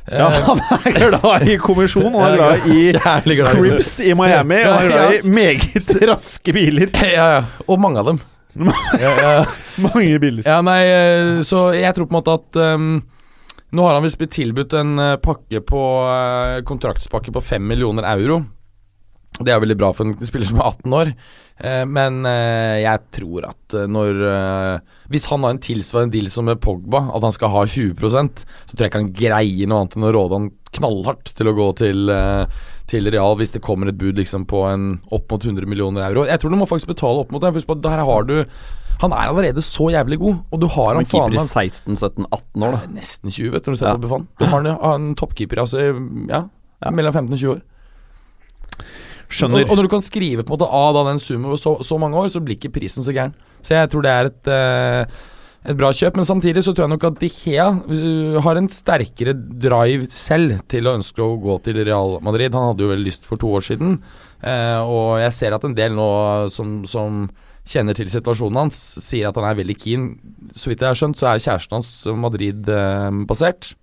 Ja, 0.06 0.28
Eh, 0.30 0.42
han 0.46 0.60
er 0.86 1.10
glad 1.10 1.48
i 1.48 1.56
kommisjon, 1.58 2.14
og 2.14 2.22
han 2.22 2.36
er 2.36 2.38
glad 2.38 2.66
i 2.70 3.42
Crips 3.50 3.96
i 4.00 4.14
Miami, 4.14 4.60
og 4.62 4.72
han 4.76 4.86
er 4.86 4.92
glad 4.92 5.14
i 5.18 5.32
meget 5.40 5.90
raske 6.10 6.54
biler. 6.54 6.92
Ja, 7.02 7.26
ja. 7.34 7.44
Og 7.66 7.80
mange 7.82 8.02
av 8.02 8.12
dem. 8.12 8.20
ja, 9.02 9.12
ja. 9.20 9.44
Mange 9.82 10.18
biler. 10.22 10.46
ja, 10.46 10.60
nei, 10.64 10.80
eh, 10.88 11.42
så 11.44 11.68
jeg 11.76 11.92
tror 11.96 12.06
på 12.08 12.14
en 12.14 12.20
måte 12.20 12.38
at 12.38 12.60
um, 12.76 12.96
Nå 13.76 13.82
har 13.82 13.96
han 13.98 14.04
visst 14.06 14.16
blitt 14.16 14.30
tilbudt 14.32 14.72
en 14.78 14.92
pakke 15.20 15.58
på 15.66 15.80
kontraktspakke 16.64 17.32
på 17.34 17.40
5 17.42 17.64
millioner 17.66 18.06
euro. 18.08 18.38
Det 19.42 19.52
er 19.52 19.58
veldig 19.60 19.76
bra 19.76 19.90
for 19.92 20.06
en 20.06 20.14
spiller 20.24 20.48
som 20.48 20.60
er 20.62 20.70
18 20.70 20.94
år, 20.96 21.10
men 21.88 22.18
eh, 22.28 22.82
jeg 22.84 23.00
tror 23.16 23.46
at 23.48 23.74
eh, 23.78 23.86
når 23.88 24.18
eh, 24.28 24.80
Hvis 25.08 25.24
han 25.30 25.40
har 25.46 25.54
en 25.54 25.60
tilsvarende 25.64 26.12
deal 26.12 26.26
som 26.28 26.44
med 26.44 26.60
Pogba, 26.60 27.00
at 27.16 27.24
han 27.24 27.32
skal 27.32 27.48
ha 27.54 27.62
20% 27.64 28.42
så 28.44 28.74
tror 28.74 28.84
jeg 28.84 28.90
ikke 28.90 29.00
han 29.00 29.12
greier 29.16 29.70
noe 29.70 29.80
annet 29.84 29.96
enn 29.96 30.04
å 30.04 30.12
råde 30.12 30.36
han 30.40 30.50
knallhardt 30.76 31.30
til 31.38 31.48
å 31.48 31.54
gå 31.56 31.68
til, 31.80 32.10
eh, 32.12 32.58
til 32.90 33.08
Real 33.14 33.38
hvis 33.40 33.54
det 33.54 33.62
kommer 33.64 33.88
et 33.88 33.96
bud 33.96 34.18
liksom 34.20 34.44
på 34.50 34.66
en 34.68 34.98
opp 35.08 35.30
mot 35.32 35.46
100 35.48 35.64
millioner 35.70 36.04
euro. 36.10 36.26
Jeg 36.28 36.42
tror 36.42 36.52
du 36.52 36.58
må 36.60 36.66
faktisk 36.68 36.92
betale 36.92 37.22
opp 37.24 37.32
mot 37.32 37.40
det. 37.40 37.54
Husk 37.56 37.70
på 37.70 37.78
at 37.78 37.88
her 37.94 38.04
har 38.04 38.26
du 38.28 38.36
Han 39.00 39.12
er 39.12 39.28
allerede 39.28 39.60
så 39.64 39.90
jævlig 39.92 40.16
god, 40.20 40.36
og 40.52 40.60
du 40.60 40.66
har 40.72 40.94
Han 40.96 41.04
han 41.04 41.04
er 41.04 41.08
keeper 41.10 41.34
i 41.36 41.70
16-17-18 41.70 42.62
år, 42.64 42.76
da. 42.76 42.78
Nesten 42.96 43.28
20, 43.32 43.50
vet 43.52 43.64
du, 43.64 43.70
når 43.70 43.74
du 43.74 43.80
setter 43.80 43.90
Ja. 43.92 43.96
opp 43.96 44.04
i 44.06 44.12
faen. 44.12 44.28
Du 44.40 44.44
har 44.48 44.60
en, 44.60 44.68
en 44.92 45.08
toppkeeper 45.14 45.60
altså, 45.64 45.82
ja, 46.30 46.42
Ja. 46.84 46.90
mellom 46.90 47.12
15 47.12 47.32
og 47.32 47.38
20 47.40 47.50
år. 47.56 47.60
Skjønner. 49.26 49.64
Og, 49.64 49.70
og 49.70 49.78
når 49.78 49.88
du 49.88 49.92
kan 49.96 50.04
skrive 50.04 50.44
på 50.44 50.52
en 50.52 50.58
måte 50.58 50.68
av 50.78 50.92
da 50.96 51.06
den 51.10 51.22
summen 51.22 51.50
over 51.50 51.60
så, 51.60 51.76
så 51.84 51.98
mange 52.00 52.18
år, 52.20 52.28
så 52.32 52.42
blir 52.42 52.58
ikke 52.58 52.74
prisen 52.76 53.06
så 53.06 53.14
gæren. 53.14 53.34
Så 53.64 53.74
jeg 53.74 53.90
tror 53.92 54.04
det 54.06 54.12
er 54.12 54.28
et, 54.30 54.50
uh, 54.52 55.32
et 55.66 55.78
bra 55.78 55.90
kjøp. 55.96 56.20
Men 56.20 56.28
samtidig 56.28 56.62
så 56.62 56.74
tror 56.74 56.86
jeg 56.86 56.94
nok 56.94 57.08
at 57.08 57.18
De 57.22 57.30
Gea 57.32 57.66
uh, 57.74 58.36
har 58.46 58.60
en 58.60 58.70
sterkere 58.70 59.34
drive 59.34 60.10
selv 60.14 60.60
til 60.70 60.86
å 60.86 60.94
ønske 61.00 61.24
å 61.24 61.38
gå 61.42 61.58
til 61.66 61.82
Real 61.82 62.20
Madrid. 62.24 62.54
Han 62.54 62.70
hadde 62.70 62.86
jo 62.86 62.92
vel 62.92 63.02
lyst 63.06 63.26
for 63.26 63.40
to 63.42 63.50
år 63.58 63.66
siden. 63.66 63.98
uh, 64.46 64.82
og 64.84 65.18
jeg 65.24 65.34
ser 65.40 65.56
at 65.56 65.66
en 65.66 65.76
del 65.76 65.96
nå 65.98 66.10
som, 66.54 66.78
som 66.86 67.26
kjenner 67.66 67.98
til 67.98 68.10
situasjonen 68.12 68.60
hans, 68.62 68.78
sier 69.02 69.26
at 69.26 69.40
han 69.40 69.48
er 69.48 69.58
veldig 69.58 69.74
keen. 69.80 70.12
Så 70.54 70.70
vidt 70.70 70.84
jeg 70.84 70.92
har 70.92 70.98
skjønt, 70.98 71.18
så 71.18 71.32
er 71.32 71.42
kjæresten 71.42 71.80
hans 71.80 71.90
Madrid-basert. 72.22 73.74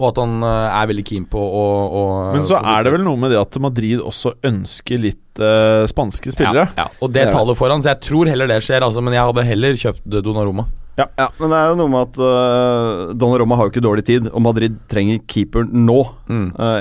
Og 0.00 0.06
at 0.10 0.18
han 0.22 0.40
eh, 0.48 0.80
er 0.80 0.88
veldig 0.90 1.04
keen 1.04 1.26
på 1.28 1.38
å, 1.38 1.64
å 2.00 2.02
Men 2.32 2.46
så 2.48 2.56
er 2.58 2.86
det 2.86 2.94
vel 2.96 3.04
noe 3.04 3.20
med 3.20 3.34
det 3.34 3.40
at 3.42 3.60
Madrid 3.60 4.00
også 4.00 4.32
ønsker 4.48 5.00
litt 5.02 5.40
uh, 5.44 5.84
spanske 5.90 6.32
spillere. 6.32 6.70
Ja, 6.72 6.86
ja, 6.86 6.90
og 7.04 7.12
det 7.12 7.26
Ja. 7.28 7.34
taler 7.36 7.56
foran, 7.58 7.84
så 7.84 7.92
jeg 7.92 8.00
tror 8.08 8.30
heller 8.32 8.48
det 8.48 8.62
skjer, 8.64 8.80
altså, 8.86 9.04
men 9.04 9.12
jeg 9.16 9.28
hadde 9.28 9.44
heller 9.52 9.76
kjøpt 9.84 10.06
Donnarumma. 10.24 10.66
Ja, 11.00 11.06
men 11.38 11.48
det 11.48 11.56
er 11.56 11.68
jo 11.70 11.76
noe 11.78 11.88
med 11.88 12.10
at 12.10 12.18
uh, 12.20 13.12
Donnarumma 13.16 13.56
har 13.56 13.68
jo 13.68 13.72
ikke 13.72 13.84
dårlig 13.84 14.02
tid, 14.04 14.26
og 14.28 14.42
Madrid 14.44 14.74
trenger 14.90 15.20
keeper 15.30 15.64
nå. 15.64 16.00
Mm. 16.28 16.50
Uh, 16.58 16.80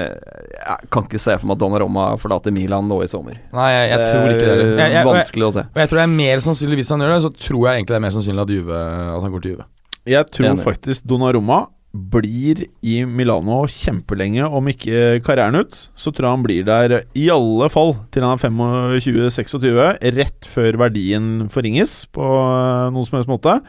jeg 0.60 0.90
kan 0.92 1.06
ikke 1.08 1.22
se 1.24 1.36
for 1.40 1.48
meg 1.48 1.56
at 1.56 1.62
Donnarumma 1.64 2.08
forlater 2.20 2.52
Milan 2.56 2.90
nå 2.92 2.98
i 3.06 3.08
sommer. 3.12 3.38
Nei, 3.56 3.70
jeg, 3.76 3.90
jeg 3.94 4.10
tror 4.10 4.34
ikke 4.34 4.46
det. 4.48 4.52
er 4.52 4.64
Jeg, 4.64 4.78
jeg, 4.80 4.94
jeg, 4.98 5.08
vanskelig 5.12 5.48
å 5.48 5.52
se. 5.56 5.66
og 5.72 5.80
jeg 5.84 5.92
tror 5.92 6.02
det 6.02 6.06
er 6.08 6.16
mer 6.18 6.44
sannsynlig 6.48 6.80
hvis 6.82 6.92
han 6.96 7.04
gjør 7.06 7.14
det, 7.16 7.20
så 7.28 7.32
tror 7.48 7.62
jeg 7.70 7.80
egentlig 7.80 7.94
det 7.96 8.00
er 8.02 8.06
mer 8.10 8.16
sannsynlig 8.18 8.44
at, 8.48 8.56
Juve, 8.58 8.82
at 9.16 9.28
han 9.28 9.36
går 9.38 9.46
til 9.46 9.54
Juve. 9.56 9.68
Jeg 10.10 10.32
tror 10.36 10.64
faktisk 10.66 11.06
Donnarumma 11.08 11.60
blir 11.90 12.62
i 12.86 13.00
Milano 13.10 13.64
kjempelenge, 13.70 14.46
om 14.46 14.70
ikke 14.70 15.20
karrieren 15.26 15.58
ut. 15.64 15.78
Så 15.98 16.14
tror 16.14 16.28
jeg 16.28 16.38
han 16.38 16.46
blir 16.46 16.68
der 16.68 16.96
i 17.18 17.28
alle 17.34 17.70
fall 17.74 17.96
til 18.14 18.26
han 18.26 18.38
er 18.38 19.00
25-26, 19.02 19.82
rett 20.20 20.50
før 20.50 20.80
verdien 20.86 21.48
forringes 21.54 22.04
på 22.14 22.24
eh, 22.24 22.90
noen 22.94 23.10
som 23.10 23.20
helst 23.20 23.32
måte. 23.32 23.60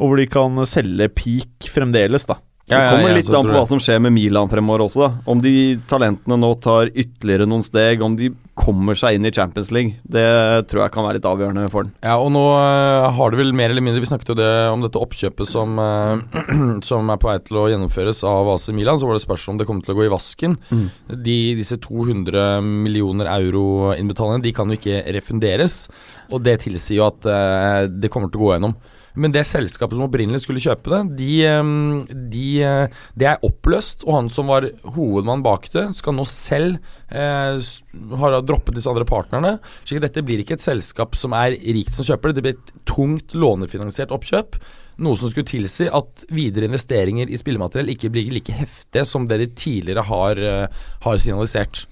Og 0.00 0.10
hvor 0.10 0.20
de 0.20 0.30
kan 0.32 0.62
selge 0.66 1.10
peak 1.12 1.70
fremdeles, 1.70 2.26
da. 2.26 2.40
Det 2.70 2.82
kommer 2.90 3.10
ja, 3.10 3.16
litt 3.18 3.32
an 3.34 3.48
på 3.48 3.56
hva 3.56 3.64
som 3.68 3.80
skjer 3.82 3.98
med 4.04 4.14
Milan 4.14 4.50
fremover 4.50 4.86
også. 4.86 5.02
da 5.02 5.32
Om 5.32 5.42
de 5.42 5.54
talentene 5.90 6.38
nå 6.38 6.52
tar 6.62 6.92
ytterligere 6.94 7.48
noen 7.50 7.64
steg, 7.66 8.04
om 8.04 8.14
de 8.18 8.30
kommer 8.60 8.98
seg 8.98 9.16
inn 9.16 9.26
i 9.26 9.32
Champions 9.32 9.70
League. 9.72 9.96
Det 10.04 10.24
tror 10.70 10.84
jeg 10.84 10.92
kan 10.94 11.06
være 11.06 11.18
litt 11.18 11.28
avgjørende 11.28 11.70
for 11.72 11.86
den. 11.86 11.94
Ja, 12.04 12.18
og 12.20 12.30
nå 12.34 12.42
eh, 12.58 13.06
har 13.16 13.32
det 13.32 13.40
vel 13.40 13.54
mer 13.56 13.72
eller 13.72 13.84
mindre 13.84 14.02
Vi 14.02 14.10
snakket 14.10 14.32
jo 14.34 14.36
det, 14.38 14.50
om 14.72 14.84
dette 14.84 15.00
oppkjøpet 15.00 15.48
som, 15.48 15.80
eh, 15.80 16.42
som 16.88 17.12
er 17.12 17.20
på 17.20 17.30
vei 17.30 17.38
til 17.46 17.60
å 17.62 17.66
gjennomføres 17.72 18.22
av 18.28 18.52
AC 18.54 18.68
Milan. 18.76 19.00
Så 19.00 19.08
var 19.08 19.16
det 19.16 19.24
spørsmål 19.24 19.56
om 19.56 19.62
det 19.62 19.68
kommer 19.70 19.86
til 19.86 19.96
å 19.96 20.00
gå 20.00 20.06
i 20.06 20.12
vasken. 20.12 20.56
Mm. 20.70 20.86
De, 21.26 21.38
disse 21.60 21.80
200 21.80 22.60
millioner 22.66 23.32
euro-innbetalingene 23.32 24.44
De 24.44 24.54
kan 24.56 24.70
jo 24.70 24.80
ikke 24.80 25.04
refunderes. 25.16 25.82
Og 26.30 26.44
det 26.44 26.60
tilsier 26.66 27.00
jo 27.00 27.08
at 27.08 27.30
eh, 27.30 27.84
det 27.90 28.12
kommer 28.12 28.32
til 28.32 28.42
å 28.42 28.48
gå 28.48 28.56
gjennom. 28.56 28.76
Men 29.14 29.34
det 29.34 29.46
selskapet 29.48 29.98
som 29.98 30.06
opprinnelig 30.06 30.44
skulle 30.44 30.62
kjøpe 30.62 30.92
det, 30.92 31.00
de, 31.18 31.30
eh, 31.48 31.70
de, 32.32 32.46
eh, 32.66 33.00
det 33.18 33.30
er 33.30 33.46
oppløst. 33.46 34.04
Og 34.06 34.16
han 34.18 34.32
som 34.32 34.50
var 34.50 34.68
hovedmann 34.96 35.44
bak 35.46 35.70
det, 35.74 35.88
skal 35.98 36.16
nå 36.16 36.26
selv 36.28 36.78
eh, 37.10 37.58
har 38.20 38.38
droppet 38.46 38.76
disse 38.76 38.90
andre 38.90 39.08
partnerne. 39.08 39.56
At 39.60 40.04
dette 40.06 40.24
blir 40.26 40.42
ikke 40.42 40.58
et 40.58 40.66
selskap 40.66 41.18
som 41.18 41.34
er 41.36 41.58
rikt 41.58 41.96
som 41.96 42.06
kjøper 42.06 42.30
det. 42.30 42.38
Det 42.38 42.46
blir 42.46 42.58
et 42.58 42.76
tungt 42.88 43.34
lånefinansiert 43.34 44.14
oppkjøp. 44.14 44.60
Noe 45.00 45.16
som 45.16 45.30
skulle 45.32 45.48
tilsi 45.48 45.88
at 45.88 46.26
videre 46.34 46.68
investeringer 46.68 47.30
i 47.30 47.38
spillemateriell 47.40 47.92
ikke 47.94 48.10
blir 48.12 48.32
like 48.34 48.52
heftige 48.52 49.06
som 49.08 49.26
det 49.28 49.40
de 49.40 49.48
tidligere 49.56 50.04
har, 50.04 50.38
eh, 50.38 50.66
har 51.06 51.16
signalisert. 51.18 51.86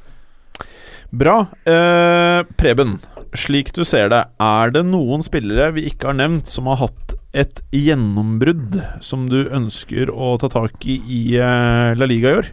Bra. 1.10 1.46
Eh, 1.64 2.42
Preben, 2.56 2.98
slik 3.36 3.72
du 3.76 3.82
ser 3.86 4.10
det, 4.12 4.22
er 4.40 4.72
det 4.74 4.84
noen 4.88 5.24
spillere 5.24 5.72
vi 5.76 5.88
ikke 5.90 6.10
har 6.10 6.18
nevnt, 6.20 6.48
som 6.50 6.70
har 6.70 6.80
hatt 6.84 7.16
et 7.36 7.60
gjennombrudd 7.74 8.78
som 9.04 9.26
du 9.28 9.42
ønsker 9.44 10.10
å 10.10 10.36
ta 10.40 10.48
tak 10.52 10.86
i 10.88 10.96
i 11.04 11.20
eh, 11.36 11.92
La 11.98 12.08
Liga 12.08 12.32
i 12.32 12.40
år? 12.40 12.50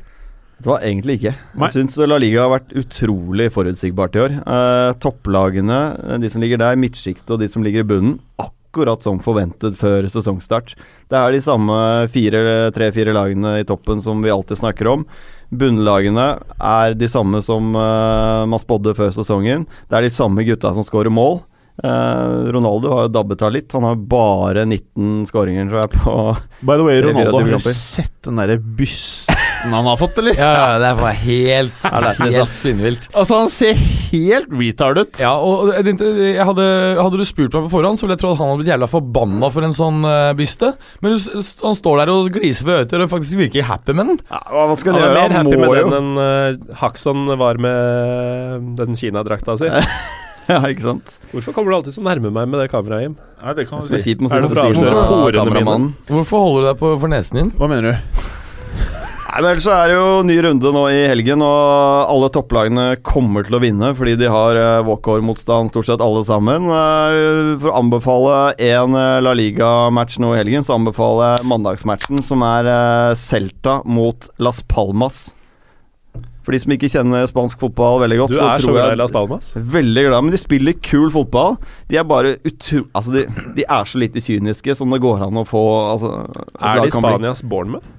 Det 0.56 0.70
var 0.72 0.84
egentlig 0.88 1.18
ikke. 1.20 1.34
Nei. 1.56 1.68
Jeg 1.68 1.76
syns 1.76 1.98
La 2.08 2.20
Liga 2.22 2.46
har 2.46 2.54
vært 2.54 2.76
utrolig 2.80 3.50
forutsigbart 3.56 4.16
i 4.16 4.24
år. 4.24 4.36
Eh, 4.40 4.92
topplagene, 5.04 5.80
eh, 6.00 6.20
de 6.24 6.32
som 6.32 6.44
ligger 6.44 6.62
der, 6.64 6.80
midtsjiktet 6.80 7.36
og 7.36 7.42
de 7.44 7.50
som 7.52 7.66
ligger 7.66 7.84
i 7.84 7.90
bunnen, 7.90 8.20
akkurat 8.40 8.54
som 9.06 9.20
forventet 9.24 9.78
før 9.78 10.08
sesongstart. 10.12 10.76
Det 11.10 11.16
er 11.16 11.32
de 11.32 11.42
samme 11.42 12.08
fire- 12.12 12.72
tre-fire 12.76 13.14
lagene 13.14 13.60
i 13.60 13.66
toppen 13.66 14.02
som 14.02 14.22
vi 14.22 14.30
alltid 14.30 14.58
snakker 14.58 14.88
om. 14.88 15.06
Bunnlagene 15.50 16.40
er 16.60 16.94
de 16.94 17.08
samme 17.08 17.42
som 17.42 17.76
uh, 17.76 18.46
man 18.46 18.60
spådde 18.60 18.96
før 18.98 19.12
sesongen. 19.16 19.66
Det 19.90 19.96
er 19.96 20.02
de 20.08 20.10
samme 20.14 20.44
gutta 20.44 20.74
som 20.74 20.84
skårer 20.84 21.14
mål. 21.14 21.42
Uh, 21.84 22.52
Ronaldo 22.56 22.92
har 22.94 23.08
jo 23.08 23.14
dabbet 23.16 23.42
av 23.44 23.52
litt. 23.52 23.72
Han 23.76 23.84
har 23.84 23.96
bare 23.96 24.66
19 24.66 25.26
skåringer, 25.28 25.68
tror 25.70 25.82
jeg, 25.84 25.92
på 25.96 26.36
By 26.66 26.80
the 26.80 26.86
way, 26.88 27.02
Ronaldo, 27.04 27.44
har 27.52 27.60
sett 27.76 28.16
den 28.24 28.40
derre 28.40 28.58
bysten 28.60 29.35
han 29.74 29.88
har 29.90 29.98
fått, 29.98 30.18
eller? 30.22 30.38
Ja, 30.38 30.52
ja, 30.60 30.80
det 30.82 30.92
var 31.00 31.16
helt, 31.22 31.84
helt 31.84 32.52
spinnvilt. 32.54 33.08
Altså, 33.14 33.40
han 33.44 33.52
ser 33.54 33.78
helt 34.12 34.52
retard 34.54 35.02
ut. 35.02 35.22
Ja, 35.22 35.34
og 35.40 35.74
hadde, 35.76 36.68
hadde 37.00 37.22
du 37.22 37.26
spurt 37.28 37.56
meg 37.56 37.68
på 37.68 37.74
forhånd, 37.78 38.00
så 38.00 38.06
ville 38.06 38.18
jeg 38.18 38.24
trodd 38.24 38.38
han 38.40 38.52
hadde 38.52 38.62
blitt 38.64 38.74
jævla 38.74 38.90
forbanna 38.92 39.52
for 39.54 39.68
en 39.68 39.76
sånn 39.78 40.02
uh, 40.08 40.34
byste. 40.38 40.74
Men 41.02 41.16
du, 41.16 41.30
han 41.66 41.80
står 41.80 42.04
der 42.04 42.14
og 42.14 42.30
gliser 42.36 42.70
ved 42.70 42.84
øyet 42.84 42.98
og 43.06 43.14
faktisk 43.16 43.40
virker 43.46 43.70
happy 43.70 43.96
med 43.98 44.14
den. 44.14 44.22
ja, 44.30 44.44
Hva 44.52 44.78
skal 44.80 44.96
Han 44.96 45.02
han 45.02 45.10
gjøre? 45.10 45.16
mer 45.16 45.38
Han 45.38 45.40
happy 45.40 45.56
må 45.56 45.72
med 45.72 45.82
jo 45.82 45.88
den 45.90 45.98
enn 46.02 46.12
uh, 46.20 46.78
Haxon 46.82 47.26
var 47.40 47.60
med 47.62 48.72
den 48.82 49.00
Kina-drakta 49.00 49.58
si. 49.62 49.72
Ja, 50.46 50.60
ikke 50.70 50.84
sant? 50.84 51.16
Hvorfor 51.32 51.56
kommer 51.56 51.74
du 51.74 51.76
alltid 51.80 51.96
så 51.96 52.04
nærme 52.06 52.30
meg 52.30 52.50
med 52.52 52.60
det 52.62 52.68
kameraet, 52.70 53.08
Jim? 53.08 53.16
Ja, 53.42 53.54
det 53.58 53.66
kan 53.66 53.82
du 53.82 53.90
si. 53.90 53.98
kjipt 54.12 54.22
Er 54.30 54.44
det 54.46 54.52
fra, 54.54 54.68
hvorfor. 54.70 54.84
Hvorfor 56.12 56.44
holder 56.44 56.60
du 56.62 56.68
deg 56.70 56.82
på, 56.84 56.92
for 57.02 57.10
nesen 57.10 57.40
din? 57.42 57.54
Hva 57.58 57.70
mener 57.72 57.96
du? 57.96 58.44
Nei, 59.36 59.42
men 59.42 59.50
ellers 59.52 59.66
så 59.66 59.74
er 59.76 59.90
det 59.92 59.96
jo 59.98 60.20
ny 60.24 60.36
runde 60.46 60.70
nå 60.72 60.82
i 60.96 61.00
helgen, 61.12 61.42
og 61.44 62.08
alle 62.08 62.30
topplagene 62.32 62.84
kommer 63.04 63.44
til 63.44 63.58
å 63.58 63.60
vinne 63.60 63.90
fordi 63.98 64.14
de 64.22 64.30
har 64.32 64.56
uh, 64.56 64.86
walkover-motstand 64.88 65.74
stort 65.74 65.90
sett 65.90 66.04
alle 66.06 66.22
sammen. 66.24 66.70
Eh, 66.72 67.50
for 67.60 67.68
å 67.68 67.82
anbefale 67.82 68.38
én 68.64 68.96
eh, 68.96 69.18
La 69.20 69.34
Liga-match 69.36 70.22
nå 70.24 70.30
i 70.32 70.40
helgen, 70.40 70.64
så 70.64 70.78
anbefaler 70.78 71.34
jeg 71.34 71.50
mandagsmatchen, 71.50 72.22
som 72.24 72.46
er 72.48 72.70
eh, 72.72 73.18
Celta 73.20 73.82
mot 73.84 74.30
Las 74.40 74.62
Palmas. 74.72 75.20
For 76.48 76.56
de 76.56 76.62
som 76.64 76.72
ikke 76.78 76.94
kjenner 76.96 77.28
spansk 77.28 77.60
fotball 77.60 78.00
veldig 78.06 78.22
godt, 78.22 78.38
Du 78.38 78.40
er 78.40 78.64
så 78.64 78.70
tror 78.70 78.80
glad 78.80 78.96
i 78.96 79.02
Las 79.04 79.18
Palmas. 79.18 79.52
Veldig 79.76 80.08
glad, 80.08 80.30
men 80.30 80.38
de 80.38 80.40
spiller 80.46 80.80
kul 80.80 81.12
fotball. 81.12 81.60
De 81.92 82.00
er 82.00 82.08
bare 82.08 82.38
utro... 82.40 82.86
Altså, 82.96 83.18
de, 83.20 83.28
de 83.60 83.68
er 83.68 83.92
så 83.92 84.00
lite 84.00 84.24
kyniske 84.24 84.80
som 84.80 84.96
det 84.96 85.04
går 85.04 85.28
an 85.28 85.44
å 85.44 85.46
få 85.52 85.68
altså, 85.92 86.16
Er 86.56 86.86
de. 86.86 86.96
Spanias 86.96 87.44
Bournemouth? 87.44 87.92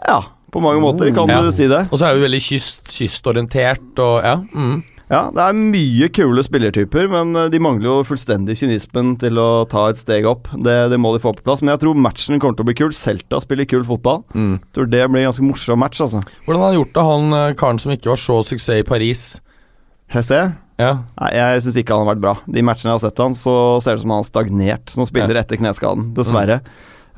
Ja, 0.00 0.22
på 0.52 0.62
mange 0.64 0.80
måter 0.80 1.10
kan 1.14 1.28
Ja. 1.28 1.42
du 1.42 1.50
si 1.52 1.66
det. 1.68 1.86
Og 1.92 1.98
så 2.00 2.08
er 2.08 2.14
det 2.16 2.24
veldig 2.26 2.40
kyst, 2.40 2.88
kystorientert 2.94 3.98
og 4.04 4.22
ja. 4.24 4.36
Mm. 4.54 4.78
Ja, 5.08 5.30
det 5.32 5.40
er 5.40 5.54
mye 5.56 6.08
kule 6.12 6.42
spillertyper, 6.44 7.06
men 7.08 7.30
eh, 7.34 7.46
de 7.48 7.58
mangler 7.64 7.86
jo 7.88 8.04
fullstendig 8.04 8.58
kynismen 8.60 9.14
til 9.18 9.38
å 9.40 9.64
ta 9.68 9.86
et 9.88 9.96
steg 9.96 10.26
opp. 10.28 10.50
Det, 10.52 10.74
det 10.92 10.98
må 11.00 11.14
de 11.14 11.22
få 11.24 11.32
på 11.32 11.46
plass. 11.46 11.62
Men 11.64 11.72
jeg 11.72 11.80
tror 11.86 11.96
matchen 11.96 12.36
kommer 12.38 12.58
til 12.58 12.66
å 12.66 12.68
bli 12.68 12.76
kul. 12.76 12.92
Celta 12.92 13.40
spiller 13.40 13.64
kul 13.64 13.86
fotball. 13.88 14.20
Mm. 14.36 14.58
Jeg 14.60 14.74
tror 14.76 14.90
det 14.92 15.00
blir 15.08 15.22
en 15.24 15.30
ganske 15.30 15.46
morsom 15.48 15.80
match, 15.80 16.02
altså. 16.04 16.20
Hvordan 16.44 16.60
har 16.60 16.68
han 16.74 16.76
gjort 16.82 16.92
det, 16.98 17.06
han 17.08 17.32
eh, 17.40 17.54
karen 17.56 17.80
som 17.80 17.94
ikke 17.96 18.12
var 18.12 18.20
så 18.20 18.36
suksess 18.50 18.82
i 18.82 18.84
Paris? 18.84 19.22
Hesse? 20.12 20.42
Ja. 20.78 20.92
Nei, 21.18 21.30
jeg 21.40 21.64
syns 21.64 21.80
ikke 21.80 21.96
han 21.96 22.04
har 22.04 22.12
vært 22.12 22.22
bra. 22.26 22.36
De 22.44 22.62
matchene 22.68 22.92
jeg 22.92 22.98
har 23.00 23.04
sett 23.08 23.24
han, 23.24 23.34
så 23.34 23.56
ser 23.80 23.96
det 23.96 24.02
ut 24.02 24.04
som 24.04 24.12
han 24.14 24.20
har 24.22 24.28
stagnert 24.28 24.92
som 24.92 25.08
spiller 25.08 25.40
etter 25.40 25.56
kneskaden, 25.58 26.12
dessverre. 26.20 26.60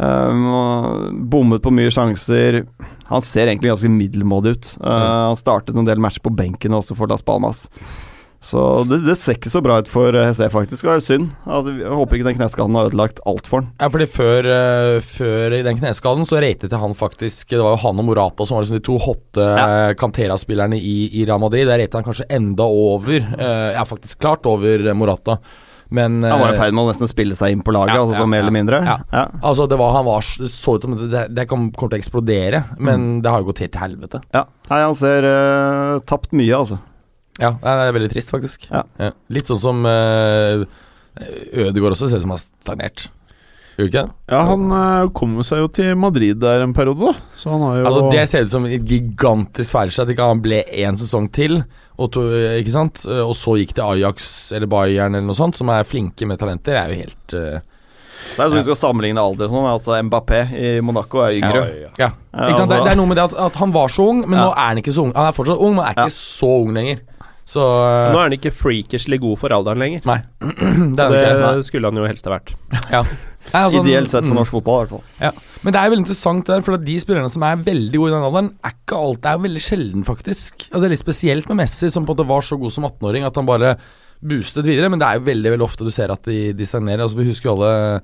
Um, 0.01 1.27
bommet 1.29 1.61
på 1.65 1.73
mye 1.77 1.91
sjanser. 1.93 2.63
Han 3.11 3.25
ser 3.27 3.51
egentlig 3.51 3.73
ganske 3.75 3.91
middelmådig 3.93 4.55
ut. 4.57 4.71
Uh, 4.81 5.29
Han 5.29 5.37
startet 5.37 5.77
en 5.77 5.85
del 5.89 6.01
matcher 6.01 6.23
på 6.25 6.33
benken 6.33 6.73
også 6.79 6.97
for 6.97 7.11
Las 7.11 7.23
Palmas. 7.27 7.67
Så 8.41 8.61
det, 8.89 9.03
det 9.05 9.19
ser 9.21 9.37
ikke 9.37 9.51
så 9.53 9.61
bra 9.61 9.75
ut 9.83 9.89
for 9.93 10.17
Hesse, 10.17 10.47
faktisk. 10.49 10.87
Og 10.87 10.95
det 10.95 11.03
er 11.03 11.05
synd. 11.05 11.27
Jeg 11.45 11.91
håper 11.93 12.17
ikke 12.17 12.29
den 12.31 12.39
kneskaden 12.39 12.79
har 12.79 12.89
ødelagt 12.89 13.21
alt 13.29 13.51
for 13.51 13.61
han. 13.61 13.67
Ja, 13.83 13.91
fordi 13.93 14.07
før, 14.09 14.49
eh, 14.55 15.01
før 15.05 15.57
den 15.67 15.77
kneskaden 15.83 16.25
så 16.25 16.41
ratet 16.41 16.73
jeg 16.73 16.81
han 16.81 16.97
faktisk 16.97 17.53
Det 17.53 17.61
var 17.61 17.75
jo 17.77 17.83
han 17.85 18.01
og 18.01 18.07
Morata 18.09 18.47
som 18.49 18.57
var 18.57 18.65
liksom 18.65 18.81
de 18.81 18.87
to 18.89 18.97
hotte 19.05 19.45
Ja. 19.45 19.67
eh, 19.91 19.95
Cantera-spillerne 20.01 20.81
i, 20.81 21.11
i 21.21 21.27
Real 21.29 21.43
Madrid. 21.45 21.69
Der 21.69 21.83
ratet 21.83 21.99
han 22.01 22.07
kanskje 22.09 22.31
enda 22.33 22.65
over 22.65 23.19
eh, 23.21 23.75
Ja, 23.77 23.85
faktisk 23.85 24.25
klart 24.25 24.49
over 24.49 24.89
eh, 24.89 24.97
Morata. 24.97 25.37
Men 25.91 26.21
Han 26.23 26.39
var 26.39 26.53
i 26.53 26.57
eh, 26.57 26.61
ferd 26.61 26.77
med 26.77 26.85
å 26.85 26.91
nesten 26.93 27.11
spille 27.11 27.37
seg 27.39 27.55
inn 27.55 27.65
på 27.67 27.75
laget, 27.75 27.97
Ja, 27.97 28.05
altså 28.05 28.15
ja, 28.15 28.23
sånn 28.23 28.31
mer 28.31 28.45
eller 28.45 28.55
mindre. 28.55 28.79
Ja. 28.87 28.97
Ja. 29.11 29.25
Altså, 29.43 29.67
det 29.71 29.79
var 29.81 29.97
Han 29.97 30.07
var 30.07 30.27
så 30.27 30.77
ut 30.77 30.87
som 30.87 30.95
det, 31.11 31.25
det 31.35 31.47
kom, 31.51 31.71
til 31.75 31.91
å 31.91 31.99
eksplodere, 31.99 32.63
men 32.79 33.09
det 33.25 33.33
har 33.33 33.43
jo 33.43 33.51
gått 33.51 33.65
helt 33.65 33.75
til 33.75 33.83
helvete. 33.83 34.23
Ja. 34.37 34.45
Nei, 34.71 34.81
han 34.85 34.95
ser 34.99 35.27
uh, 35.27 35.99
tapt 36.07 36.31
mye, 36.37 36.55
altså. 36.55 36.79
Ja, 37.41 37.55
det 37.59 37.75
er 37.89 37.97
veldig 37.97 38.13
trist, 38.13 38.31
faktisk. 38.31 38.69
Ja. 38.71 38.85
Litt 39.33 39.49
sånn 39.51 39.63
som 39.63 39.83
uh, 39.89 40.63
Ødegaard 41.19 41.97
også 41.97 42.11
ser 42.11 42.21
ut 42.21 42.27
som 42.27 42.35
har 42.37 42.43
stagnert. 42.43 43.09
Gjør 43.81 43.89
ikke 43.89 44.01
det? 44.05 44.13
Ja, 44.29 44.41
han 44.45 44.65
uh, 44.69 45.07
kom 45.17 45.39
seg 45.47 45.63
jo 45.63 45.69
til 45.73 45.95
Madrid 45.97 46.37
der 46.43 46.61
en 46.67 46.75
periode, 46.77 47.01
da. 47.15 47.31
Så 47.39 47.49
han 47.55 47.63
har 47.65 47.79
jo 47.79 47.87
Altså 47.89 48.03
Det 48.13 48.25
ser 48.29 48.45
ut 48.45 48.53
som 48.53 48.67
et 48.69 48.85
gigantisk 48.85 49.73
feilskjær 49.73 50.05
At 50.05 50.13
ikke 50.13 50.27
han 50.29 50.43
ble 50.45 50.59
én 50.69 50.99
sesong 51.01 51.31
til, 51.33 51.63
og, 51.97 52.11
to, 52.13 52.27
ikke 52.61 52.73
sant? 52.75 53.03
og 53.09 53.33
så 53.37 53.57
gikk 53.61 53.73
til 53.77 53.85
Ajax 53.85 54.29
eller 54.57 54.69
Bayern 54.73 55.17
eller 55.17 55.27
noe 55.29 55.37
sånt, 55.39 55.57
som 55.57 55.69
er 55.73 55.85
flinke 55.89 56.29
med 56.29 56.41
talenter. 56.41 56.77
Det 56.77 56.81
er 56.81 56.93
jo 56.93 57.01
helt 57.03 57.35
uh, 57.37 57.85
Så 58.31 58.43
jeg 58.45 58.53
synes 58.53 58.59
vi 58.61 58.67
skal 58.71 58.81
sammenligne 58.83 59.21
alder 59.25 59.49
og 59.49 59.57
sånn. 59.57 59.69
Altså 59.73 59.99
Mbappé 60.09 60.41
i 60.57 60.71
Monaco 60.85 61.25
er 61.25 61.39
yngre. 61.41 61.65
Ja. 61.83 61.91
Ja, 62.05 62.11
Ikke 62.47 62.61
sant? 62.61 62.69
Det, 62.71 62.79
altså- 62.79 62.85
det 62.85 62.93
er 62.95 63.01
noe 63.01 63.11
med 63.11 63.21
det 63.21 63.27
at, 63.31 63.39
at 63.49 63.61
han 63.61 63.73
var 63.77 63.93
så 63.93 64.11
ung, 64.13 64.23
men 64.27 64.39
Ja. 64.39 64.45
nå 64.49 64.53
er 64.53 64.69
han 64.75 64.83
ikke 64.85 64.97
så 64.97 65.07
ung. 65.09 65.15
Han 65.17 65.29
er 65.29 65.37
fortsatt 65.37 65.61
ung, 65.61 65.75
men 65.77 65.85
er 65.87 65.97
ikke 65.97 66.09
Ja. 66.13 66.19
så 66.21 66.53
ung 66.61 66.77
lenger. 66.77 67.01
Så 67.51 67.61
Nå 68.13 68.15
er 68.21 68.29
han 68.29 68.35
ikke 68.37 68.53
freakishly 68.55 69.19
god 69.19 69.41
for 69.41 69.51
alderen 69.55 69.81
lenger. 69.83 70.05
Nei. 70.07 70.21
det 70.41 71.07
det, 71.11 71.23
Det, 71.41 71.65
skulle 71.67 71.91
han 71.91 71.99
jo 71.99 72.07
helst 72.07 72.29
ha 72.29 72.37
vært. 72.37 72.55
Ja. 72.93 73.03
Nei, 73.51 73.63
altså, 73.65 73.81
Ideelt 73.81 74.11
sett 74.13 74.27
for 74.27 74.35
mm. 74.35 74.39
norsk 74.39 74.55
fotball, 74.55 74.77
i 74.77 74.83
hvert 74.85 74.93
fall. 74.93 75.23
Ja. 75.25 75.31
Men 75.65 75.75
det 75.75 75.81
er 75.81 75.93
veldig 75.93 76.05
interessant 76.05 76.51
der, 76.51 76.65
for 76.67 76.77
at 76.77 76.85
de 76.85 76.97
spillerne 77.03 77.33
som 77.33 77.45
er 77.47 77.65
veldig 77.67 77.97
gode 77.97 78.13
i 78.13 78.15
den 78.15 78.27
alderen, 78.29 78.51
er 78.63 78.75
ikke 78.77 79.01
alt 79.01 79.23
Det 79.23 79.31
er 79.31 79.39
jo 79.39 79.47
veldig 79.47 79.63
sjelden, 79.65 80.05
faktisk. 80.07 80.67
Altså 80.69 80.83
Det 80.83 80.91
er 80.91 80.95
litt 80.95 81.03
spesielt 81.07 81.51
med 81.51 81.61
Messi, 81.63 81.91
som 81.91 82.07
på 82.07 82.15
en 82.15 82.19
måte 82.19 82.29
var 82.31 82.47
så 82.47 82.61
god 82.61 82.77
som 82.77 82.87
18-åring 82.87 83.27
at 83.27 83.41
han 83.41 83.49
bare 83.49 83.75
boostet 84.21 84.69
videre, 84.69 84.91
men 84.93 85.01
det 85.01 85.09
er 85.09 85.19
jo 85.19 85.29
veldig 85.31 85.55
veldig 85.55 85.65
ofte 85.65 85.87
du 85.87 85.93
ser 85.95 86.13
at 86.13 86.29
de, 86.29 86.51
de 86.57 86.69
stagnerer. 86.69 87.03
Altså 87.07 87.19
Vi 87.19 87.31
husker 87.31 87.51
jo 87.51 87.57
alle 87.57 88.03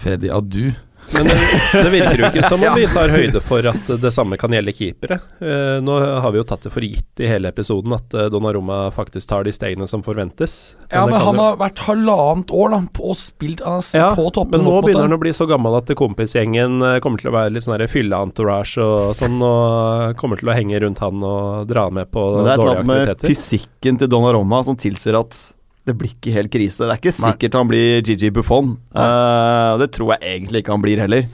Freddy 0.00 0.32
Adu. 0.32 0.72
Men 1.12 1.28
det, 1.28 1.34
det 1.72 1.90
virker 1.92 2.20
jo 2.22 2.28
ikke 2.30 2.48
som 2.48 2.62
om 2.64 2.74
vi 2.78 2.86
tar 2.90 3.12
høyde 3.12 3.40
for 3.44 3.66
at 3.70 3.90
det 4.02 4.10
samme 4.14 4.38
kan 4.40 4.54
gjelde 4.56 4.72
keepere. 4.74 5.18
Eh, 5.44 5.76
nå 5.84 5.98
har 6.24 6.32
vi 6.34 6.40
jo 6.40 6.46
tatt 6.48 6.64
det 6.66 6.72
for 6.74 6.86
gitt 6.86 7.22
i 7.22 7.28
hele 7.30 7.50
episoden 7.52 7.92
at 7.96 8.16
eh, 8.16 8.30
Donnarumma 8.32 8.78
faktisk 8.94 9.28
tar 9.30 9.44
de 9.46 9.52
stegene 9.54 9.86
som 9.90 10.02
forventes. 10.06 10.74
Ja, 10.90 11.04
men 11.06 11.20
han 11.20 11.36
jo- 11.36 11.42
har 11.44 11.58
vært 11.60 11.82
halvannet 11.86 12.50
år 12.54 12.74
da 12.74 12.80
på 12.94 13.10
og 13.12 13.18
spilt 13.20 13.62
altså, 13.68 13.98
ja, 14.00 14.10
på 14.16 14.26
toppen. 14.34 14.58
Men 14.58 14.66
nå 14.68 14.76
måte. 14.78 14.86
begynner 14.88 15.08
han 15.08 15.16
å 15.18 15.22
bli 15.22 15.34
så 15.36 15.46
gammel 15.50 15.76
at 15.78 15.92
kompisgjengen 15.98 16.78
eh, 16.82 16.98
kommer 17.04 17.20
til 17.22 17.30
å 17.32 17.36
være 17.36 17.54
litt 17.54 17.66
sånn 17.66 17.76
der 17.76 17.90
fylle-entourage 17.90 18.78
og 18.84 19.12
sånn, 19.18 19.36
og 19.44 20.14
kommer 20.20 20.40
til 20.40 20.50
å 20.50 20.56
henge 20.56 20.80
rundt 20.86 21.02
han 21.04 21.22
og 21.24 21.68
dra 21.70 21.88
han 21.90 21.98
med 22.00 22.10
på 22.14 22.22
dårlige 22.22 22.56
aktiviteter. 22.56 22.88
Men 22.88 22.96
det 22.96 23.04
er 23.04 23.04
et 23.04 23.04
eller 23.04 23.10
annet 23.12 23.28
med 23.28 23.28
fysikken 23.34 24.00
til 24.00 24.10
Donnarumma 24.16 24.64
som 24.66 24.78
tilsier 24.80 25.20
at 25.20 25.38
det 25.84 25.96
blir 26.00 26.14
ikke 26.14 26.32
helt 26.34 26.52
krise. 26.52 26.86
Det 26.86 26.94
er 26.94 27.00
ikke 27.02 27.12
Nei. 27.12 27.32
sikkert 27.32 27.58
han 27.58 27.68
blir 27.70 28.06
Gigi 28.06 28.30
Buffon. 28.32 28.76
Uh, 28.96 29.76
det 29.82 29.90
tror 29.96 30.14
jeg 30.14 30.36
egentlig 30.36 30.64
ikke 30.64 30.72
han 30.72 30.84
blir 30.84 31.02
heller. 31.04 31.28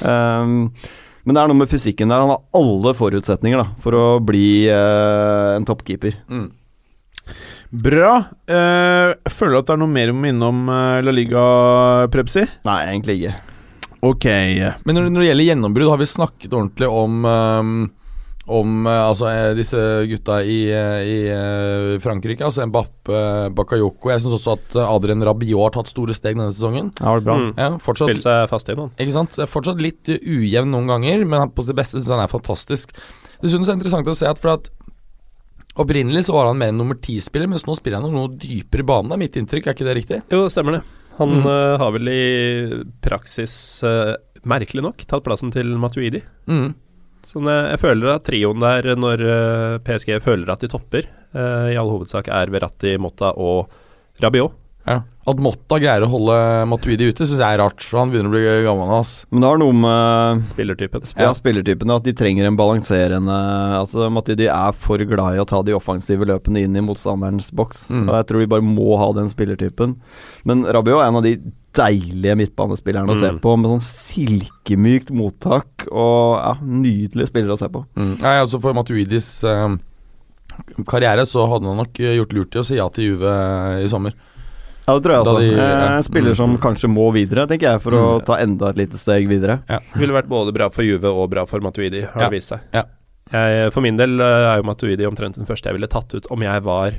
Um, 0.00 0.70
men 1.26 1.34
det 1.34 1.42
er 1.42 1.50
noe 1.50 1.58
med 1.58 1.70
fysikken 1.70 2.12
der. 2.12 2.22
Han 2.22 2.36
har 2.36 2.44
alle 2.54 2.94
forutsetninger 2.94 3.58
da, 3.58 3.66
for 3.82 3.98
å 3.98 4.04
bli 4.22 4.68
uh, 4.70 5.56
en 5.56 5.66
toppkeeper. 5.66 6.20
Mm. 6.30 6.46
Bra. 7.82 8.12
Uh, 8.46 9.16
føler 9.26 9.58
at 9.58 9.66
det 9.66 9.74
er 9.74 9.82
noe 9.82 9.90
mer 9.90 10.14
om 10.14 10.68
eh, 10.70 11.02
La 11.02 11.14
Liga, 11.14 11.42
Prepsi. 12.14 12.46
Nei, 12.68 12.78
egentlig 12.92 13.18
ikke. 13.18 13.34
Ok. 14.06 14.26
Men 14.86 14.94
når, 14.94 15.10
når 15.10 15.24
det 15.24 15.30
gjelder 15.32 15.48
gjennombrudd, 15.50 15.90
har 15.90 15.98
vi 15.98 16.08
snakket 16.12 16.54
ordentlig 16.54 16.90
om 16.94 17.26
um, 17.26 17.74
om 18.46 18.86
eh, 18.86 19.02
altså, 19.08 19.26
eh, 19.30 19.54
disse 19.58 19.80
gutta 20.06 20.38
i, 20.46 20.58
eh, 20.70 21.08
i 21.10 21.98
Frankrike. 22.02 22.44
Altså 22.46 22.66
Mbappe, 22.68 23.22
Bakayoko. 23.56 24.12
Jeg 24.12 24.22
syns 24.22 24.38
også 24.38 24.54
at 24.54 24.76
Adrian 24.84 24.94
Adrien 24.96 25.26
Rabiot 25.26 25.66
har 25.66 25.74
tatt 25.80 25.90
store 25.90 26.14
steg 26.14 26.38
denne 26.38 26.52
sesongen. 26.54 26.92
Ja, 27.00 27.10
var 27.10 27.20
det 27.22 27.26
bra? 27.28 27.36
Mm. 27.42 27.52
Ja, 27.58 27.70
fortsatt 27.82 28.12
Spilt 28.12 28.26
seg 28.26 28.48
fast 28.52 28.70
inn. 28.72 28.86
Ikke 28.94 29.16
sant? 29.16 29.36
Det 29.38 29.48
fortsatt 29.50 29.82
litt 29.82 30.08
ujevn 30.08 30.70
noen 30.70 30.90
ganger, 30.94 31.26
men 31.26 31.50
på 31.50 31.66
sitt 31.66 31.78
beste 31.78 31.98
syns 31.98 32.14
han 32.14 32.22
er 32.24 32.30
fantastisk. 32.32 32.94
Dessuten 33.42 33.66
jeg 33.66 33.68
er 33.68 33.74
det 33.74 33.78
interessant 33.82 34.10
å 34.14 34.16
se 34.16 34.30
at 34.30 34.42
for 34.42 34.54
at 34.56 34.70
Opprinnelig 35.76 36.22
så 36.24 36.32
var 36.32 36.46
han 36.48 36.56
mer 36.56 36.70
en 36.72 36.78
nummer 36.80 36.96
ti-spiller, 36.96 37.50
mens 37.52 37.66
nå 37.68 37.74
spiller 37.76 38.00
han 38.00 38.08
noe 38.08 38.30
dypere 38.40 38.80
i 38.80 38.86
banen. 38.88 39.10
Det 39.10 39.16
er 39.18 39.20
mitt 39.20 39.34
inntrykk, 39.36 39.66
er 39.66 39.74
ikke 39.76 39.84
det 39.84 39.96
riktig? 39.98 40.20
Jo, 40.32 40.46
det 40.46 40.54
stemmer 40.54 40.78
det. 40.78 40.82
Han 41.18 41.34
Mm. 41.42 41.44
uh, 41.44 41.76
har 41.76 41.92
vel 41.92 42.08
i 42.08 42.84
praksis, 43.04 43.82
uh, 43.84 44.16
merkelig 44.48 44.80
nok, 44.84 45.04
tatt 45.04 45.24
plassen 45.24 45.52
til 45.52 45.76
Matuidi. 45.76 46.22
Mm. 46.48 46.74
Sånn, 47.26 47.48
jeg 47.50 47.80
føler 47.82 48.12
at 48.14 48.26
trioen 48.28 48.62
der, 48.62 48.92
når 48.98 49.24
eh, 49.26 49.78
PSG 49.86 50.20
føler 50.22 50.52
at 50.52 50.62
de 50.62 50.70
topper, 50.70 51.08
eh, 51.34 51.72
i 51.74 51.80
all 51.80 51.90
hovedsak 51.90 52.30
er 52.30 52.52
Verratti, 52.54 52.94
Motta 53.02 53.32
og 53.34 53.66
Rabiot. 54.22 54.54
Ja. 54.86 55.00
At 55.26 55.40
Motta 55.42 55.80
greier 55.82 56.04
å 56.06 56.10
holde 56.12 56.34
Matuidi 56.70 57.08
ute, 57.10 57.26
syns 57.26 57.40
jeg 57.40 57.56
er 57.56 57.58
rart. 57.58 57.82
For 57.82 57.98
han 57.98 58.12
begynner 58.12 58.30
å 58.30 58.34
bli 58.36 58.44
gammel. 58.62 58.92
ass. 58.94 59.24
Men 59.32 59.42
det 59.42 59.48
har 59.50 59.58
noe 59.58 59.74
med 59.74 60.44
Spillertypen. 60.46 61.08
ja, 61.18 61.32
spillertypen 61.34 61.90
at 61.90 62.06
de 62.06 62.14
trenger 62.14 62.46
en 62.46 62.58
balanserende 62.58 63.34
Altså 63.80 64.06
Matuidi 64.14 64.46
er 64.46 64.72
for 64.78 65.02
glad 65.02 65.34
i 65.34 65.42
å 65.42 65.48
ta 65.48 65.64
de 65.66 65.74
offensive 65.74 66.22
løpene 66.30 66.62
inn 66.62 66.78
i 66.78 66.84
motstanderens 66.86 67.50
boks. 67.50 67.88
Mm. 67.90 68.06
Og 68.06 68.14
Jeg 68.20 68.28
tror 68.30 68.44
de 68.44 68.52
bare 68.54 68.62
må 68.62 68.94
ha 69.02 69.10
den 69.18 69.28
spillertypen. 69.32 69.96
Men 70.46 70.62
Rabiot 70.62 71.02
er 71.02 71.10
en 71.10 71.18
av 71.18 71.26
de 71.26 71.34
deilige 71.76 72.36
midtbanespilleren 72.40 73.10
å 73.12 73.16
se 73.20 73.30
Mm. 73.32 73.40
på, 73.44 73.56
med 73.60 73.70
sånn 73.70 73.84
silkemykt 73.84 75.10
mottak 75.12 75.86
og 75.92 76.38
ja, 76.40 76.54
nydelige 76.62 77.28
spillere 77.30 77.56
å 77.56 77.60
se 77.60 77.68
på. 77.68 77.84
Mm. 77.96 78.14
Nei, 78.22 78.36
altså 78.42 78.60
For 78.62 78.72
Matuidis 78.76 79.28
eh, 79.44 79.76
karriere 80.88 81.26
så 81.28 81.44
hadde 81.50 81.68
han 81.68 81.76
nok 81.82 82.00
gjort 82.00 82.32
lurt 82.36 82.56
i 82.56 82.62
å 82.62 82.64
si 82.66 82.78
ja 82.78 82.88
til 82.94 83.10
Juve 83.12 83.28
eh, 83.32 83.84
i 83.84 83.90
sommer. 83.92 84.14
Ja, 84.86 84.94
det 84.94 85.02
tror 85.02 85.12
jeg 85.16 85.22
også. 85.24 85.38
de- 85.40 85.54
Eh, 85.58 85.58
ja. 85.58 85.96
En 85.96 86.02
spiller 86.06 86.34
som 86.38 86.50
Mm. 86.56 86.60
kanskje 86.62 86.88
må 86.88 87.12
videre, 87.12 87.46
tenker 87.48 87.72
jeg, 87.72 87.82
for 87.82 87.90
å 87.92 88.20
Mm. 88.20 88.24
ta 88.24 88.36
enda 88.38 88.68
et 88.70 88.76
lite 88.76 88.96
steg 88.96 89.26
videre. 89.28 89.60
Ville 89.96 90.12
vært 90.14 90.28
både 90.28 90.52
bra 90.54 90.68
for 90.70 90.82
Juve 90.84 91.04
og 91.10 91.28
bra 91.30 91.44
for 91.44 91.58
Matuidi, 91.60 92.02
har 92.06 92.20
Ja. 92.22 92.28
det 92.28 92.36
vist 92.38 92.50
seg. 92.52 92.60
Ja. 92.72 92.84
Jeg, 93.32 93.72
for 93.72 93.80
min 93.80 93.96
del 93.96 94.20
eh, 94.20 94.54
er 94.54 94.56
jo 94.58 94.62
Matuidi 94.62 95.04
omtrent 95.04 95.34
den 95.34 95.44
første 95.46 95.64
jeg 95.66 95.74
ville 95.74 95.88
tatt 95.88 96.14
ut 96.14 96.26
om 96.30 96.40
jeg 96.40 96.62
var 96.62 96.92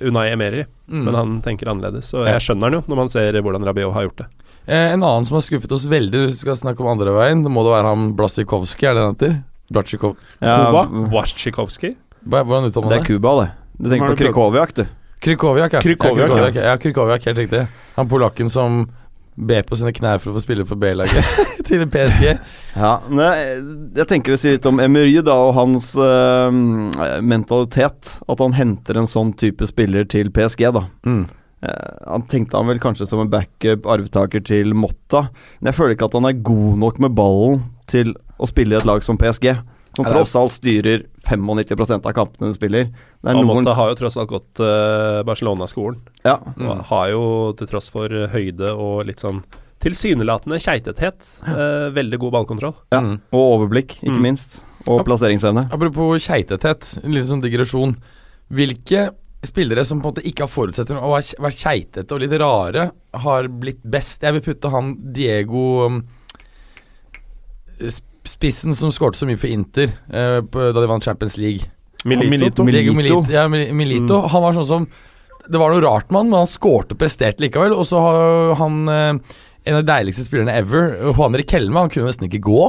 Unai 0.00 0.30
Emery, 0.32 0.64
Mm. 0.90 1.04
men 1.04 1.14
han 1.14 1.42
tenker 1.42 1.68
annerledes. 1.70 2.10
Så 2.10 2.24
jeg 2.26 2.40
skjønner 2.42 2.66
han 2.68 2.72
jo, 2.72 2.82
når 2.88 2.96
man 2.96 3.08
ser 3.08 3.32
hvordan 3.40 3.64
Rabiot 3.64 3.92
har 3.94 4.02
gjort 4.08 4.16
det. 4.16 4.26
Eh, 4.66 4.92
en 4.92 5.02
annen 5.02 5.24
som 5.24 5.36
har 5.38 5.42
skuffet 5.46 5.72
oss 5.72 5.86
veldig, 5.88 6.26
hvis 6.26 6.40
vi 6.40 6.44
skal 6.44 6.56
snakke 6.58 6.80
om 6.84 6.90
andre 6.92 7.14
veien, 7.14 7.42
det 7.42 7.50
må 7.52 7.62
det 7.64 7.72
være 7.72 7.88
han 7.94 8.12
Blasikovskij, 8.18 8.90
er 8.90 8.94
det 8.94 9.02
han 9.06 9.14
heter? 9.14 9.36
Blachikov 9.70 10.16
Ja, 10.42 10.56
Kuba? 10.66 10.82
Wasjikovskij? 11.14 11.94
Hvordan 12.28 12.66
uttaler 12.68 12.88
det 12.90 12.98
Det 12.98 13.00
er 13.00 13.06
Cuba, 13.06 13.30
Kuba, 13.30 13.44
det. 13.44 13.50
Du 13.80 13.88
tenker 13.88 14.04
er 14.04 14.10
på 14.10 14.16
det 14.16 14.26
Krikoviak, 14.26 14.74
du. 14.74 14.84
Krykowiak, 15.20 15.72
ja. 15.72 15.80
Krykowiak, 15.80 16.30
ja. 16.30 16.60
ja. 16.60 16.62
Ja. 16.72 16.76
Krykowiak, 16.76 17.24
helt 17.24 17.38
riktig. 17.38 17.68
Han 17.96 18.08
polakken 18.08 18.50
som 18.50 18.88
be 19.36 19.60
på 19.64 19.76
sine 19.78 19.92
knær 19.96 20.18
for 20.20 20.32
å 20.32 20.36
få 20.36 20.42
spille 20.44 20.64
for 20.68 20.76
B-laget 20.80 21.24
til 21.68 21.84
PSG. 21.88 22.24
Ja, 22.76 22.92
jeg 23.10 24.06
tenker 24.10 24.34
det 24.34 24.40
sier 24.42 24.56
litt 24.58 24.66
om 24.68 24.80
Emery 24.82 25.14
da, 25.24 25.36
og 25.48 25.54
hans 25.56 25.92
øh, 25.96 26.50
mentalitet. 27.24 28.16
At 28.28 28.42
han 28.42 28.56
henter 28.58 29.00
en 29.00 29.08
sånn 29.10 29.32
type 29.38 29.66
spiller 29.70 30.04
til 30.10 30.32
PSG. 30.34 30.66
da 30.76 30.84
Mm. 31.06 31.24
Eh, 31.62 31.96
Han 32.08 32.22
tenkte 32.28 32.56
han 32.56 32.68
vel 32.70 32.78
kanskje 32.80 33.06
som 33.08 33.20
en 33.20 33.30
backup 33.32 33.86
arvtaker 33.86 34.40
til 34.44 34.74
Motta, 34.74 35.26
men 35.60 35.70
jeg 35.72 35.76
føler 35.78 35.96
ikke 35.96 36.08
at 36.10 36.16
han 36.16 36.28
er 36.30 36.42
god 36.46 36.78
nok 36.80 37.00
med 37.04 37.14
ballen 37.16 37.62
til 37.90 38.14
å 38.40 38.48
spille 38.48 38.76
i 38.76 38.78
et 38.80 38.86
lag 38.88 39.04
som 39.04 39.18
PSG. 39.20 39.52
Som 40.00 40.06
Ja, 40.08 40.12
tross 40.16 40.32
alt 40.40 40.52
styrer 40.56 41.02
95% 41.28 42.06
av 42.08 42.14
kampene 42.16 42.48
de 42.48 42.56
spiller. 42.56 42.84
Det 43.20 43.30
er 43.30 43.34
noen 43.36 43.46
Motta 43.60 43.74
har 43.76 43.90
jo 43.90 43.98
tross 44.00 44.16
alt 44.16 44.30
gått 44.30 44.60
eh, 44.64 45.20
Barcelona-skolen. 45.28 45.98
ja, 46.24 46.38
Mm. 46.56 46.68
Og 46.70 46.84
har 46.88 47.10
jo, 47.10 47.52
til 47.58 47.66
tross 47.68 47.90
for 47.92 48.08
høyde 48.08 48.70
og 48.72 49.04
litt 49.06 49.20
sånn 49.20 49.42
tilsynelatende 49.80 50.58
keitethet, 50.60 51.28
eh, 51.44 51.90
veldig 51.92 52.18
god 52.18 52.32
ballkontroll. 52.32 52.74
ja, 52.92 53.00
Mm. 53.00 53.20
og 53.32 53.60
overblikk, 53.60 54.00
ikke 54.02 54.16
Mm. 54.16 54.22
minst. 54.22 54.60
Og 54.88 55.04
plasseringsevne. 55.04 55.68
Apropos 55.70 56.24
keitethet, 56.26 57.04
en 57.04 57.12
liten 57.12 57.28
sånn 57.28 57.42
digresjon. 57.42 57.96
Hvilke 58.50 59.10
spillere 59.44 59.84
som 59.84 60.00
på 60.00 60.06
en 60.08 60.14
måte 60.14 60.24
ikke 60.24 60.40
har 60.40 60.48
forutsetninger 60.48 61.02
å 61.02 61.12
være 61.12 61.52
keitete 61.52 62.12
og 62.12 62.20
litt 62.20 62.32
rare, 62.40 62.90
har 63.14 63.48
blitt 63.48 63.82
best? 63.84 64.22
Jeg 64.22 64.32
vil 64.32 64.54
putte 64.54 64.70
han 64.70 64.96
Diego 65.12 65.84
um, 65.86 66.04
Spissen 68.28 68.74
som 68.76 68.92
skårte 68.92 69.20
så 69.20 69.28
mye 69.28 69.40
for 69.40 69.48
Inter 69.52 69.92
eh, 70.12 70.40
på, 70.44 70.70
da 70.74 70.82
de 70.82 70.88
vant 70.90 71.04
Champions 71.04 71.38
League. 71.40 71.70
Milito. 72.04 72.30
Milito. 72.30 72.64
Milito. 72.64 72.94
Milito. 72.96 73.20
Ja, 73.32 73.46
Milito. 73.48 73.76
Milito. 73.76 74.20
Han 74.32 74.44
var 74.44 74.56
sånn 74.56 74.68
som 74.68 74.86
Det 75.50 75.58
var 75.60 75.72
noe 75.72 75.82
rart 75.82 76.12
med 76.12 76.22
han, 76.22 76.28
men 76.30 76.42
han 76.44 76.50
skårte 76.50 76.94
og 76.94 77.00
presterte 77.00 77.42
likevel. 77.42 77.74
Og 77.74 77.88
så 77.88 78.00
har 78.04 78.54
han 78.60 78.82
eh, 78.88 79.38
en 79.64 79.76
av 79.76 79.82
de 79.82 79.88
deiligste 79.92 80.24
spillerne 80.24 80.54
ever, 80.56 80.94
Juan 81.10 81.36
Rikelme, 81.36 81.84
han 81.84 81.90
kunne 81.92 82.08
nesten 82.08 82.28
ikke 82.28 82.42
gå. 82.46 82.62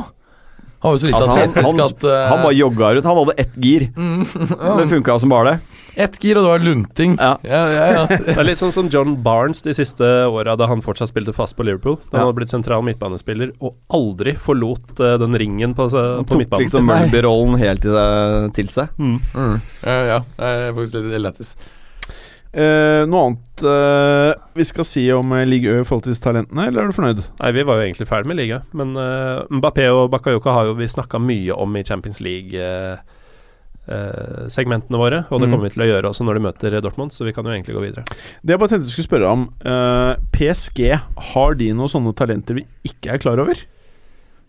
Han 0.81 0.89
var 0.89 0.95
jo 0.97 1.01
så 1.01 1.09
lite 1.09 1.17
Altså, 1.17 1.29
han, 1.29 1.41
atletisk 1.41 1.67
han, 1.67 1.81
at 1.85 2.03
eh, 2.09 2.23
han 2.31 2.39
bare 2.41 2.57
jogga 2.57 2.91
ut. 2.97 3.05
Han 3.05 3.19
hadde 3.21 3.35
ett 3.43 3.57
gir. 3.61 3.83
Det 4.81 4.87
funka 4.89 5.19
som 5.21 5.29
bare 5.29 5.51
det. 5.51 5.59
Ett 6.01 6.15
gir, 6.23 6.37
og 6.39 6.45
det 6.45 6.49
var 6.53 6.61
lunting. 6.63 7.17
Ja. 7.19 7.33
ja, 7.43 7.61
ja, 7.69 7.85
ja. 7.93 8.03
Det 8.25 8.37
er 8.39 8.47
litt 8.47 8.61
sånn 8.61 8.71
som 8.71 8.87
John 8.89 9.17
Barnes 9.21 9.59
de 9.65 9.73
siste 9.75 10.07
åra, 10.31 10.55
da 10.57 10.69
han 10.71 10.81
fortsatt 10.81 11.11
spilte 11.11 11.35
fast 11.35 11.57
på 11.57 11.65
Liverpool. 11.67 11.97
Da 12.07 12.21
han 12.21 12.29
hadde 12.29 12.37
blitt 12.39 12.53
sentral 12.53 12.85
midtbanespiller 12.87 13.51
og 13.59 13.75
aldri 13.91 14.33
forlot 14.39 15.03
uh, 15.03 15.17
den 15.21 15.35
ringen 15.37 15.75
på, 15.75 15.89
Han 15.91 16.23
på 16.23 16.31
tok 16.31 16.45
midtbanen. 16.45 16.63
liksom 16.65 16.87
Mulby-rollen 16.89 17.59
helt 17.61 17.83
til, 17.83 17.93
det, 17.97 18.53
til 18.57 18.71
seg. 18.71 18.95
Mm. 18.97 19.19
Mm. 19.35 19.59
ja, 19.83 19.99
ja. 20.15 20.19
Det 20.39 20.55
er 20.55 20.73
faktisk 20.79 20.97
litt 21.11 21.21
lættis. 21.27 21.53
Eh, 22.51 23.05
noe 23.07 23.29
annet 23.29 23.61
eh, 23.63 24.33
vi 24.59 24.63
skal 24.67 24.83
si 24.83 25.05
om 25.15 25.23
eh, 25.37 25.45
Ligue 25.47 25.71
Ø 25.71 25.79
i 25.79 25.85
forhold 25.87 26.03
til 26.03 26.11
disse 26.11 26.25
talentene, 26.25 26.65
eller 26.67 26.83
er 26.83 26.87
du 26.91 26.95
fornøyd? 26.97 27.21
Nei, 27.39 27.51
vi 27.55 27.63
var 27.63 27.79
jo 27.79 27.85
egentlig 27.87 28.09
ferdig 28.09 28.27
med 28.27 28.35
liga, 28.41 28.57
men 28.75 28.91
uh, 28.99 29.47
Mbappé 29.47 29.85
og 29.95 30.09
Bakayoka 30.11 30.51
har 30.57 30.67
jo 30.67 30.75
vi 30.75 30.83
snakka 30.91 31.15
mye 31.23 31.55
om 31.55 31.71
i 31.79 31.83
Champions 31.87 32.19
League-segmentene 32.19 34.97
våre, 34.99 35.23
og 35.31 35.39
det 35.41 35.47
Mm. 35.47 35.51
kommer 35.55 35.63
vi 35.69 35.73
til 35.75 35.83
å 35.85 35.89
gjøre 35.91 36.07
også 36.11 36.23
når 36.27 36.33
de 36.33 36.39
møter 36.47 36.81
Dortmund, 36.81 37.11
så 37.15 37.23
vi 37.25 37.31
kan 37.33 37.45
jo 37.45 37.51
egentlig 37.55 37.75
gå 37.75 37.81
videre. 37.87 38.03
Det 38.43 38.51
jeg 38.53 38.59
bare 38.59 38.69
tenkte 38.69 38.87
du 38.87 38.91
skulle 38.91 39.09
spørre 39.09 39.31
om 39.31 39.41
eh, 39.63 40.15
PSG, 40.35 40.79
har 41.31 41.51
de 41.55 41.71
noen 41.73 41.87
sånne 41.89 42.13
talenter 42.15 42.53
vi 42.59 42.65
ikke 42.83 43.09
er 43.15 43.19
klar 43.23 43.39
over? 43.39 43.55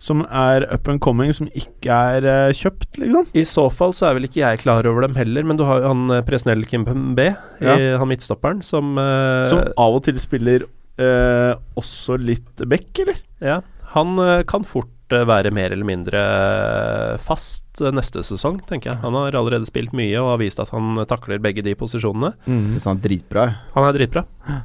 Som 0.03 0.25
er 0.27 0.65
up 0.75 0.89
and 0.91 0.99
coming, 1.05 1.31
som 1.37 1.47
ikke 1.55 1.95
er 1.95 2.25
uh, 2.27 2.53
kjøpt, 2.59 2.99
liksom? 2.99 3.29
I 3.39 3.45
så 3.47 3.69
fall 3.71 3.93
så 3.95 4.09
er 4.09 4.17
vel 4.19 4.27
ikke 4.27 4.41
jeg 4.43 4.63
klar 4.65 4.87
over 4.91 5.05
dem 5.07 5.15
heller, 5.15 5.47
men 5.47 5.61
du 5.61 5.63
har 5.69 5.79
jo 5.85 5.93
han 5.93 6.11
eh, 6.17 6.25
Presnell 6.27 6.65
Kimpembe, 6.67 7.29
Ja. 7.63 7.77
i- 7.79 7.93
han 8.01 8.11
midtstopperen, 8.11 8.65
som, 8.67 8.97
uh, 8.99 9.47
Som 9.53 9.63
av 9.79 9.95
og 10.01 10.03
til 10.09 10.19
spiller 10.19 10.65
uh, 10.99 11.55
også 11.79 12.19
litt 12.19 12.65
back, 12.67 12.91
eller? 13.05 13.21
Ja, 13.41 13.61
han 13.95 14.19
eh, 14.19 14.43
kan 14.49 14.65
fort 14.67 14.89
eh, 15.15 15.23
være 15.29 15.53
mer 15.55 15.71
eller 15.75 15.85
mindre 15.87 16.19
eh, 16.19 17.17
fast 17.23 17.81
eh, 17.85 17.93
neste 17.95 18.23
sesong, 18.27 18.59
tenker 18.69 18.91
jeg. 18.93 19.01
Han 19.05 19.15
har 19.19 19.37
allerede 19.39 19.69
spilt 19.69 19.93
mye 19.97 20.17
og 20.19 20.31
har 20.35 20.43
vist 20.43 20.59
at 20.63 20.73
han 20.75 20.97
takler 21.11 21.39
begge 21.45 21.63
de 21.63 21.75
posisjonene. 21.79 22.33
Mm. 22.49 22.67
Syns 22.73 22.89
han 22.91 22.99
er 22.99 23.07
dritbra. 23.07 23.47
Han 23.77 23.87
er 23.91 23.99
dritbra. 24.01 24.27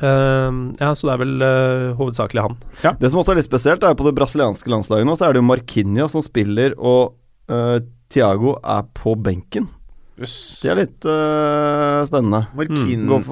Eh, 0.00 0.58
ja, 0.80 0.90
så 0.94 1.08
det 1.08 1.14
er 1.14 1.22
vel 1.22 1.34
uh, 1.42 1.94
hovedsakelig 1.98 2.44
han. 2.48 2.58
Det 3.00 3.10
som 3.12 3.22
også 3.22 3.34
er 3.34 3.40
litt 3.40 3.48
spesielt, 3.48 3.84
er 3.86 3.96
på 3.98 4.06
det 4.06 4.16
brasilianske 4.18 4.70
landslaget 4.72 5.08
nå, 5.08 5.16
så 5.18 5.28
er 5.28 5.36
det 5.36 5.42
jo 5.42 5.48
Marquinhos 5.48 6.16
som 6.16 6.24
spiller, 6.24 6.76
og 6.76 7.16
uh, 7.52 7.78
Thiago 8.12 8.56
er 8.62 8.86
på 8.96 9.16
benken. 9.18 9.70
Det 10.16 10.70
er 10.72 10.78
litt 10.78 11.04
eh, 11.04 12.04
spennende. 12.08 12.46
Markin 12.56 13.04
Mm. 13.04 13.26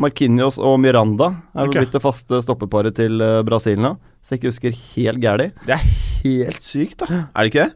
Marquinhos 0.00 0.56
og 0.56 0.78
Miranda 0.80 1.26
er 1.52 1.66
okay. 1.66 1.68
Ok. 1.68 1.74
blitt 1.82 1.92
det 1.98 2.00
faste 2.00 2.38
stoppeparet 2.40 2.96
til 2.96 3.20
uh, 3.20 3.42
Brasil 3.44 3.76
nå. 3.76 3.98
Så 4.24 4.32
jeg 4.32 4.40
ikke 4.40 4.52
husker 4.54 4.78
helt 4.94 5.20
gærlig. 5.20 5.50
Det 5.68 5.76
er 5.76 5.84
helt 6.24 6.64
sykt, 6.64 7.02
da. 7.02 7.26
Er 7.34 7.44
det 7.44 7.52
ikke 7.52 7.66
det? 7.66 7.74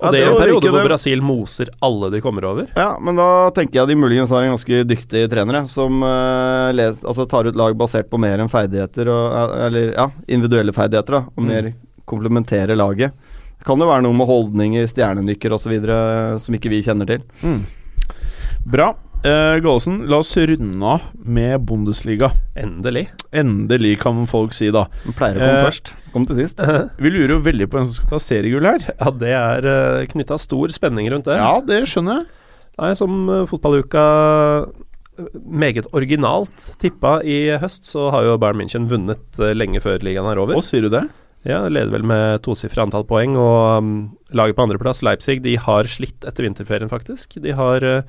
Og 0.00 0.06
Ja, 0.06 0.12
det 0.14 0.20
er 0.20 0.30
jo 0.30 0.36
en 0.36 0.40
periode 0.40 0.70
hvor 0.72 0.80
det. 0.80 0.88
Brasil 0.88 1.22
moser 1.24 1.70
alle 1.84 2.08
de 2.14 2.22
kommer 2.24 2.46
over. 2.48 2.70
Ja, 2.76 2.94
men 3.04 3.20
da 3.20 3.50
tenker 3.56 3.82
jeg 3.82 3.90
de 3.90 3.98
muligens 4.00 4.32
har 4.32 4.46
en 4.46 4.54
ganske 4.54 4.80
dyktig 4.88 5.26
trener, 5.32 5.66
som 5.68 6.00
uh, 6.00 6.70
les, 6.72 7.02
altså 7.04 7.26
tar 7.28 7.50
ut 7.50 7.58
lag 7.58 7.76
basert 7.76 8.08
på 8.08 8.20
mer 8.20 8.40
enn 8.40 8.48
ferdigheter, 8.52 9.10
og, 9.12 9.26
eh, 9.36 9.66
eller 9.66 9.92
ja, 9.92 10.06
individuelle 10.24 10.72
ferdigheter, 10.76 11.18
da, 11.18 11.22
og 11.28 11.44
mer 11.44 11.68
komplementerer 12.08 12.78
laget. 12.80 13.12
Det 13.60 13.68
kan 13.68 13.80
jo 13.80 13.90
være 13.90 14.06
noe 14.06 14.16
med 14.16 14.30
holdninger, 14.30 14.88
stjernenykker 14.88 15.52
osv. 15.52 15.76
som 16.40 16.56
ikke 16.56 16.72
vi 16.72 16.80
kjenner 16.86 17.12
til. 17.12 17.26
Mm. 17.44 17.60
Bra. 18.72 18.94
Uh, 19.20 19.60
Gallosen, 19.60 20.02
la 20.08 20.22
oss 20.22 20.32
runde 20.36 20.86
av 20.86 21.10
med 21.14 21.66
Bundesliga. 21.68 22.30
Endelig. 22.56 23.08
Endelig, 23.36 23.98
kan 24.00 24.24
folk 24.30 24.56
si, 24.56 24.70
da. 24.72 24.86
Den 25.04 25.16
pleier 25.18 25.36
å 25.36 25.44
komme 25.44 25.60
uh, 25.60 25.66
først. 25.68 25.94
Kom 26.14 26.26
til 26.30 26.40
sist. 26.40 26.62
Vi 27.02 27.12
lurer 27.12 27.36
jo 27.36 27.40
veldig 27.44 27.68
på 27.68 27.78
hvem 27.78 27.88
som 27.90 28.00
skal 28.00 28.14
ta 28.14 28.22
seriegull 28.24 28.70
her. 28.70 28.86
Ja, 28.94 29.14
det 29.22 29.34
er 29.36 29.68
uh, 29.68 30.08
knytta 30.10 30.40
stor 30.40 30.72
spenning 30.72 31.10
rundt 31.12 31.28
det. 31.28 31.36
Ja, 31.36 31.58
det 31.64 31.84
skjønner 31.92 32.22
jeg. 32.22 32.30
Nei, 32.80 32.94
som 32.96 33.26
eh, 33.28 33.46
fotballuka 33.48 34.02
eh, 35.20 35.32
meget 35.44 35.88
originalt 35.96 36.70
tippa 36.80 37.18
i 37.26 37.50
høst, 37.60 37.88
så 37.88 38.08
har 38.14 38.24
jo 38.26 38.38
Bayern 38.40 38.60
München 38.62 38.88
vunnet 38.90 39.40
eh, 39.40 39.52
lenge 39.56 39.82
før 39.84 40.00
ligaen 40.06 40.30
er 40.30 40.40
over. 40.40 40.56
Å, 40.56 40.64
sier 40.64 40.86
du 40.86 40.92
det? 40.94 41.04
Ja, 41.48 41.62
leder 41.68 41.92
vel 41.92 42.04
med 42.08 42.42
tosifra 42.44 42.84
antall 42.84 43.06
poeng, 43.08 43.36
og 43.40 43.80
um, 43.80 43.92
laget 44.36 44.58
på 44.58 44.66
andreplass, 44.66 45.00
Leipzig, 45.04 45.38
de 45.44 45.54
har 45.60 45.88
slitt 45.88 46.26
etter 46.28 46.44
vinterferien, 46.44 46.90
faktisk. 46.92 47.38
De 47.40 47.54
har 47.56 47.84
uh, 47.84 48.02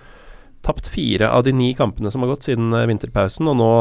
tapt 0.66 0.90
fire 0.92 1.30
av 1.34 1.46
de 1.48 1.54
ni 1.56 1.72
kampene 1.78 2.12
som 2.14 2.24
har 2.24 2.34
gått 2.34 2.48
siden 2.50 2.74
uh, 2.74 2.86
vinterpausen, 2.90 3.50
og 3.52 3.58
nå 3.60 3.72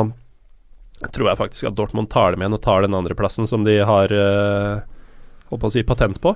tror 1.14 1.30
jeg 1.30 1.40
faktisk 1.40 1.70
at 1.70 1.76
Dortmund 1.78 2.10
tar 2.12 2.34
dem 2.34 2.44
igjen 2.44 2.56
og 2.56 2.62
tar 2.64 2.84
den 2.84 2.96
andreplassen 2.96 3.48
som 3.48 3.64
de 3.64 3.78
har 3.88 4.12
uh, 4.12 4.82
holdt 5.48 5.62
på 5.62 5.70
å 5.70 5.74
si 5.74 5.84
patent 5.86 6.20
på. 6.22 6.34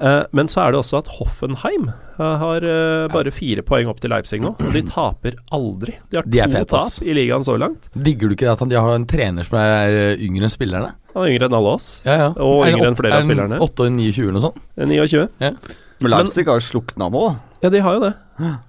Eh, 0.00 0.22
men 0.30 0.48
så 0.48 0.64
er 0.64 0.72
det 0.72 0.80
også 0.80 1.02
at 1.02 1.10
Hoffenheim 1.18 1.90
eh, 1.90 2.22
har 2.40 2.64
eh, 2.64 3.04
bare 3.12 3.32
fire 3.34 3.62
poeng 3.66 3.90
opp 3.92 4.00
til 4.02 4.10
Leipzig 4.10 4.40
nå, 4.42 4.54
og 4.56 4.72
de 4.74 4.82
taper 4.94 5.36
aldri. 5.54 5.98
De 6.10 6.18
har 6.18 6.26
De 6.26 6.40
er 6.40 6.48
to 6.48 6.56
fete, 6.56 6.80
tap 6.80 7.06
i 7.06 7.16
ligaen 7.16 7.46
så 7.46 7.58
langt. 7.60 7.90
Digger 7.92 8.32
du 8.32 8.36
ikke 8.36 8.50
at 8.54 8.64
de 8.72 8.78
har 8.78 8.96
en 8.96 9.06
trener 9.08 9.46
som 9.46 9.60
er 9.60 9.98
eh, 9.98 10.24
yngre 10.26 10.48
enn 10.48 10.54
spillerne? 10.54 10.94
Han 11.12 11.26
er 11.26 11.34
yngre 11.34 11.50
enn 11.50 11.58
alle 11.60 11.76
oss. 11.76 11.92
Ja, 12.08 12.18
ja. 12.24 12.32
Og 12.40 12.64
yngre 12.70 12.90
enn 12.90 12.98
flere 12.98 13.18
av 13.18 13.22
er 13.22 13.28
spillerne. 13.28 13.62
8 13.68 13.86
og 13.86 13.96
29 14.00 14.24
eller 14.24 14.38
noe 14.38 14.46
sånt? 14.48 14.60
29. 14.80 15.24
Ja. 15.44 15.54
Men 16.02 16.14
Leipzig 16.16 16.48
har 16.48 16.58
jo 16.58 16.68
slukna 16.72 17.10
nå, 17.12 17.26
da. 17.28 17.51
Ja, 17.62 17.70
de 17.70 17.80
har 17.80 17.94
jo 17.94 18.02
det. 18.02 18.12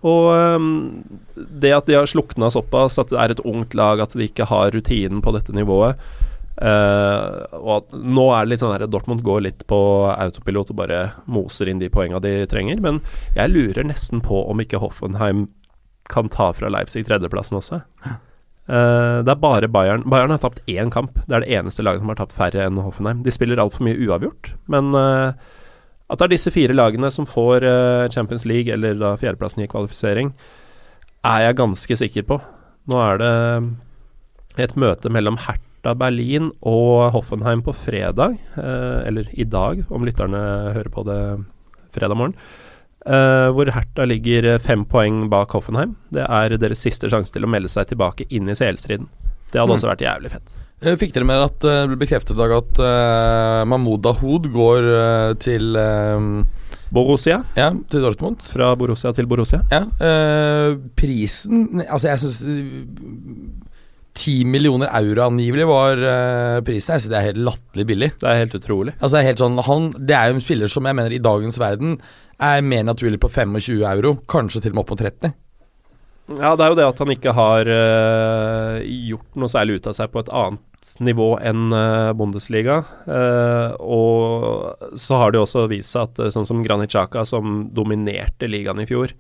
Og 0.06 0.28
um, 0.30 0.68
det 1.34 1.72
at 1.74 1.88
de 1.90 1.96
har 1.98 2.10
slukna 2.10 2.52
såpass, 2.54 3.00
at 3.02 3.10
det 3.10 3.18
er 3.18 3.34
et 3.34 3.42
ungt 3.48 3.74
lag, 3.78 4.04
at 4.04 4.14
de 4.14 4.28
ikke 4.28 4.46
har 4.52 4.70
rutinen 4.76 5.24
på 5.26 5.34
dette 5.34 5.56
nivået 5.56 5.98
uh, 6.62 7.58
Og 7.58 7.72
at 7.80 7.96
nå 7.98 8.28
er 8.36 8.46
det 8.46 8.52
litt 8.52 8.62
sånn 8.62 8.76
at 8.76 8.86
Dortmund 8.94 9.24
går 9.26 9.42
litt 9.48 9.66
på 9.70 9.80
autopilot 10.14 10.76
og 10.76 10.78
bare 10.84 11.00
moser 11.26 11.72
inn 11.72 11.82
de 11.82 11.90
poenga 11.94 12.22
de 12.22 12.44
trenger. 12.52 12.84
Men 12.86 13.02
jeg 13.38 13.54
lurer 13.56 13.90
nesten 13.90 14.22
på 14.22 14.44
om 14.46 14.62
ikke 14.62 14.82
Hoffenheim 14.84 15.48
kan 16.12 16.30
ta 16.30 16.52
fra 16.54 16.70
Leipzig 16.70 17.08
tredjeplassen 17.08 17.58
også. 17.58 17.82
Uh, 18.64 19.20
det 19.26 19.34
er 19.34 19.42
bare 19.42 19.68
Bayern 19.68 20.06
Bayern 20.08 20.32
har 20.32 20.44
tapt 20.44 20.62
én 20.72 20.94
kamp. 20.94 21.18
Det 21.26 21.34
er 21.34 21.44
det 21.44 21.58
eneste 21.58 21.84
laget 21.84 22.04
som 22.04 22.14
har 22.14 22.22
tapt 22.22 22.38
færre 22.38 22.68
enn 22.68 22.78
Hoffenheim. 22.84 23.26
De 23.26 23.34
spiller 23.34 23.60
altfor 23.64 23.88
mye 23.88 23.98
uavgjort, 24.06 24.54
men 24.72 24.94
eh, 25.00 25.52
at 26.10 26.20
det 26.20 26.26
er 26.28 26.34
disse 26.36 26.52
fire 26.54 26.74
lagene 26.76 27.10
som 27.12 27.26
får 27.26 27.64
eh, 27.64 28.10
Champions 28.14 28.46
League, 28.46 28.72
eller 28.74 28.94
da 29.00 29.14
fjerdeplassen 29.18 29.64
i 29.64 29.68
kvalifisering, 29.72 30.34
er 31.26 31.40
jeg 31.48 31.56
ganske 31.62 31.96
sikker 31.98 32.24
på. 32.28 32.42
Nå 32.92 33.00
er 33.00 33.18
det 33.22 34.66
et 34.68 34.76
møte 34.78 35.10
mellom 35.10 35.38
Hertha 35.40 35.94
Berlin 35.98 36.52
og 36.62 37.12
Hoffenheim 37.16 37.64
på 37.66 37.74
fredag, 37.76 38.36
eh, 38.60 39.00
eller 39.08 39.32
i 39.34 39.44
dag, 39.48 39.86
om 39.90 40.06
lytterne 40.06 40.44
hører 40.76 40.92
på 40.94 41.06
det 41.08 41.22
fredag 41.96 42.18
morgen. 42.20 42.36
eh, 43.06 43.50
hvor 43.52 43.68
Hertha 43.76 44.06
ligger 44.08 44.46
eh, 44.54 44.60
fem 44.64 44.86
poeng 44.88 45.26
bak 45.30 45.52
Hoffenheim. 45.52 45.96
Det 46.16 46.24
er 46.24 46.54
deres 46.58 46.80
siste 46.80 47.10
sjanse 47.12 47.34
til 47.36 47.44
å 47.44 47.50
melde 47.52 47.68
seg 47.68 47.90
tilbake 47.90 48.24
inn 48.32 48.48
i 48.48 48.56
CL-striden. 48.56 49.10
Det 49.52 49.60
hadde 49.60 49.74
Mm. 49.74 49.76
også 49.76 49.90
vært 49.92 50.06
jævlig 50.06 50.32
fett. 50.32 50.54
Eh, 50.82 50.96
Fikk 51.00 51.14
dere 51.16 51.28
med 51.28 51.44
at 51.46 51.66
eh, 51.68 51.84
det 51.84 51.94
ble 51.94 52.02
bekreftet 52.04 52.36
i 52.36 52.40
dag 52.40 52.54
at 52.58 52.80
uh, 52.82 53.64
Mahmoud 53.70 54.02
Dahoud 54.04 54.50
går 54.54 54.88
uh, 54.90 55.34
til 55.40 55.78
eh, 55.80 56.26
Borussia. 56.94 57.42
Ja, 57.58 57.70
til 57.92 58.04
Dortmund? 58.04 58.42
Fra 58.52 58.74
Borussia 58.80 59.14
til 59.16 59.30
Borussia. 59.30 59.62
Ja. 59.72 59.86
uh, 59.88 60.80
prisen 61.00 61.84
Altså, 61.88 62.10
jeg 62.12 62.24
syns 62.24 62.42
Ti 64.14 64.44
millioner 64.46 64.92
euro 64.94 65.24
angivelig 65.26 65.66
var 65.66 65.98
prisen. 66.62 66.94
Jeg 66.94 67.02
syns 67.02 67.10
det 67.10 67.18
er 67.18 67.30
helt 67.32 67.40
latterlig 67.48 67.86
billig. 67.90 68.10
Det 68.22 68.28
er 68.30 68.44
helt 68.44 68.58
utrolig. 68.60 68.94
Altså 69.00 69.16
Det 69.16 69.22
er 69.24 69.30
helt 69.32 69.42
sånn 69.42 69.64
han, 69.66 69.88
Det 69.98 70.14
er 70.14 70.28
jo 70.30 70.36
en 70.36 70.44
spiller 70.46 70.70
som 70.70 70.86
jeg 70.86 70.98
mener 71.00 71.16
i 71.16 71.24
dagens 71.24 71.58
verden 71.58 71.96
er 72.44 72.62
mer 72.62 72.84
naturlig 72.86 73.18
på 73.24 73.32
25 73.32 73.82
euro, 73.90 74.14
kanskje 74.30 74.62
til 74.62 74.74
og 74.74 74.78
med 74.78 74.84
opp 74.84 74.94
mot 74.94 75.02
30. 75.02 75.34
Ja, 76.40 76.54
det 76.58 76.66
er 76.66 76.72
jo 76.72 76.78
det 76.80 76.86
at 76.88 77.02
han 77.04 77.12
ikke 77.14 77.34
har 77.36 77.70
uh, 77.70 78.78
gjort 78.84 79.40
noe 79.40 79.52
særlig 79.52 79.80
ut 79.80 79.90
av 79.92 79.98
seg 79.98 80.14
på 80.14 80.24
et 80.24 80.32
annet 80.34 80.94
nivå 81.04 81.28
enn 81.44 81.74
uh, 81.74 82.14
Bundesliga. 82.18 82.82
Uh, 83.08 83.76
og 83.80 84.98
så 85.00 85.20
har 85.20 85.32
det 85.32 85.42
jo 85.42 85.46
også 85.48 85.68
vist 85.72 85.94
seg 85.94 86.10
at 86.10 86.36
sånn 86.36 86.48
som 86.50 86.64
Granit 86.66 86.94
Xhaka, 86.94 87.26
som 87.28 87.68
dominerte 87.76 88.50
ligaen 88.50 88.84
i 88.84 88.90
fjor, 88.90 89.16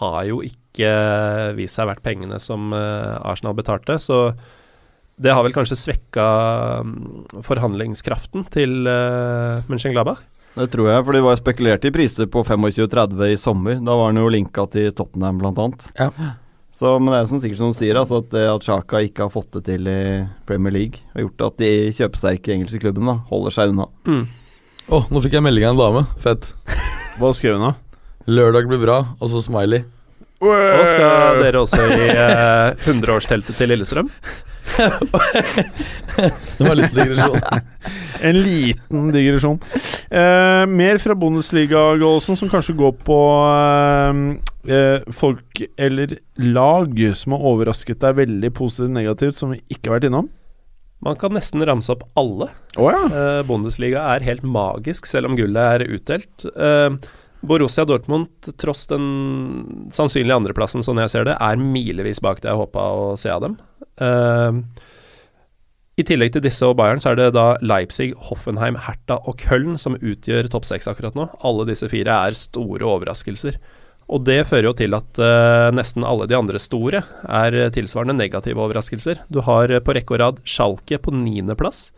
har 0.00 0.22
jo 0.28 0.40
ikke 0.44 0.90
vist 1.56 1.78
seg 1.78 1.88
verdt 1.88 2.04
pengene 2.04 2.36
som 2.42 2.70
Arsenal 2.72 3.56
betalte. 3.58 3.96
Så 3.98 4.28
det 5.20 5.32
har 5.34 5.44
vel 5.44 5.54
kanskje 5.54 5.76
svekka 5.76 6.26
um, 6.80 7.24
forhandlingskraften 7.44 8.46
til 8.54 8.86
uh, 8.88 9.60
Mönchengladbach. 9.68 10.22
Det 10.56 10.66
tror 10.72 10.88
jeg, 10.90 11.02
for 11.06 11.14
de 11.14 11.22
var 11.24 11.38
spekulert 11.38 11.84
i 11.86 11.92
priser 11.94 12.26
på 12.30 12.42
25-30 12.46 13.20
i 13.30 13.36
sommer. 13.38 13.78
Da 13.86 13.96
var 13.96 14.10
han 14.10 14.18
jo 14.18 14.30
linka 14.32 14.64
til 14.72 14.90
Tottenham, 14.96 15.38
blant 15.38 15.60
annet. 15.62 15.86
Ja. 15.98 16.10
Så, 16.74 16.92
men 16.98 17.10
det 17.10 17.18
er 17.18 17.24
jo 17.24 17.30
sånn 17.32 17.42
sikkert 17.42 17.60
som 17.60 17.72
du 17.72 17.76
sier, 17.76 17.98
altså 17.98 18.20
at, 18.22 18.28
det 18.32 18.42
at 18.46 18.66
Xhaka 18.66 19.00
ikke 19.06 19.26
har 19.26 19.32
fått 19.34 19.56
det 19.58 19.64
til 19.66 19.88
i 19.90 20.00
Premier 20.46 20.74
League, 20.74 21.02
har 21.14 21.24
gjort 21.26 21.46
at 21.48 21.62
de 21.62 21.70
kjøpesterke 21.96 22.54
engelske 22.54 22.82
klubbene 22.82 23.16
holder 23.30 23.56
seg 23.56 23.72
unna. 23.74 23.88
Å, 24.90 25.00
nå 25.10 25.22
fikk 25.22 25.38
jeg 25.38 25.46
melding 25.46 25.66
av 25.66 25.74
en 25.74 25.80
dame. 25.82 26.04
Fett. 26.22 26.52
Hva 27.18 27.32
skrev 27.36 27.58
hun 27.58 27.66
da? 27.68 27.72
Lørdag 28.30 28.70
blir 28.70 28.82
bra, 28.82 29.00
og 29.18 29.32
så 29.32 29.42
smiley. 29.42 29.82
Nå 30.40 30.84
skal 30.88 31.42
dere 31.42 31.60
også 31.60 31.82
i 31.84 32.06
hundreårsteltet 32.86 32.86
100-årsteltet 32.86 33.58
til 33.58 33.74
Lillestrøm? 33.74 34.08
Det 36.58 36.64
var 36.64 36.70
en 36.70 36.78
liten 36.80 36.96
digresjon. 36.98 37.40
En 38.20 38.36
liten 38.44 39.06
digresjon. 39.14 39.60
Eh, 40.12 40.64
mer 40.68 40.98
fra 41.00 41.14
Bundesliga-goalsen, 41.16 42.36
som 42.36 42.50
kanskje 42.52 42.74
går 42.76 42.92
på 43.06 43.16
eh, 43.48 44.18
eh, 44.76 45.06
folk 45.16 45.62
eller 45.80 46.18
lag 46.36 47.00
som 47.16 47.32
har 47.32 47.46
overrasket 47.54 48.02
deg 48.04 48.18
veldig 48.20 48.50
positivt 48.58 48.92
negativt, 48.92 49.38
som 49.40 49.54
vi 49.54 49.62
ikke 49.72 49.88
har 49.88 49.96
vært 49.96 50.10
innom. 50.10 50.28
Man 51.00 51.16
kan 51.16 51.32
nesten 51.32 51.64
ramse 51.64 51.94
opp 51.94 52.04
alle. 52.20 52.50
Oh, 52.76 52.90
ja. 52.92 53.00
Eh, 53.08 53.40
Bundesliga 53.48 54.04
er 54.12 54.26
helt 54.26 54.44
magisk, 54.44 55.08
selv 55.08 55.30
om 55.30 55.38
gullet 55.38 55.80
er 55.80 55.86
utdelt. 55.96 56.44
Eh, 56.52 56.90
Borussia 57.40 57.86
Dortmund, 57.88 58.28
tross 58.60 58.86
den 58.90 59.88
sannsynlige 59.94 60.36
andreplassen, 60.36 60.84
sånn 60.84 61.00
jeg 61.00 61.12
ser 61.12 61.26
det, 61.28 61.38
er 61.40 61.60
milevis 61.60 62.20
bak 62.24 62.42
det 62.42 62.50
jeg 62.50 62.60
håpa 62.60 62.86
å 62.92 63.04
se 63.20 63.32
av 63.32 63.44
dem. 63.46 63.56
Uh, 64.00 64.60
I 65.96 66.04
tillegg 66.06 66.34
til 66.34 66.44
disse 66.44 66.68
og 66.68 66.76
Bayern, 66.80 67.00
så 67.00 67.12
er 67.12 67.20
det 67.20 67.30
da 67.36 67.54
Leipzig, 67.64 68.12
Hoffenheim, 68.28 68.76
Hertha 68.84 69.20
og 69.24 69.40
Köln 69.40 69.78
som 69.80 69.96
utgjør 69.96 70.50
topp 70.52 70.68
seks 70.68 70.90
akkurat 70.90 71.16
nå. 71.16 71.30
Alle 71.40 71.68
disse 71.70 71.88
fire 71.92 72.18
er 72.28 72.36
store 72.36 72.84
overraskelser. 72.88 73.56
Og 74.10 74.24
det 74.26 74.42
fører 74.50 74.72
jo 74.72 74.76
til 74.76 74.96
at 74.98 75.22
uh, 75.22 75.70
nesten 75.72 76.04
alle 76.04 76.26
de 76.28 76.36
andre 76.36 76.60
store 76.60 77.04
er 77.24 77.58
tilsvarende 77.72 78.18
negative 78.18 78.60
overraskelser. 78.60 79.24
Du 79.32 79.40
har 79.46 79.70
eh, 79.70 79.80
på 79.80 79.94
rekke 79.94 80.16
og 80.16 80.22
rad 80.24 80.40
Schalke 80.44 80.98
på 81.00 81.14
niendeplass. 81.14 81.88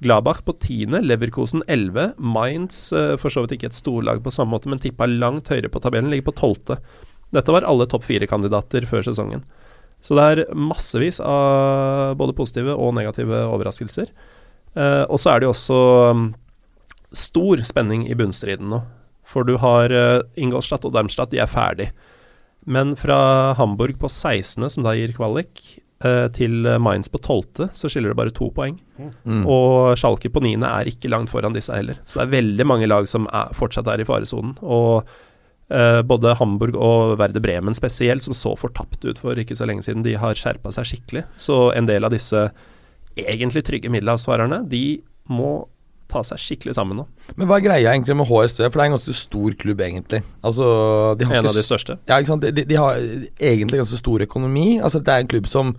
Gladbach 0.00 0.40
på 0.46 0.54
tiende, 0.62 1.02
Leverkosen 1.04 1.62
11. 1.68 2.14
Mainz, 2.16 2.92
eh, 2.92 3.16
for 3.20 3.32
så 3.32 3.44
vidt 3.44 3.58
ikke 3.58 3.68
et 3.68 3.76
storlag 3.76 4.22
på 4.24 4.32
samme 4.32 4.54
måte, 4.54 4.70
men 4.72 4.80
tippa 4.80 5.08
langt 5.08 5.52
høyere 5.52 5.68
på 5.68 5.82
tabellen, 5.84 6.08
ligger 6.12 6.30
på 6.30 6.38
tolvte. 6.40 6.78
Dette 7.36 7.52
var 7.52 7.66
alle 7.68 7.86
topp 7.86 8.06
fire-kandidater 8.08 8.88
før 8.88 9.04
sesongen. 9.06 9.44
Så 10.00 10.16
det 10.16 10.24
er 10.24 10.54
massevis 10.56 11.20
av 11.20 12.16
både 12.16 12.34
positive 12.36 12.72
og 12.72 12.94
negative 12.96 13.44
overraskelser. 13.52 14.08
Eh, 14.74 15.04
og 15.04 15.20
så 15.20 15.34
er 15.34 15.40
det 15.40 15.48
jo 15.48 15.52
også 15.52 15.80
mm, 16.16 16.24
stor 17.20 17.64
spenning 17.68 18.08
i 18.08 18.16
bunnstriden 18.16 18.72
nå. 18.72 18.80
For 19.28 19.44
du 19.46 19.58
har 19.60 19.92
eh, 19.92 20.22
Ingolstadt 20.40 20.88
og 20.88 20.96
Darmstadt, 20.96 21.34
de 21.34 21.42
er 21.44 21.50
ferdig. 21.50 21.90
Men 22.64 22.96
fra 22.96 23.52
Hamburg 23.60 24.00
på 24.00 24.08
16., 24.08 24.64
som 24.72 24.86
da 24.86 24.96
gir 24.96 25.12
kvalik, 25.16 25.60
til 26.36 26.64
Mainz 26.80 27.10
på 27.12 27.18
12., 27.20 27.70
så 27.76 27.88
skiller 27.92 28.14
det 28.14 28.16
bare 28.16 28.32
to 28.32 28.46
poeng. 28.56 28.78
Mm. 29.24 29.42
Og 29.44 29.98
Schalke 30.00 30.30
på 30.32 30.40
niende 30.40 30.68
er 30.68 30.88
ikke 30.88 31.10
langt 31.12 31.32
foran 31.32 31.52
disse 31.52 31.74
heller. 31.76 31.98
Så 32.08 32.16
det 32.16 32.24
er 32.24 32.36
veldig 32.38 32.66
mange 32.68 32.88
lag 32.88 33.08
som 33.10 33.28
er, 33.28 33.52
fortsatt 33.56 33.90
er 33.92 34.00
i 34.00 34.06
faresonen. 34.08 34.54
Og 34.64 35.04
eh, 35.68 36.00
både 36.00 36.34
Hamburg 36.40 36.78
og 36.80 37.18
Verde 37.20 37.42
Bremen 37.44 37.76
spesielt, 37.76 38.24
som 38.24 38.36
så 38.36 38.54
fortapt 38.56 39.04
ut 39.04 39.20
for 39.20 39.36
ikke 39.36 39.58
så 39.58 39.68
lenge 39.68 39.84
siden, 39.84 40.06
de 40.06 40.16
har 40.20 40.38
skjerpa 40.40 40.72
seg 40.72 40.88
skikkelig. 40.88 41.26
Så 41.36 41.68
en 41.76 41.90
del 41.90 42.08
av 42.08 42.16
disse 42.16 42.48
egentlig 43.20 43.64
trygge 43.66 43.92
middelhavsfarerne, 43.92 44.62
de 44.70 45.00
må 45.30 45.66
ta 46.10 46.22
seg 46.26 46.40
skikkelig 46.42 46.74
sammen 46.76 46.98
nå. 47.00 47.06
Men 47.38 47.48
hva 47.48 47.58
er 47.58 47.64
greia 47.64 47.92
egentlig 47.94 48.16
med 48.18 48.28
HSV? 48.28 48.64
For 48.66 48.76
det 48.76 48.82
er 48.82 48.88
en 48.90 48.96
ganske 48.96 49.14
stor 49.16 49.56
klubb, 49.60 49.84
egentlig. 49.86 50.22
Altså, 50.46 50.66
En 51.16 51.38
av 51.40 51.54
de 51.56 51.64
største. 51.66 51.96
Ja, 52.10 52.18
ikke 52.18 52.32
sant. 52.32 52.46
De, 52.46 52.64
de, 52.66 52.78
har 52.78 52.98
egentlig 53.38 53.80
ganske 53.82 54.00
stor 54.00 54.26
økonomi. 54.26 54.66
Altså, 54.80 55.02
det 55.04 55.14
er 55.14 55.24
en 55.24 55.30
klubb 55.30 55.48
som 55.50 55.72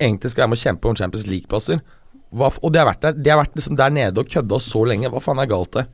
egentlig 0.00 0.32
skal 0.32 0.44
være 0.44 0.52
med 0.52 0.60
å 0.60 0.64
kjempe 0.64 0.92
om 0.92 1.00
Champions 1.00 1.26
League-plasser. 1.30 1.82
Og 2.30 2.70
de 2.70 2.78
har 2.78 2.86
vært 2.86 3.02
der 3.02 3.16
De 3.18 3.30
har 3.32 3.40
vært 3.40 3.56
liksom 3.58 3.74
der 3.78 3.90
nede 3.90 4.22
og 4.22 4.30
kødda 4.30 4.60
så 4.62 4.84
lenge. 4.86 5.10
Hva 5.10 5.22
faen 5.24 5.42
er 5.42 5.50
galt 5.50 5.74
der? 5.76 5.90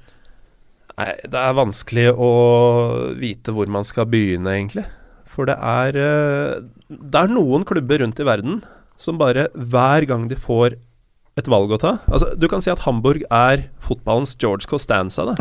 Nei, 0.97 1.11
det 1.29 1.41
er 1.41 1.57
vanskelig 1.57 2.07
å 2.13 2.31
vite 3.21 3.53
hvor 3.53 3.69
man 3.73 3.85
skal 3.85 4.09
begynne, 4.09 4.55
egentlig. 4.55 4.87
For 5.29 5.49
det 5.49 5.59
er 5.61 5.99
eh, 6.01 6.65
Det 6.89 7.21
er 7.21 7.33
noen 7.33 7.67
klubber 7.69 8.01
rundt 8.01 8.21
i 8.23 8.27
verden 8.27 8.63
som 8.97 9.19
bare 9.21 9.51
hver 9.53 10.07
gang 10.09 10.25
de 10.31 10.39
får 10.41 10.79
et 11.37 11.49
valg 11.53 11.73
å 11.75 11.77
ta 11.81 11.91
Altså, 12.09 12.31
Du 12.41 12.47
kan 12.49 12.63
si 12.65 12.71
at 12.73 12.81
Hamburg 12.87 13.21
er 13.29 13.67
fotballens 13.87 14.33
George 14.41 14.65
Costanza, 14.67 15.23
da. 15.29 15.35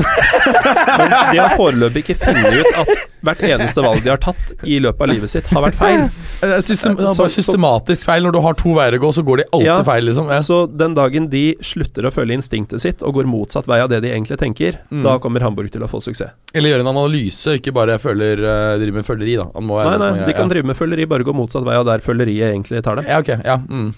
Men 0.99 1.13
de 1.31 1.39
har 1.39 1.53
foreløpig 1.57 2.03
ikke 2.03 2.15
funnet 2.19 2.59
ut 2.59 2.79
at 2.83 2.89
hvert 3.25 3.39
eneste 3.47 3.81
valg 3.81 4.03
de 4.05 4.11
har 4.11 4.19
tatt 4.21 4.51
i 4.69 4.75
løpet 4.83 5.01
av 5.01 5.09
livet 5.09 5.31
sitt, 5.31 5.47
har 5.49 5.63
vært 5.65 5.77
feil. 5.79 6.03
det 6.43 6.59
System, 6.61 6.93
Så- 6.99 7.15
bare 7.23 7.31
systematisk 7.33 8.05
feil. 8.05 8.21
Når 8.27 8.35
du 8.35 8.39
har 8.45 8.53
to 8.59 8.75
veier 8.77 8.93
å 8.93 9.01
gå, 9.01 9.09
så 9.17 9.23
går 9.25 9.41
de 9.41 9.45
alltid 9.49 9.65
Ja, 9.71 9.79
feil, 9.87 10.05
liksom. 10.05 10.29
Ja. 10.29 10.37
Så 10.45 10.59
den 10.69 10.93
dagen 10.93 11.25
de 11.31 11.55
slutter 11.65 12.05
å 12.05 12.11
følge 12.13 12.37
instinktet 12.37 12.83
sitt 12.85 13.01
og 13.01 13.15
går 13.17 13.25
motsatt 13.31 13.65
vei 13.71 13.79
av 13.81 13.89
det 13.89 14.03
de 14.05 14.11
egentlig 14.13 14.37
tenker, 14.37 14.77
Mm. 14.91 15.01
da 15.07 15.15
kommer 15.17 15.41
Hamburg 15.41 15.71
til 15.73 15.81
å 15.81 15.89
få 15.89 16.03
suksess. 16.05 16.35
Eller 16.53 16.75
gjøre 16.75 16.85
en 16.85 16.91
analyse, 16.93 17.55
ikke 17.57 17.73
bare 17.73 17.97
følger, 17.97 18.43
uh, 18.45 18.77
drive 18.77 18.93
med 18.99 19.05
føleri, 19.09 19.37
da. 19.41 19.47
Nei, 19.57 19.97
nei, 19.97 20.11
er 20.21 20.25
de 20.27 20.33
kan 20.33 20.43
kan 20.45 20.49
drive 20.53 20.65
med 20.69 20.77
følgeri, 20.77 21.07
bare 21.09 21.23
gå 21.25 21.33
motsatt 21.33 21.65
vei 21.65 21.73
av 21.79 21.85
der 21.87 21.97
føleriet 22.05 22.51
egentlig 22.53 22.83
tar 22.83 22.95
dem. 23.01 23.05
Ja, 23.09 23.17
ok. 23.23 23.41
Ja. 23.43 23.57
Mm. 23.57 23.95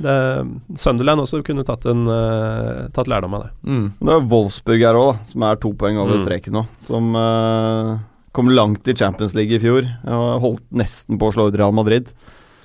Det, 0.00 0.14
Sunderland 0.80 1.20
også 1.20 1.42
kunne 1.44 1.64
tatt, 1.68 1.84
en, 1.90 2.06
uh, 2.08 2.88
tatt 2.96 3.10
lærdom 3.10 3.34
av 3.36 3.42
det. 3.44 3.50
Mm. 3.68 3.86
Det 4.00 4.14
er 4.16 4.26
Wolfsburg 4.32 4.80
her 4.86 4.96
òg, 5.00 5.18
som 5.28 5.42
er 5.44 5.56
to 5.60 5.72
poeng 5.76 5.98
over 6.00 6.16
Mm. 6.16 6.24
streken 6.24 6.56
nå. 6.56 6.64
Som 6.80 7.14
uh, 7.14 7.98
kom 8.32 8.48
langt 8.48 8.88
i 8.88 8.94
Champions 8.96 9.34
League 9.36 9.52
i 9.52 9.60
fjor. 9.62 9.84
Og 10.08 10.40
holdt 10.44 10.64
nesten 10.72 11.18
på 11.20 11.28
å 11.28 11.34
slå 11.36 11.48
ut 11.50 11.58
Real 11.60 11.72
Madrid. 11.76 12.12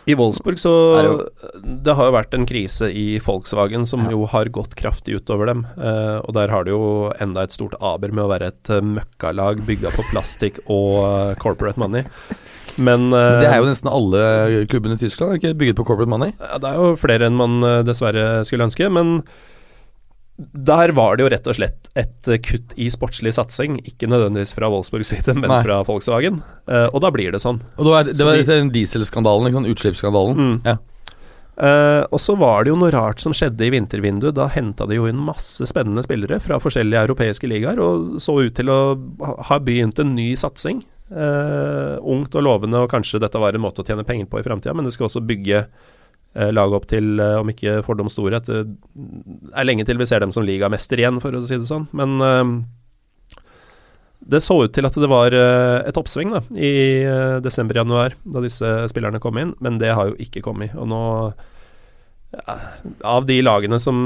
I 0.07 0.13
Wolfsburg 0.13 0.59
så 0.61 0.71
det 1.01 1.73
Det 1.87 1.95
har 1.97 2.05
jo 2.05 2.13
vært 2.13 2.35
en 2.37 2.43
krise 2.45 2.91
i 2.93 3.17
Volkswagen 3.25 3.87
som 3.89 4.03
Ja. 4.05 4.11
jo 4.11 4.27
har 4.29 4.45
gått 4.53 4.75
kraftig 4.77 5.15
utover 5.17 5.47
dem. 5.47 5.65
eh, 5.81 6.19
og 6.21 6.31
der 6.37 6.47
har 6.53 6.63
det 6.63 6.69
jo 6.75 7.11
enda 7.19 7.41
et 7.41 7.49
stort 7.51 7.73
aber 7.81 8.11
med 8.13 8.23
å 8.23 8.29
være 8.29 8.47
et 8.53 8.69
uh, 8.69 8.81
møkkalag 8.85 9.65
bygga 9.65 9.89
på 9.95 10.05
plastikk 10.11 10.59
og 10.69 11.31
eh, 11.31 11.35
corporate 11.41 11.77
money. 11.81 12.03
Men 12.77 13.07
uh, 13.13 13.39
Det 13.41 13.49
er 13.49 13.59
jo 13.61 13.67
nesten 13.69 13.91
alle 13.91 14.21
klubbene 14.71 14.97
i 14.97 15.01
Tyskland, 15.05 15.31
er 15.35 15.39
ikke 15.41 15.57
bygget 15.61 15.77
på 15.79 15.85
corporate 15.87 16.11
money? 16.11 16.33
Ja, 16.41 16.57
det 16.61 16.71
er 16.71 16.79
jo 16.81 16.95
flere 16.99 17.29
enn 17.29 17.37
man 17.39 17.59
eh, 17.63 17.81
dessverre 17.87 18.41
skulle 18.47 18.67
ønske, 18.67 18.89
men 18.91 19.21
der 20.35 20.91
var 20.91 21.15
det 21.15 21.23
jo 21.23 21.29
rett 21.31 21.45
og 21.47 21.55
slett 21.55 21.87
et 21.95 22.27
kutt 22.43 22.73
i 22.75 22.89
sportslig 22.91 23.31
satsing. 23.37 23.77
Ikke 23.87 24.09
nødvendigvis 24.11 24.51
fra 24.57 24.67
Wolfsburgs 24.71 25.13
side, 25.13 25.31
men 25.37 25.47
Nei. 25.47 25.61
fra 25.63 25.77
Volkswagen. 25.87 26.41
Uh, 26.67 26.89
og 26.91 26.99
da 27.05 27.11
blir 27.15 27.31
det 27.31 27.39
sånn. 27.39 27.61
Og 27.77 27.87
det 27.87 27.93
var, 27.93 28.09
det 28.11 28.27
var 28.27 28.41
de- 28.43 28.73
dieselskandalen, 28.75 29.55
sant? 29.55 29.71
Utslippsskandalen. 29.71 30.35
Mm. 30.35 30.57
Ja. 30.67 30.75
Uh, 31.55 32.03
og 32.11 32.19
så 32.19 32.35
var 32.35 32.65
det 32.65 32.73
jo 32.73 32.79
noe 32.81 32.91
rart 32.91 33.23
som 33.23 33.31
skjedde 33.31 33.63
i 33.63 33.71
vintervinduet. 33.71 34.35
Da 34.35 34.49
henta 34.51 34.83
de 34.89 34.97
jo 34.99 35.07
inn 35.07 35.21
masse 35.23 35.63
spennende 35.71 36.03
spillere 36.03 36.41
fra 36.43 36.59
forskjellige 36.59 37.05
europeiske 37.07 37.47
ligaer, 37.47 37.79
og 37.79 38.19
så 38.19 38.35
ut 38.43 38.57
til 38.59 38.73
å 38.75 38.79
ha 39.53 39.61
begynt 39.63 40.03
en 40.03 40.11
ny 40.17 40.33
satsing. 40.35 40.83
Eh, 41.05 41.97
ungt 42.01 42.33
og 42.33 42.41
lovende, 42.41 42.79
og 42.81 42.89
kanskje 42.89 43.21
dette 43.21 43.37
var 43.37 43.53
en 43.53 43.61
måte 43.61 43.83
å 43.83 43.85
tjene 43.85 44.05
penger 44.07 44.25
på 44.29 44.39
i 44.41 44.45
framtida, 44.45 44.73
men 44.73 44.87
det 44.87 44.95
skal 44.95 45.05
også 45.05 45.21
bygge 45.21 45.59
uh, 45.61 46.49
laget 46.49 46.77
opp 46.79 46.87
til, 46.89 47.11
uh, 47.21 47.37
om 47.43 47.51
ikke 47.51 47.83
fordom 47.85 48.09
store, 48.09 48.39
det 48.41 48.63
er 49.53 49.67
lenge 49.67 49.85
til 49.85 50.01
vi 50.01 50.07
ser 50.09 50.25
dem 50.25 50.33
som 50.33 50.45
ligamester 50.47 50.97
igjen, 50.97 51.21
for 51.21 51.37
å 51.37 51.43
si 51.45 51.59
det 51.61 51.69
sånn. 51.69 51.85
Men 51.93 52.65
det 54.25 54.41
så 54.41 54.57
ut 54.65 54.73
til 54.73 54.87
at 54.89 54.97
det 54.97 55.09
var 55.11 55.35
et 55.37 55.97
oppsving 55.99 56.31
da, 56.33 56.41
i 56.57 57.05
desember-januar, 57.45 58.17
da 58.25 58.41
disse 58.41 58.71
spillerne 58.89 59.21
kom 59.21 59.37
inn, 59.37 59.53
men 59.61 59.77
det 59.77 59.93
har 59.93 60.09
jo 60.09 60.17
ikke 60.25 60.41
kommet. 60.47 60.73
Og 60.73 60.89
nå 60.89 61.03
Av 63.05 63.25
de 63.25 63.37
lagene 63.41 63.77
som, 63.81 63.97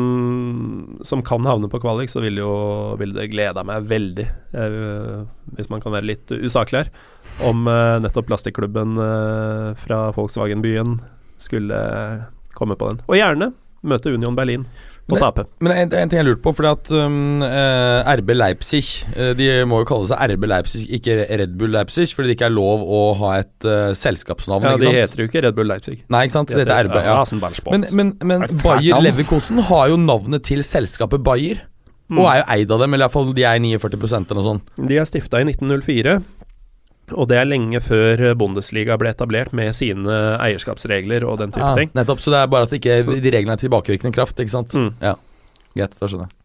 som 1.06 1.24
kan 1.26 1.48
havne 1.48 1.70
på 1.72 1.80
kvalik, 1.82 2.12
så 2.12 2.22
vil 2.24 2.40
jo 2.42 2.52
vil 3.00 3.14
det 3.16 3.30
glede 3.34 3.64
meg 3.68 3.88
veldig, 3.90 4.26
eh, 4.54 5.22
hvis 5.58 5.72
man 5.72 5.84
kan 5.84 5.96
være 5.96 6.10
litt 6.12 6.34
usaklig 6.34 6.84
her, 6.84 6.92
om 7.48 7.68
eh, 7.72 7.98
nettopp 8.04 8.30
plastikklubben 8.30 9.00
eh, 9.04 9.66
fra 9.82 10.02
Volkswagen-byen 10.18 11.00
skulle 11.40 11.80
komme 12.58 12.78
på 12.80 12.92
den. 12.92 13.04
Og 13.08 13.20
gjerne 13.20 13.52
møte 13.88 14.12
Union 14.12 14.36
Berlin 14.36 14.66
Men- 15.16 15.24
tape. 15.24 15.46
Men 15.60 15.74
en, 15.74 15.94
en 16.02 16.12
ting 16.12 16.20
jeg 16.20 16.28
lurte 16.28 16.44
på, 16.44 16.54
fordi 16.58 16.72
at 16.72 16.92
um, 16.94 17.42
eh, 17.46 18.12
RB 18.20 18.34
Leipzig 18.36 18.84
eh, 19.16 19.32
De 19.38 19.48
må 19.70 19.82
jo 19.82 19.88
kalle 19.90 20.10
seg 20.12 20.36
RB 20.36 20.46
Leipzig, 20.50 20.84
ikke 21.00 21.18
Red 21.30 21.56
Bull 21.60 21.74
Leipzig, 21.74 22.10
fordi 22.16 22.32
det 22.32 22.38
ikke 22.38 22.50
er 22.50 22.56
lov 22.56 22.84
å 22.84 23.02
ha 23.22 23.34
et 23.42 23.68
uh, 23.68 23.90
selskapsnavn. 23.98 24.68
Ja, 24.68 24.76
ikke 24.76 24.84
de 24.84 24.90
sant? 24.90 25.00
heter 25.00 25.24
jo 25.24 25.30
ikke 25.32 25.44
Red 25.48 25.58
Bull 25.58 25.72
Leipzig. 25.72 25.98
Nei, 26.10 26.26
ikke 26.28 26.38
sant? 26.38 26.54
De 26.54 26.60
heter, 26.60 26.70
det 26.70 26.78
heter 26.78 26.92
RB, 26.92 27.00
ja. 27.10 27.74
Men, 27.74 27.88
men, 27.92 28.14
men 28.22 28.48
Er 28.48 28.56
Bayer 28.62 28.94
fælt? 28.96 29.08
Leverkosen 29.08 29.64
har 29.72 29.90
jo 29.94 30.00
navnet 30.02 30.46
til 30.50 30.64
selskapet 30.66 31.24
Bayer. 31.26 31.66
Mm. 32.10 32.18
Og 32.18 32.26
er 32.26 32.40
jo 32.40 32.46
eid 32.56 32.72
av 32.74 32.82
dem, 32.82 32.94
eller 32.96 33.06
iallfall 33.06 33.34
de 33.38 33.44
er 33.46 33.60
49 33.62 34.18
eller 34.18 34.38
noe 34.40 34.46
sånt. 34.48 34.72
De 34.90 34.98
er 34.98 35.06
stifta 35.06 35.42
i 35.44 35.46
1904, 35.46 36.16
og 37.14 37.28
det 37.32 37.38
er 37.40 37.48
lenge 37.50 37.80
før 37.84 38.22
Bundesliga 38.40 38.98
ble 39.02 39.10
etablert 39.14 39.54
med 39.56 39.74
sine 39.78 40.18
eierskapsregler 40.40 41.24
og 41.28 41.40
den 41.42 41.52
type 41.56 41.66
Ah, 41.66 41.76
ting. 41.78 41.90
nettopp, 41.98 42.20
så 42.24 42.32
det 42.34 42.42
er 42.44 42.48
bare 42.52 42.68
at 42.70 42.76
ikke 42.78 43.00
de 43.08 43.32
reglene 43.34 43.54
er 43.58 43.62
tilbakevirkende 43.64 44.14
kraft, 44.16 44.40
ikke 44.40 44.54
sant. 44.54 44.74
Mm. 44.76 44.92
Ja, 45.02 45.16
greit, 45.76 45.96
da 46.00 46.08
skjønner 46.10 46.28
jeg. 46.30 46.36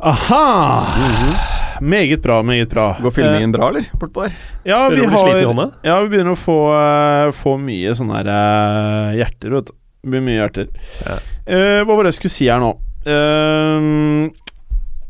Aha! 0.00 1.78
Meget 1.80 2.22
bra, 2.22 2.40
meget 2.42 2.70
bra. 2.70 2.96
Går 3.02 3.10
filmingen 3.14 3.52
bra, 3.54 3.68
eller? 3.70 3.86
Bortpå 3.98 4.24
der? 4.26 4.34
Eh, 4.64 4.70
ja, 4.70 4.80
vi 4.90 5.04
har. 5.06 5.70
Ja, 5.86 6.00
vi 6.02 6.08
begynner 6.12 6.34
å 6.34 6.38
få, 6.38 6.58
uh, 6.74 7.30
få 7.34 7.54
mye 7.62 7.94
sånne 7.98 8.18
her 8.18 8.30
uh, 8.32 9.16
hjerter, 9.18 9.54
vet 9.54 9.70
du. 9.70 9.74
Det 10.02 10.12
blir 10.12 10.22
mye 10.26 10.38
hjerter. 10.40 10.68
Ja. 11.06 11.16
Uh, 11.46 11.80
hva 11.86 11.96
var 11.98 12.06
det 12.06 12.12
jeg 12.14 12.18
skulle 12.20 12.34
si 12.34 12.48
her 12.50 12.62
nå? 12.62 12.72
Eh, 13.08 14.28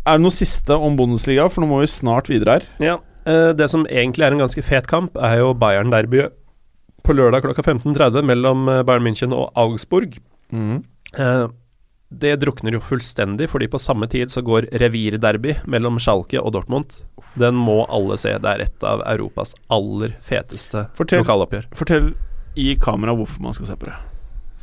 er 0.09 0.17
det 0.19 0.23
noe 0.23 0.33
siste 0.35 0.77
om 0.77 0.95
Bundesliga? 0.97 1.49
For 1.51 1.65
nå 1.65 1.69
må 1.71 1.81
vi 1.83 1.89
snart 1.91 2.29
videre 2.31 2.59
her. 2.59 2.67
Ja, 2.85 2.95
eh, 2.97 3.08
Det 3.29 3.67
som 3.69 3.83
egentlig 3.87 4.25
er 4.25 4.33
en 4.33 4.41
ganske 4.41 4.63
fet 4.65 4.87
kamp, 4.89 5.17
er 5.21 5.43
jo 5.43 5.51
Bayern-derbyet 5.59 6.33
på 7.09 7.17
lørdag 7.17 7.47
klokka 7.47 7.65
15.30 7.65 8.27
mellom 8.29 8.69
eh, 8.69 8.83
Bayern 8.85 9.07
München 9.07 9.33
og 9.33 9.49
Augsburg. 9.57 10.19
Mm. 10.53 10.83
Eh, 11.17 11.47
det 12.09 12.35
drukner 12.43 12.77
jo 12.77 12.83
fullstendig, 12.85 13.49
fordi 13.53 13.69
på 13.69 13.81
samme 13.81 14.09
tid 14.13 14.33
så 14.33 14.43
går 14.45 14.69
revirderby 14.81 15.59
mellom 15.69 15.99
Schalke 16.01 16.41
og 16.41 16.53
Dortmund. 16.57 16.99
Den 17.39 17.57
må 17.57 17.83
alle 17.93 18.17
se. 18.21 18.35
Det 18.41 18.53
er 18.53 18.65
et 18.65 18.85
av 18.85 19.05
Europas 19.09 19.55
aller 19.73 20.17
feteste 20.25 20.87
Fortell. 20.99 21.23
lokaloppgjør. 21.25 21.69
Fortell 21.77 22.13
i 22.59 22.75
kamera 22.81 23.15
hvorfor 23.17 23.45
man 23.45 23.57
skal 23.57 23.71
se 23.71 23.79
på 23.81 23.89
det. 23.89 23.97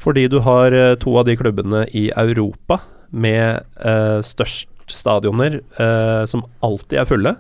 Fordi 0.06 0.28
du 0.30 0.40
har 0.46 0.74
eh, 0.76 0.94
to 1.02 1.18
av 1.18 1.26
de 1.26 1.38
klubbene 1.40 1.86
i 1.98 2.08
Europa 2.14 2.82
med 3.10 3.64
eh, 3.80 4.20
størst 4.26 4.70
stadioner 4.92 5.62
eh, 5.82 6.26
som 6.30 6.46
alltid 6.66 7.02
er 7.02 7.10
fulle. 7.10 7.36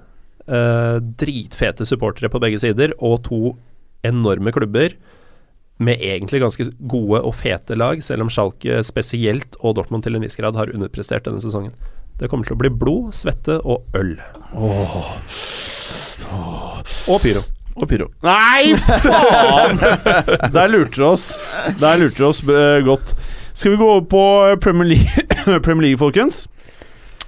Eh, 0.45 0.97
dritfete 1.17 1.85
supportere 1.89 2.29
på 2.29 2.39
begge 2.41 2.59
sider, 2.61 2.91
og 3.01 3.23
to 3.25 3.55
enorme 4.05 4.51
klubber 4.53 4.93
med 5.81 5.97
egentlig 5.97 6.39
ganske 6.43 6.67
gode 6.87 7.19
og 7.25 7.33
fete 7.35 7.75
lag, 7.75 8.03
selv 8.05 8.21
om 8.23 8.29
Schalke 8.29 8.83
spesielt 8.85 9.57
og 9.59 9.75
Dortmund 9.79 10.05
til 10.05 10.15
en 10.15 10.23
viss 10.23 10.37
grad 10.37 10.55
har 10.55 10.69
underprestert 10.71 11.25
denne 11.25 11.41
sesongen. 11.41 11.73
Det 12.19 12.29
kommer 12.31 12.45
til 12.47 12.55
å 12.55 12.61
bli 12.61 12.69
blod, 12.71 13.09
svette 13.17 13.57
og 13.65 13.83
øl. 13.97 14.13
Og 17.09 17.19
pyro. 17.25 17.41
Og 17.75 17.89
pyro. 17.89 18.07
Nei, 18.23 18.77
faen! 18.79 19.81
Der 20.55 20.71
lurte 20.71 20.95
du 20.95 21.09
oss. 21.09 21.27
Der 21.81 21.99
lurte 21.99 22.21
du 22.21 22.29
oss 22.29 22.39
uh, 22.47 22.79
godt. 22.85 23.11
Skal 23.51 23.73
vi 23.73 23.81
gå 23.81 23.89
over 23.97 24.05
på 24.07 24.23
Premier 24.63 24.93
League, 24.93 25.25
Premier 25.65 25.89
League 25.89 25.99
folkens? 25.99 26.45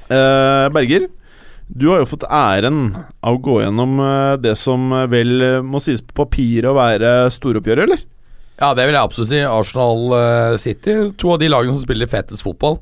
Uh, 0.08 0.70
Berger, 0.72 1.10
du 1.68 1.90
har 1.92 2.02
jo 2.02 2.10
fått 2.10 2.28
æren 2.32 2.94
av 3.22 3.38
å 3.38 3.42
gå 3.44 3.60
gjennom 3.62 4.00
eh, 4.04 4.36
det 4.42 4.56
som 4.60 4.94
vel 5.12 5.42
eh, 5.44 5.66
må 5.66 5.82
sies 5.84 6.02
på 6.02 6.16
papiret 6.24 6.70
å 6.72 6.78
være 6.78 7.32
storoppgjøret, 7.36 7.84
eller? 7.88 8.06
Ja, 8.58 8.72
det 8.74 8.88
vil 8.88 8.96
jeg 8.96 9.06
absolutt 9.06 9.30
si. 9.30 9.42
Arsenal 9.46 10.16
eh, 10.18 10.56
City, 10.62 10.96
to 11.20 11.36
av 11.36 11.42
de 11.42 11.50
lagene 11.52 11.76
som 11.76 11.84
spiller 11.84 12.10
fetest 12.10 12.42
fotball. 12.46 12.80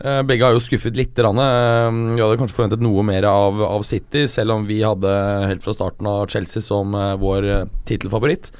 Eh, 0.00 0.22
begge 0.26 0.46
har 0.46 0.56
jo 0.56 0.62
skuffet 0.64 0.96
litt. 0.96 1.18
Vi 1.18 1.24
hadde 1.28 2.38
kanskje 2.40 2.56
forventet 2.56 2.82
noe 2.82 3.04
mer 3.06 3.26
av, 3.28 3.60
av 3.66 3.84
City, 3.86 4.24
selv 4.30 4.56
om 4.56 4.64
vi 4.68 4.80
hadde 4.82 5.12
helt 5.50 5.66
fra 5.66 5.76
starten 5.76 6.08
av 6.08 6.24
Chelsea 6.32 6.64
som 6.64 6.96
eh, 6.96 7.12
vår 7.20 7.50
tittelfavoritt. 7.88 8.50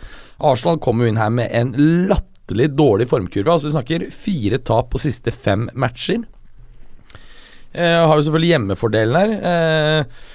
Arsenal 0.44 0.82
kom 0.84 1.00
jo 1.00 1.08
inn 1.08 1.20
her 1.20 1.32
med 1.32 1.48
en 1.56 1.72
latterlig 2.10 2.68
dårlig 2.76 3.08
formkurve. 3.08 3.56
Altså 3.56 3.70
Vi 3.70 3.76
snakker 3.78 4.06
fire 4.12 4.60
tap 4.60 4.92
på 4.92 5.00
siste 5.00 5.32
fem 5.32 5.70
matcher. 5.72 6.26
Eh, 7.74 8.06
har 8.06 8.16
jo 8.16 8.24
selvfølgelig 8.26 8.54
hjemmefordelen 8.54 9.18
her. 9.18 9.36
Eh, 9.50 10.32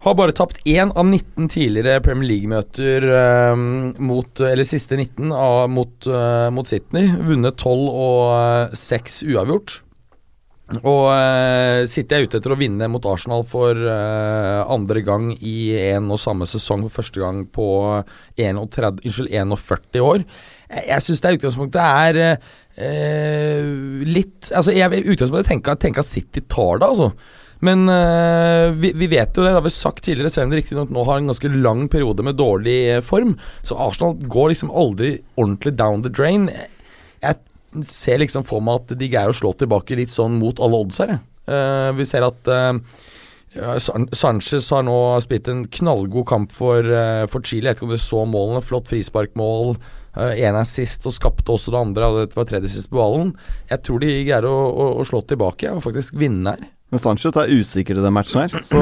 har 0.00 0.16
bare 0.16 0.32
tapt 0.32 0.62
én 0.64 0.92
av 0.96 1.04
19 1.04 1.50
tidligere 1.52 2.00
Premier 2.04 2.28
League-møter 2.30 3.04
eh, 3.04 3.64
mot 4.00 4.40
Eller 4.40 4.64
siste 4.64 4.96
19 4.96 5.28
av, 5.28 5.68
mot, 5.72 6.08
eh, 6.08 6.48
mot 6.54 6.68
Sydney. 6.68 7.10
Vunnet 7.28 7.60
12 7.60 7.88
og 7.90 8.76
6 8.80 9.22
uavgjort. 9.28 9.80
Og 10.86 11.08
eh, 11.10 11.82
City 11.90 12.14
er 12.14 12.24
ute 12.28 12.38
etter 12.38 12.54
å 12.54 12.58
vinne 12.58 12.86
mot 12.92 13.06
Arsenal 13.10 13.42
for 13.48 13.74
eh, 13.74 14.60
andre 14.70 15.02
gang 15.02 15.32
i 15.34 15.72
en 15.90 16.12
og 16.14 16.20
samme 16.22 16.46
sesong. 16.48 16.86
For 16.86 17.02
første 17.02 17.22
gang 17.22 17.42
på 17.50 17.66
31, 18.38 19.02
unnskyld, 19.04 19.32
41 19.34 20.04
år. 20.06 20.24
Jeg, 20.70 20.86
jeg 20.92 21.04
syns 21.06 21.22
det 21.22 21.28
er 21.30 21.38
utgangspunktet 21.38 21.82
er 21.82 22.20
eh, 22.22 23.68
litt 24.06 24.50
Altså, 24.54 24.74
jeg 24.76 25.04
utgangspunktet 25.04 25.50
tenke, 25.50 25.76
tenke 25.82 26.04
at 26.04 26.10
City 26.10 26.42
tar 26.46 26.80
det, 26.80 26.88
altså. 26.88 27.12
Men 27.60 27.84
øh, 27.92 28.72
vi, 28.80 28.92
vi, 28.96 29.08
vet 29.12 29.36
jo 29.36 29.44
det, 29.44 29.50
det 29.50 29.58
har 29.58 29.64
vi 29.66 29.72
sagt 29.74 30.04
tidligere, 30.06 30.32
selv 30.32 30.48
om 30.48 30.54
de 30.54 30.60
riktignok 30.62 30.92
nå 30.94 31.04
har 31.04 31.20
en 31.20 31.28
ganske 31.28 31.50
lang 31.52 31.84
periode 31.92 32.24
med 32.24 32.38
dårlig 32.40 32.78
eh, 32.88 33.02
form. 33.04 33.34
Så 33.66 33.76
Arsenal 33.76 34.16
går 34.24 34.54
liksom 34.54 34.72
aldri 34.72 35.18
ordentlig 35.36 35.74
down 35.76 36.04
the 36.06 36.12
drain. 36.12 36.48
Jeg 37.20 37.84
ser 37.90 38.22
liksom 38.22 38.46
for 38.48 38.64
meg 38.64 38.80
at 38.80 38.96
de 38.98 39.10
greier 39.12 39.32
å 39.32 39.36
slå 39.36 39.52
tilbake 39.60 39.98
litt 39.98 40.12
sånn 40.14 40.40
mot 40.40 40.60
alle 40.62 40.80
odds 40.80 41.02
her. 41.04 41.18
Uh, 41.50 41.90
vi 41.98 42.06
ser 42.06 42.24
at 42.26 42.48
uh, 42.50 42.78
Sanchez 44.14 44.68
har 44.70 44.84
nå 44.86 44.96
spilt 45.22 45.48
en 45.50 45.64
knallgod 45.78 46.26
kamp 46.30 46.54
for, 46.54 46.86
uh, 46.86 47.26
for 47.30 47.44
Chile. 47.46 47.68
Jeg 47.68 47.74
vet 47.74 47.80
ikke 47.80 47.88
om 47.88 47.94
dere 47.94 48.02
så 48.02 48.24
målene. 48.26 48.64
Flott 48.64 48.90
frisparkmål. 48.90 49.76
Én 50.16 50.56
er 50.58 50.66
sist 50.66 51.06
og 51.06 51.14
skapte 51.14 51.52
også 51.54 51.70
det 51.74 51.80
andre. 51.80 52.10
Det 52.26 52.36
var 52.38 52.48
tredje 52.50 52.72
sist 52.72 52.90
på 52.90 52.98
ballen. 52.98 53.34
Jeg 53.70 53.82
tror 53.86 54.02
de 54.02 54.10
greier 54.26 54.46
å, 54.48 54.56
å, 54.70 54.90
å 55.00 55.06
slå 55.06 55.22
tilbake 55.30 55.70
og 55.70 55.82
faktisk 55.86 56.18
vinne 56.18 56.56
her. 56.56 56.68
Men 56.90 56.98
Sanchez 56.98 57.36
er 57.38 57.46
usikker 57.54 57.94
i 57.94 58.02
den 58.02 58.10
matchen 58.16 58.40
her, 58.42 58.64
så 58.66 58.80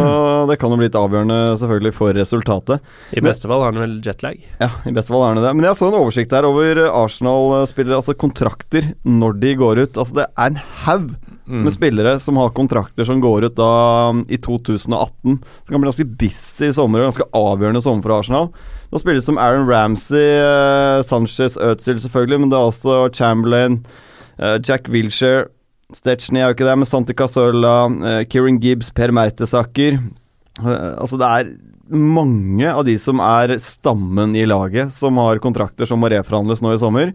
det 0.48 0.54
kan 0.56 0.72
jo 0.72 0.78
bli 0.80 0.86
litt 0.86 0.94
avgjørende 0.96 1.58
selvfølgelig 1.60 1.90
for 1.92 2.16
resultatet. 2.16 2.86
I 3.12 3.20
beste 3.20 3.50
fall 3.50 3.60
har 3.60 3.74
han 3.74 3.82
vel 3.82 3.98
jetlag. 4.00 4.38
Ja, 4.62 4.70
i 4.88 4.94
beste 4.96 5.12
fall 5.12 5.26
har 5.26 5.34
han 5.34 5.42
det. 5.44 5.50
Men 5.58 5.66
jeg 5.68 5.76
så 5.76 5.90
en 5.90 5.98
oversikt 5.98 6.32
her 6.32 6.48
over 6.48 6.80
Arsenal-spillere, 6.88 7.98
altså 8.00 8.16
kontrakter, 8.16 8.94
når 9.04 9.36
de 9.44 9.52
går 9.60 9.82
ut. 9.84 10.00
Altså 10.00 10.22
det 10.22 10.30
er 10.32 10.54
en 10.54 10.62
haug 10.86 11.12
Mm. 11.48 11.62
med 11.64 11.72
spillere 11.72 12.10
som 12.20 12.36
har 12.36 12.50
kontrakter 12.52 13.06
som 13.08 13.22
går 13.24 13.46
ut 13.46 13.54
da 13.56 14.10
i 14.28 14.36
2018. 14.36 15.38
Det 15.40 15.72
kan 15.72 15.80
bli 15.80 15.88
ganske 15.88 16.04
busy 16.20 16.66
i 16.68 16.74
sommer, 16.76 17.00
og 17.00 17.08
ganske 17.08 17.24
avgjørende 17.32 17.80
sommer 17.80 18.04
for 18.04 18.18
Arsenal. 18.18 18.50
Nå 18.88 19.00
spilles 19.02 19.26
som 19.28 19.36
Aaron 19.40 19.68
Ramsey, 19.68 20.38
uh, 20.40 21.02
Sanchez, 21.04 21.58
Özil 21.60 22.00
selvfølgelig, 22.00 22.40
men 22.40 22.52
det 22.52 22.56
er 22.56 22.70
også 22.70 22.98
Chamberlain, 23.12 23.82
uh, 24.40 24.56
Jack 24.64 24.88
Wilshere 24.92 25.48
Stetchny 25.96 26.42
er 26.42 26.50
jo 26.50 26.56
ikke 26.56 26.66
der, 26.68 26.76
men 26.76 26.88
Santi 26.88 27.14
Casola, 27.16 27.88
uh, 27.88 28.22
Kieran 28.28 28.58
Gibbs, 28.60 28.90
Per 28.92 29.12
Mertesaker 29.16 30.00
Altså, 30.58 31.16
det 31.20 31.28
er 31.28 31.50
mange 31.94 32.66
av 32.66 32.82
de 32.84 32.96
som 33.00 33.20
er 33.22 33.54
stammen 33.62 34.34
i 34.36 34.42
laget, 34.48 34.90
som 34.92 35.20
har 35.22 35.40
kontrakter 35.40 35.86
som 35.88 36.00
må 36.02 36.10
reforhandles 36.10 36.60
nå 36.64 36.72
i 36.74 36.80
sommer. 36.82 37.12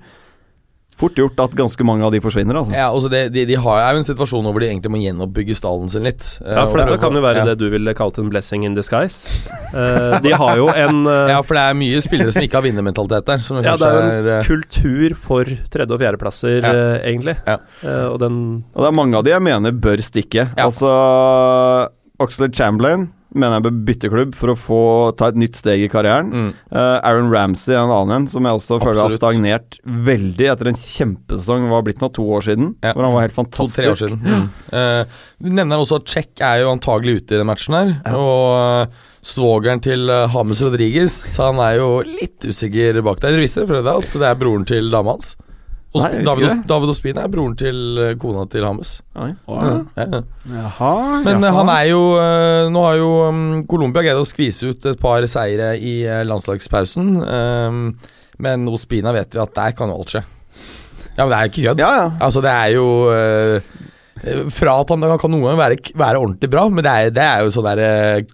Fort 1.00 1.18
gjort 1.18 1.40
at 1.42 1.56
ganske 1.58 1.86
mange 1.88 2.06
av 2.06 2.14
de 2.14 2.20
forsvinner, 2.22 2.58
altså. 2.60 2.74
Ja, 2.76 2.90
altså 2.94 3.10
det, 3.10 3.24
de, 3.34 3.46
de 3.50 3.56
har 3.58 3.80
er 3.82 3.96
jo 3.96 4.02
en 4.04 4.08
situasjon 4.08 4.46
hvor 4.46 4.62
de 4.62 4.68
egentlig 4.70 4.92
må 4.94 5.00
gjenoppbygge 5.02 5.56
stallen 5.58 5.90
sin 5.90 6.06
litt. 6.06 6.28
Ja, 6.46 6.68
for 6.70 6.82
dette 6.82 7.00
kan 7.02 7.18
jo 7.18 7.24
være 7.24 7.42
ja. 7.42 7.48
det 7.50 7.56
du 7.62 7.66
ville 7.74 7.96
kalt 7.98 8.20
en 8.22 8.30
blessing 8.30 8.66
in 8.68 8.78
disguise. 8.78 9.32
Uh, 9.74 10.20
de 10.24 10.36
har 10.38 10.60
jo 10.60 10.68
en 10.70 11.02
uh, 11.08 11.32
Ja, 11.32 11.40
for 11.42 11.58
det 11.58 11.64
er 11.66 11.80
mye 11.80 12.04
spillere 12.06 12.36
som 12.36 12.46
ikke 12.46 12.60
har 12.60 12.68
vinnermentalitet 12.68 13.32
der. 13.32 13.42
Som 13.46 13.62
Ja, 13.66 13.74
det 13.80 13.90
er 13.90 13.98
jo 13.98 14.04
en 14.04 14.30
uh, 14.30 14.46
kultur 14.46 15.18
for 15.18 15.50
tredje- 15.74 15.98
og 15.98 16.04
fjerdeplasser, 16.04 16.60
Ja. 16.62 16.76
uh, 16.78 16.96
egentlig. 17.02 17.36
Ja. 17.48 17.58
Uh, 17.82 18.14
og 18.14 18.22
den 18.22 18.38
Og 18.76 18.86
det 18.86 18.92
er 18.92 18.98
mange 19.02 19.18
av 19.18 19.26
de 19.26 19.34
jeg 19.34 19.48
mener 19.50 19.74
bør 19.74 20.04
stikke. 20.06 20.50
Ja. 20.54 20.70
Altså 20.70 20.94
Oxlade 22.22 22.54
Chamberlain 22.54 23.10
mener 23.34 23.58
jeg 23.58 23.66
bør 23.68 23.78
bytte 23.90 24.10
klubb 24.14 24.36
for 24.38 24.54
å 24.54 24.56
få 24.58 24.80
ta 25.20 25.30
et 25.32 25.40
nytt 25.40 25.58
steg 25.60 25.84
i 25.86 25.90
karrieren. 25.92 26.30
mm. 26.34 26.50
Uh, 26.74 26.98
Aaron 27.04 27.32
Ramsey 27.34 27.74
er 27.76 27.82
en 27.84 27.94
annen 27.94 28.16
en, 28.24 28.28
som 28.32 28.46
jeg 28.46 28.60
også 28.60 28.80
føler 28.84 29.02
har 29.04 29.14
stagnert 29.16 29.78
veldig 29.84 30.50
etter 30.54 30.70
en 30.72 30.80
kjempesesong. 30.80 31.70
Var 31.72 31.86
blitt 31.88 32.02
nå 32.04 32.12
to 32.14 32.26
år 32.38 32.46
siden, 32.48 32.76
Ja. 32.84 32.94
hvor 32.94 33.08
han 33.08 33.14
var 33.16 33.26
helt 33.28 33.36
To-tre 33.36 33.88
år 33.90 33.96
fantastisk. 33.96 34.10
siden. 34.10 34.22
Mm. 34.24 34.50
Uh, 34.74 35.06
vi 35.44 35.56
nevner 35.58 35.82
også 35.84 36.02
at 36.02 36.06
Czech 36.14 36.42
er 36.42 36.62
jo 36.64 36.72
antagelig 36.74 37.22
ute 37.22 37.36
i 37.36 37.42
den 37.42 37.50
matchen 37.50 37.74
her. 37.78 37.94
Og 38.14 38.88
uh, 38.90 39.02
svogeren 39.24 39.82
til 39.84 40.10
Hames 40.34 40.60
Rodriguez 40.62 41.14
Han 41.40 41.62
er 41.64 41.78
jo 41.80 42.02
litt 42.04 42.44
usikker 42.44 43.02
bak 43.06 43.22
der. 43.24 43.32
Dere 43.32 43.46
visste 43.46 43.64
det 43.64 43.70
for 43.72 44.20
det 44.20 44.28
er 44.30 44.36
broren 44.40 44.66
til 44.68 44.92
dama 44.92 45.16
hans? 45.16 45.36
Og 45.94 46.02
Nei, 46.02 46.24
David, 46.26 46.46
Os- 46.48 46.62
David 46.66 46.90
Ospina 46.90 47.22
er 47.28 47.30
broren 47.30 47.54
til 47.60 47.80
uh, 48.02 48.12
kona 48.18 48.48
til 48.50 48.66
Hames. 48.66 48.96
Oi. 49.22 49.28
Ja, 49.46 49.74
ja. 50.00 50.22
Jaha, 50.50 50.90
Men 51.22 51.38
jaha. 51.38 51.52
uh, 51.52 51.58
han 51.60 51.70
er 51.76 51.84
jo 51.92 52.00
uh, 52.18 52.70
Nå 52.74 52.82
har 52.88 52.96
jo 52.98 53.10
um, 53.28 53.42
Colombia 53.70 54.02
greid 54.08 54.18
å 54.18 54.26
skvise 54.26 54.72
ut 54.74 54.88
et 54.90 54.98
par 55.02 55.26
seire 55.30 55.76
i 55.78 56.00
uh, 56.10 56.24
landslagspausen. 56.26 57.12
Um, 57.22 57.84
men 58.42 58.66
Ospina 58.74 59.14
vet 59.14 59.38
vi 59.38 59.44
at 59.44 59.54
der 59.54 59.76
kan 59.78 59.94
jo 59.94 60.00
alt 60.02 60.16
skje. 60.16 60.24
Ja, 61.14 61.28
men 61.28 61.30
det 61.30 61.38
er 61.38 61.44
jo 61.46 61.52
ikke 61.54 61.66
kødd. 61.70 61.84
Ja, 61.86 61.92
ja. 62.00 62.08
Altså, 62.26 62.42
det 62.42 62.54
er 62.58 62.72
jo 62.74 62.88
uh, 63.14 64.48
Fra 64.58 64.80
at 64.82 64.94
han 64.96 65.06
kan 65.22 65.30
noen 65.34 65.46
ganger 65.46 65.60
være, 65.62 65.78
være 66.00 66.24
ordentlig 66.26 66.50
bra, 66.58 66.64
men 66.74 66.86
det 66.86 66.94
er, 67.04 67.14
det 67.14 67.28
er 67.28 67.44
jo 67.46 67.54
sånn 67.54 67.66
der 67.70 67.82
eh, 67.86 68.26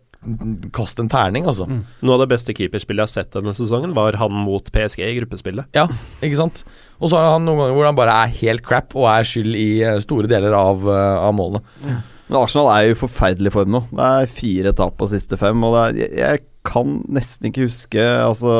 Kast 0.76 1.00
en 1.02 1.10
terning, 1.12 1.48
altså. 1.50 1.68
Noe 1.70 2.16
av 2.18 2.24
det 2.24 2.30
beste 2.34 2.54
keeperspillet 2.58 3.02
jeg 3.04 3.08
har 3.08 3.14
sett 3.26 3.34
denne 3.38 3.54
sesongen, 3.56 3.96
var 3.98 4.18
han 4.22 4.36
mot 4.46 4.70
PSG 4.76 5.04
i 5.08 5.16
gruppespillet. 5.22 5.70
Ja, 5.78 5.88
ikke 6.22 6.40
sant? 6.42 6.64
Og 7.00 7.10
så 7.12 7.20
har 7.20 7.36
han 7.38 7.46
noen 7.48 7.62
ganger 7.64 7.78
hvor 7.78 7.90
han 7.90 7.98
bare 8.00 8.16
er 8.26 8.38
helt 8.42 8.64
crap 8.66 8.96
og 8.98 9.08
er 9.12 9.28
skyld 9.28 9.56
i 9.58 9.68
eh, 9.88 10.00
store 10.04 10.30
deler 10.32 10.56
av, 10.58 10.84
eh, 10.90 11.18
av 11.30 11.36
målene. 11.38 11.64
Men 12.30 12.38
Arsenal 12.44 12.70
er 12.76 12.90
jo 12.90 12.94
i 12.98 13.00
forferdelig 13.00 13.54
form 13.56 13.72
nå. 13.74 13.84
Det 13.90 14.06
er 14.22 14.30
fire 14.30 14.74
tap 14.78 15.00
på 15.00 15.08
siste 15.10 15.40
fem. 15.42 15.64
Og 15.66 15.74
det 15.74 15.82
er, 15.82 16.00
jeg, 16.04 16.18
jeg 16.20 16.46
kan 16.70 16.92
nesten 17.10 17.48
ikke 17.50 17.64
huske 17.66 18.04
altså, 18.04 18.52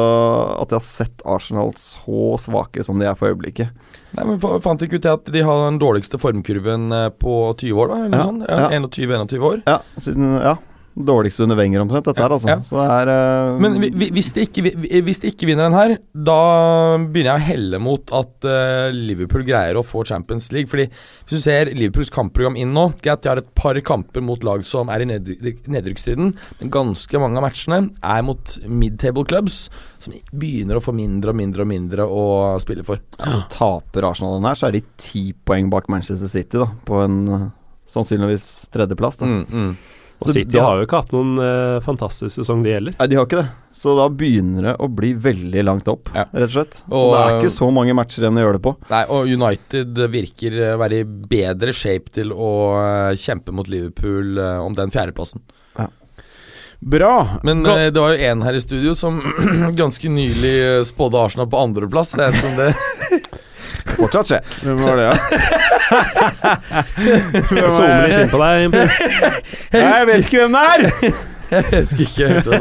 at 0.64 0.72
jeg 0.72 0.80
har 0.80 0.86
sett 0.88 1.22
Arsenal 1.30 1.74
så 1.78 2.32
svake 2.42 2.82
som 2.88 2.98
de 2.98 3.06
er 3.06 3.18
for 3.20 3.30
øyeblikket. 3.30 3.76
Nei, 4.18 4.26
men 4.26 4.40
Fant 4.64 4.82
ikke 4.82 4.98
ut 4.98 5.06
til 5.06 5.14
at 5.14 5.30
de 5.36 5.44
har 5.46 5.66
den 5.68 5.78
dårligste 5.84 6.18
formkurven 6.18 6.88
eh, 6.96 7.10
på 7.22 7.36
20 7.60 7.84
år, 7.84 7.92
da? 7.92 8.00
Eller 8.08 8.18
Ja, 8.18 8.26
sånn? 8.32 8.42
Ja, 8.48 8.60
ja. 8.66 8.82
21-21 8.82 9.46
år. 9.52 9.62
Ja, 9.68 9.78
siden, 10.02 10.32
ja 10.42 10.56
Dårligste 11.00 11.46
under 11.46 11.56
Wenger 11.56 11.80
omtrent, 11.80 12.04
dette 12.10 12.20
her, 12.20 12.34
altså. 12.36 12.50
Ja. 12.52 12.58
Så 12.68 12.76
det 12.76 12.88
er 12.92 13.10
uh, 13.54 13.60
Men 13.64 13.78
vi- 13.80 13.90
vi- 13.96 14.10
hvis 14.12 14.34
de, 14.36 14.42
ikke, 14.44 14.64
vi- 14.66 15.02
hvis 15.08 15.22
de 15.24 15.30
ikke 15.32 15.48
vinner 15.48 15.70
den 15.70 15.78
her, 15.78 15.94
da 16.14 16.98
begynner 17.00 17.38
jeg 17.38 17.40
å 17.40 17.46
helle 17.48 17.80
mot 17.80 18.12
at 18.12 18.48
uh, 18.50 18.90
Liverpool 18.92 19.46
greier 19.48 19.80
å 19.80 19.84
få 19.88 20.04
Champions 20.06 20.50
League. 20.52 20.68
Fordi 20.68 20.90
hvis 20.90 21.38
du 21.38 21.40
ser 21.40 21.72
Liverpools 21.72 22.12
kampprogram 22.12 22.58
inn 22.60 22.74
nå 22.76 22.90
Greit, 23.00 23.22
de 23.24 23.30
har 23.32 23.40
et 23.40 23.48
par 23.56 23.80
kamper 23.88 24.22
mot 24.26 24.44
lag 24.44 24.66
som 24.68 24.90
er 24.92 25.06
i 25.06 25.08
nedry- 25.08 25.56
nedrykksstriden, 25.72 26.34
men 26.60 26.74
ganske 26.74 27.22
mange 27.24 27.40
av 27.40 27.46
matchene 27.48 27.80
er 28.04 28.26
mot 28.28 28.58
mid-table 28.68 29.24
clubs, 29.30 29.70
som 30.04 30.14
begynner 30.36 30.80
å 30.80 30.84
få 30.84 30.92
mindre 30.96 31.32
og 31.32 31.40
mindre 31.40 31.64
og 31.64 31.72
mindre 31.72 32.04
å 32.10 32.26
spille 32.60 32.84
for. 32.88 33.00
altså, 33.20 33.46
Taper 33.56 34.10
Arsenal 34.10 34.36
den 34.42 34.50
her, 34.52 34.60
så 34.60 34.68
er 34.68 34.76
de 34.76 34.84
ti 35.00 35.30
poeng 35.48 35.72
bak 35.72 35.88
Manchester 35.88 36.28
City, 36.28 36.60
da. 36.60 36.68
På 36.88 37.00
en 37.06 37.18
eh, 37.30 37.48
sannsynligvis 37.90 38.50
tredjeplass. 38.74 39.18
Da. 39.24 39.26
Mm, 39.26 39.46
mm. 39.48 39.72
Og 40.20 40.28
Så 40.28 40.34
City 40.36 40.58
da- 40.58 40.66
har 40.66 40.78
jo 40.82 40.86
ikke 40.88 41.00
hatt 41.00 41.12
noen 41.16 41.38
uh, 41.40 41.80
fantastisk 41.86 42.34
sesong, 42.42 42.62
de 42.66 42.74
heller. 42.76 42.96
Nei, 43.00 43.08
de 43.08 43.16
har 43.16 43.26
ikke 43.30 43.40
det. 43.40 43.50
Så 43.80 43.94
da 43.96 44.10
begynner 44.12 44.66
det 44.68 44.74
å 44.84 44.90
bli 44.92 45.14
veldig 45.16 45.64
langt 45.64 45.88
opp, 45.88 46.10
Ja. 46.12 46.26
rett 46.34 46.50
og 46.50 46.56
slett. 46.58 46.82
Og, 46.90 46.98
Og, 47.00 47.14
det 47.14 47.20
er 47.22 47.30
eh, 47.32 47.38
ikke 47.40 47.54
så 47.56 47.70
mange 47.72 47.96
matcher 47.96 48.26
igjen 48.26 48.40
å 48.42 48.44
gjøre 48.44 48.58
det 48.60 48.64
på. 48.66 48.74
Nei, 48.90 49.04
og 49.16 49.32
United 49.32 50.02
virker 50.12 50.58
å 50.74 50.78
være 50.82 51.00
i 51.00 51.08
bedre 51.08 51.72
shape 51.72 52.12
til 52.12 52.34
å 52.36 52.52
eh, 52.82 53.16
kjempe 53.16 53.56
mot 53.56 53.72
Liverpool 53.72 54.36
uh, 54.42 54.60
om 54.66 54.76
den 54.76 54.92
fjerdeplassen. 54.92 55.40
Bra. 56.80 57.40
Men 57.44 57.66
eh, 57.66 57.90
det 57.92 58.00
var 58.00 58.14
jo 58.16 58.24
en 58.32 58.42
her 58.46 58.56
i 58.56 58.62
studio 58.64 58.94
som 58.96 59.18
ganske 59.76 60.08
nylig 60.12 60.54
eh, 60.64 60.84
spådde 60.88 61.20
Arsenal 61.26 61.50
på 61.52 61.60
andreplass. 61.60 62.14
Jeg 62.16 62.32
vet 62.32 62.40
ikke 62.40 62.52
om 62.54 62.60
det 62.62 62.70
Fortsatt 63.96 64.28
skje. 64.30 64.40
Hvem 64.64 64.78
var 64.84 64.96
det, 65.00 65.06
da? 65.10 65.16
Jeg 67.60 67.70
zoomer 67.74 68.02
litt 68.06 68.20
inn 68.20 68.32
på 68.32 68.40
deg. 68.44 68.54
Impi. 68.68 68.84
Nei, 69.74 69.92
jeg 69.98 70.06
vet 70.10 70.20
ikke 70.26 70.40
hvem 70.44 70.54
det 70.58 70.64
er! 70.70 70.80
Jeg 71.50 71.64
husker 71.74 72.02
ikke 72.06 72.26
helt 72.30 72.46
det. 72.46 72.58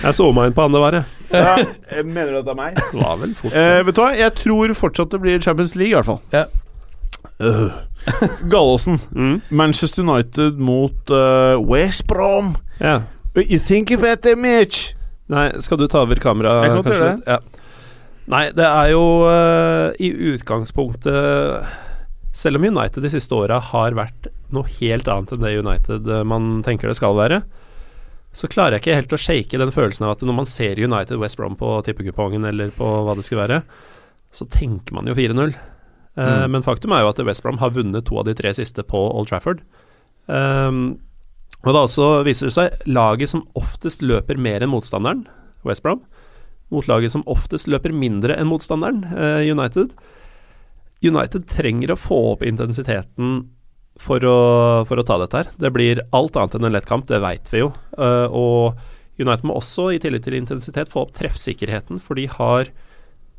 Jeg 0.00 0.12
zooma 0.16 0.40
inn 0.48 0.54
på 0.56 0.64
han 0.64 0.72
det 0.72 0.80
var, 0.80 0.92
jeg. 0.96 1.04
Ja, 1.28 1.60
jeg 1.92 2.08
mener 2.08 2.32
du 2.32 2.38
at 2.38 2.46
det 2.46 2.52
er 2.54 2.56
meg? 2.56 2.72
Det 2.78 2.96
var 3.02 3.18
vel 3.20 3.34
fort. 3.36 3.52
Eh, 3.52 3.84
vet 3.84 3.92
du 3.98 4.00
hva, 4.00 4.16
jeg 4.16 4.32
tror 4.38 4.72
fortsatt 4.80 5.12
det 5.12 5.20
blir 5.20 5.36
Champions 5.44 5.74
League, 5.76 5.92
i 5.92 5.96
hvert 5.98 6.08
fall. 6.08 6.20
Ja. 6.32 6.48
Øh. 7.44 7.68
Gallosen. 8.48 8.96
Mm. 9.12 9.44
Manchester 9.50 10.02
United 10.02 10.56
mot 10.56 11.10
uh, 11.12 11.60
West 11.60 12.06
Brom. 12.08 12.56
Ja. 12.80 13.02
You 13.36 13.58
think 13.60 13.90
about 13.92 14.22
the 14.24 14.32
match? 14.36 14.94
Nei, 15.28 15.60
skal 15.60 15.76
du 15.78 15.86
ta 15.86 16.00
over 16.06 16.16
kameraet? 16.16 16.80
Kanskje 16.80 17.12
litt? 17.12 17.22
Ja. 17.28 17.38
Nei, 18.28 18.48
det 18.52 18.66
er 18.66 18.90
jo 18.92 19.04
uh, 19.24 19.94
i 19.96 20.10
utgangspunktet 20.34 21.68
Selv 22.36 22.60
om 22.60 22.66
United 22.68 23.00
de 23.04 23.10
siste 23.12 23.32
åra 23.32 23.56
har 23.70 23.96
vært 23.96 24.28
noe 24.52 24.68
helt 24.78 25.08
annet 25.08 25.32
enn 25.32 25.44
det 25.44 25.54
United 25.60 26.06
eh, 26.08 26.24
man 26.24 26.62
tenker 26.64 26.88
det 26.88 26.96
skal 26.96 27.16
være, 27.18 27.42
så 28.32 28.48
klarer 28.48 28.76
jeg 28.76 28.80
ikke 28.80 28.94
helt 28.96 29.12
å 29.12 29.18
shake 29.20 29.58
den 29.60 29.72
følelsen 29.74 30.06
av 30.06 30.14
at 30.14 30.22
når 30.24 30.36
man 30.38 30.48
ser 30.48 30.80
United 30.80 31.20
West 31.20 31.36
Brom 31.36 31.56
på 31.58 31.74
tippekupongen 31.84 32.46
eller 32.48 32.70
på 32.72 32.86
hva 33.04 33.16
det 33.18 33.26
skulle 33.26 33.42
være, 33.42 33.58
så 34.32 34.46
tenker 34.48 34.96
man 34.96 35.10
jo 35.10 35.16
4-0. 35.18 35.52
Eh, 35.52 35.58
Mm. 36.18 36.50
Men 36.50 36.64
faktum 36.66 36.90
er 36.96 37.04
jo 37.04 37.10
at 37.12 37.20
West 37.28 37.44
Brom 37.44 37.60
har 37.60 37.70
vunnet 37.76 38.06
to 38.08 38.16
av 38.18 38.24
de 38.26 38.34
tre 38.34 38.50
siste 38.56 38.82
på 38.82 38.98
Old 38.98 39.28
Trafford. 39.30 39.60
Um, 40.26 40.98
og 41.62 41.74
da 41.74 41.84
også 41.84 42.08
viser 42.26 42.48
det 42.48 42.56
seg 42.56 42.88
laget 42.90 43.30
som 43.30 43.44
oftest 43.58 44.02
løper 44.02 44.40
mer 44.40 44.64
enn 44.64 44.72
motstanderen, 44.72 45.26
West 45.68 45.84
Brom, 45.84 46.00
mot 46.74 46.88
laget 46.90 47.14
som 47.14 47.24
oftest 47.30 47.68
løper 47.70 47.94
mindre 47.96 48.36
enn 48.36 48.50
motstanderen, 48.50 49.04
eh, 49.12 49.44
United. 49.48 49.94
United 51.04 51.46
trenger 51.48 51.94
å 51.94 52.00
få 52.00 52.18
opp 52.34 52.42
intensiteten 52.46 53.46
for 53.98 54.22
å, 54.22 54.38
for 54.86 55.00
å 55.00 55.06
ta 55.06 55.18
dette 55.22 55.42
her. 55.42 55.52
Det 55.58 55.72
blir 55.74 56.02
alt 56.14 56.36
annet 56.38 56.58
enn 56.58 56.68
en 56.68 56.76
lett 56.76 56.88
kamp, 56.88 57.08
det 57.10 57.22
veit 57.22 57.50
vi 57.52 57.62
jo. 57.64 57.72
Eh, 57.98 58.26
og 58.28 58.78
United 59.18 59.46
må 59.48 59.56
også, 59.58 59.90
i 59.94 60.02
tillegg 60.02 60.26
til 60.26 60.38
intensitet, 60.38 60.90
få 60.92 61.06
opp 61.06 61.16
treffsikkerheten, 61.18 62.02
for 62.02 62.18
de 62.18 62.28
har 62.30 62.70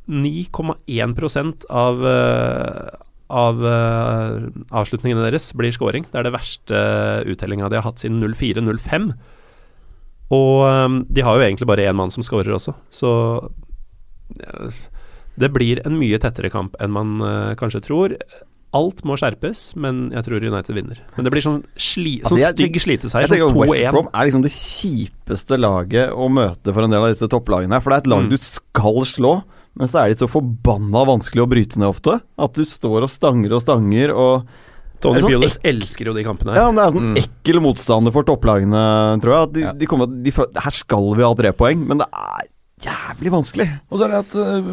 9,1 0.09 1.69
av 1.69 2.03
eh, 2.09 2.97
av 3.29 3.59
uh, 3.61 4.49
avslutningene 4.73 5.21
deres 5.27 5.51
blir 5.57 5.73
scoring. 5.73 6.07
Det 6.09 6.17
er 6.17 6.25
det 6.25 6.33
verste 6.33 6.79
uttellinga 7.29 7.69
de 7.69 7.77
har 7.77 7.85
hatt 7.85 8.01
siden 8.01 8.23
04-05. 8.25 9.11
Og 10.31 10.65
eh, 10.67 10.99
de 11.09 11.25
har 11.25 11.37
jo 11.39 11.45
egentlig 11.47 11.67
bare 11.69 11.87
én 11.89 11.97
mann 11.97 12.11
som 12.13 12.23
scorer 12.25 12.53
også, 12.53 12.75
så 12.93 13.13
det 15.39 15.49
blir 15.55 15.79
en 15.87 15.95
mye 15.99 16.19
tettere 16.21 16.51
kamp 16.53 16.75
enn 16.83 16.91
man 16.93 17.17
eh, 17.23 17.51
kanskje 17.59 17.81
tror. 17.85 18.15
Alt 18.75 19.01
må 19.07 19.15
skjerpes, 19.17 19.71
men 19.81 20.09
jeg 20.13 20.25
tror 20.27 20.43
United 20.45 20.75
vinner. 20.77 20.99
Men 21.15 21.25
det 21.25 21.31
blir 21.33 21.41
sånn, 21.41 21.61
sli, 21.73 22.19
Altså, 22.19 22.35
sånn 22.35 22.41
jeg 22.43 22.53
stygg 22.57 22.75
Jeg 22.77 22.83
sliteseier, 22.83 23.31
tenker 23.31 23.47
sånn 23.49 23.61
West 23.63 23.85
Brom 23.95 24.09
er 24.13 24.27
liksom 24.29 24.43
det 24.45 24.51
kjipeste 24.53 25.57
laget 25.57 26.13
å 26.13 26.27
møte 26.29 26.75
for 26.75 26.85
en 26.85 26.93
del 26.93 27.07
av 27.07 27.13
disse 27.15 27.29
topplagene. 27.31 27.73
her 27.73 27.81
For 27.81 27.89
det 27.89 27.97
er 27.97 28.03
et 28.05 28.11
lag 28.13 28.21
Mm. 28.27 28.29
du 28.29 28.37
skal 28.37 28.99
slå, 29.09 29.33
men 29.79 29.87
så 29.89 30.03
er 30.03 30.09
de 30.13 30.19
så 30.21 30.29
forbanna 30.29 31.01
vanskelig 31.07 31.41
å 31.41 31.49
bryte 31.49 31.79
ned 31.81 31.89
ofte. 31.89 32.19
At 32.37 32.53
du 32.53 32.61
står 32.67 33.07
og 33.07 33.09
stanger 33.09 33.53
og 33.57 33.61
stanger 33.65 34.13
og 34.13 34.45
Tony 35.01 35.15
Det 35.15 35.23
er 35.23 35.27
sånn 35.27 35.39
Pulis 35.39 35.57
elsker 35.63 36.05
jo 36.11 36.13
de 36.13 36.23
kampene 36.27 36.53
her. 36.53 36.61
Ja, 36.61 36.69
men 36.71 36.75
det 36.79 36.85
er 36.85 36.95
sånn 36.99 37.09
Mm. 37.09 37.19
ekkel 37.23 37.61
motstander 37.63 38.11
for 38.15 38.23
topplagene, 38.27 38.85
tror 39.23 39.33
jeg. 39.33 39.41
At 39.49 39.53
de, 39.53 39.59
Ja. 39.61 39.73
de 39.73 39.85
kommer, 39.87 40.07
de, 40.23 40.31
her 40.31 40.71
skal 40.71 41.13
vi 41.15 41.23
ha 41.23 41.33
tre 41.35 41.51
poeng, 41.53 41.87
men 41.87 41.97
det 41.99 42.07
er 42.11 42.47
jævlig 42.79 43.29
vanskelig. 43.33 43.65
Og 43.91 43.99
så 43.99 44.05
er 44.05 44.07
det 44.07 44.19
at 44.23 44.35
uh, 44.39 44.67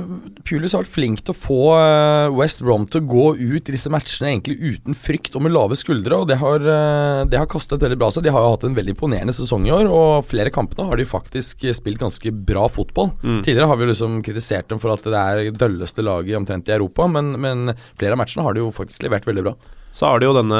Pulis 0.46 0.70
har 0.76 0.84
vært 0.84 0.92
flink 0.94 1.22
til 1.26 1.34
å 1.34 1.36
få 1.36 1.56
uh, 1.74 2.30
West 2.38 2.60
Brom 2.62 2.84
til 2.86 3.00
å 3.02 3.06
gå 3.10 3.24
ut 3.34 3.66
i 3.68 3.74
disse 3.74 3.90
matchene 3.90 4.30
egentlig 4.30 4.60
uten 4.62 4.94
frykt 4.94 5.34
og 5.34 5.42
med 5.42 5.50
lave 5.50 5.74
skuldre, 5.74 6.20
og 6.22 6.28
det 6.30 6.36
har, 6.38 6.60
uh, 6.62 7.24
det 7.26 7.34
har 7.40 7.48
kastet 7.50 7.82
veldig 7.82 7.98
bra 7.98 8.10
seg. 8.14 8.22
De 8.22 8.30
har 8.30 8.44
jo 8.46 8.52
hatt 8.54 8.62
en 8.68 8.76
veldig 8.78 8.94
imponerende 8.94 9.34
sesong 9.34 9.66
i 9.66 9.74
år, 9.74 9.90
og 9.90 10.24
flere 10.30 10.52
kampene 10.54 10.86
har 10.86 10.96
de 10.96 11.04
faktisk 11.04 11.66
spilt 11.74 11.98
ganske 11.98 12.30
bra 12.46 12.68
fotball. 12.70 13.10
Mm. 13.24 13.40
Tidligere 13.42 13.66
har 13.66 13.76
vi 13.76 13.86
jo 13.88 13.90
liksom 13.90 14.22
kritisert 14.22 14.68
dem 14.70 14.78
for 14.78 14.94
at 14.94 15.02
det 15.02 15.24
er 15.24 15.50
dølleste 15.50 16.06
laget 16.06 16.38
omtrent 16.38 16.70
i 16.70 16.76
Europa, 16.78 17.08
men, 17.10 17.34
men 17.42 17.74
flere 17.98 18.14
av 18.14 18.22
matchene 18.22 18.46
har 18.46 18.54
de 18.54 18.62
jo 18.62 18.70
faktisk 18.70 19.02
levert 19.02 19.26
veldig 19.26 19.48
bra. 19.50 19.56
Så 19.96 20.04
har 20.10 20.20
det 20.20 20.26
jo 20.28 20.34
denne 20.36 20.58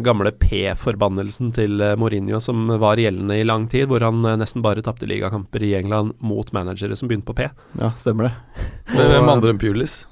gamle 0.00 0.30
P-forbannelsen 0.40 1.50
til 1.52 1.82
eh, 1.84 1.92
Mourinho 2.00 2.38
som 2.40 2.70
var 2.80 2.96
gjeldende 2.96 3.36
i 3.36 3.44
lang 3.44 3.66
tid, 3.68 3.84
hvor 3.90 4.00
han 4.00 4.24
eh, 4.24 4.38
nesten 4.40 4.64
bare 4.64 4.80
tapte 4.84 5.04
ligakamper 5.10 5.60
i 5.66 5.74
England 5.76 6.14
mot 6.24 6.48
managere 6.56 6.96
som 6.96 7.10
begynte 7.10 7.28
på 7.28 7.36
P. 7.36 7.50
Ja, 7.82 7.92
stemmer 8.00 8.30
det. 8.30 8.64
Hvem 8.96 9.28
andre 9.28 9.52
enn 9.52 9.60
Pulis? 9.60 10.02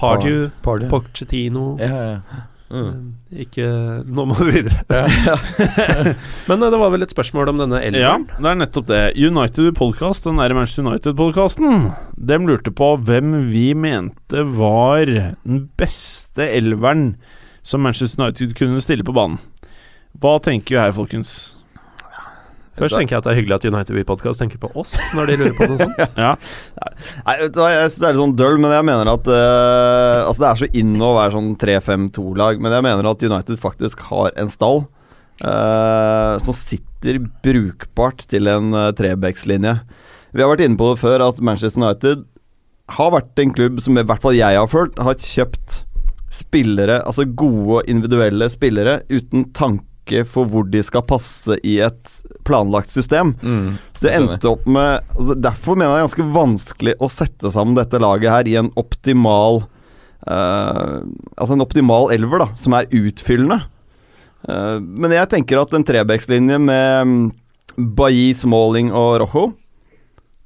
Pardew, 0.00 0.48
Pardew. 0.66 0.90
Pochettino 0.90 1.76
Ja, 1.78 1.94
ja, 1.94 2.06
ja. 2.18 2.44
Mm. 2.68 3.14
eh, 3.30 3.44
Ikke 3.46 3.64
Nå 4.04 4.26
må 4.28 4.34
du 4.42 4.50
videre. 4.50 4.82
Men 6.50 6.58
eh, 6.58 6.68
det 6.74 6.82
var 6.82 6.90
vel 6.92 7.06
et 7.06 7.14
spørsmål 7.14 7.54
om 7.54 7.62
denne 7.62 7.80
Ja, 7.94 8.16
det 8.18 8.50
er 8.50 8.58
nettopp 8.60 8.90
det. 8.90 9.02
United 9.16 9.72
Podcast, 9.78 10.26
den 10.26 10.42
nære 10.42 10.58
Manchester 10.58 10.84
United-podkasten, 10.90 11.90
dem 12.18 12.50
lurte 12.50 12.74
på 12.74 12.96
hvem 12.98 13.44
vi 13.54 13.68
mente 13.78 14.42
var 14.58 15.06
den 15.06 15.68
beste 15.78 16.50
elveren 16.58 17.12
som 17.68 17.84
Manchester 17.84 18.22
United 18.24 18.56
kunne 18.56 18.80
stille 18.80 19.04
på 19.04 19.14
banen. 19.16 19.36
Hva 20.18 20.38
tenker 20.42 20.74
vi 20.74 20.80
her, 20.80 20.94
folkens? 20.96 21.36
Først 22.78 22.94
tenker 22.94 23.16
jeg 23.16 23.20
at 23.20 23.26
det 23.26 23.32
er 23.32 23.38
hyggelig 23.40 23.56
at 23.56 23.64
United 23.66 23.96
We 23.96 24.04
Podcast 24.06 24.40
tenker 24.40 24.60
på 24.62 24.70
oss 24.78 24.92
når 25.16 25.30
de 25.30 25.36
lurer 25.40 25.54
på 25.58 25.66
noe 25.66 25.78
sånt. 25.80 25.98
Ja, 26.18 26.34
Nei, 27.26 27.34
vet 27.42 27.54
du 27.56 27.58
hva, 27.58 27.72
Jeg 27.74 27.90
synes 27.90 27.98
det 27.98 28.06
er 28.06 28.14
litt 28.14 28.22
sånn 28.22 28.36
døll, 28.38 28.60
men 28.62 28.74
jeg 28.74 28.86
mener 28.86 29.10
at 29.10 29.30
uh, 29.30 30.28
Altså 30.28 30.44
Det 30.44 30.50
er 30.50 30.60
så 30.62 30.68
inn 30.82 30.94
å 31.02 31.10
være 31.16 31.34
sånn 31.34 31.50
3-5-2-lag, 31.58 32.62
men 32.62 32.76
jeg 32.76 32.86
mener 32.86 33.10
at 33.10 33.26
United 33.26 33.60
faktisk 33.62 34.04
har 34.12 34.30
en 34.38 34.52
stall 34.52 34.84
uh, 35.42 36.38
som 36.44 36.56
sitter 36.56 37.20
brukbart 37.44 38.24
til 38.30 38.50
en 38.50 38.70
uh, 38.74 38.88
trebekslinje. 38.96 39.74
Vi 40.34 40.44
har 40.44 40.50
vært 40.52 40.64
inne 40.66 40.78
på 40.78 40.92
det 40.92 41.02
før 41.02 41.26
at 41.28 41.42
Manchester 41.42 41.82
United 41.82 42.26
har 42.94 43.12
vært 43.12 43.42
en 43.42 43.52
klubb 43.52 43.82
som 43.84 43.98
i 43.98 44.06
hvert 44.06 44.22
fall 44.22 44.38
jeg 44.38 44.56
har 44.56 44.70
følt, 44.70 44.96
har 45.02 45.18
kjøpt 45.18 45.82
spillere, 46.30 47.00
altså 47.06 47.26
gode 47.28 47.84
individuelle 47.90 48.48
spillere, 48.52 49.00
uten 49.08 49.48
tanke 49.56 50.24
for 50.28 50.48
hvor 50.48 50.64
de 50.68 50.80
skal 50.84 51.04
passe 51.04 51.58
i 51.66 51.78
et 51.84 52.12
planlagt 52.48 52.92
system. 52.92 53.34
Mm. 53.42 53.76
Så 53.92 54.06
det 54.06 54.14
endte 54.16 54.48
opp 54.48 54.64
med 54.64 55.02
altså 55.12 55.36
Derfor 55.36 55.76
mener 55.76 55.90
jeg 55.90 55.96
det 55.96 55.98
er 55.98 56.06
ganske 56.06 56.28
vanskelig 56.36 56.94
å 56.96 57.10
sette 57.12 57.52
sammen 57.52 57.76
dette 57.76 58.00
laget 58.00 58.32
her 58.32 58.48
i 58.48 58.56
en 58.60 58.70
optimal 58.80 59.60
uh, 60.24 61.04
Altså 61.36 61.52
en 61.56 61.64
optimal 61.64 62.12
elver, 62.14 62.44
da, 62.44 62.48
som 62.56 62.76
er 62.78 62.88
utfyllende. 62.88 63.60
Uh, 64.48 64.78
men 64.80 65.12
jeg 65.12 65.28
tenker 65.34 65.60
at 65.60 65.76
en 65.76 65.84
trebekslinje 65.84 66.60
med 66.62 67.12
mm, 67.12 67.24
Bailly, 67.98 68.32
Smalling 68.36 68.92
og 68.96 69.18
Rojo 69.24 69.48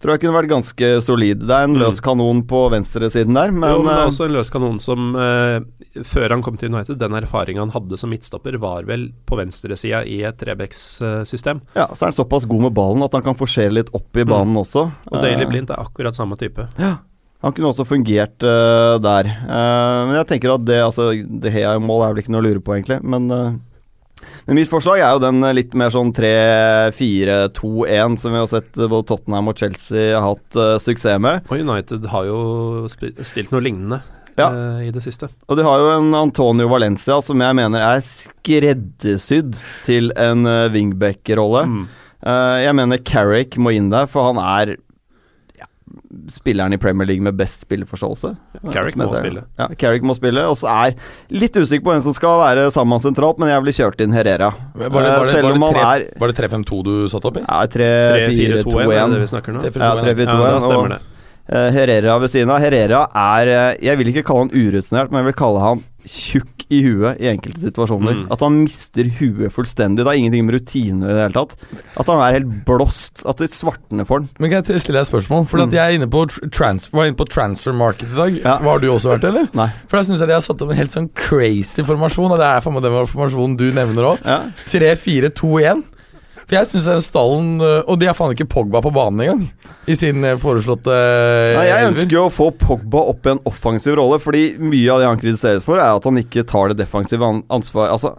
tror 0.03 0.15
jeg 0.15 0.25
kunne 0.25 0.35
vært 0.35 0.51
ganske 0.51 0.89
solid. 1.07 1.45
Det 1.47 1.55
er 1.57 1.69
en 1.69 1.79
løs 1.79 2.01
kanon 2.03 2.43
på 2.51 2.65
venstresiden 2.75 3.39
der, 3.39 3.55
men, 3.55 3.71
jo, 3.71 3.85
men 3.85 3.93
det 3.93 3.95
er 3.95 4.03
eh, 4.03 4.11
også 4.11 4.27
en 4.27 4.37
løs 4.37 4.51
kanon 4.53 4.81
som 4.83 5.15
eh, 5.15 6.03
Før 6.09 6.35
han 6.37 6.43
kom 6.45 6.59
til 6.59 6.73
United, 6.73 6.99
den 6.99 7.15
erfaringa 7.19 7.63
han 7.63 7.75
hadde 7.75 7.99
som 8.01 8.11
midtstopper, 8.13 8.59
var 8.63 8.89
vel 8.89 9.09
på 9.29 9.39
venstresida 9.39 10.03
i 10.09 10.23
et 10.27 10.43
Rebex-system. 10.49 11.63
ja, 11.79 11.87
så 11.93 12.05
er 12.05 12.11
han 12.11 12.19
såpass 12.19 12.49
god 12.51 12.67
med 12.69 12.77
ballen 12.77 13.07
at 13.07 13.15
han 13.15 13.25
kan 13.25 13.39
forsere 13.39 13.73
litt 13.75 13.93
opp 13.95 14.17
i 14.17 14.27
Mm. 14.33 14.57
også. 14.59 14.91
Og 15.11 15.23
Daily 15.23 15.43
Eh, 15.45 15.49
Blind 15.49 15.71
er 15.71 15.81
akkurat 15.81 16.15
samme 16.15 16.37
type. 16.37 16.69
Ja. 16.79 16.97
Han 17.43 17.53
kunne 17.53 17.73
også 17.73 17.85
fungert 17.85 18.43
uh, 18.47 18.99
der. 19.03 19.27
Uh, 19.27 20.07
men 20.07 20.15
jeg 20.21 20.29
tenker 20.31 20.55
at 20.55 20.65
det 20.65 20.79
altså, 20.79 21.11
Det 21.27 21.51
Hea-mål 21.51 22.05
er 22.05 22.13
vel 22.15 22.23
ikke 22.23 22.35
noe 22.35 22.43
å 22.43 22.47
lure 22.47 22.63
på, 22.63 22.77
egentlig. 22.77 23.01
Men 23.03 23.31
eh, 23.31 23.57
Men 24.47 24.59
mitt 24.59 24.71
forslag 24.71 25.03
er 25.03 25.15
jo 25.17 25.23
den 25.23 25.43
eh, 25.47 25.55
litt 25.57 25.75
mer 25.79 25.91
sånn 25.95 26.13
3-4-2-1 26.17 28.19
som 28.21 28.35
vi 28.35 28.41
har 28.43 28.51
sett 28.51 28.79
eh, 28.79 28.89
både 28.91 29.09
Tottenham 29.11 29.51
og 29.53 29.59
Chelsea 29.61 30.13
har 30.17 30.27
hatt 30.33 30.59
uh, 30.59 30.75
suksess 30.83 31.21
med. 31.23 31.47
Og 31.51 31.63
United 31.63 32.07
har 32.13 32.27
jo 32.29 32.39
stilt 32.91 33.53
noe 33.55 33.63
lignende 33.65 33.99
Ja. 34.39 34.49
eh, 34.49 34.87
i 34.89 34.93
det 34.95 35.03
siste. 35.05 35.29
Og 35.49 35.59
de 35.59 35.67
har 35.67 35.83
jo 35.83 35.91
en 35.99 36.11
Antonio 36.17 36.69
Valencia 36.73 37.19
som 37.25 37.43
jeg 37.45 37.59
mener 37.59 37.81
er 37.85 38.01
skreddersydd 38.07 39.59
til 39.85 40.13
en 40.17 40.47
uh, 40.49 40.71
wingback-rolle. 40.73 41.67
Mm. 41.69 41.83
Eh, 42.23 42.57
jeg 42.63 42.75
mener 42.79 43.01
Carrick 43.03 43.57
må 43.59 43.73
inn 43.75 43.91
der, 43.93 44.07
for 44.11 44.31
han 44.31 44.39
er 44.41 44.77
spilleren 46.33 46.73
i 46.73 46.79
Premier 46.81 47.07
League 47.09 47.23
med 47.25 47.37
best 47.37 47.65
spilleforståelse. 47.67 48.31
Carrick 48.73 48.97
må 48.97 49.09
spille. 49.15 49.43
Ja, 49.61 49.67
Carrick 49.79 50.03
må 50.09 50.15
spille. 50.17 50.45
Og 50.49 50.57
så 50.61 50.71
er 50.73 50.95
litt 51.33 51.57
usikker 51.57 51.85
på 51.85 51.93
hvem 51.95 52.03
som 52.05 52.15
skal 52.17 52.39
være 52.43 52.67
sammen 52.75 53.01
sentralt, 53.03 53.39
men 53.43 53.51
jeg 53.53 53.63
ville 53.65 53.77
kjørt 53.77 54.01
inn 54.05 54.13
Herrera. 54.17 54.51
Var 54.75 54.89
det, 54.89 54.93
var 54.95 55.03
det, 55.03 55.13
Eh, 55.13 55.33
Selv 55.33 55.53
om 55.53 55.61
det, 55.61 55.73
han 55.77 56.03
er 56.03 56.07
var 56.21 56.33
det 56.33 56.37
3-5-2 56.41 56.83
du 56.85 56.93
satte 57.13 57.29
opp 57.31 57.37
i? 57.37 57.45
ja, 57.47 57.61
3-4-2-1 57.67 57.83
er 58.33 58.57
det 58.57 58.65
3-4-2-1. 58.65 59.19
vi 59.21 59.31
snakker 59.37 59.53
nå. 59.57 59.65
Ja, 59.65 59.95
3-4-2-1. 60.03 60.53
Ja, 60.53 60.61
stemmer 60.65 60.89
det. 60.97 61.01
Eh, 61.49 61.71
Herrera 61.75 62.19
ved 62.23 62.31
siden 62.31 62.51
av. 62.55 62.61
Herrera 62.63 63.07
er 63.19 63.49
eh, 63.51 63.79
Jeg 63.89 63.99
vil 63.99 64.13
ikke 64.13 64.23
kalle 64.29 64.47
han 64.47 64.53
urutinert, 64.55 65.11
men 65.11 65.25
jeg 65.25 65.33
vil 65.33 65.41
kalle 65.43 65.61
han 65.65 65.81
tjukk 66.03 66.65
i 66.73 66.79
huet 66.83 67.19
i 67.23 67.29
enkelte 67.31 67.61
situasjoner. 67.63 68.15
Mm. 68.23 68.23
At 68.35 68.41
han 68.43 68.55
mister 68.65 69.07
huet 69.21 69.53
fullstendig. 69.55 70.01
Det 70.03 70.09
har 70.09 70.19
ingenting 70.19 70.47
med 70.49 70.57
rutine 70.57 71.05
i 71.05 71.13
det 71.15 71.21
hele 71.29 71.35
tatt. 71.37 71.53
At 72.01 72.09
han 72.11 72.23
er 72.25 72.39
helt 72.39 72.49
blåst. 72.67 73.23
At 73.29 73.39
det 73.43 73.51
svartner 73.55 74.07
for 74.09 74.19
han. 74.23 74.29
Men 74.41 74.51
kan 74.51 74.65
jeg 74.67 74.83
stille 74.83 74.97
deg 74.99 75.05
et 75.07 75.11
spørsmål? 75.13 75.45
For 75.51 75.63
at 75.63 75.69
Mm. 75.71 75.77
jeg 75.77 75.83
er 75.83 75.99
inne 75.99 76.09
på 76.11 76.25
trans 76.51 76.89
var 76.95 77.07
inne 77.11 77.19
på 77.21 77.29
transfer 77.31 77.73
market 77.77 78.09
i 78.11 78.17
dag. 78.19 78.39
Ja. 78.43 78.57
Har 78.65 78.79
du 78.83 78.89
også 78.91 79.13
vært 79.15 79.29
eller? 79.29 79.47
Nei. 79.55 79.69
For 79.87 79.99
jeg 80.01 80.07
syns 80.11 80.25
de 80.27 80.33
har 80.33 80.41
satt 80.43 80.63
opp 80.63 80.71
en 80.73 80.77
helt 80.81 80.91
sånn 80.95 81.11
crazy 81.15 81.83
formasjon, 81.87 82.33
og 82.33 82.39
det 82.41 82.47
er 82.51 82.61
faen 82.65 82.75
meg 82.79 82.83
den 82.87 83.07
formasjonen 83.13 83.57
du 83.61 83.69
nevner 83.71 84.15
òg. 84.15 84.25
Ja. 84.27 84.41
3-4-2-1. 84.73 85.83
For 86.53 86.59
jeg 86.61 86.69
syns 86.69 86.87
den 86.91 87.01
stallen 87.01 87.53
øh, 87.65 87.79
Og 87.89 87.97
de 87.97 88.05
har 88.11 88.17
faen 88.17 88.35
ikke 88.35 88.45
Pogba 88.53 88.83
på 88.85 88.91
banen 88.93 89.23
engang, 89.25 89.47
i 89.89 89.95
sin 89.97 90.21
øh, 90.21 90.37
foreslåtte 90.37 90.93
øh, 90.93 91.55
Nei, 91.57 91.65
jeg 91.71 91.87
ønsker 91.89 92.13
jo 92.13 92.27
å 92.27 92.33
få 92.33 92.51
Pogba 92.61 93.07
opp 93.09 93.25
i 93.25 93.33
en 93.33 93.41
offensiv 93.49 93.97
rolle, 93.97 94.19
fordi 94.21 94.43
mye 94.61 94.93
av 94.93 95.01
det 95.01 95.09
han 95.09 95.23
kritiseres 95.23 95.65
for, 95.65 95.81
er 95.81 95.97
at 95.97 96.05
han 96.05 96.21
ikke 96.21 96.45
tar 96.45 96.69
det 96.69 96.77
defensive 96.83 97.25
ansvaret. 97.25 97.95
Altså, 97.95 98.13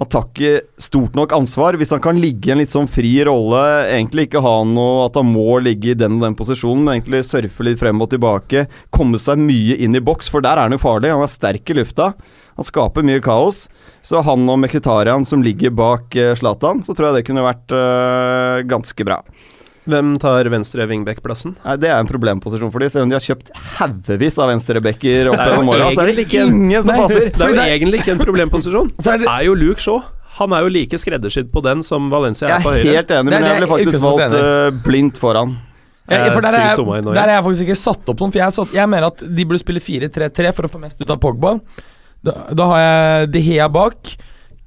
han 0.00 0.08
tar 0.08 0.30
ikke 0.30 0.80
stort 0.80 1.16
nok 1.18 1.34
ansvar. 1.36 1.76
Hvis 1.76 1.90
han 1.92 2.00
kan 2.00 2.16
ligge 2.16 2.48
i 2.48 2.54
en 2.54 2.62
litt 2.62 2.72
sånn 2.72 2.88
fri 2.88 3.10
rolle, 3.28 3.60
egentlig 3.92 4.30
ikke 4.30 4.40
ha 4.40 4.54
noe 4.64 5.02
at 5.04 5.18
han 5.20 5.28
må 5.28 5.58
ligge 5.60 5.92
i 5.92 5.98
den 5.98 6.16
og 6.16 6.24
den 6.24 6.36
posisjonen, 6.38 6.86
men 6.86 6.94
egentlig 6.94 7.20
surfe 7.28 7.66
litt 7.66 7.82
frem 7.82 8.00
og 8.00 8.08
tilbake, 8.14 8.64
komme 8.96 9.20
seg 9.20 9.42
mye 9.44 9.76
inn 9.76 9.98
i 9.98 10.00
boks, 10.00 10.32
for 10.32 10.40
der 10.40 10.56
er 10.56 10.64
han 10.64 10.76
jo 10.76 10.80
farlig. 10.80 11.12
Han 11.12 11.26
er 11.26 11.28
sterk 11.28 11.68
i 11.68 11.76
lufta. 11.76 12.14
Han 12.56 12.68
skaper 12.68 13.04
mye 13.04 13.20
kaos. 13.24 13.66
Så 14.00 14.24
han 14.24 14.48
og 14.48 14.62
Mkhitarian 14.62 15.28
som 15.28 15.44
ligger 15.44 15.76
bak 15.76 16.16
eh, 16.16 16.32
Zlatan, 16.32 16.80
så 16.80 16.96
tror 16.96 17.10
jeg 17.10 17.20
det 17.20 17.26
kunne 17.28 17.44
vært 17.44 17.76
eh, 17.76 18.64
ganske 18.72 19.04
bra. 19.04 19.20
Hvem 19.90 20.12
tar 20.22 20.48
venstre 20.52 20.86
wingback-plassen? 20.90 21.56
Det 21.82 21.90
er 21.90 21.98
en 21.98 22.08
problemposisjon 22.08 22.70
for 22.72 22.82
dem, 22.84 22.92
selv 22.92 23.06
om 23.06 23.12
de 23.12 23.18
har 23.18 23.24
kjøpt 23.24 23.50
haugevis 23.78 24.38
av 24.40 24.50
venstrebacker 24.52 25.30
opp 25.32 25.40
er 25.40 25.50
gjennom 25.52 25.72
åra. 25.74 25.90
Så 25.94 26.04
er 26.04 26.10
det 26.10 26.16
egentlig 26.20 26.40
en, 26.44 26.54
ingen 26.64 26.86
som 26.86 27.02
passer. 27.02 27.26
Det 27.34 27.44
er 27.44 27.52
jo 27.52 27.58
det- 27.58 27.68
egentlig 27.74 28.00
ikke 28.04 28.14
en 28.16 28.22
problemposisjon. 28.24 28.90
For 29.04 29.24
Det 29.24 29.28
er 29.34 29.44
jo 29.48 29.56
Luke 29.58 29.82
Shaw. 29.82 30.00
Han 30.38 30.54
er 30.56 30.62
jo 30.64 30.70
like 30.72 30.98
skreddersydd 31.02 31.50
på 31.52 31.60
den 31.66 31.82
som 31.84 32.06
Valencia 32.12 32.48
Jeg 32.48 32.60
er 32.60 32.64
på 32.64 32.70
høyre. 32.72 32.84
Jeg 32.86 32.94
er 32.94 33.00
helt 33.02 33.10
enig, 33.10 33.18
er 33.18 33.40
men 33.40 33.48
jeg 33.50 33.58
ville 33.58 33.70
faktisk 33.74 34.04
valgt 34.06 34.36
eh, 34.38 34.70
blindt 34.86 35.18
foran. 35.20 35.56
Jeg, 36.10 36.32
for 36.34 36.42
der 36.42 36.56
er, 36.58 36.70
jeg, 36.74 37.04
der 37.06 37.20
er 37.22 37.32
jeg 37.36 37.42
faktisk 37.46 37.66
ikke 37.68 37.78
satt 37.78 38.08
opp 38.10 38.22
noen, 38.22 38.32
for 38.32 38.40
jeg, 38.40 38.46
er 38.46 38.54
satt, 38.54 38.72
jeg 38.74 38.90
mener 38.90 39.06
at 39.12 39.20
de 39.36 39.44
burde 39.46 39.60
spille 39.62 39.82
4-3-3 39.84 40.52
for 40.56 40.66
å 40.66 40.70
få 40.72 40.80
mest 40.82 41.02
ut 41.02 41.12
av 41.12 41.20
Pogba. 41.22 41.52
Da, 42.26 42.34
da 42.56 42.66
har 42.72 42.80
jeg 42.82 43.28
De 43.36 43.42
Hea 43.46 43.68
bak. 43.70 44.14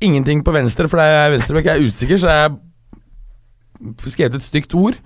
Ingenting 0.03 0.43
på 0.43 0.53
venstre, 0.55 0.87
for 0.91 0.99
det 1.01 1.07
er 1.09 1.33
venstrebekk. 1.33 1.67
Jeg 1.67 1.79
er 1.81 1.89
usikker, 1.89 2.21
så 2.21 2.31
jeg 2.31 2.45
har 2.45 2.55
skrevet 4.05 4.39
et 4.39 4.47
stygt 4.47 4.75
ord. 4.77 4.97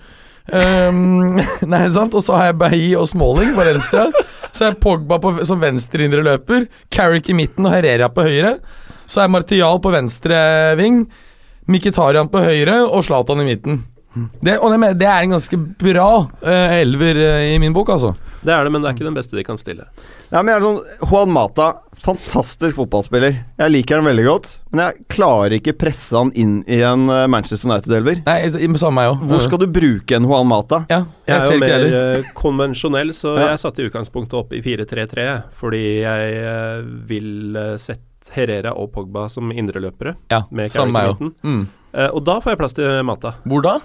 Um, 0.48 1.40
nei, 1.72 1.84
sant? 1.92 2.16
Og 2.16 2.24
så 2.24 2.38
har 2.38 2.52
jeg 2.52 2.60
Bailly 2.62 2.92
og 3.00 3.10
Smalling, 3.12 3.54
Valencia. 3.58 4.08
Så 4.56 4.70
er 4.70 4.80
Pogba 4.82 5.20
på, 5.22 5.34
som 5.48 5.62
venstre 5.62 6.08
indre 6.08 6.24
løper. 6.26 6.68
Carrick 6.94 7.30
i 7.32 7.38
midten 7.38 7.68
og 7.68 7.76
Herrera 7.76 8.10
på 8.14 8.26
høyre. 8.28 8.58
Så 9.08 9.24
er 9.24 9.32
Martial 9.32 9.82
på 9.84 9.94
venstre 9.94 10.40
ving. 10.80 11.06
Mkhitarian 11.68 12.32
på 12.32 12.42
høyre 12.44 12.82
og 12.88 13.04
Zlatan 13.08 13.44
i 13.44 13.50
midten. 13.50 13.84
Det, 14.42 14.58
og 14.60 14.72
det, 14.74 14.94
det 15.02 15.08
er 15.10 15.26
en 15.26 15.36
ganske 15.36 15.58
bra 15.82 16.10
uh, 16.24 16.78
elver 16.78 17.20
uh, 17.22 17.42
i 17.54 17.58
min 17.62 17.74
bok, 17.76 17.90
altså. 17.96 18.14
Det 18.46 18.54
er 18.54 18.64
det, 18.64 18.72
men 18.72 18.84
det 18.84 18.90
er 18.90 18.96
ikke 18.96 19.08
den 19.08 19.18
beste 19.18 19.36
de 19.36 19.44
kan 19.44 19.58
stille. 19.60 19.88
Ja, 20.30 20.40
men 20.44 20.54
jeg 20.54 20.60
er 20.62 20.66
sånn 20.68 21.10
Juan 21.10 21.32
Mata, 21.34 21.68
fantastisk 22.00 22.78
fotballspiller. 22.78 23.34
Jeg 23.58 23.74
liker 23.74 24.00
han 24.00 24.08
veldig 24.08 24.26
godt, 24.28 24.50
men 24.72 24.84
jeg 24.86 25.06
klarer 25.12 25.56
ikke 25.58 25.74
presse 25.82 26.16
han 26.16 26.30
inn 26.38 26.60
i 26.70 26.78
en 26.86 27.08
eh, 27.12 27.26
Manchester 27.32 27.68
United-elver. 27.72 28.22
Nei, 28.28 28.38
samme 28.78 29.02
meg 29.02 29.12
også. 29.16 29.30
Hvor 29.32 29.44
skal 29.48 29.62
du 29.64 29.68
bruke 29.74 30.20
en 30.20 30.28
Juan 30.30 30.48
Mata? 30.48 30.84
Ja, 30.92 31.02
Jeg 31.28 31.34
jeg 31.34 31.38
er 31.38 31.48
jo 31.48 31.58
ikke 31.58 31.64
mer 31.66 31.74
heller. 31.76 32.30
konvensjonell, 32.38 33.14
så 33.18 33.34
Ja. 33.40 33.50
jeg 33.56 33.64
satte 33.66 33.82
i 33.84 33.90
utgangspunktet 33.90 34.38
opp 34.40 34.54
i 34.54 34.62
4-3-3, 34.62 35.28
fordi 35.58 35.84
jeg 36.06 36.86
vil 37.10 37.58
sette 37.82 38.06
Herrera 38.36 38.74
og 38.78 38.92
Pogba 38.94 39.28
som 39.32 39.52
indreløpere, 39.52 40.16
Ja, 40.32 40.44
med 40.52 40.72
samme 40.72 41.04
jeg 41.04 41.16
òg. 41.16 41.34
Mm. 41.44 41.68
Eh, 41.98 42.10
og 42.14 42.24
da 42.28 42.40
får 42.44 42.54
jeg 42.54 42.60
plass 42.62 42.76
til 42.78 43.04
Mata. 43.08 43.36
Hvor 43.48 43.64
da? 43.66 43.78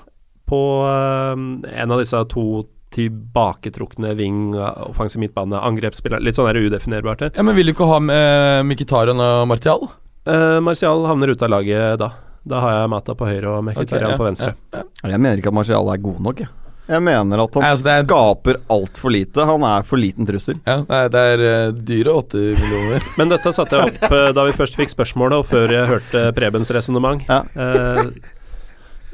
På 0.52 0.62
eh, 0.84 1.80
en 1.82 1.94
av 1.96 2.02
disse 2.02 2.20
to 2.32 2.46
tilbaketrukne 2.92 4.12
wing, 4.18 4.54
eh, 4.54 4.82
offensiv 4.90 5.22
midtbane, 5.22 5.56
angrepsspiller 5.64 6.20
Litt 6.20 6.36
sånn 6.36 6.50
der 6.50 6.60
udefinerbart. 6.60 7.30
Ja, 7.32 7.42
Men 7.42 7.56
vil 7.56 7.70
du 7.70 7.74
ikke 7.74 7.88
ha 7.88 7.98
med 8.04 8.68
Mkhitarian 8.68 9.20
og 9.22 9.46
Martial? 9.48 9.88
Uh, 10.28 10.60
Martial 10.62 11.02
havner 11.08 11.32
ute 11.32 11.48
av 11.48 11.50
laget 11.50 11.98
da. 11.98 12.12
Da 12.46 12.58
har 12.62 12.80
jeg 12.80 12.90
Mata 12.90 13.14
på 13.18 13.26
høyre 13.26 13.56
og 13.56 13.64
Mkhitarian 13.66 14.12
okay, 14.12 14.16
ja, 14.16 14.18
på 14.18 14.26
venstre. 14.26 14.52
ja, 14.74 14.82
Jeg 15.14 15.22
mener 15.22 15.40
ikke 15.40 15.50
at 15.50 15.56
Martial 15.56 15.88
er 15.90 16.02
god 16.02 16.20
nok. 16.26 16.42
Jeg, 16.42 16.50
jeg 16.90 17.04
mener 17.06 17.42
at 17.44 17.54
han 17.54 17.66
altså, 17.68 17.84
det 17.86 17.92
er- 17.94 18.06
skaper 18.06 18.58
altfor 18.76 19.14
lite. 19.14 19.46
Han 19.46 19.66
er 19.66 19.86
for 19.86 20.02
liten 20.02 20.26
trussel. 20.26 20.58
Ja, 20.66 20.80
nei, 20.88 21.02
det 21.14 21.22
er 21.32 21.44
eh, 21.46 21.72
dyre 21.90 22.16
åtte 22.18 22.42
millioner. 22.58 23.06
Men 23.18 23.30
dette 23.30 23.54
satte 23.54 23.78
jeg 23.78 23.94
opp 23.94 24.16
eh, 24.18 24.30
da 24.34 24.46
vi 24.48 24.56
først 24.58 24.78
fikk 24.78 24.90
spørsmålet, 24.90 25.38
og 25.38 25.46
før 25.50 25.74
jeg 25.74 25.90
hørte 25.90 26.24
Prebens 26.36 26.70
resonnement. 26.74 27.22
Ja. 27.30 27.42
Eh, 27.54 28.10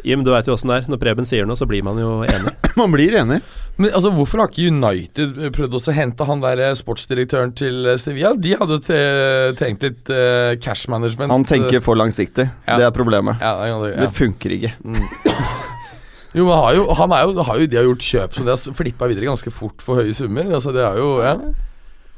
Jim, 0.07 0.23
du 0.25 0.31
veit 0.31 0.47
jo 0.47 0.55
åssen 0.55 0.71
det 0.71 0.77
er. 0.83 0.85
Når 0.93 1.01
Preben 1.03 1.27
sier 1.27 1.47
noe, 1.49 1.59
så 1.59 1.67
blir 1.67 1.83
man 1.87 1.99
jo 1.99 2.21
enig. 2.27 2.53
Man 2.79 2.93
blir 2.95 3.17
enig. 3.19 3.41
Men 3.79 3.91
altså, 3.91 4.13
Hvorfor 4.15 4.43
har 4.45 4.53
ikke 4.53 4.69
United 4.71 5.33
prøvd 5.57 5.75
også 5.79 5.91
å 5.91 5.97
hente 5.97 6.27
han 6.29 6.43
der 6.45 6.63
eh, 6.69 6.75
sportsdirektøren 6.79 7.55
til 7.59 7.89
eh, 7.91 7.99
Sevilla? 7.99 8.31
De 8.39 8.53
hadde 8.61 8.77
jo 8.79 8.83
tre- 8.87 9.55
trengt 9.59 9.83
litt 9.87 10.13
uh, 10.15 10.53
cash 10.63 10.87
management. 10.93 11.33
Han 11.35 11.47
tenker 11.49 11.83
for 11.83 11.99
langsiktig. 11.99 12.47
Ja. 12.69 12.79
Det 12.79 12.87
er 12.89 12.95
problemet. 12.95 13.43
ja, 13.43 13.55
ja, 13.67 13.81
ja. 13.91 13.97
Det 14.05 14.13
funker 14.15 14.55
ikke. 14.59 14.75
Jo, 16.37 16.45
men 16.45 16.53
han 16.53 16.61
har 16.67 16.75
jo, 16.77 16.83
han 16.93 17.13
er 17.17 17.23
jo, 17.25 17.43
har 17.49 17.57
jo 17.59 17.67
de 17.73 17.77
har 17.79 17.87
gjort 17.87 18.05
kjøp 18.05 18.35
så 18.37 18.43
de 18.45 18.53
har 18.53 18.75
flippa 18.77 19.07
videre 19.09 19.31
ganske 19.31 19.51
fort 19.51 19.81
for 19.83 19.99
høye 20.03 20.13
summer. 20.15 20.51
Altså, 20.59 20.75
det 20.77 20.83
er 20.85 20.99
jo, 21.01 21.07
ja. 21.25 21.33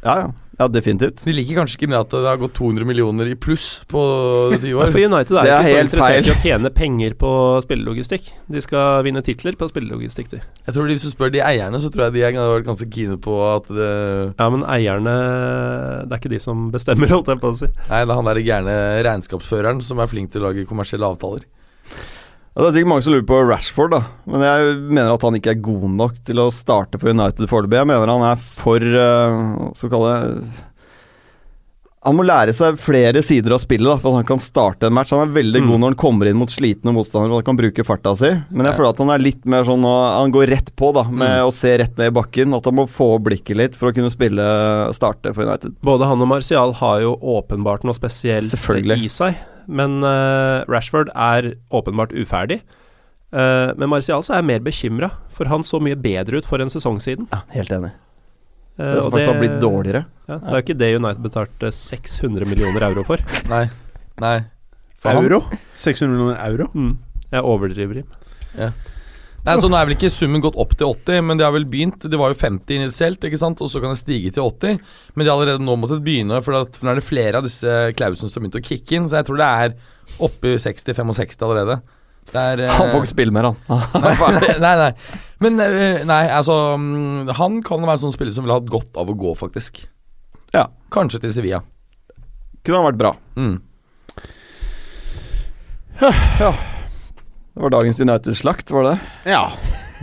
Ja, 0.02 0.14
ja. 0.24 0.30
Ja, 0.60 0.66
definitivt. 0.68 1.22
De 1.24 1.32
liker 1.32 1.56
kanskje 1.56 1.78
ikke 1.78 1.88
med 1.88 1.96
at 2.02 2.12
det 2.12 2.20
har 2.28 2.36
gått 2.42 2.52
200 2.58 2.84
millioner 2.84 3.30
i 3.30 3.36
pluss 3.40 3.80
på 3.88 4.00
ti 4.60 4.74
år. 4.76 4.90
For 4.92 5.00
United 5.00 5.38
er, 5.40 5.46
Det 5.46 5.54
er 5.54 5.62
ikke 5.64 5.70
så 5.70 5.84
interessert 5.86 6.28
i 6.28 6.34
å 6.34 6.40
tjene 6.42 6.70
penger 6.76 7.16
på 7.22 7.30
spillelogistikk. 7.64 8.28
De 8.52 8.60
skal 8.60 9.00
vinne 9.06 9.22
titler 9.24 9.56
på 9.56 9.70
spillelogistikk, 9.70 10.28
de. 10.34 10.42
Jeg 10.66 10.76
tror 10.76 10.84
de, 10.84 10.98
Hvis 10.98 11.06
du 11.08 11.14
spør 11.14 11.32
de 11.32 11.40
eierne, 11.40 11.80
så 11.80 11.88
tror 11.88 12.10
jeg 12.10 12.18
de 12.18 12.26
har 12.28 12.52
vært 12.58 12.68
ganske 12.68 12.90
kine 12.92 13.16
på 13.24 13.38
at 13.48 13.72
det 13.72 13.90
Ja, 14.36 14.50
men 14.52 14.66
eierne 14.68 15.16
Det 16.04 16.12
er 16.12 16.20
ikke 16.20 16.34
de 16.36 16.42
som 16.44 16.68
bestemmer, 16.74 17.08
holdt 17.16 17.32
jeg 17.32 17.40
på 17.40 17.54
å 17.54 17.56
si. 17.56 17.72
Nei, 17.88 18.04
det 18.04 18.12
er 18.12 18.20
han 18.20 18.28
derre 18.28 18.44
gærne 18.44 18.78
regnskapsføreren 19.08 19.80
som 19.86 20.04
er 20.04 20.12
flink 20.12 20.34
til 20.34 20.44
å 20.44 20.50
lage 20.50 20.68
kommersielle 20.68 21.08
avtaler. 21.08 21.48
Ja, 22.50 22.64
det 22.64 22.68
er 22.72 22.74
sikkert 22.80 22.90
mange 22.90 23.04
som 23.06 23.14
lurer 23.14 23.28
på 23.30 23.36
Rashford, 23.46 23.92
da. 23.94 24.00
Men 24.26 24.42
jeg 24.42 24.72
mener 24.90 25.12
at 25.14 25.22
han 25.22 25.36
ikke 25.38 25.52
er 25.54 25.60
god 25.62 25.84
nok 25.94 26.16
til 26.26 26.40
å 26.42 26.48
starte 26.52 26.98
for 26.98 27.12
United 27.14 27.46
foreløpig. 27.48 27.78
Jeg 27.78 27.86
mener 27.92 28.10
han 28.10 28.24
er 28.32 28.40
for 28.42 28.82
uh, 28.82 29.70
Hva 29.70 29.70
skal 29.78 29.86
vi 29.88 29.94
kalle 29.94 30.16
det 30.18 30.66
Han 32.08 32.16
må 32.16 32.24
lære 32.24 32.54
seg 32.56 32.78
flere 32.80 33.20
sider 33.22 33.52
av 33.52 33.60
spillet, 33.60 33.84
da, 33.84 33.98
for 34.00 34.10
at 34.16 34.22
han 34.22 34.28
kan 34.32 34.40
starte 34.40 34.88
en 34.88 34.94
match. 34.96 35.10
Han 35.12 35.26
er 35.28 35.34
veldig 35.36 35.60
Mm. 35.60 35.66
god 35.68 35.80
når 35.82 35.90
han 35.92 35.98
kommer 36.00 36.30
inn 36.30 36.38
mot 36.40 36.48
slitne 36.48 36.94
motstandere 36.96 37.34
og 37.36 37.42
han 37.42 37.48
kan 37.50 37.58
bruke 37.60 37.84
farta 37.84 38.14
si. 38.16 38.30
Men 38.50 38.64
jeg 38.66 38.72
Ja. 38.72 38.76
føler 38.78 38.88
at 38.94 38.98
han 39.04 39.10
er 39.14 39.18
litt 39.20 39.44
mer 39.44 39.64
sånn 39.68 39.84
Han 39.84 40.32
går 40.32 40.48
rett 40.48 40.70
på, 40.76 40.94
da, 40.96 41.02
med 41.04 41.28
Mm. 41.28 41.46
å 41.46 41.52
se 41.52 41.76
rett 41.78 41.98
ned 41.98 42.08
i 42.08 42.16
bakken. 42.18 42.56
At 42.56 42.64
han 42.64 42.74
må 42.74 42.88
få 42.88 43.20
blikket 43.22 43.54
litt 43.56 43.74
for 43.76 43.92
å 43.92 43.94
kunne 43.94 44.10
spille 44.10 44.92
starte 44.96 45.34
for 45.34 45.44
United. 45.44 45.76
Både 45.84 46.06
han 46.08 46.20
og 46.22 46.26
Martial 46.28 46.72
har 46.72 47.00
jo 47.00 47.16
åpenbart 47.20 47.84
noe 47.84 47.92
spesielt 47.94 48.48
i 48.48 49.08
seg, 49.08 49.36
men 49.66 50.02
eh, 50.04 50.64
Rashford 50.70 51.10
er 51.14 51.54
åpenbart 51.70 52.12
uferdig. 52.16 52.60
Uh, 53.32 53.70
men 53.78 53.86
Martial 53.92 54.24
så 54.26 54.34
er 54.34 54.40
jeg 54.40 54.46
mer 54.48 54.62
bekymra, 54.66 55.10
for 55.30 55.46
han 55.46 55.62
så 55.62 55.78
mye 55.82 55.94
bedre 55.94 56.40
ut 56.40 56.46
for 56.50 56.58
en 56.62 56.72
sesong 56.72 56.98
siden. 57.02 57.28
Ja, 57.30 57.42
Helt 57.54 57.70
enig. 57.76 57.92
Eh, 58.80 58.94
Det 58.96 59.02
som 59.04 59.12
faktisk 59.12 59.30
har 59.30 59.38
blitt 59.40 59.60
dårligere. 59.62 60.04
Ja, 60.26 60.38
det 60.38 60.48
er 60.50 60.56
jo 60.56 60.64
ikke 60.64 60.78
det 60.80 60.88
United 60.96 61.22
betalte 61.22 61.70
600 61.72 62.48
millioner 62.50 62.86
euro 62.88 63.04
for. 63.06 63.22
Nei. 63.52 63.68
Nei. 64.20 64.38
For 64.98 65.14
han- 65.14 65.24
Euro? 65.24 65.42
600 65.74 66.10
millioner 66.10 66.40
euro? 66.48 66.66
Mm. 66.74 66.96
Jeg 67.30 67.42
overdriver, 67.46 67.94
Jim. 68.02 68.72
Nei, 69.46 69.54
så 69.56 69.70
Nå 69.70 69.76
er 69.78 69.86
vel 69.88 69.94
ikke 69.96 70.10
summen 70.12 70.42
gått 70.44 70.58
opp 70.60 70.74
til 70.76 70.90
80, 70.90 71.22
men 71.24 71.38
det 71.40 71.46
har 71.46 71.54
vel 71.54 71.64
begynt. 71.68 72.02
Det 72.12 72.18
var 72.20 72.32
jo 72.32 72.40
50 72.42 72.76
initielt, 72.76 73.22
ikke 73.24 73.40
sant? 73.40 73.62
og 73.64 73.70
så 73.72 73.80
kan 73.80 73.94
det 73.94 74.02
stige 74.02 74.32
til 74.34 74.44
80. 74.44 74.82
Men 75.14 75.24
de 75.24 75.30
har 75.30 75.38
allerede 75.38 75.64
nå 75.64 75.76
måttet 75.80 76.02
begynne, 76.04 76.42
for, 76.44 76.58
at, 76.60 76.76
for 76.76 76.86
nå 76.86 76.92
er 76.92 77.00
det 77.00 77.06
flere 77.06 77.40
av 77.40 77.46
disse 77.48 77.78
klausene 77.96 78.28
som 78.28 78.40
har 78.40 78.46
begynt 78.46 78.60
å 78.60 78.68
kicke 78.68 78.98
inn. 78.98 79.08
Så 79.08 79.20
jeg 79.20 79.28
tror 79.30 79.40
det 79.40 79.48
er 79.48 79.74
oppe 80.26 80.52
i 80.52 80.60
60-65 80.60 81.46
allerede. 81.46 81.80
Er, 82.36 82.60
eh, 82.66 82.74
Han 82.78 82.92
får 82.92 83.00
ikke 83.00 83.14
spille 83.14 83.34
mer, 83.34 83.48
han. 83.48 83.56
nei, 84.66 84.74
nei. 84.84 84.90
Men 85.40 85.56
eh, 85.64 86.02
nei, 86.06 86.20
altså 86.28 86.76
mm, 86.78 87.32
Han 87.40 87.62
kan 87.66 87.80
være 87.82 87.96
en 87.96 88.04
sånn 88.04 88.14
spiller 88.14 88.36
som 88.36 88.44
ville 88.44 88.58
hatt 88.60 88.68
godt 88.70 89.00
av 89.00 89.08
å 89.10 89.16
gå, 89.18 89.32
faktisk. 89.40 89.86
Ja. 90.54 90.68
Kanskje 90.92 91.22
til 91.24 91.32
Sevilla. 91.34 91.62
Kunne 92.60 92.82
ha 92.82 92.90
vært 92.90 93.00
bra. 93.00 93.14
Mm. 93.40 93.56
Det 97.60 97.64
var 97.66 97.70
dagens 97.74 97.98
United-slakt, 98.00 98.70
var 98.72 98.86
det? 98.86 98.98
Ja. 99.28 99.50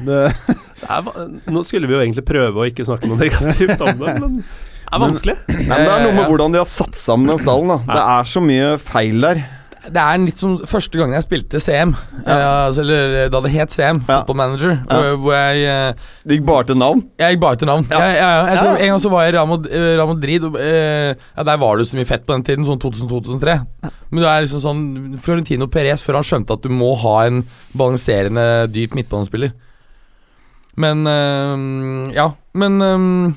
Det 0.05 0.17
er, 0.93 1.07
nå 1.49 1.63
skulle 1.65 1.87
vi 1.89 1.95
jo 1.95 2.01
egentlig 2.03 2.21
prøve 2.29 2.61
å 2.61 2.65
ikke 2.69 2.83
snakke 2.85 3.09
noe 3.09 3.17
negativt 3.17 3.81
om 3.81 3.95
det, 3.97 4.11
men 4.21 4.35
det 4.43 4.91
er 4.93 5.01
vanskelig. 5.01 5.33
Men, 5.47 5.63
men 5.71 5.81
det 5.81 5.87
er 5.95 6.03
noe 6.03 6.11
med 6.19 6.29
hvordan 6.29 6.53
de 6.53 6.61
har 6.61 6.69
satt 6.69 6.93
sammen 6.93 7.31
den 7.33 7.41
stallen. 7.41 7.73
da 7.73 7.79
Det 7.97 8.03
er 8.03 8.29
så 8.29 8.43
mye 8.45 8.67
feil 8.77 9.25
der. 9.25 9.41
Det 9.87 10.01
er 10.03 10.17
litt 10.19 10.39
som 10.41 10.57
første 10.67 10.99
gangen 10.99 11.15
jeg 11.15 11.23
spilte 11.25 11.59
CM, 11.63 11.93
Ja. 12.25 12.67
Uh, 12.67 12.79
eller 12.81 13.29
da 13.31 13.39
det 13.45 13.51
het 13.53 13.71
CM, 13.71 14.01
Ja. 14.03 14.19
Football 14.19 14.35
Manager, 14.41 14.73
Ja. 14.75 14.97
hvor, 14.97 15.17
hvor 15.23 15.33
jeg 15.37 15.63
uh, 15.67 16.07
Du 16.27 16.33
gikk 16.35 16.45
bare 16.45 16.67
til 16.67 16.77
navn. 16.77 17.03
Jeg 17.19 17.35
gikk 17.35 17.41
bare 17.41 17.55
til 17.61 17.67
navn. 17.71 17.87
Ja. 17.91 17.99
Jeg, 17.99 18.17
jeg, 18.17 18.47
jeg, 18.47 18.55
Ja. 18.57 18.63
tror 18.63 18.81
En 18.83 18.91
gang 18.91 18.99
så 19.05 19.09
var 19.13 19.23
jeg 19.23 19.33
i 19.33 19.37
eh, 19.37 20.07
Madrid, 20.11 20.43
og 20.43 20.55
uh, 20.59 21.13
ja, 21.37 21.43
der 21.51 21.57
var 21.63 21.77
det 21.77 21.87
så 21.87 21.95
mye 21.99 22.09
fett 22.09 22.25
på 22.27 22.33
den 22.35 22.43
tiden, 22.43 22.65
sånn 22.67 22.81
2000-2003. 22.83 23.57
Men 24.11 24.21
du 24.23 24.27
er 24.27 24.43
liksom 24.43 24.63
sånn 24.63 24.83
Florentino 25.19 25.67
Perez, 25.67 26.03
før 26.03 26.19
han 26.19 26.27
skjønte 26.27 26.53
at 26.53 26.63
du 26.63 26.69
må 26.69 26.93
ha 26.99 27.15
en 27.27 27.43
balanserende, 27.77 28.67
dyp 28.71 28.93
midtbanespiller. 28.95 29.51
Men 30.77 31.07
eh, 31.07 32.15
Ja, 32.15 32.31
men 32.53 32.81
eh, 32.81 33.33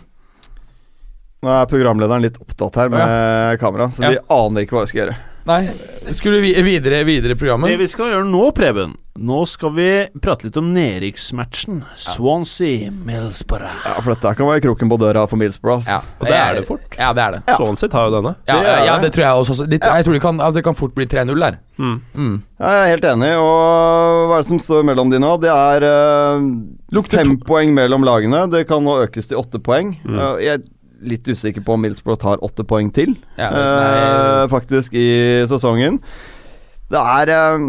Nå 1.40 1.48
er 1.56 1.70
programlederen 1.70 2.20
litt 2.20 2.36
opptatt 2.36 2.74
her 2.76 2.90
med 2.92 3.56
kamera, 3.62 3.86
så 3.96 4.10
de 4.12 4.18
aner 4.28 4.66
ikke 4.66 4.76
hva 4.76 4.82
vi 4.84 4.90
skal 4.92 5.06
gjøre. 5.06 5.14
Nei. 5.48 5.70
Skulle 6.16 6.40
vi 6.44 6.54
videre, 6.62 7.04
videre 7.04 7.36
programmet? 7.36 7.70
det 7.70 7.80
vi 7.80 7.88
skal 7.88 8.12
gjøre 8.12 8.26
nå, 8.28 8.50
Preben 8.56 8.96
Nå 9.20 9.42
skal 9.50 9.72
vi 9.74 9.86
prate 10.22 10.46
litt 10.46 10.56
om 10.56 10.70
nedrykksmatchen. 10.72 11.82
Swansea 11.98 12.88
Millsborough. 13.04 13.82
Ja, 13.84 13.98
For 14.00 14.14
dette 14.14 14.32
kan 14.38 14.48
være 14.48 14.62
kroken 14.64 14.88
på 14.88 14.96
døra 15.02 15.26
for 15.28 15.36
Millsborough. 15.40 15.84
Ja, 15.90 15.98
Og 16.22 16.30
det 16.30 16.36
er 16.38 16.54
det 16.56 16.62
fort. 16.68 16.86
Ja, 16.96 17.10
det 17.12 17.24
er 17.26 17.36
det. 17.36 17.40
Swansea 17.58 17.90
tar 17.92 18.06
jo 18.08 18.14
denne. 18.14 18.32
Ja, 18.48 18.54
Det 18.56 18.70
ja, 18.70 18.76
er 18.78 18.86
ja, 18.86 18.94
det. 19.02 19.12
tror 19.12 19.24
jeg 19.26 19.42
også. 19.42 19.66
Det, 19.66 19.80
jeg 19.82 20.06
tror 20.06 20.16
det 20.16 20.22
kan, 20.24 20.40
altså, 20.40 20.56
det 20.60 20.64
kan 20.64 20.78
fort 20.78 20.94
bli 20.96 21.04
3-0 21.10 21.36
der. 21.42 21.58
Mm. 21.76 22.00
Mm. 22.14 22.42
Ja, 22.62 22.70
jeg 22.70 22.80
er 22.80 22.92
helt 22.94 23.08
enig. 23.12 23.30
Og 23.42 24.30
hva 24.30 24.38
er 24.38 24.44
det 24.46 24.48
som 24.54 24.62
står 24.62 24.88
mellom 24.88 25.12
de 25.12 25.20
nå? 25.20 25.36
Det 25.42 25.52
er 25.52 25.88
uh, 25.90 27.04
fem 27.12 27.36
poeng 27.44 27.74
mellom 27.76 28.06
lagene. 28.06 28.46
Det 28.54 28.64
kan 28.70 28.84
nå 28.86 29.02
økes 29.04 29.28
til 29.28 29.42
åtte 29.42 29.60
poeng. 29.60 29.98
Mm. 30.06 30.16
Uh, 30.16 30.36
jeg 30.40 30.64
litt 31.00 31.28
usikker 31.28 31.64
på 31.64 31.76
om 31.76 31.82
Middlesbrough 31.84 32.20
tar 32.20 32.42
åtte 32.44 32.66
poeng 32.68 32.90
til, 32.94 33.16
Ja, 33.38 33.48
nei, 33.54 34.50
faktisk, 34.52 34.94
i 34.94 35.46
sesongen. 35.50 36.00
Det 36.90 37.00
er 37.00 37.32
uh, 37.32 37.66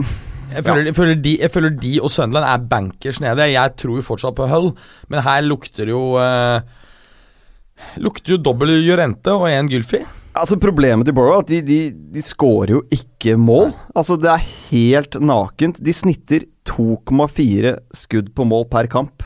jeg, 0.51 0.65
føler, 0.65 0.85
jeg, 0.89 0.95
føler 0.97 1.19
de, 1.23 1.33
jeg 1.39 1.53
føler 1.53 1.75
de 1.83 1.91
og 2.01 2.11
Sunderland 2.11 2.47
er 2.49 2.69
bankers 2.71 3.21
nede. 3.23 3.51
Jeg 3.53 3.75
tror 3.79 3.99
jo 3.99 4.05
fortsatt 4.05 4.37
på 4.37 4.47
Hull, 4.51 4.71
men 5.11 5.23
her 5.25 5.43
lukter 5.45 5.87
det 5.87 5.95
jo 5.95 6.15
uh, 6.19 6.59
Lukter 7.97 8.35
jo 8.35 8.41
dobbel 8.45 8.75
Jorente 8.85 9.33
og 9.33 9.47
én 9.49 9.69
Gylfi. 9.71 10.03
Altså 10.37 10.55
Problemet 10.61 11.07
til 11.07 11.15
Borough 11.17 11.39
er 11.39 11.43
at 11.43 11.49
de, 11.49 11.59
de, 11.65 11.79
de 12.13 12.21
scorer 12.23 12.75
jo 12.77 12.81
ikke 12.93 13.35
mål. 13.41 13.73
Altså 13.97 14.15
Det 14.21 14.29
er 14.31 14.49
helt 14.69 15.17
nakent. 15.19 15.81
De 15.83 15.95
snitter 15.95 16.45
2,4 16.69 17.73
skudd 18.03 18.31
på 18.37 18.45
mål 18.47 18.67
per 18.71 18.87
kamp. 18.91 19.25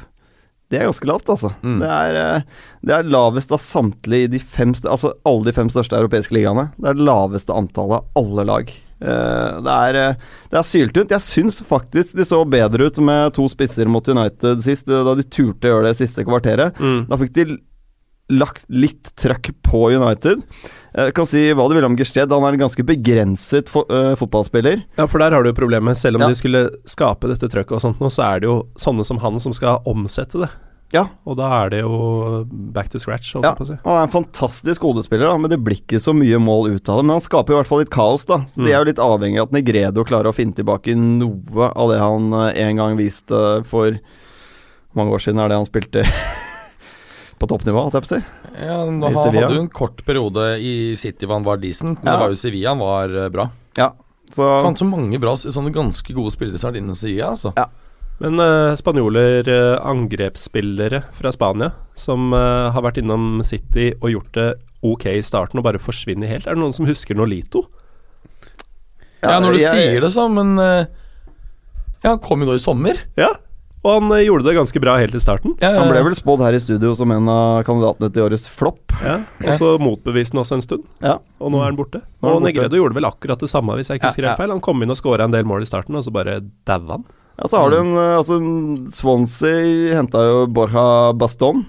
Det 0.75 0.83
er 0.83 0.89
ganske 0.91 1.07
lavt, 1.09 1.29
altså. 1.31 1.51
Mm. 1.63 1.77
Det, 1.81 1.91
er, 1.91 2.17
eh, 2.21 2.63
det 2.85 2.95
er 2.97 3.11
lavest 3.15 3.53
av 3.55 3.61
samtlige 3.63 4.27
i 4.27 4.31
de 4.35 4.41
fem 4.43 4.73
Altså 4.83 5.13
alle 5.25 5.47
de 5.47 5.53
fem 5.55 5.69
største 5.71 5.95
europeiske 5.97 6.35
ligaene. 6.35 6.69
Det 6.75 6.91
er 6.91 6.97
det 6.99 7.07
laveste 7.07 7.55
antallet 7.55 8.01
av 8.01 8.23
alle 8.23 8.45
lag. 8.49 8.73
Eh, 9.01 9.61
det 9.65 9.75
er, 9.75 9.99
eh, 10.01 10.25
det 10.51 10.59
er 10.59 10.67
syltynt. 10.67 11.15
Jeg 11.15 11.25
syns 11.25 11.61
faktisk 11.65 12.15
de 12.19 12.27
så 12.27 12.41
bedre 12.49 12.89
ut 12.89 12.99
med 13.03 13.33
to 13.37 13.47
spisser 13.51 13.87
mot 13.91 14.07
United 14.07 14.63
sist, 14.65 14.87
da 14.91 15.15
de 15.15 15.23
turte 15.23 15.69
å 15.69 15.77
gjøre 15.77 15.91
det 15.91 15.97
siste 16.03 16.27
kvarteret. 16.27 16.75
Mm. 16.79 17.07
Da 17.09 17.19
fikk 17.23 17.33
de 17.39 17.47
lagt 18.33 18.65
litt 18.73 19.11
trøkk 19.21 19.51
på 19.65 19.83
United. 19.93 20.41
Jeg 20.95 21.13
kan 21.13 21.27
si 21.29 21.43
hva 21.53 21.67
du 21.69 21.75
vil 21.77 21.85
om 21.85 21.97
Gersted, 21.99 22.31
han 22.31 22.45
er 22.47 22.55
en 22.55 22.63
ganske 22.63 22.85
begrenset 22.87 23.69
fo 23.69 23.83
uh, 23.85 24.15
fotballspiller. 24.17 24.81
Ja, 24.97 25.05
for 25.11 25.21
der 25.21 25.35
har 25.35 25.45
du 25.45 25.51
jo 25.51 25.57
problemet. 25.57 25.99
Selv 25.99 26.17
om 26.17 26.25
Ja. 26.25 26.31
de 26.33 26.39
skulle 26.39 26.63
skape 26.89 27.29
dette 27.29 27.49
trøkket 27.51 27.77
og 27.77 27.83
sånt 27.83 28.01
nå, 28.01 28.09
så 28.09 28.25
er 28.25 28.41
det 28.41 28.49
jo 28.49 28.63
sånne 28.81 29.05
som 29.05 29.21
han 29.21 29.37
som 29.43 29.53
skal 29.53 29.83
omsette 29.85 30.41
det. 30.41 30.49
Ja. 30.93 31.07
Og 31.25 31.35
da 31.39 31.47
er 31.63 31.69
det 31.73 31.79
jo 31.81 31.95
back 32.71 32.87
to 32.93 32.99
scratch, 33.01 33.33
holdt 33.35 33.43
Ja, 33.47 33.51
jeg 33.51 33.57
på 33.57 33.65
å 33.65 33.69
si. 33.71 33.77
han 33.83 33.97
er 33.97 34.03
en 34.05 34.13
fantastisk 34.13 34.81
hodespiller, 34.85 35.33
men 35.41 35.49
det 35.51 35.57
blir 35.65 35.79
ikke 35.81 35.99
så 35.99 36.13
mye 36.15 36.37
mål 36.39 36.75
ut 36.77 36.89
av 36.89 36.99
det. 37.01 37.05
Men 37.07 37.15
han 37.17 37.25
skaper 37.25 37.53
i 37.53 37.57
hvert 37.57 37.67
fall 37.71 37.81
litt 37.81 37.91
kaos, 37.91 38.25
da. 38.29 38.37
Så 38.53 38.63
De 38.63 38.71
er 38.71 38.79
jo 38.79 38.87
litt 38.91 39.01
avhengig 39.01 39.41
av 39.41 39.49
at 39.49 39.55
Negredo 39.57 40.05
klarer 40.07 40.29
å 40.29 40.35
finne 40.37 40.53
tilbake 40.55 40.95
noe 40.95 41.71
av 41.75 41.89
det 41.91 41.99
han 41.99 42.31
eh, 42.33 42.61
en 42.67 42.77
gang 42.79 42.95
viste 42.97 43.41
for 43.67 43.97
Hvor 43.97 45.01
mange 45.01 45.11
år 45.17 45.19
siden 45.25 45.41
er 45.43 45.49
det 45.51 45.57
han 45.59 45.67
spilte 45.67 46.05
på 47.41 47.47
toppnivå, 47.51 47.81
holdt 47.83 47.97
jeg 47.97 48.05
på 48.05 48.11
å 48.11 48.15
si? 48.15 48.23
Ja, 48.55 48.77
I 48.85 48.87
han 48.87 49.01
hadde 49.03 49.55
jo 49.57 49.63
en 49.65 49.69
kort 49.75 50.05
periode 50.07 50.45
i 50.63 50.95
City 50.95 51.25
hvor 51.27 51.35
han 51.41 51.47
var 51.47 51.57
decent, 51.59 51.99
men 52.03 52.07
Ja. 52.13 52.15
det 52.15 52.23
var 52.23 52.31
jo 52.31 52.39
Sevilla 52.39 52.69
han 52.71 52.79
var 52.79 53.09
eh, 53.25 53.29
bra. 53.33 53.49
Ja. 53.75 53.89
Så 54.31 54.45
Fant 54.63 54.79
så 54.79 54.85
mange 54.87 55.19
bra, 55.21 55.35
sånne 55.35 55.73
ganske 55.75 56.13
gode 56.15 56.31
spillere 56.33 56.57
som 56.57 56.69
har 56.69 56.73
vært 56.77 56.83
inne 56.85 56.95
i 56.95 57.01
Sevilla, 57.01 57.33
altså. 57.35 57.51
Men 58.23 58.39
uh, 58.39 58.71
spanjoler, 58.79 59.47
uh, 59.51 59.79
angrepsspillere 59.89 61.01
fra 61.17 61.31
Spania, 61.35 61.71
som 61.99 62.31
uh, 62.33 62.71
har 62.71 62.85
vært 62.85 63.01
innom 63.01 63.41
City 63.43 63.89
og 63.99 64.13
gjort 64.13 64.37
det 64.37 64.49
ok 64.85 65.07
i 65.17 65.23
starten 65.25 65.59
og 65.59 65.65
bare 65.67 65.81
forsvinner 65.81 66.29
helt. 66.31 66.47
Er 66.47 66.55
det 66.55 66.61
noen 66.63 66.75
som 66.75 66.87
husker 66.87 67.17
Nolito? 67.17 67.65
Ja, 69.25 69.39
når 69.41 69.57
du 69.57 69.59
jeg- 69.63 69.73
sier 69.73 70.01
det 70.05 70.11
sånn, 70.13 70.35
men 70.37 70.55
Ja, 72.03 72.11
han 72.13 72.19
kom 72.21 72.43
jo 72.43 72.51
nå 72.51 72.55
i 72.55 72.61
sommer. 72.61 72.99
Ja. 73.17 73.31
Og 73.85 74.01
han 74.01 74.13
gjorde 74.25 74.45
det 74.45 74.55
ganske 74.57 74.81
bra 74.81 74.95
helt 74.97 75.13
i 75.17 75.21
starten. 75.21 75.55
Ja, 75.61 75.71
Han 75.79 75.89
ble 75.89 76.03
vel 76.05 76.15
spådd 76.17 76.41
her 76.45 76.53
i 76.53 76.59
studio 76.61 76.93
som 76.97 77.11
en 77.11 77.27
av 77.29 77.63
kandidatene 77.65 78.11
til 78.13 78.23
årets 78.25 78.47
flopp. 78.49 78.93
Ja. 79.01 79.19
Og 79.45 79.57
så 79.57 79.71
motbeviste 79.81 80.33
han 80.37 80.41
også 80.43 80.55
en 80.57 80.61
stund, 80.65 80.83
Ja. 81.01 81.17
og 81.41 81.51
nå 81.51 81.59
er 81.61 81.65
han 81.69 81.77
borte. 81.77 82.01
Nå 82.21 82.35
Og. 82.37 82.41
Negredo 82.45 82.77
gjorde 82.77 82.95
vel 82.95 83.05
akkurat 83.09 83.39
det 83.39 83.49
samme, 83.49 83.75
hvis 83.77 83.89
jeg 83.89 83.99
ikke 83.99 84.09
husker 84.13 84.23
ja. 84.23 84.29
helt 84.29 84.37
feil. 84.41 84.49
Han 84.55 84.61
kom 84.61 84.81
inn 84.81 84.89
og 84.89 84.97
skåra 84.97 85.25
en 85.25 85.31
del 85.31 85.43
mål 85.45 85.61
i 85.61 85.69
starten, 85.69 85.95
og 85.95 86.03
så 86.05 86.13
bare 86.13 86.39
daua 86.65 86.97
han. 86.97 87.05
Ja, 87.35 87.47
så 87.51 87.59
har 87.59 87.71
du 87.73 87.79
en 87.81 87.95
eh, 87.99 88.17
altså, 88.17 88.37
Swansea 88.95 89.95
henta 89.97 90.21
jo 90.23 90.43
Borja 90.55 91.13
Baston, 91.19 91.65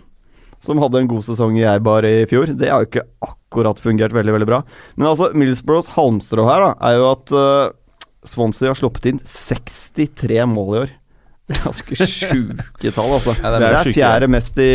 som 0.62 0.78
hadde 0.82 1.02
en 1.02 1.09
god 1.10 1.24
sesong 1.26 1.56
i 1.59 1.66
Eibar 1.66 2.06
i 2.06 2.20
fjor. 2.30 2.52
Det 2.55 2.70
har 2.70 2.84
jo 2.84 2.90
ikke 2.90 3.06
akkurat 3.26 3.80
fungert 3.82 4.14
veldig 4.14 4.36
veldig 4.36 4.48
bra. 4.48 4.60
Men 4.94 5.10
altså, 5.10 5.32
Middlesbroughs 5.34 5.90
halmstrå 5.97 6.47
her 6.48 6.62
da, 6.62 6.70
er 6.90 7.01
jo 7.01 7.09
at 7.10 7.34
uh, 7.34 7.74
Swansea 8.26 8.70
har 8.72 8.78
sluppet 8.78 9.10
inn 9.10 9.20
63 9.22 10.40
mål 10.51 10.70
i 10.76 10.80
år. 10.84 10.94
Er 11.47 11.60
Ganske 11.62 11.94
sjuke 12.10 12.90
tall, 12.90 13.12
altså. 13.18 13.36
Ja, 13.38 13.52
det 13.55 13.62
det, 13.62 13.70
er 13.70 13.78
er 13.78 13.94
fjerde 13.94 14.30
mest 14.34 14.59
i 14.59 14.70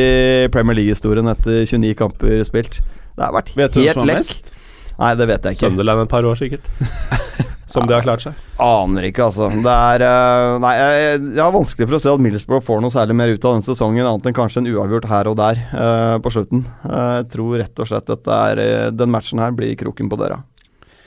Premier 0.53 0.80
League-historien 0.80 1.27
etter 1.31 1.63
29 1.68 1.95
kamper 1.99 2.43
spilt. 2.47 2.80
Det 3.15 3.26
har 3.26 3.35
vært 3.35 3.51
Vet 3.59 3.76
du 3.76 3.81
hvem 3.81 3.88
helt 3.89 3.97
som 3.97 4.05
har 4.05 4.11
lekk. 4.13 4.22
mest? 4.23 4.53
Nei, 5.01 5.15
det 5.19 5.27
vet 5.31 5.47
jeg 5.47 5.57
ikke. 5.57 5.68
Sunderland 5.72 6.05
et 6.05 6.11
par 6.11 6.27
år, 6.27 6.39
sikkert. 6.39 6.68
som 7.72 7.88
de 7.88 7.95
har 7.95 8.03
klart 8.03 8.23
seg. 8.23 8.38
Aner 8.61 9.07
ikke, 9.07 9.30
altså. 9.30 9.48
Det 9.64 9.72
er 9.72 10.03
eh, 10.06 10.56
Nei, 10.61 10.72
jeg, 10.76 11.22
jeg 11.23 11.41
har 11.41 11.53
vanskelig 11.56 11.88
for 11.88 11.98
å 11.98 12.02
se 12.03 12.11
at 12.11 12.23
Middlesbrough 12.26 12.65
får 12.68 12.81
noe 12.84 12.93
særlig 12.93 13.15
mer 13.18 13.31
ut 13.31 13.48
av 13.48 13.56
denne 13.56 13.68
sesongen, 13.68 14.07
annet 14.07 14.27
enn 14.27 14.38
kanskje 14.38 14.64
en 14.64 14.69
uavgjort 14.73 15.07
her 15.11 15.30
og 15.31 15.38
der 15.39 15.61
uh, 15.72 16.18
på 16.23 16.34
slutten. 16.35 16.65
Uh, 16.84 17.22
jeg 17.22 17.30
tror 17.35 17.57
rett 17.64 17.84
og 17.84 17.89
slett 17.89 18.11
dette 18.11 18.39
er 18.52 18.61
eh, 18.64 18.88
Den 18.95 19.14
matchen 19.14 19.41
her 19.41 19.56
blir 19.56 19.77
kroken 19.80 20.11
på 20.11 20.19
døra. 20.19 20.41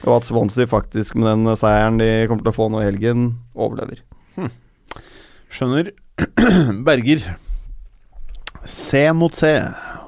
Og 0.04 0.18
at 0.18 0.28
Swansea 0.28 0.68
faktisk, 0.68 1.16
med 1.20 1.30
den 1.30 1.56
seieren 1.60 2.00
de 2.00 2.08
kommer 2.30 2.44
til 2.46 2.52
å 2.52 2.56
få 2.56 2.68
nå 2.72 2.82
i 2.82 2.88
helgen, 2.88 3.30
overlever. 3.56 4.02
Skjønner. 5.54 5.92
Berger. 6.86 7.28
C 8.64 9.04
mot 9.16 9.36
C. 9.36 9.52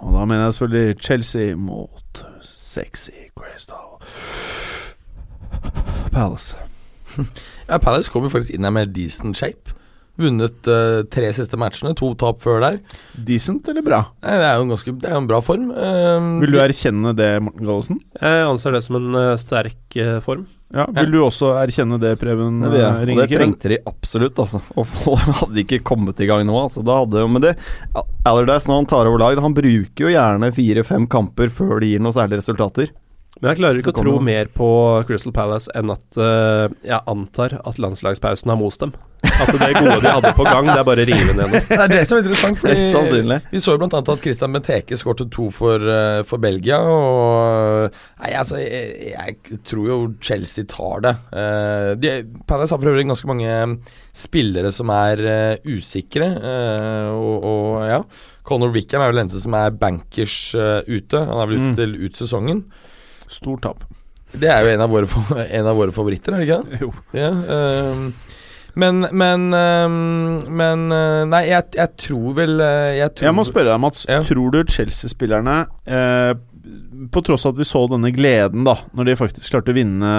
Og 0.01 0.16
da 0.16 0.24
mener 0.24 0.49
jeg 0.49 0.59
selvfølgelig 0.59 1.01
Chelsea 1.05 1.57
mot 1.57 2.24
sexy 2.45 3.31
Crystal 3.37 3.97
Palace. 6.17 6.57
Ja, 7.67 7.81
Palace 7.83 8.13
kom 8.13 8.27
jo 8.27 8.31
faktisk 8.31 8.55
inn 8.55 8.67
her 8.67 8.73
med 8.75 8.93
decent 8.95 9.39
shape. 9.39 9.73
Vunnet 10.17 10.69
uh, 10.71 11.03
tre 11.13 11.29
siste 11.37 11.59
matchene, 11.61 11.93
to 11.99 12.13
tap 12.17 12.39
før 12.41 12.63
der. 12.63 12.77
Decent 13.27 13.67
eller 13.69 13.85
bra? 13.85 13.99
Nei, 14.25 14.37
det 14.41 14.47
er 14.49 14.55
jo 14.57 14.65
en 14.65 14.71
ganske 14.73 14.95
Det 15.03 15.11
er 15.11 15.17
en 15.19 15.29
bra 15.29 15.41
form. 15.45 15.67
Uh, 15.75 16.29
Vil 16.45 16.55
du 16.55 16.61
erkjenne 16.63 17.13
det, 17.17 17.31
Morten 17.45 17.67
Gallosen? 17.67 17.99
Jeg 18.17 18.47
anser 18.47 18.77
det 18.77 18.85
som 18.87 19.01
en 19.01 19.19
uh, 19.19 19.33
sterk 19.41 19.99
form. 20.25 20.47
Ja, 20.75 20.87
Vil 20.91 21.13
du 21.15 21.21
også 21.23 21.53
erkjenne 21.61 21.95
det, 22.03 22.17
Preben 22.19 22.57
Det 22.59 22.81
ja, 22.81 22.89
Og 22.99 23.21
det 23.21 23.29
trengte 23.31 23.71
de 23.71 23.77
absolutt, 23.87 24.39
altså. 24.43 24.59
Og 24.81 25.21
hadde 25.43 25.63
ikke 25.63 25.79
kommet 25.87 26.19
i 26.23 26.27
gang 26.27 26.43
nå, 26.49 26.57
altså. 26.59 26.83
Da 26.87 27.01
hadde, 27.05 27.27
men 27.31 27.45
det 27.45 27.55
Allardyce, 28.27 28.67
når 28.71 28.81
han 28.81 28.89
tar 28.91 29.11
over 29.11 29.23
lag, 29.23 29.43
han 29.43 29.55
bruker 29.55 30.09
jo 30.09 30.15
gjerne 30.15 30.51
fire-fem 30.57 31.07
kamper 31.11 31.53
før 31.55 31.79
det 31.83 31.93
gir 31.93 32.03
noe 32.03 32.17
særlige 32.17 32.43
resultater. 32.43 32.91
Men 33.41 33.51
jeg 33.53 33.59
klarer 33.61 33.81
ikke 33.83 33.93
å 33.93 33.99
tro 33.99 34.15
noen. 34.17 34.25
mer 34.25 34.49
på 34.57 34.69
Crystal 35.09 35.33
Palace 35.37 35.69
enn 35.77 35.91
at 35.93 36.17
uh, 36.17 36.71
jeg 36.81 37.01
antar 37.13 37.59
at 37.69 37.77
landslagspausen 37.83 38.49
har 38.49 38.57
most 38.57 38.81
dem. 38.81 38.95
At 39.27 39.51
det 39.53 39.73
gode 39.75 39.99
de 40.05 40.09
hadde 40.13 40.31
på 40.37 40.45
gang, 40.47 40.69
det 40.69 40.77
er 40.79 40.87
bare 40.87 41.03
å 41.05 41.07
rive 41.09 41.35
ned. 41.37 41.55
Det 41.69 41.77
er 41.83 41.91
det 41.91 42.03
som 42.07 42.17
er 42.17 42.23
interessant, 42.23 42.59
fordi 42.61 42.77
vi 43.51 43.61
så 43.61 43.75
jo 43.75 43.81
annet 43.83 44.09
at 44.13 44.23
Christian 44.25 44.55
Benteke 44.55 44.97
skårte 44.97 45.27
to 45.33 45.49
for, 45.53 45.83
uh, 45.83 46.21
for 46.29 46.41
Belgia, 46.41 46.79
og 46.81 47.93
Nei, 48.23 48.33
altså, 48.39 48.61
jeg, 48.63 49.13
jeg 49.13 49.61
tror 49.69 49.91
jo 49.91 49.99
Chelsea 50.25 50.65
tar 50.71 51.05
det. 51.05 51.15
Uh, 51.35 51.93
de, 52.01 52.15
Palace 52.49 52.73
har 52.73 52.81
for 52.81 52.93
øvrig 52.93 53.05
ganske 53.09 53.29
mange 53.29 53.59
spillere 54.17 54.73
som 54.73 54.89
er 54.95 55.21
eh, 55.29 55.69
usikre, 55.77 56.25
eh, 56.41 57.09
og, 57.13 57.45
og 57.45 57.85
ja. 57.85 57.99
Conor 58.47 58.73
Wickham 58.73 59.03
er 59.05 59.11
vel 59.11 59.19
den 59.21 59.27
eneste 59.27 59.43
som 59.45 59.57
er 59.59 59.75
bankers 59.77 60.37
eh, 60.57 60.87
ute. 60.89 61.21
Han 61.21 61.43
er 61.43 61.51
vel 61.51 61.59
ute 61.61 61.67
Mm. 61.67 61.77
til 61.83 61.97
ut 62.07 62.17
sesongen. 62.21 62.63
Stort 63.32 63.65
tap. 63.66 63.85
Det 64.36 64.48
er 64.51 64.65
jo 64.65 64.73
en 64.74 64.82
av 64.85 64.90
våre, 64.90 65.07
en 65.59 65.69
av 65.70 65.78
våre 65.78 65.94
favoritter, 65.94 66.35
er 66.35 66.43
det 66.43 66.48
ikke 66.48 66.62
det? 66.65 66.81
Jo. 66.82 66.90
Ja, 67.16 67.31
um, 67.93 68.09
men 68.77 69.07
Men 69.16 69.47
um, 69.57 70.43
Men 70.53 70.82
eh, 70.93 71.23
Nei, 71.31 71.47
jeg, 71.48 71.70
jeg 71.78 71.94
tror 72.03 72.35
vel 72.36 72.61
eh, 72.61 72.98
Jeg, 72.98 73.15
tror, 73.16 73.31
Jeg 73.31 73.36
må 73.39 73.44
spørre 73.48 73.73
deg, 73.73 73.81
Mats. 73.81 74.05
Ja. 74.11 74.20
Tror 74.27 74.53
du 74.53 74.61
Chelsea-spillerne, 74.69 75.62
eh, 75.89 76.35
på 77.15 77.23
tross 77.23 77.47
av 77.47 77.55
at 77.55 77.61
vi 77.61 77.65
så 77.69 77.85
denne 77.86 78.11
gleden, 78.11 78.65
da, 78.66 78.74
når 78.97 79.07
de 79.07 79.15
faktisk 79.20 79.53
klarte 79.53 79.70
å 79.70 79.77
vinne 79.77 80.11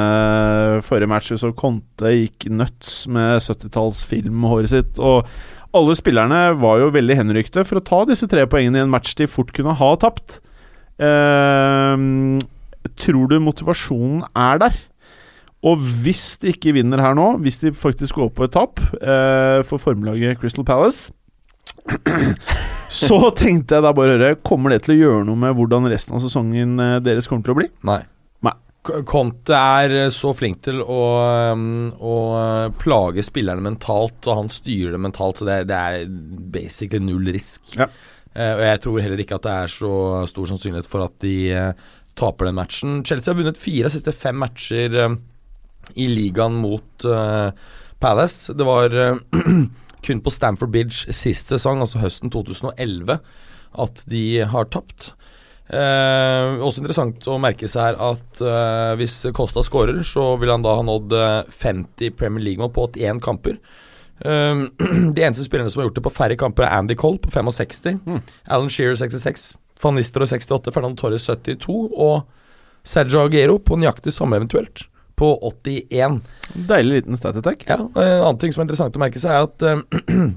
forrige 0.85 1.09
match, 1.11 1.33
så 1.41 1.49
Conte 1.57 2.13
gikk 2.13 2.47
nuts 2.55 3.01
med 3.11 3.41
70-tallsfilmhåret 3.43 4.71
sitt, 4.71 5.01
og 5.03 5.27
alle 5.75 5.97
spillerne 5.99 6.39
var 6.61 6.79
jo 6.79 6.93
veldig 6.95 7.17
henrykte 7.19 7.65
for 7.67 7.81
å 7.81 7.83
ta 7.83 7.99
disse 8.07 8.29
tre 8.31 8.45
poengene 8.47 8.79
i 8.79 8.85
en 8.85 8.93
match 8.93 9.17
de 9.19 9.27
fort 9.27 9.51
kunne 9.57 9.75
ha 9.75 9.91
tapt. 9.99 10.39
Eh, 11.03 12.05
tror 12.95 13.31
du 13.31 13.39
motivasjonen 13.43 14.23
er 14.35 14.61
der? 14.65 14.77
Og 15.65 15.81
hvis 16.03 16.37
de 16.41 16.51
ikke 16.53 16.75
vinner 16.75 17.01
her 17.01 17.15
nå, 17.17 17.31
hvis 17.41 17.61
de 17.63 17.73
faktisk 17.75 18.19
går 18.19 18.29
på 18.35 18.45
et 18.45 18.53
tap 18.53 18.81
eh, 19.01 19.63
for 19.65 19.81
formelaget 19.81 20.37
Crystal 20.41 20.65
Palace 20.67 21.11
Så 22.93 23.17
tenkte 23.35 23.77
jeg 23.77 23.83
da 23.83 23.93
bare 23.95 24.15
høre 24.15 24.37
Kommer 24.45 24.73
det 24.73 24.83
til 24.85 24.95
å 24.95 24.99
gjøre 24.99 25.25
noe 25.27 25.39
med 25.39 25.57
hvordan 25.57 25.89
resten 25.91 26.15
av 26.17 26.21
sesongen 26.23 26.77
eh, 26.83 26.99
deres 27.03 27.29
kommer 27.29 27.47
til 27.47 27.55
å 27.55 27.59
bli? 27.59 27.67
Nei. 27.89 27.99
Nei. 28.45 28.53
Conte 29.09 29.57
er 29.57 29.95
eh, 30.03 30.11
så 30.13 30.31
flink 30.37 30.61
til 30.67 30.83
å, 30.83 31.01
um, 31.57 31.89
å 31.97 32.17
eh, 32.37 32.67
plage 32.79 33.25
spillerne 33.25 33.65
mentalt, 33.65 34.21
og 34.27 34.43
han 34.43 34.53
styrer 34.53 34.95
det 34.95 35.01
mentalt, 35.03 35.41
så 35.41 35.49
det, 35.49 35.63
det 35.71 35.79
er 35.79 36.05
basically 36.53 37.03
null 37.03 37.33
risk. 37.33 37.65
Ja. 37.75 37.89
Eh, 38.37 38.53
og 38.53 38.63
jeg 38.67 38.81
tror 38.83 38.99
heller 39.01 39.21
ikke 39.23 39.39
at 39.39 39.47
det 39.47 39.53
er 39.63 39.71
så 39.73 39.91
stor 40.29 40.49
sannsynlighet 40.51 40.89
for 40.89 41.07
at 41.07 41.15
de 41.23 41.35
eh, 41.57 41.87
taper 42.17 42.49
den 42.49 42.57
matchen. 42.57 43.01
Chelsea 43.05 43.31
har 43.33 43.39
vunnet 43.39 43.59
fire 43.61 43.89
av 43.89 43.95
siste 43.95 44.13
fem 44.15 44.37
matcher 44.41 44.95
eh, 45.03 45.17
i 45.95 46.07
ligaen 46.11 46.57
mot 46.59 47.05
uh, 47.07 47.49
Palace. 48.03 48.53
Det 48.57 48.65
var 48.67 48.93
uh, 48.93 49.19
kun 50.05 50.23
på 50.23 50.33
Stamford 50.33 50.73
Bridge 50.73 51.13
sist 51.15 51.53
sesong, 51.53 51.81
altså 51.83 52.01
høsten 52.01 52.33
2011, 52.33 53.19
at 53.85 54.03
de 54.11 54.25
har 54.51 54.69
tapt. 54.73 55.13
Eh, 55.67 56.61
også 56.63 56.79
interessant 56.79 57.25
å 57.27 57.35
merke 57.43 57.67
seg 57.67 57.89
her 57.89 57.97
at 57.99 58.39
eh, 58.39 58.93
hvis 59.01 59.17
Costa 59.35 59.63
skårer, 59.65 59.99
så 60.07 60.29
vil 60.39 60.53
han 60.53 60.63
da 60.63 60.77
ha 60.79 60.85
nådd 60.87 61.15
eh, 61.17 61.49
50 61.51 62.13
Premier 62.15 62.45
League-mål 62.45 62.71
på 62.75 62.87
81 62.93 63.21
kamper. 63.23 63.59
De 64.17 65.21
eneste 65.21 65.43
spillerne 65.45 65.69
som 65.69 65.83
har 65.83 65.89
gjort 65.89 65.99
det 65.99 66.05
på 66.07 66.13
færre 66.15 66.37
kamper, 66.39 66.65
er 66.65 66.79
Andy 66.79 66.95
Cole 66.97 67.19
på 67.21 67.29
65, 67.29 67.99
Mm. 68.07 68.21
Alan 68.49 68.71
Shearer 68.73 68.95
66, 68.97 69.51
Van 69.81 69.97
Nistelrooy 69.97 70.29
68, 70.29 70.73
Fernando 70.73 70.99
Torres 71.01 71.27
72 71.27 71.77
og 71.93 72.25
Sergio 72.87 73.25
Aguero 73.25 73.57
på 73.59 73.77
nøyaktig 73.79 74.13
samme 74.15 74.39
eventuelt, 74.39 74.85
på 75.17 75.31
81. 75.49 76.19
Deilig 76.69 77.01
liten 77.01 77.19
stat 77.19 77.39
attack. 77.39 77.65
Ja, 77.67 77.79
En 77.83 78.25
annen 78.25 78.41
ting 78.41 78.53
som 78.53 78.63
er 78.63 78.67
interessant 78.67 78.95
å 78.95 79.01
merke 79.01 79.21
seg, 79.21 79.33
er 79.33 79.47
at 79.47 79.65
eh, 79.65 80.27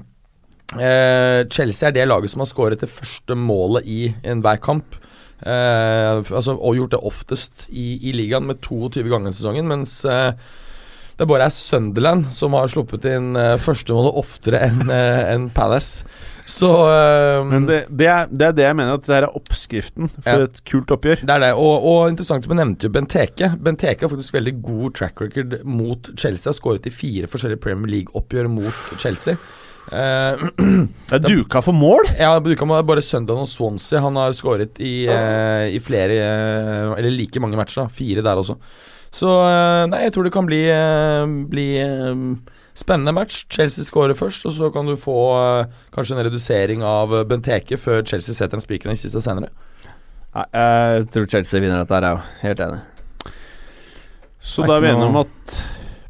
eh, 0.87 1.41
Chelsea 1.53 1.89
er 1.89 1.95
det 1.95 2.09
laget 2.09 2.33
som 2.33 2.43
har 2.43 2.49
skåret 2.49 2.83
det 2.83 2.91
første 2.91 3.37
målet 3.37 3.87
i 3.87 4.01
enhver 4.23 4.61
kamp. 4.63 4.97
Eh, 5.41 6.17
altså, 6.21 6.57
og 6.57 6.77
gjort 6.77 6.97
det 6.97 7.05
oftest 7.07 7.69
i, 7.69 7.95
i 8.09 8.13
ligaen 8.17 8.49
med 8.49 8.61
22 8.61 9.07
ganger 9.09 9.31
i 9.31 9.37
sesongen, 9.37 9.69
mens 9.69 10.01
eh, 10.05 10.33
det 11.21 11.27
bare 11.29 11.45
er 11.45 11.53
Sunderland 11.53 12.31
som 12.33 12.55
har 12.57 12.69
sluppet 12.71 13.05
inn 13.11 13.35
uh, 13.37 13.53
førstemålet 13.61 14.15
oftere 14.17 14.61
enn 14.65 14.89
eh, 14.89 15.33
enn 15.35 15.49
Palace. 15.53 16.07
Så 16.49 16.67
um, 16.73 17.49
Men 17.51 17.65
det, 17.69 17.79
det, 17.89 18.07
er, 18.09 18.27
det 18.31 18.47
er 18.47 18.55
det 18.57 18.63
jeg 18.65 18.75
mener 18.79 18.97
at 18.97 19.05
det 19.05 19.13
her 19.15 19.27
er 19.27 19.35
oppskriften 19.37 20.09
for 20.15 20.43
Ja. 20.43 20.47
et 20.49 20.61
kult 20.67 20.91
oppgjør. 20.95 21.21
Det 21.27 21.35
er 21.35 21.43
det, 21.45 21.49
og, 21.53 21.85
og 21.91 22.09
interessant 22.11 22.47
Vi 22.49 22.57
nevnte 22.57 22.87
jo 22.87 22.93
Benteke. 22.95 23.51
Benteke 23.61 24.05
har 24.07 24.11
faktisk 24.13 24.33
veldig 24.39 24.53
god 24.65 24.95
track 24.97 25.21
record 25.21 25.57
mot 25.63 26.09
Chelsea. 26.17 26.49
Har 26.49 26.57
skåret 26.57 26.87
i 26.89 26.93
fire 26.93 27.29
forskjellige 27.31 27.61
Premier 27.63 27.91
League-oppgjør 27.93 28.49
mot 28.51 28.85
Chelsea. 29.01 29.37
Uh, 29.91 30.37
Det 31.09 31.17
er 31.17 31.23
duka 31.25 31.59
for 31.65 31.73
mål! 31.75 32.05
ja, 32.19 32.35
duka 32.39 32.65
med 32.69 32.85
bare 32.87 33.01
Sunderland 33.05 33.47
og 33.47 33.51
Swansea. 33.51 34.01
Han 34.03 34.15
har 34.19 34.33
skåret 34.37 34.77
i, 34.79 35.07
uh, 35.09 35.65
i 35.73 35.79
flere 35.83 36.19
uh, 36.21 36.97
Eller 36.99 37.11
like 37.15 37.41
mange 37.41 37.57
matcher. 37.59 37.83
da 37.83 37.89
Fire 37.91 38.21
der 38.25 38.41
også. 38.41 38.57
Så 39.11 39.27
nei, 39.91 40.05
jeg 40.05 40.13
tror 40.15 40.23
det 40.23 40.31
kan 40.31 40.45
bli, 40.47 40.61
bli 41.51 41.65
spennende 42.77 43.13
match. 43.15 43.45
Chelsea 43.51 43.85
skårer 43.87 44.17
først, 44.17 44.45
og 44.47 44.55
så 44.55 44.69
kan 44.73 44.87
du 44.87 44.95
få 44.99 45.17
eh, 45.39 45.73
kanskje 45.95 46.17
en 46.17 46.25
redusering 46.27 46.85
av 46.87 47.13
eh, 47.15 47.25
Benteke 47.27 47.79
før 47.79 48.05
Chelsea 48.07 48.37
setter 48.37 48.59
en 48.59 48.63
spiker 48.63 48.91
den 48.91 48.99
siste 48.99 49.21
senere. 49.23 49.51
Nei, 50.31 50.45
jeg 50.55 51.09
tror 51.11 51.27
Chelsea 51.27 51.59
vinner 51.59 51.83
dette 51.83 51.97
her, 51.97 52.07
jeg 52.07 52.21
er 52.21 52.47
helt 52.47 52.63
enig. 52.67 52.81
Så 54.41 54.63
er 54.63 54.71
da 54.71 54.77
er 54.77 54.85
vi 54.85 54.91
enige 54.93 55.09
om 55.11 55.19
at 55.21 55.57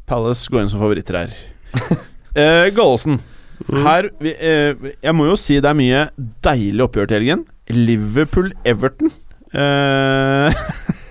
Palace 0.08 0.50
går 0.52 0.64
inn 0.64 0.72
som 0.72 0.82
favoritter 0.82 1.18
her. 1.18 1.36
eh, 2.38 2.70
Gallosen. 2.76 3.20
Her 3.68 4.08
vi, 4.18 4.32
eh, 4.34 4.74
Jeg 5.02 5.14
må 5.14 5.28
jo 5.28 5.36
si 5.38 5.60
det 5.62 5.68
er 5.70 5.78
mye 5.78 6.06
deilig 6.44 6.86
oppgjør 6.86 7.10
til 7.10 7.20
helgen. 7.20 7.44
Liverpool-Everton. 7.72 9.12
Eh, 9.52 10.64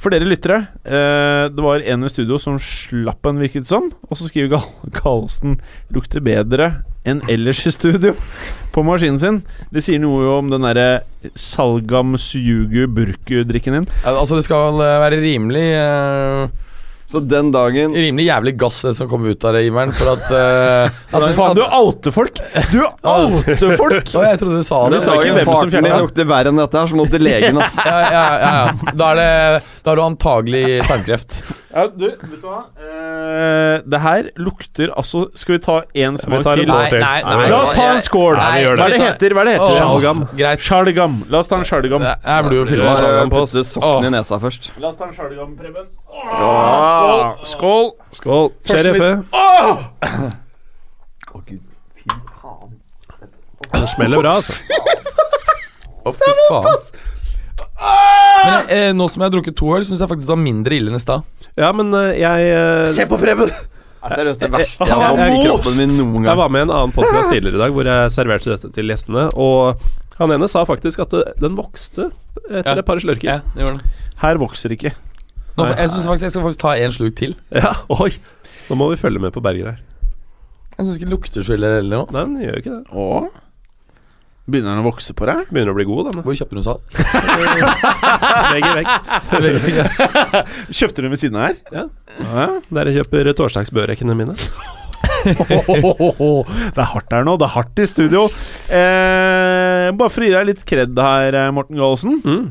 for 0.00 0.12
dere 0.14 0.28
lyttere, 0.28 0.62
eh, 0.84 1.46
det 1.52 1.60
var 1.64 1.82
en 1.84 2.06
i 2.06 2.08
studio 2.08 2.38
som 2.40 2.56
slapp 2.60 3.26
en, 3.28 3.40
virket 3.40 3.68
som. 3.68 3.90
Og 4.08 4.16
så 4.16 4.30
skriver 4.30 4.54
Gal 4.54 4.64
Gallosen 4.96 5.58
'lukter 5.92 6.24
bedre 6.24 6.70
enn 7.04 7.20
ellers 7.32 7.60
i 7.68 7.72
studio' 7.72 8.16
på 8.74 8.84
maskinen 8.84 9.20
sin. 9.20 9.42
Det 9.72 9.84
sier 9.84 10.00
noe 10.00 10.24
om 10.38 10.48
den 10.52 10.64
derre 10.64 11.02
Salgam 11.36 12.16
Burku-drikken 12.16 13.76
din. 13.76 13.88
Altså 14.04 14.40
Det 14.40 14.48
skal 14.48 14.80
eh, 14.80 15.00
være 15.04 15.20
rimelig 15.20 15.68
eh, 15.76 16.48
Så 17.10 17.18
den 17.26 17.48
dagen 17.50 17.94
Rimelig 17.96 18.28
jævlig 18.28 18.52
gass 18.60 18.76
det 18.86 18.92
som 18.94 19.08
kom 19.10 19.24
ut 19.26 19.44
av 19.48 19.56
det, 19.56 19.64
Iveren. 19.66 19.90
For 19.96 20.12
at, 20.12 20.28
uh, 20.30 21.00
at 21.10 21.24
det- 21.24 21.32
Faen, 21.34 21.56
du 21.58 21.62
outer 21.66 22.14
folk! 22.14 22.38
Du 22.70 22.80
outer 22.86 23.74
folk! 23.80 24.12
Og 24.14 24.26
jeg 24.28 24.38
trodde 24.38 24.60
du 24.60 24.66
sa 24.68 24.82
Du 24.88 24.94
det. 24.94 25.02
sa 25.02 25.16
ikke 25.18 25.34
hvem 25.40 25.50
som 25.50 25.72
din 25.74 25.88
den. 25.88 25.96
lukter 26.04 26.28
verre 26.30 26.52
enn 26.52 26.60
dette 26.62 26.78
her, 26.78 26.86
så 26.92 26.98
må 27.00 27.08
til 27.10 27.24
legen, 27.26 27.58
ass. 27.64 27.80
Ja, 27.82 27.96
ja, 27.98 28.10
ja, 28.14 28.52
ja. 28.60 28.92
Da, 28.94 29.10
er 29.10 29.18
det, 29.18 29.64
da 29.82 29.90
har 29.90 29.98
du 29.98 30.02
antagelig 30.06 30.62
tarmkreft. 30.86 31.40
Ja, 31.70 31.84
du, 31.86 32.06
vet 32.10 32.40
du 32.42 32.46
hva? 32.46 32.62
Eh, 32.82 33.82
det 33.86 34.00
her 34.02 34.30
lukter 34.42 34.90
altså 34.98 35.28
Skal 35.38 35.54
vi 35.54 35.60
ta 35.62 35.76
én 35.94 36.16
smak 36.18 36.40
en 36.42 36.58
til? 36.58 36.66
Nei, 36.66 36.88
nei, 36.98 37.20
nei, 37.22 37.44
La 37.52 37.60
oss 37.62 37.76
ta 37.76 37.84
en 37.92 38.00
skål! 38.02 38.34
Nei, 38.40 38.64
Hva 38.66 38.72
er 38.72 38.76
det 38.80 38.88
det. 38.96 39.00
heter? 39.04 39.34
Hva 39.36 39.44
er 39.44 39.50
det 39.50 39.54
heter? 39.54 39.76
Sjalgam. 39.78 40.24
Greit. 40.40 40.64
Sjalgam. 40.66 41.14
La 41.30 41.42
oss 41.44 41.50
ta 41.50 41.60
en 41.60 41.66
sjalgam. 41.68 42.02
Jeg 42.06 42.48
blir 42.48 42.58
jo 42.58 42.66
Sjalgam 42.70 43.30
på 43.30 43.44
putte 43.44 43.62
sokkene 43.70 44.10
i 44.10 44.14
nesa 44.16 44.40
først. 44.42 44.70
La 44.82 44.90
oss 44.90 44.98
ta 44.98 45.06
en 45.06 45.14
sjalgam, 45.14 45.54
Preben. 45.60 45.86
Åh. 46.10 47.44
Skål! 47.44 47.92
Skål. 48.10 48.50
Sheriffe. 48.66 49.22
Det 53.70 53.88
smeller 53.94 54.20
bra, 54.22 54.36
altså. 54.40 54.52
Å, 56.00 56.12
fy 56.16 56.30
faen. 56.48 56.86
Men 58.40 58.54
jeg, 58.54 58.64
eh, 58.76 58.92
nå 58.96 59.06
som 59.08 59.22
jeg 59.22 59.28
har 59.28 59.34
drukket 59.34 59.56
to 59.56 59.68
øl, 59.76 59.84
syns 59.86 60.00
jeg 60.02 60.10
faktisk 60.10 60.28
det 60.28 60.34
var 60.34 60.42
mindre 60.42 60.76
ille 60.76 60.90
enn 60.92 60.98
i 60.98 61.02
stad. 61.02 61.24
Ja, 61.60 61.70
men 61.76 61.92
eh, 61.96 62.16
jeg 62.20 62.50
eh, 62.56 63.04
på 63.08 63.18
Preben! 63.20 63.52
er 64.00 64.14
Seriøst, 64.16 64.40
det 64.40 64.48
verste 64.54 64.86
jeg 64.88 64.96
har 64.96 65.12
fått 65.12 65.34
i 65.34 65.40
kroppen 65.44 65.74
min 65.76 65.90
noen 65.98 66.24
Jeg 66.24 66.38
var 66.40 66.48
med 66.48 66.62
i 66.62 66.64
en 66.64 66.70
annen 66.72 66.92
podcast 66.94 67.28
tidligere 67.34 67.58
i 67.58 67.60
dag 67.60 67.74
hvor 67.76 67.88
jeg 67.90 68.12
serverte 68.14 68.48
dette 68.54 68.70
til 68.72 68.88
gjestene, 68.88 69.26
og 69.36 69.82
han 70.16 70.32
ene 70.32 70.48
sa 70.48 70.62
faktisk 70.68 71.02
at 71.04 71.12
det, 71.12 71.24
den 71.40 71.58
vokste 71.58 72.08
etter 72.48 72.72
Ja. 72.72 72.78
et 72.80 72.88
par 72.88 73.00
slurker. 73.02 73.28
Ja, 73.28 73.36
det 73.52 73.66
gjør 73.66 73.76
det. 73.76 73.92
Her 74.22 74.40
vokser 74.40 74.72
ikke. 74.72 74.94
Nå, 75.60 75.76
jeg 75.76 75.92
synes 75.92 76.08
faktisk 76.10 76.26
jeg 76.26 76.34
skal 76.34 76.46
faktisk 76.48 76.64
ta 76.64 76.74
en 76.80 76.96
sluk 76.96 77.14
til. 77.20 77.36
Ja, 77.54 77.74
oi! 78.00 78.10
Nå 78.70 78.78
må 78.78 78.90
vi 78.92 78.98
følge 79.00 79.22
med 79.22 79.34
på 79.34 79.42
Berger 79.44 79.72
her. 79.72 79.78
Jeg 80.76 80.86
syns 80.86 80.96
ikke 80.96 81.08
det 81.08 81.12
lukter 81.12 81.44
så 81.44 81.56
ille 81.56 81.70
eller 81.80 82.02
noe. 82.02 82.12
Nei, 82.14 82.26
den 82.26 82.44
gjør 82.44 82.54
jo 82.54 82.64
ikke 82.64 82.74
det. 82.76 83.00
Åh. 83.04 83.30
Begynner 84.50 84.74
den 84.74 84.82
å 84.82 84.86
vokse 84.88 85.14
på 85.14 85.26
deg? 85.28 85.50
Begynner 85.50 85.74
å 85.74 85.76
bli 85.76 85.86
god, 85.86 86.08
da 86.10 86.22
Hvor 86.24 86.36
kjøpte 86.38 86.56
du 86.56 86.58
den, 86.58 86.66
sa 86.66 86.74
du? 86.78 86.82
Vegg 88.54 88.66
i 88.66 88.72
vegg. 88.78 88.88
Kjøpte 90.80 90.96
du 90.96 91.06
den 91.06 91.12
ved 91.12 91.22
siden 91.22 91.38
av 91.38 91.44
her? 91.48 91.58
Ja. 91.74 91.84
ja. 92.24 92.46
Der 92.72 92.90
jeg 92.90 93.02
kjøper 93.02 93.30
torsdagsbørekene 93.38 94.16
mine. 94.18 94.38
Det 95.20 96.80
er 96.80 96.88
hardt 96.94 97.12
her 97.12 97.26
nå. 97.28 97.36
Det 97.36 97.44
er 97.44 97.52
hardt 97.52 97.82
i 97.82 97.86
studio. 97.88 98.24
Eh, 98.72 99.90
bare 99.92 100.12
for 100.12 100.24
å 100.24 100.26
gi 100.26 100.32
deg 100.32 100.48
litt 100.48 100.64
kred 100.68 100.96
her, 100.96 101.36
Morten 101.52 101.76
Gallosen. 101.76 102.16
Mm. 102.24 102.46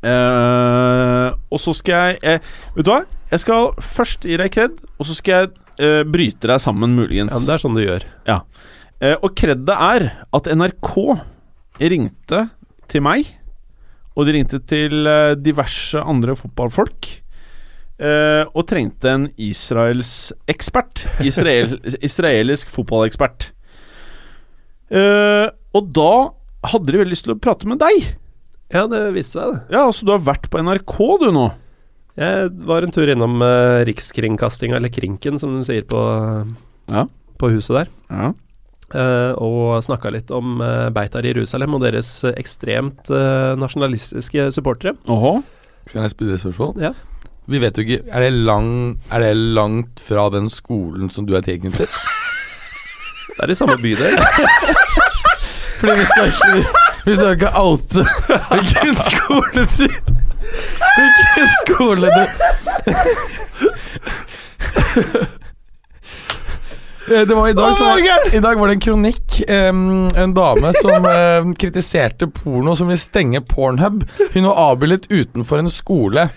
Eh, 0.00 1.09
og 1.50 1.62
så 1.62 1.74
skal 1.76 2.12
jeg 2.12 2.20
eh, 2.22 2.52
Vet 2.76 2.86
du 2.86 2.92
hva? 2.92 3.00
Jeg 3.30 3.44
skal 3.44 3.72
først 3.78 4.26
gi 4.26 4.38
deg 4.40 4.50
kred, 4.54 4.78
og 4.98 5.06
så 5.06 5.14
skal 5.14 5.36
jeg 5.36 5.50
eh, 5.86 6.00
bryte 6.08 6.50
deg 6.50 6.62
sammen, 6.62 6.96
muligens. 6.98 7.30
Ja, 7.30 7.38
men 7.38 7.46
det 7.46 7.54
er 7.56 7.62
sånn 7.62 7.76
du 7.78 7.82
gjør. 7.84 8.06
Eh, 8.26 9.16
og 9.16 9.36
kreddet 9.38 9.70
er 9.70 10.06
at 10.36 10.50
NRK 10.50 10.90
ringte 11.92 12.42
til 12.90 13.04
meg, 13.06 13.28
og 14.18 14.26
de 14.26 14.34
ringte 14.34 14.58
til 14.68 15.06
eh, 15.06 15.36
diverse 15.38 16.02
andre 16.02 16.34
fotballfolk, 16.38 17.08
eh, 18.02 18.42
og 18.50 18.66
trengte 18.68 19.14
en 19.14 19.28
Israels 19.40 20.32
ekspert. 20.50 21.06
Israel, 21.22 21.78
israelisk 22.08 22.72
fotballekspert. 22.74 23.52
Eh, 24.90 25.46
og 25.78 25.94
da 25.94 26.12
hadde 26.74 26.90
de 26.90 26.98
veldig 27.00 27.14
lyst 27.14 27.28
til 27.28 27.36
å 27.36 27.40
prate 27.40 27.70
med 27.70 27.78
deg. 27.80 28.10
Ja, 28.70 28.84
det 28.86 29.00
viste 29.16 29.38
seg, 29.40 29.54
det. 29.56 29.74
Ja, 29.74 29.86
altså 29.88 30.06
du 30.06 30.12
har 30.14 30.22
vært 30.22 30.46
på 30.52 30.60
NRK 30.62 30.96
du 31.24 31.30
nå. 31.34 31.48
Jeg 32.20 32.50
var 32.68 32.84
en 32.84 32.92
tur 32.94 33.08
innom 33.10 33.40
uh, 33.42 33.80
Rikskringkastinga, 33.88 34.76
eller 34.78 34.92
Krinken, 34.92 35.38
som 35.42 35.56
de 35.56 35.64
sier 35.66 35.86
på, 35.88 35.98
Ja. 36.90 37.06
på 37.40 37.50
huset 37.54 37.76
der. 37.80 37.90
Ja. 38.10 38.30
Uh, 38.90 39.32
og 39.38 39.84
snakka 39.86 40.10
litt 40.10 40.30
om 40.34 40.58
uh, 40.62 40.88
Beitar 40.90 41.22
Jerusalem 41.26 41.76
og 41.78 41.84
deres 41.84 42.08
ekstremt 42.34 43.06
uh, 43.14 43.54
nasjonalistiske 43.58 44.48
supportere. 44.54 44.96
Oho. 45.10 45.36
Kan 45.92 46.02
jeg 46.06 46.14
spørre 46.14 46.34
et 46.36 46.42
spørsmål? 46.42 46.74
Ja. 46.82 46.90
Vi 47.50 47.58
vet 47.58 47.78
jo 47.78 47.82
ikke 47.82 48.02
Er 48.14 48.22
det, 48.22 48.32
lang, 48.46 48.98
er 49.10 49.22
det 49.24 49.30
langt 49.56 50.02
fra 50.04 50.28
den 50.30 50.46
skolen 50.52 51.08
som 51.10 51.26
du 51.26 51.32
er 51.38 51.42
tilknyttet? 51.46 51.90
Det 53.40 53.46
er 53.46 53.52
i 53.54 53.56
samme 53.56 53.78
bydel. 53.80 54.18
Fordi 55.80 55.94
vi 55.96 56.04
skal 56.10 56.28
ikke 56.28 56.79
Vi 57.04 57.16
skal 57.16 57.32
ikke 57.36 57.52
oute 57.60 58.04
hvilken 58.50 58.96
skole 59.06 59.66
du 59.78 59.86
Hvilken 60.96 61.48
skole 61.62 62.10
du 62.16 62.24
Eh, 67.10 67.26
Det 67.26 67.34
var 67.34 67.48
i 67.48 67.52
dag, 67.52 67.74
så 67.76 67.84
var, 67.84 68.34
I 68.34 68.38
dag 68.40 68.58
var 68.58 68.68
det 68.68 68.74
en 68.74 68.80
kronikk. 68.80 69.40
Um, 69.48 70.08
en 70.16 70.34
dame 70.34 70.70
som 70.78 71.06
um, 71.06 71.54
kritiserte 71.58 72.28
porno 72.30 72.76
som 72.78 72.88
vil 72.92 72.98
stenge 73.00 73.40
Pornhub. 73.40 74.04
Hun 74.34 74.46
var 74.46 74.60
avbildet 74.70 75.08
utenfor 75.10 75.58
en 75.58 75.70
skole. 75.70 76.28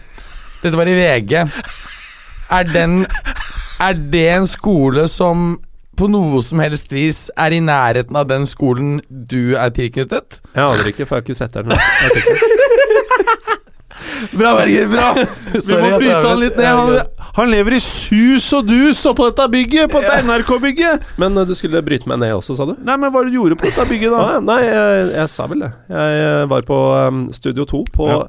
Dette 0.63 0.77
var 0.79 0.89
i 0.89 0.95
VG. 0.97 1.35
Er 2.49 2.63
den 2.73 3.03
Er 3.81 3.93
det 3.93 4.25
en 4.33 4.47
skole 4.47 5.07
som 5.11 5.59
på 5.99 6.09
noe 6.09 6.41
som 6.45 6.61
helst 6.63 6.93
vis 6.93 7.27
er 7.39 7.53
i 7.53 7.61
nærheten 7.63 8.17
av 8.17 8.27
den 8.29 8.47
skolen 8.49 8.99
du 9.09 9.53
er 9.59 9.73
tilknyttet? 9.75 10.41
Jeg 10.55 10.63
aner 10.63 10.89
ikke, 10.89 11.05
for 11.05 11.19
jeg 11.19 11.21
har 11.21 11.27
ikke 11.27 11.37
sett 11.37 11.53
den. 11.53 11.69
Bra, 14.31 14.55
Berger. 14.55 14.87
Bra! 14.87 15.07
Vi 15.53 15.77
må 15.77 15.97
bryte 15.99 16.21
han 16.25 16.39
litt 16.41 16.57
ned. 16.57 16.67
Han, 16.67 17.29
han 17.37 17.51
lever 17.51 17.77
i 17.77 17.81
sus 17.83 18.47
og 18.55 18.67
dus 18.69 19.01
oppå 19.09 19.27
dette 19.29 19.45
bygget, 19.53 19.91
på 19.91 20.01
dette 20.03 20.23
NRK-bygget. 20.25 21.13
Men 21.21 21.37
eh, 21.37 21.47
du 21.49 21.53
skulle 21.57 21.83
bryte 21.85 22.09
meg 22.09 22.21
ned 22.23 22.35
også, 22.37 22.57
sa 22.57 22.67
du? 22.69 22.75
Nei, 22.79 22.97
men 22.99 23.13
hva 23.13 23.23
du 23.25 23.33
gjorde 23.33 23.59
på 23.59 23.69
dette 23.69 23.87
bygget, 23.89 24.15
da? 24.15 24.41
Nei, 24.43 24.59
jeg, 24.65 25.07
jeg 25.17 25.31
sa 25.33 25.47
vel 25.51 25.65
det. 25.65 25.71
Jeg 25.93 26.19
eh, 26.25 26.43
var 26.51 26.67
på 26.67 26.81
um, 27.13 27.23
Studio 27.35 27.67
2 27.69 27.85
på 27.93 28.11
Ja. 28.13 28.25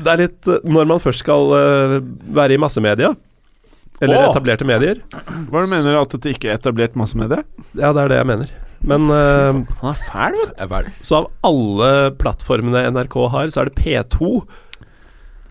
Det 0.00 0.08
er 0.08 0.20
litt 0.22 0.48
Når 0.64 0.86
man 0.88 1.00
først 1.04 1.20
skal 1.20 1.50
uh, 1.52 1.98
være 2.32 2.54
i 2.56 2.60
massemedia, 2.60 3.10
eller 4.00 4.16
Åh! 4.16 4.30
etablerte 4.30 4.64
medier 4.68 5.00
Hva 5.12 5.60
er 5.60 5.60
det 5.60 5.68
du 5.68 5.74
mener 5.74 5.98
at 6.00 6.16
det 6.24 6.32
ikke 6.34 6.48
er 6.50 6.58
etablert 6.58 6.96
massemedie? 6.98 7.42
Ja, 7.76 7.92
det 7.92 8.02
er 8.06 8.12
det 8.14 8.18
jeg 8.22 8.28
mener. 8.30 8.50
Men 8.80 9.10
eh, 9.12 9.60
Han 9.82 9.90
er 9.92 10.02
fæl, 10.06 10.38
vet 10.40 10.56
du. 10.56 10.64
Er 10.74 10.90
så 11.04 11.18
av 11.20 11.30
alle 11.44 11.90
plattformene 12.20 12.86
NRK 12.94 13.16
har, 13.34 13.52
så 13.52 13.60
er 13.64 13.68
det 13.70 13.76
P2, 13.82 14.40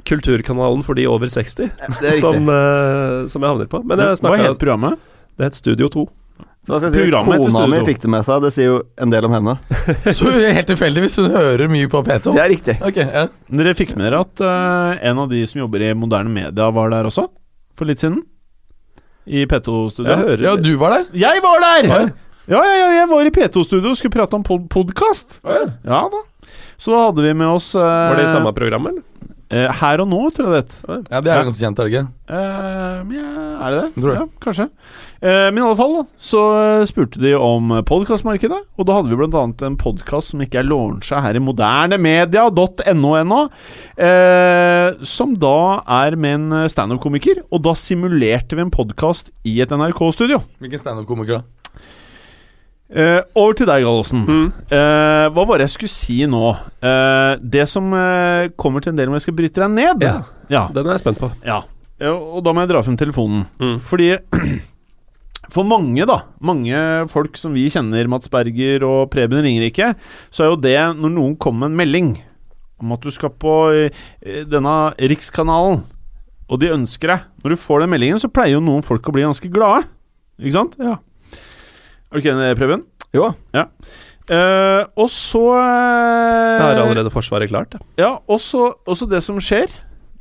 kulturkanalen 0.10 0.82
for 0.86 0.98
de 0.98 1.06
over 1.10 1.30
60, 1.30 1.56
Det 1.56 1.68
er 1.70 1.92
riktig. 1.94 2.20
som, 2.24 2.50
eh, 2.50 3.28
som 3.30 3.42
jeg 3.44 3.50
havner 3.52 3.70
på. 3.70 3.84
Men 3.86 4.00
jeg 4.02 4.08
Hva 4.16 4.22
snakka 4.24 4.48
het 4.48 4.58
programmet? 4.62 4.98
Det 5.38 5.46
het 5.52 5.56
Studio 5.60 5.90
2. 5.90 6.08
Så 6.66 6.74
hva 6.74 6.80
skal 6.80 6.90
jeg 6.92 6.94
si, 6.98 7.04
Programmet 7.10 7.34
heter 7.40 7.52
Kona 7.54 7.68
mi 7.68 7.78
Studio. 7.78 7.86
fikk 7.88 8.02
det 8.02 8.10
med 8.12 8.26
seg, 8.28 8.42
det 8.44 8.50
sier 8.54 8.66
jo 8.68 8.80
en 9.00 9.10
del 9.14 9.26
om 9.26 9.32
henne. 9.32 9.54
Så 10.18 10.32
helt 10.34 10.68
tilfeldig 10.68 11.02
hvis 11.06 11.16
hun 11.22 11.30
hører 11.32 11.70
mye 11.72 11.88
på 11.88 12.02
P2? 12.04 12.34
Det 12.36 12.42
er 12.44 12.50
riktig. 12.52 12.76
Ok, 12.82 12.98
ja. 12.98 13.28
Dere 13.62 13.74
fikk 13.78 13.94
med 13.96 14.06
dere 14.10 14.20
at 14.26 14.42
eh, 14.44 15.08
en 15.10 15.20
av 15.24 15.30
de 15.32 15.46
som 15.48 15.62
jobber 15.62 15.86
i 15.88 15.94
moderne 15.94 16.30
media, 16.34 16.70
var 16.76 16.90
der 16.90 17.08
også? 17.08 17.30
For 17.80 17.86
litt 17.88 18.00
siden? 18.04 18.20
I 19.28 19.46
P2-studio? 19.46 20.38
Ja, 20.42 20.56
du 20.58 20.72
var 20.82 20.96
der? 20.96 21.06
Jeg 21.18 21.42
var 21.44 21.60
der! 21.64 21.90
Ja, 22.50 22.64
ja, 22.66 22.76
ja, 22.80 22.88
jeg 23.02 23.10
var 23.12 23.28
i 23.28 23.34
P2-studio 23.36 23.92
og 23.92 23.98
skulle 24.00 24.16
prate 24.16 24.34
om 24.40 24.44
pod 24.44 24.64
podkast. 24.74 25.40
Ja. 25.46 25.66
Ja 25.86 26.00
da. 26.10 26.22
Så 26.82 26.94
da 26.96 27.04
hadde 27.10 27.22
vi 27.28 27.34
med 27.38 27.52
oss 27.52 27.74
eh, 27.78 27.84
Var 27.84 28.16
det 28.18 28.24
i 28.26 28.32
samme 28.32 28.54
program, 28.56 28.88
eller? 28.90 29.04
eh, 29.52 29.68
Her 29.82 30.02
og 30.02 30.08
nå, 30.10 30.22
tror 30.34 30.48
jeg 30.56 30.56
det 30.56 30.62
het. 30.64 31.12
Ja, 31.12 31.20
det 31.22 31.32
er 31.34 31.44
jo 31.44 31.50
ganske 31.50 31.62
kjent, 31.66 31.80
er 31.84 31.90
det 31.90 31.94
ikke? 31.94 32.06
Eh, 32.32 33.14
ja, 33.20 33.28
er 33.60 33.76
det 33.76 33.82
det? 33.84 33.92
Tror 34.00 34.14
jeg. 34.16 34.24
Ja, 34.24 34.28
kanskje. 34.48 34.68
Eh, 35.20 35.50
men 35.52 35.60
i 35.60 35.66
alle 35.66 35.76
fall, 35.76 35.96
så 36.16 36.42
eh, 36.56 36.86
spurte 36.88 37.20
de 37.20 37.34
om 37.36 37.74
podkastmarkedet. 37.88 38.62
Og 38.80 38.88
da 38.88 38.96
hadde 38.96 39.12
vi 39.12 39.20
bl.a. 39.20 39.44
en 39.68 39.78
podkast 39.80 40.32
som 40.32 40.44
ikke 40.44 40.62
er 40.62 40.70
launcha 40.70 41.20
her 41.26 41.36
i 41.36 41.44
modernemedia.no 41.44 43.14
ennå. 43.20 43.42
Eh, 44.00 45.04
som 45.04 45.36
da 45.40 45.58
er 46.00 46.16
med 46.16 46.40
en 46.40 46.72
standup-komiker. 46.72 47.44
Og 47.52 47.66
da 47.68 47.76
simulerte 47.76 48.56
vi 48.56 48.64
en 48.64 48.74
podkast 48.74 49.34
i 49.44 49.60
et 49.64 49.76
NRK-studio. 49.76 50.40
Hvilken 50.64 50.88
standup-komiker 50.88 51.42
da? 51.42 51.46
Eh, 52.90 53.20
over 53.38 53.54
til 53.54 53.68
deg, 53.70 53.84
Gallosen. 53.86 54.24
Mm. 54.26 54.46
Eh, 54.74 55.26
hva 55.36 55.44
var 55.46 55.60
det 55.60 55.68
jeg 55.68 55.76
skulle 55.76 55.94
si 55.94 56.18
nå? 56.26 56.56
Eh, 56.82 57.36
det 57.38 57.68
som 57.70 57.92
eh, 57.94 58.50
kommer 58.58 58.82
til 58.82 58.96
en 58.96 59.02
del 59.02 59.12
om 59.12 59.18
jeg 59.20 59.28
skal 59.28 59.38
bryte 59.38 59.62
deg 59.62 59.76
ned. 59.76 60.08
Ja. 60.08 60.16
ja. 60.50 60.64
Den 60.74 60.88
er 60.88 60.98
jeg 60.98 61.04
spent 61.04 61.22
på. 61.22 61.30
Ja, 61.46 61.62
ja, 62.00 62.16
og 62.16 62.42
da 62.46 62.54
må 62.56 62.64
jeg 62.64 62.72
dra 62.72 62.82
frem 62.82 62.98
telefonen. 62.98 63.46
Mm. 63.62 63.78
Fordi 63.86 64.10
For 65.50 65.66
mange, 65.66 66.06
da, 66.06 66.22
mange 66.46 66.80
folk 67.10 67.38
som 67.40 67.56
vi 67.58 67.68
kjenner, 67.74 68.10
Mats 68.12 68.30
Berger 68.32 68.86
og 68.86 69.10
Preben 69.14 69.42
Ringerike, 69.46 69.94
så 70.30 70.46
er 70.46 70.52
jo 70.52 70.60
det 70.62 70.78
når 71.00 71.14
noen 71.16 71.38
kommer 71.42 71.68
med 71.68 71.74
en 71.74 71.80
melding 71.84 72.12
om 72.80 72.94
at 72.96 73.04
du 73.04 73.12
skal 73.12 73.34
på 73.36 73.56
eh, 73.76 74.44
denne 74.48 74.76
rikskanalen, 75.12 75.82
og 76.50 76.62
de 76.62 76.72
ønsker 76.74 77.12
deg 77.12 77.26
Når 77.44 77.54
du 77.54 77.62
får 77.62 77.84
den 77.84 77.92
meldingen, 77.92 78.22
så 78.22 78.32
pleier 78.32 78.56
jo 78.56 78.64
noen 78.64 78.86
folk 78.86 79.06
å 79.06 79.14
bli 79.14 79.22
ganske 79.22 79.52
glade. 79.54 79.84
Ikke 80.40 80.56
sant? 80.56 80.78
Ja. 80.82 80.96
Er 82.10 82.16
du 82.18 82.24
ikke 82.24 82.34
enig, 82.34 82.56
Preben? 82.58 82.88
Jo. 83.14 83.28
Eh, 83.54 84.82
og 84.98 85.12
så 85.14 85.44
uh, 85.54 85.60
Jeg 85.60 86.64
har 86.64 86.82
allerede 86.82 87.14
Forsvaret 87.14 87.50
klart. 87.50 87.78
ja, 87.98 88.18
og 88.30 88.42
så 88.42 89.10
det 89.10 89.22
som 89.26 89.40
skjer, 89.42 89.70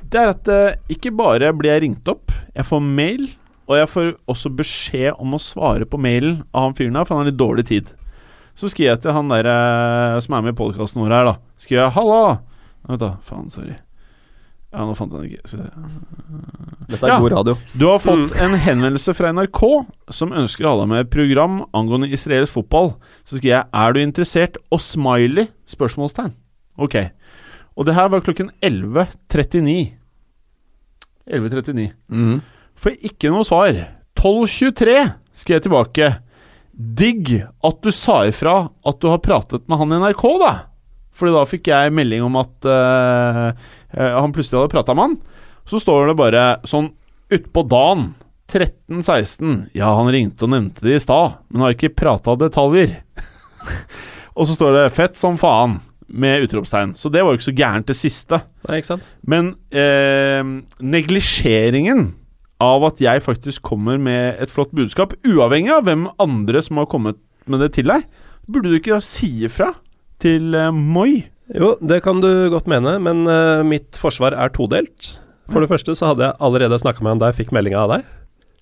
det 0.09 0.21
er 0.21 0.31
at 0.33 0.49
uh, 0.49 0.77
ikke 0.89 1.13
bare 1.13 1.51
blir 1.53 1.75
jeg 1.75 1.85
ringt 1.85 2.09
opp, 2.09 2.33
jeg 2.55 2.65
får 2.65 2.81
mail, 2.85 3.27
og 3.69 3.77
jeg 3.77 3.89
får 3.91 4.07
også 4.33 4.49
beskjed 4.57 5.19
om 5.21 5.35
å 5.37 5.39
svare 5.41 5.85
på 5.85 5.99
mailen 6.01 6.39
av 6.53 6.63
han 6.69 6.73
fyren 6.77 6.97
her, 6.97 7.05
for 7.05 7.15
han 7.15 7.23
har 7.25 7.29
litt 7.31 7.39
dårlig 7.39 7.67
tid. 7.69 7.91
Så 8.57 8.67
skriver 8.71 8.95
jeg 8.95 9.03
til 9.05 9.13
han 9.15 9.29
der 9.29 9.45
eh, 9.47 10.19
som 10.25 10.33
er 10.35 10.41
med 10.47 10.55
i 10.55 10.57
podkasten 10.57 11.03
vår 11.03 11.13
her, 11.15 11.29
da. 11.29 11.35
Skriver 11.61 11.85
jeg 11.85 11.93
'halla'. 11.95 12.39
Vent, 12.89 12.99
da. 12.99 13.11
Faen, 13.23 13.49
sorry. 13.53 13.75
Ja, 14.73 14.83
nå 14.85 14.93
fant 14.97 15.13
jeg 15.13 15.21
den 15.21 15.29
ikke. 15.31 15.47
Så, 15.49 15.57
Dette 16.89 17.05
er 17.05 17.09
Ja. 17.13 17.19
god 17.19 17.31
radio. 17.31 17.55
du 17.77 17.85
har 17.87 17.97
fått 17.99 18.35
en 18.41 18.53
henvendelse 18.53 19.15
fra 19.15 19.31
NRK 19.33 19.85
som 20.11 20.29
ønsker 20.31 20.65
å 20.65 20.73
ha 20.75 20.79
deg 20.81 20.89
med 20.89 20.99
et 21.05 21.09
program 21.09 21.65
angående 21.73 22.09
israelsk 22.11 22.53
fotball. 22.53 22.95
Så 23.25 23.37
skriver 23.39 23.63
jeg 23.63 23.65
'Er 23.73 23.93
du 23.93 23.99
interessert?' 23.99 24.57
og 24.71 24.79
smiley? 24.79 25.47
Spørsmålstegn. 25.65 26.33
Ok. 26.77 26.95
Og 27.77 27.85
det 27.85 27.95
her 27.95 28.09
var 28.09 28.21
klokken 28.21 28.51
11.39. 28.61 29.93
11.39. 31.27 31.91
Mhm. 32.09 32.41
For 32.79 32.95
ikke 32.95 33.31
noe 33.33 33.47
svar. 33.47 33.75
12.23 34.19 34.95
skrev 35.37 35.59
jeg 35.59 35.65
tilbake. 35.67 36.09
Digg 36.71 37.33
at 37.43 37.81
du 37.83 37.91
sa 37.91 38.21
ifra 38.29 38.69
at 38.87 38.99
du 39.01 39.09
har 39.11 39.23
pratet 39.23 39.65
med 39.67 39.81
han 39.81 39.91
i 39.95 39.99
NRK, 39.99 40.23
da. 40.39 40.53
Fordi 41.19 41.35
da 41.35 41.43
fikk 41.49 41.67
jeg 41.67 41.91
melding 41.95 42.23
om 42.23 42.37
at 42.39 42.69
eh, 42.71 43.67
han 43.99 44.35
plutselig 44.35 44.61
hadde 44.61 44.71
prata 44.71 44.95
med 44.95 45.09
han. 45.09 45.17
Så 45.67 45.81
står 45.83 46.09
det 46.09 46.19
bare 46.19 46.45
sånn 46.67 46.93
utpå 47.35 47.65
dagen. 47.69 48.13
13.16. 48.49 49.67
Ja, 49.77 49.91
han 49.93 50.09
ringte 50.09 50.47
og 50.47 50.55
nevnte 50.55 50.81
det 50.87 50.95
i 50.97 51.03
stad, 51.03 51.35
men 51.51 51.61
har 51.61 51.75
ikke 51.75 51.91
prata 51.93 52.33
detaljer. 52.39 52.95
og 54.37 54.47
så 54.49 54.55
står 54.55 54.73
det 54.73 54.87
'fett 54.95 55.19
som 55.19 55.37
faen' 55.37 55.77
med 56.09 56.47
utropstegn. 56.47 56.95
Så 56.97 57.11
det 57.13 57.21
var 57.21 57.35
jo 57.35 57.37
ikke 57.37 57.51
så 57.51 57.59
gærent, 57.59 57.85
det 57.85 57.97
siste. 57.99 58.41
Nei, 58.65 58.79
ikke 58.79 58.95
sant? 58.95 59.05
Men 59.21 59.53
eh, 59.69 60.41
neglisjeringen 60.81 62.07
av 62.63 62.85
at 62.89 63.01
jeg 63.03 63.23
faktisk 63.23 63.63
kommer 63.65 63.99
med 64.01 64.39
et 64.43 64.51
flott 64.51 64.71
budskap, 64.75 65.15
uavhengig 65.27 65.71
av 65.73 65.85
hvem 65.87 66.07
andre 66.21 66.61
som 66.63 66.81
har 66.81 66.89
kommet 66.91 67.19
med 67.49 67.63
det 67.63 67.73
til 67.77 67.89
deg, 67.89 68.05
burde 68.49 68.71
du 68.71 68.77
ikke 68.79 68.97
da 68.97 69.03
si 69.03 69.31
ifra 69.47 69.71
til 70.21 70.53
uh, 70.57 70.69
Moi? 70.75 71.23
Jo, 71.55 71.73
det 71.81 72.03
kan 72.05 72.19
du 72.21 72.49
godt 72.53 72.69
mene, 72.69 72.97
men 73.01 73.23
uh, 73.29 73.65
mitt 73.65 73.97
forsvar 73.97 74.35
er 74.37 74.51
todelt. 74.53 75.15
For 75.49 75.63
det 75.63 75.71
første 75.71 75.95
så 75.97 76.11
hadde 76.11 76.27
jeg 76.27 76.37
allerede 76.45 76.77
snakka 76.77 77.01
med 77.01 77.15
han 77.15 77.21
da 77.23 77.31
jeg 77.31 77.39
fikk 77.41 77.55
meldinga 77.55 77.85
av 77.87 77.93
deg. 77.95 78.09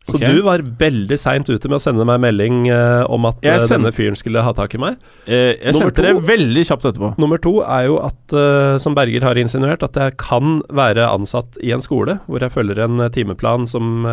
Så 0.08 0.16
okay. 0.16 0.32
du 0.32 0.44
var 0.46 0.62
veldig 0.80 1.18
seint 1.20 1.50
ute 1.50 1.68
med 1.68 1.78
å 1.78 1.84
sende 1.84 2.06
meg 2.08 2.22
melding 2.24 2.62
uh, 2.72 3.04
om 3.12 3.28
at 3.28 3.44
eh, 3.44 3.60
denne 3.68 3.92
fyren 3.96 4.16
skulle 4.16 4.44
ha 4.44 4.54
tak 4.56 4.78
i 4.78 4.80
meg. 4.80 5.02
Eh, 5.26 5.58
jeg 5.58 5.76
Nummer 5.76 5.92
sendte 5.92 6.06
det 6.06 6.14
veldig 6.30 6.64
kjapt 6.70 6.88
etterpå. 6.88 7.10
Nummer 7.20 7.42
to 7.44 7.58
er 7.66 7.90
jo 7.90 7.98
at, 8.06 8.22
uh, 8.32 8.78
som 8.80 8.96
Berger 8.96 9.26
har 9.28 9.40
insinuert, 9.40 9.84
at 9.84 10.00
jeg 10.00 10.16
kan 10.22 10.62
være 10.72 11.10
ansatt 11.12 11.60
i 11.60 11.74
en 11.76 11.84
skole 11.84 12.22
hvor 12.28 12.44
jeg 12.44 12.56
følger 12.56 12.80
en 12.86 13.10
timeplan 13.12 13.68
som 13.68 14.06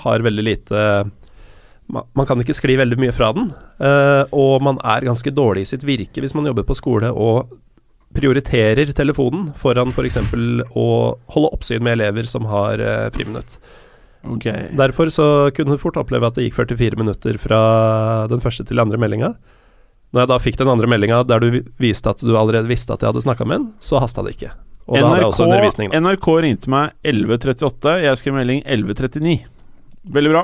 har 0.00 0.22
veldig 0.22 0.44
lite 0.46 0.84
man, 1.90 2.06
man 2.14 2.28
kan 2.28 2.38
ikke 2.38 2.54
skli 2.54 2.76
veldig 2.78 2.98
mye 3.02 3.14
fra 3.14 3.32
den. 3.34 3.50
og 4.30 4.62
man 4.62 4.78
er 4.86 5.08
ganske 5.08 5.32
dårlig 5.34 5.64
i 5.64 5.70
sitt 5.72 5.84
virke 5.86 6.22
hvis 6.22 6.36
man 6.38 6.46
jobber 6.46 6.68
på 6.68 6.76
skole 6.78 7.10
og 7.10 7.50
prioriterer 8.16 8.90
telefonen 8.96 9.50
foran 9.58 9.92
f.eks. 9.94 10.18
å 10.74 10.86
holde 11.34 11.52
oppsyn 11.54 11.82
med 11.84 11.98
elever 11.98 12.26
som 12.30 12.48
har 12.50 12.82
uh, 12.82 13.06
friminutt. 13.14 13.58
Ok. 14.26 14.46
Derfor 14.76 15.10
så 15.14 15.26
kunne 15.56 15.76
du 15.76 15.80
fort 15.80 15.96
oppleve 16.00 16.28
at 16.28 16.36
det 16.36 16.48
gikk 16.48 16.58
44 16.58 16.98
minutter 17.00 17.38
fra 17.40 17.60
den 18.30 18.42
første 18.44 18.66
til 18.66 18.76
den 18.76 18.84
andre 18.84 19.00
meldinga. 19.00 19.34
Når 20.10 20.24
jeg 20.24 20.30
da 20.32 20.40
fikk 20.42 20.58
den 20.58 20.72
andre 20.72 20.88
meldinga 20.90 21.22
der 21.28 21.42
du 21.42 21.60
viste 21.80 22.10
at 22.10 22.20
du 22.24 22.34
allerede 22.36 22.68
visste 22.68 22.92
at 22.92 23.02
jeg 23.02 23.12
hadde 23.12 23.22
snakka 23.24 23.46
med 23.46 23.60
en, 23.60 23.68
så 23.80 24.02
hasta 24.02 24.24
det 24.26 24.34
ikke. 24.36 24.50
Og 24.90 24.98
da 24.98 25.06
hadde 25.06 25.20
jeg 25.22 25.30
også 25.30 25.46
undervisning. 25.46 25.92
Da. 25.92 26.00
NRK 26.02 26.28
ringte 26.44 26.72
meg 26.72 26.96
11.38, 27.06 27.94
jeg 28.04 28.20
skrev 28.20 28.36
melding 28.40 28.64
11.39. 28.66 29.36
Veldig 30.10 30.32
bra. 30.34 30.42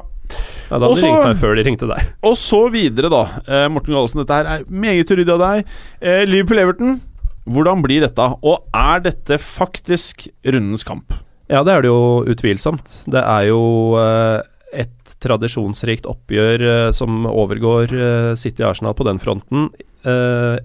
Ja, 0.67 0.79
da 0.79 0.87
hadde 0.87 0.95
de 1.01 1.07
ringt 1.09 1.27
meg 1.27 1.43
før 1.43 1.59
de 1.59 1.67
ringte 1.67 1.91
deg. 1.91 2.15
Og 2.27 2.39
så 2.39 2.63
videre, 2.71 3.11
da. 3.11 3.23
Eh, 3.43 3.67
Morten 3.73 3.95
Gallosen, 3.95 4.23
dette 4.23 4.39
her 4.39 4.51
er 4.55 4.65
meget 4.71 5.11
uryddig 5.11 5.35
av 5.35 5.43
deg. 5.43 5.77
Eh, 5.99 6.23
Liverpool-Everton, 6.31 6.99
hvordan 7.47 7.83
blir 7.83 8.07
dette? 8.07 8.27
Og 8.47 8.67
er 8.75 9.03
dette 9.07 9.39
faktisk 9.43 10.29
rundens 10.47 10.87
kamp? 10.87 11.15
Ja, 11.53 11.63
det 11.63 11.73
er 11.77 11.85
det 11.85 11.91
jo 11.93 12.25
utvilsomt. 12.27 12.91
Det 13.07 13.23
er 13.23 13.45
jo 13.51 13.61
eh, 14.01 14.41
et 14.83 15.13
tradisjonsrikt 15.23 16.09
oppgjør 16.11 16.65
eh, 16.67 16.89
som 16.97 17.27
overgår 17.31 17.93
eh, 17.95 18.33
City 18.39 18.65
Arsenal 18.67 18.97
på 18.99 19.07
den 19.07 19.23
fronten 19.23 19.71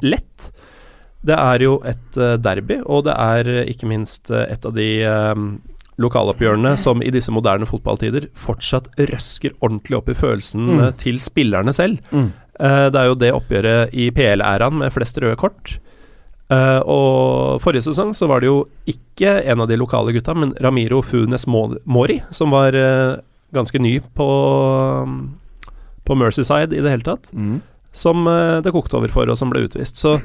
lett. 0.05 0.51
Det 1.25 1.33
er 1.33 1.63
jo 1.65 1.71
et 1.89 2.17
derby, 2.45 2.75
og 2.85 3.07
det 3.07 3.15
er 3.17 3.47
ikke 3.71 3.87
minst 3.89 4.29
et 4.29 4.67
av 4.69 4.75
de 4.77 4.85
lokaloppgjørene 5.97 6.75
som 6.77 7.01
i 7.01 7.09
disse 7.13 7.33
moderne 7.33 7.65
fotballtider 7.65 8.27
fortsatt 8.37 8.91
røsker 9.09 9.55
ordentlig 9.65 9.97
opp 9.97 10.11
i 10.13 10.17
følelsen 10.17 10.67
Mm. 10.75 10.83
til 11.01 11.17
spillerne 11.17 11.73
selv. 11.73 11.97
Mm. 12.13 12.29
det 12.93 12.99
er 13.01 13.07
jo 13.09 13.17
det 13.17 13.31
oppgjøret 13.33 13.93
i 13.97 14.11
PL-æraen 14.13 14.77
med 14.77 14.93
flest 14.93 15.17
røde 15.17 15.35
kort. 15.41 15.79
Uh, 16.51 16.81
og 16.83 17.61
forrige 17.63 17.85
sesong 17.85 18.11
så 18.17 18.27
var 18.27 18.41
det 18.43 18.49
jo 18.49 18.65
ikke 18.89 19.37
en 19.47 19.63
av 19.63 19.69
de 19.71 19.77
lokale 19.79 20.11
gutta, 20.11 20.35
men 20.35 20.51
Ramiro 20.59 20.99
Funes 21.05 21.45
Mori, 21.47 22.17
som 22.35 22.51
var 22.51 22.75
uh, 22.75 23.21
ganske 23.55 23.79
ny 23.79 23.97
på, 24.17 24.29
um, 25.05 25.37
på 26.03 26.17
Mercyside 26.19 26.75
i 26.75 26.83
det 26.83 26.91
hele 26.91 27.07
tatt, 27.07 27.31
som 27.95 28.27
uh, 28.27 28.59
det 28.63 28.73
kokte 28.75 28.99
over 28.99 29.13
for, 29.13 29.31
og 29.31 29.39
som 29.39 29.53
ble 29.53 29.63
utvist. 29.67 29.99
Så 30.01 30.17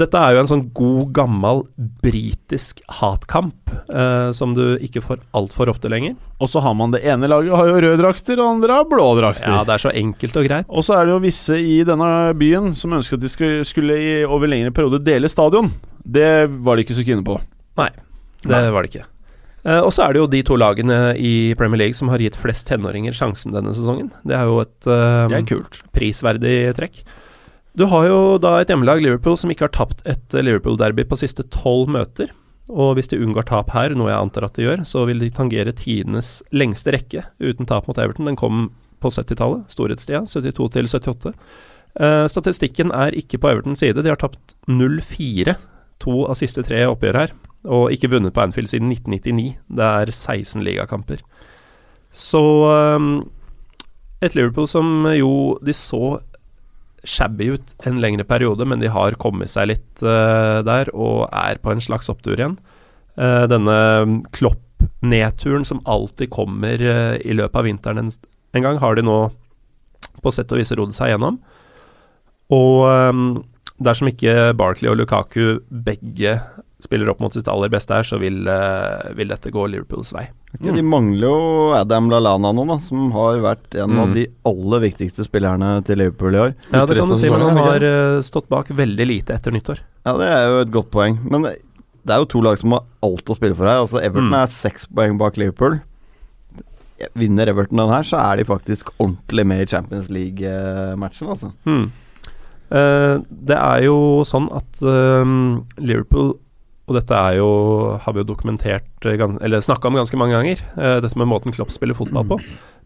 dette 0.00 0.20
er 0.20 0.34
jo 0.34 0.40
en 0.42 0.48
sånn 0.50 0.62
god, 0.76 1.10
gammel 1.16 1.62
britisk 2.02 2.80
hatkamp 3.00 3.72
eh, 3.92 4.30
som 4.36 4.54
du 4.56 4.78
ikke 4.84 5.02
får 5.04 5.20
altfor 5.36 5.70
ofte 5.72 5.90
lenger. 5.92 6.16
Og 6.38 6.50
så 6.52 6.62
har 6.64 6.76
man 6.78 6.94
det 6.94 7.02
ene 7.08 7.30
laget 7.30 7.54
har 7.58 7.68
jo 7.70 7.82
røde 7.82 8.00
drakter, 8.00 8.38
og 8.38 8.54
andre 8.54 8.78
har 8.80 8.88
blå 8.90 9.10
drakter. 9.18 9.50
Ja, 9.50 9.64
det 9.66 9.76
er 9.76 9.84
så 9.88 9.92
enkelt 9.92 10.38
og 10.38 10.48
greit. 10.48 10.70
Og 10.70 10.86
så 10.86 10.96
er 10.98 11.08
det 11.08 11.16
jo 11.16 11.20
visse 11.26 11.58
i 11.58 11.78
denne 11.88 12.10
byen 12.38 12.72
som 12.78 12.94
ønsker 12.98 13.18
at 13.18 13.26
de 13.26 13.32
skulle, 13.32 13.66
skulle 13.68 13.98
i 13.98 14.16
over 14.24 14.50
lengre 14.50 14.74
periode 14.74 15.02
dele 15.04 15.30
stadion. 15.32 15.70
Det 16.02 16.32
var 16.64 16.78
de 16.78 16.86
ikke 16.86 16.98
så 16.98 17.06
kine 17.06 17.26
på. 17.26 17.40
Nei, 17.78 17.92
Det 18.46 18.66
var 18.72 18.84
det 18.84 18.94
ikke. 18.94 19.06
Eh, 19.66 19.80
og 19.82 19.90
så 19.92 20.06
er 20.06 20.14
det 20.14 20.22
jo 20.22 20.28
de 20.30 20.42
to 20.46 20.56
lagene 20.58 20.98
i 21.18 21.54
Premier 21.58 21.82
League 21.82 21.98
som 21.98 22.10
har 22.12 22.22
gitt 22.22 22.38
flest 22.38 22.68
tenåringer 22.70 23.16
sjansen 23.16 23.54
denne 23.56 23.74
sesongen. 23.76 24.12
Det 24.26 24.36
er 24.38 24.46
jo 24.48 24.60
et 24.62 24.86
eh, 24.86 25.24
Det 25.32 25.40
er 25.42 25.80
prisverdig 25.96 26.58
trekk. 26.78 27.02
Du 27.78 27.84
har 27.86 28.08
jo 28.08 28.20
da 28.42 28.56
et 28.58 28.70
hjemmelag, 28.72 28.98
Liverpool, 29.04 29.36
som 29.38 29.52
ikke 29.52 29.68
har 29.68 29.74
tapt 29.76 30.00
et 30.08 30.34
eh, 30.34 30.42
Liverpool-derby 30.42 31.04
på 31.06 31.18
siste 31.20 31.44
tolv 31.54 31.86
møter. 31.94 32.32
Og 32.68 32.96
hvis 32.98 33.06
de 33.12 33.20
unngår 33.22 33.46
tap 33.46 33.70
her, 33.70 33.94
noe 33.94 34.10
jeg 34.10 34.18
antar 34.18 34.48
at 34.48 34.58
de 34.58 34.66
gjør, 34.66 34.82
så 34.88 35.04
vil 35.06 35.22
de 35.22 35.30
tangere 35.32 35.72
tidenes 35.76 36.40
lengste 36.50 36.92
rekke 36.96 37.22
uten 37.38 37.68
tap 37.70 37.86
mot 37.86 38.00
Everton. 38.02 38.26
Den 38.26 38.38
kom 38.40 38.68
på 38.98 39.12
70-tallet, 39.14 39.70
storhetstida, 39.70 40.24
72 40.26 40.66
til 40.74 40.90
78. 40.90 41.32
Uh, 41.98 42.26
statistikken 42.28 42.90
er 42.94 43.14
ikke 43.16 43.38
på 43.40 43.52
Evertons 43.52 43.80
side. 43.80 44.02
De 44.02 44.10
har 44.10 44.18
tapt 44.20 44.56
0-4 44.66 45.54
to 46.02 46.24
av 46.26 46.36
siste 46.38 46.66
tre 46.66 46.82
oppgjør 46.90 47.20
her, 47.22 47.32
og 47.70 47.94
ikke 47.94 48.10
vunnet 48.10 48.34
på 48.34 48.42
Anfield 48.42 48.70
siden 48.70 48.90
1999. 48.90 49.54
Det 49.78 49.88
er 50.02 50.12
16 50.12 50.66
ligakamper. 50.66 51.22
Så 52.10 52.42
um, 52.98 53.22
et 54.18 54.34
Liverpool 54.34 54.66
som 54.70 55.06
jo 55.14 55.30
de 55.62 55.74
så 55.78 56.18
shabby 57.06 57.52
ut 57.54 57.74
en 57.86 58.00
lengre 58.02 58.26
periode, 58.28 58.66
men 58.68 58.82
de 58.82 58.90
har 58.92 59.18
kommet 59.20 59.50
seg 59.52 59.70
litt 59.72 60.02
uh, 60.02 60.60
der 60.66 60.90
og 60.94 61.28
er 61.30 61.60
på 61.62 61.72
en 61.72 61.82
slags 61.82 62.10
opptur 62.12 62.38
igjen. 62.38 62.58
Uh, 63.18 63.46
denne 63.50 63.76
Klopp-nedturen 64.34 65.66
som 65.68 65.82
alltid 65.86 66.32
kommer 66.34 66.82
uh, 66.82 67.16
i 67.22 67.36
løpet 67.36 67.60
av 67.60 67.68
vinteren 67.68 68.02
en, 68.04 68.12
en 68.56 68.66
gang, 68.66 68.80
har 68.82 68.98
de 68.98 69.06
nå 69.06 69.20
på 70.22 70.34
sett 70.34 70.50
og 70.54 70.60
vis 70.60 70.74
rodd 70.74 70.94
seg 70.94 71.14
gjennom. 71.14 71.38
Og 72.54 72.86
um, 72.88 73.24
dersom 73.82 74.10
ikke 74.10 74.54
Barkley 74.58 74.90
og 74.90 74.98
Lukaku 74.98 75.60
begge 75.68 76.38
spiller 76.80 77.08
opp 77.10 77.18
mot 77.20 77.32
sitt 77.34 77.48
aller 77.50 77.68
beste 77.72 77.90
her, 77.96 78.02
så 78.06 78.18
vil, 78.22 78.44
uh, 78.46 79.08
vil 79.18 79.28
dette 79.32 79.50
gå 79.50 79.64
Liverpools 79.68 80.12
vei. 80.14 80.28
Mm. 80.62 80.74
de 80.78 80.82
mangler 80.82 81.26
jo 81.28 81.72
Adam 81.76 82.06
Lallana 82.08 82.52
nå, 82.56 82.62
da, 82.70 82.78
som 82.80 83.10
har 83.12 83.36
vært 83.44 83.74
en 83.76 83.98
av 83.98 84.08
Mm. 84.08 84.14
de 84.14 84.26
aller 84.48 84.80
viktigste 84.86 85.26
spillerne 85.26 85.84
til 85.84 85.98
Liverpool 85.98 86.34
i 86.34 86.38
år. 86.38 86.54
Ja, 86.72 86.86
det 86.86 86.96
kan 87.00 87.08
du 87.10 87.16
si, 87.16 87.28
men 87.30 87.40
han 87.42 87.56
har 87.58 87.82
uh, 87.84 88.20
stått 88.22 88.48
bak 88.48 88.68
veldig 88.70 89.06
lite 89.10 89.34
etter 89.34 89.52
nyttår. 89.52 89.82
Ja, 90.06 90.16
det 90.16 90.28
er 90.30 90.46
jo 90.48 90.60
et 90.62 90.70
godt 90.72 90.90
poeng. 90.94 91.18
Men 91.28 91.42
det 91.42 92.14
er 92.14 92.22
jo 92.22 92.30
to 92.32 92.40
lag 92.40 92.56
som 92.56 92.72
har 92.72 92.84
alt 93.04 93.26
å 93.28 93.34
spille 93.36 93.54
for 93.58 93.66
her. 93.68 93.82
Altså 93.82 94.00
Everton 94.00 94.30
Mm. 94.30 94.38
er 94.42 94.46
seks 94.46 94.86
poeng 94.86 95.18
bak 95.18 95.36
Liverpool. 95.36 95.80
Vinner 97.14 97.46
Everton 97.50 97.76
den 97.78 97.88
her, 97.92 98.02
så 98.02 98.16
er 98.18 98.36
de 98.40 98.44
faktisk 98.48 98.88
ordentlig 98.98 99.44
med 99.46 99.60
i 99.62 99.66
Champions 99.70 100.08
League-matchen, 100.10 101.28
altså. 101.30 101.52
Eh, 102.70 103.18
det 103.30 103.56
er 103.56 103.84
jo 103.86 104.24
sånn 104.28 104.48
at 104.52 104.82
uh, 104.82 105.60
Liverpool 105.80 106.34
og 106.88 106.96
dette 106.96 107.12
er 107.12 107.36
jo, 107.36 107.48
har 108.00 108.14
vi 108.16 108.22
jo 108.22 108.28
dokumentert, 108.30 108.88
eh, 109.04 109.20
eller 109.44 109.60
snakka 109.60 109.90
om 109.90 109.98
ganske 109.98 110.16
mange 110.16 110.32
ganger, 110.32 110.62
eh, 110.80 111.00
dette 111.04 111.18
med 111.20 111.28
måten 111.28 111.52
Klopp 111.52 111.70
spiller 111.70 111.94
fotball 111.94 112.24
på. 112.30 112.38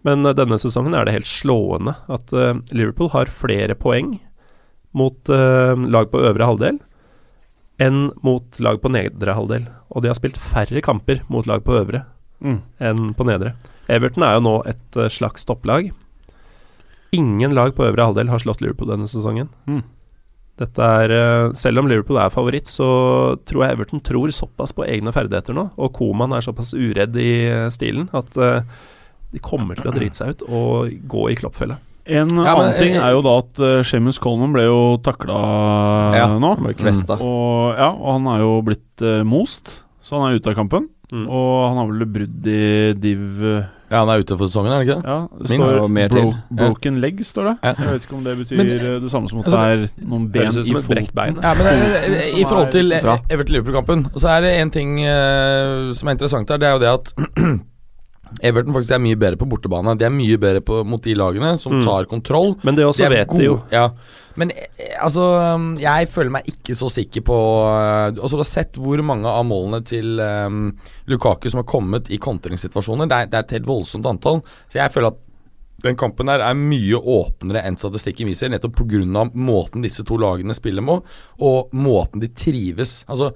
Men 0.04 0.26
eh, 0.26 0.34
denne 0.34 0.58
sesongen 0.58 0.96
er 0.98 1.06
det 1.06 1.14
helt 1.14 1.30
slående 1.30 1.94
at 2.10 2.32
Liverpool 2.74 3.12
har 3.14 3.30
flere 3.30 3.76
poeng 3.78 4.16
mot 4.92 5.16
lag 5.30 6.10
på 6.12 6.20
øvre 6.20 6.44
halvdel 6.44 6.80
enn 7.80 8.10
mot 8.22 8.58
lag 8.60 8.76
på 8.82 8.90
nedre 8.92 9.32
halvdel. 9.32 9.64
Og 9.94 10.02
de 10.02 10.10
har 10.10 10.18
spilt 10.18 10.36
færre 10.36 10.82
kamper 10.84 11.22
mot 11.32 11.46
lag 11.48 11.62
på 11.64 11.78
øvre 11.78 12.04
Mm. 12.42 12.58
enn 12.82 13.14
på 13.14 13.22
nedre. 13.24 13.52
Everton 13.88 14.24
er 14.26 14.34
jo 14.34 14.40
nå 14.42 14.66
et 14.66 14.96
slags 15.14 15.44
topplag. 15.46 15.92
Ingen 17.14 17.54
lag 17.54 17.70
på 17.76 17.86
øvre 17.86 18.02
halvdel 18.08 18.28
har 18.32 18.42
slått 18.42 18.60
Liverpool 18.60 18.88
denne 18.90 19.06
sesongen. 19.06 19.48
Mm. 19.70 19.84
Dette 20.60 20.84
er, 20.84 21.12
eh, 21.16 21.52
Selv 21.56 21.80
om 21.80 21.88
Liverpool 21.88 22.18
er 22.20 22.32
favoritt, 22.32 22.68
så 22.68 23.38
tror 23.48 23.64
jeg 23.64 23.76
Everton 23.76 24.02
tror 24.04 24.32
såpass 24.34 24.74
på 24.76 24.84
egne 24.86 25.12
ferdigheter 25.14 25.56
nå. 25.56 25.70
Og 25.78 25.92
Koman 25.96 26.34
er 26.36 26.44
såpass 26.44 26.74
uredd 26.76 27.16
i 27.16 27.32
eh, 27.48 27.70
stilen 27.72 28.10
at 28.12 28.36
eh, 28.36 28.60
de 29.32 29.40
kommer 29.40 29.78
til 29.78 29.88
å 29.88 29.94
drite 29.94 30.18
seg 30.18 30.34
ut 30.34 30.44
og 30.50 30.92
gå 31.08 31.30
i 31.32 31.38
kloppfelle. 31.38 31.78
En 32.04 32.28
Ja, 32.28 32.56
men, 32.58 32.66
annen 32.66 32.78
ting 32.80 32.96
er 32.98 33.12
jo 33.14 33.20
da 33.22 33.36
at 33.38 33.60
uh, 33.62 33.80
Seamus 33.86 34.18
Coleman 34.18 34.50
ble 34.52 34.64
jo 34.66 34.78
takla 35.06 35.36
Ja, 36.16 36.26
nå. 36.34 36.56
Ble 36.58 36.74
kvesta. 36.74 37.14
Og, 37.22 37.78
ja, 37.78 37.92
og 37.94 38.08
han 38.16 38.26
er 38.32 38.42
jo 38.42 38.56
blitt 38.66 39.04
uh, 39.06 39.20
most, 39.22 39.70
så 40.02 40.18
han 40.18 40.32
er 40.32 40.40
ute 40.40 40.50
av 40.50 40.58
kampen. 40.58 40.90
Mm. 41.12 41.26
Og 41.28 41.68
han 41.68 41.76
har 41.76 41.88
vel 41.90 42.06
brudd 42.08 42.46
i 42.48 42.60
div 42.96 43.42
eh, 43.44 43.64
Ja, 43.92 43.98
han 44.00 44.08
er 44.08 44.22
ute 44.22 44.38
for 44.40 44.48
sesongen, 44.48 44.70
er 44.72 44.78
han 44.78 44.86
ikke 44.86 44.94
det? 44.96 45.10
Ja, 45.12 45.16
det 45.42 45.50
Minst. 45.50 45.72
står 45.74 45.90
mer 45.92 46.08
bro 46.08 46.22
til. 46.22 46.36
broken 46.56 47.00
leg, 47.04 47.18
står 47.28 47.44
det. 47.50 47.52
Ja. 47.66 47.72
Jeg 47.76 47.92
vet 47.98 48.06
ikke 48.06 48.16
om 48.16 48.22
det 48.24 48.36
betyr 48.38 48.56
Men, 48.62 48.70
eh, 48.72 48.94
det 49.02 49.10
samme 49.12 49.28
som 49.28 49.42
at 49.42 49.50
altså, 49.50 49.60
det 49.60 49.90
er 49.90 50.06
noen 50.08 50.24
ben 50.32 50.48
i 50.62 50.74
foten. 50.78 51.10
bein. 51.20 51.36
Ja, 51.42 51.52
men 51.58 51.68
eh, 51.68 52.40
I 52.40 52.46
forhold 52.48 52.72
til 52.72 52.92
er. 52.96 53.10
Everton-Liverpool-kampen, 53.28 54.06
så 54.16 54.32
er 54.38 54.40
det 54.46 54.54
en 54.62 54.70
ting 54.72 54.94
uh, 55.04 55.92
som 55.92 56.08
er 56.08 56.16
interessant 56.16 56.48
her. 56.48 56.56
Det 56.56 56.68
er 56.70 56.72
jo 56.72 56.80
det 56.80 56.88
at 56.96 57.12
Everton 58.40 58.72
faktisk 58.74 58.94
er 58.96 59.02
mye 59.02 59.18
bedre 59.20 59.36
på 59.36 59.46
bortebane. 59.50 59.92
De 59.98 60.06
er 60.06 60.14
mye 60.14 60.38
bedre 60.40 60.62
på, 60.64 60.80
mot 60.88 61.02
de 61.04 61.14
lagene 61.18 61.52
som 61.60 61.72
Mm. 61.78 61.84
tar 61.84 62.04
kontroll. 62.10 62.56
Men 62.64 62.74
det 62.76 62.84
også 62.86 63.04
De 63.08 63.10
vet 63.14 63.28
de 63.36 63.44
jo. 63.44 63.62
Ja. 63.70 63.90
Men 64.36 64.50
eh, 64.50 64.96
altså 65.02 65.26
um, 65.54 65.76
Jeg 65.78 66.08
føler 66.08 66.30
meg 66.30 66.46
ikke 66.48 66.74
så 66.74 66.88
sikker 66.88 67.20
på 67.20 67.36
uh, 67.36 68.08
Altså 68.16 68.30
Du 68.38 68.40
har 68.40 68.48
sett 68.48 68.78
hvor 68.80 68.96
mange 69.04 69.28
av 69.28 69.44
målene 69.44 69.82
til 69.84 70.18
um, 70.18 70.70
Lukaku 71.06 71.50
som 71.50 71.60
har 71.60 71.68
kommet 71.68 72.08
i 72.10 72.16
kontringssituasjoner. 72.18 73.06
Det 73.10 73.30
det 73.30 73.36
er 73.36 73.44
et 73.44 73.50
helt 73.58 73.68
voldsomt 73.68 74.06
antall. 74.08 74.40
Så 74.72 74.80
jeg 74.80 74.90
føler 74.94 75.12
at 75.12 75.20
den 75.82 75.96
kampen 75.98 76.26
der 76.30 76.38
er 76.40 76.54
mye 76.54 76.94
åpnere 76.94 77.64
enn 77.66 77.74
statistikken 77.76 78.28
viser, 78.30 78.48
nettopp 78.52 78.76
pga. 78.78 79.24
måten 79.34 79.82
disse 79.82 80.04
to 80.06 80.14
lagene 80.16 80.54
spiller 80.54 80.80
på, 80.86 81.02
og 81.42 81.72
måten 81.74 82.20
de 82.22 82.28
trives 82.28 83.04
Altså 83.08 83.32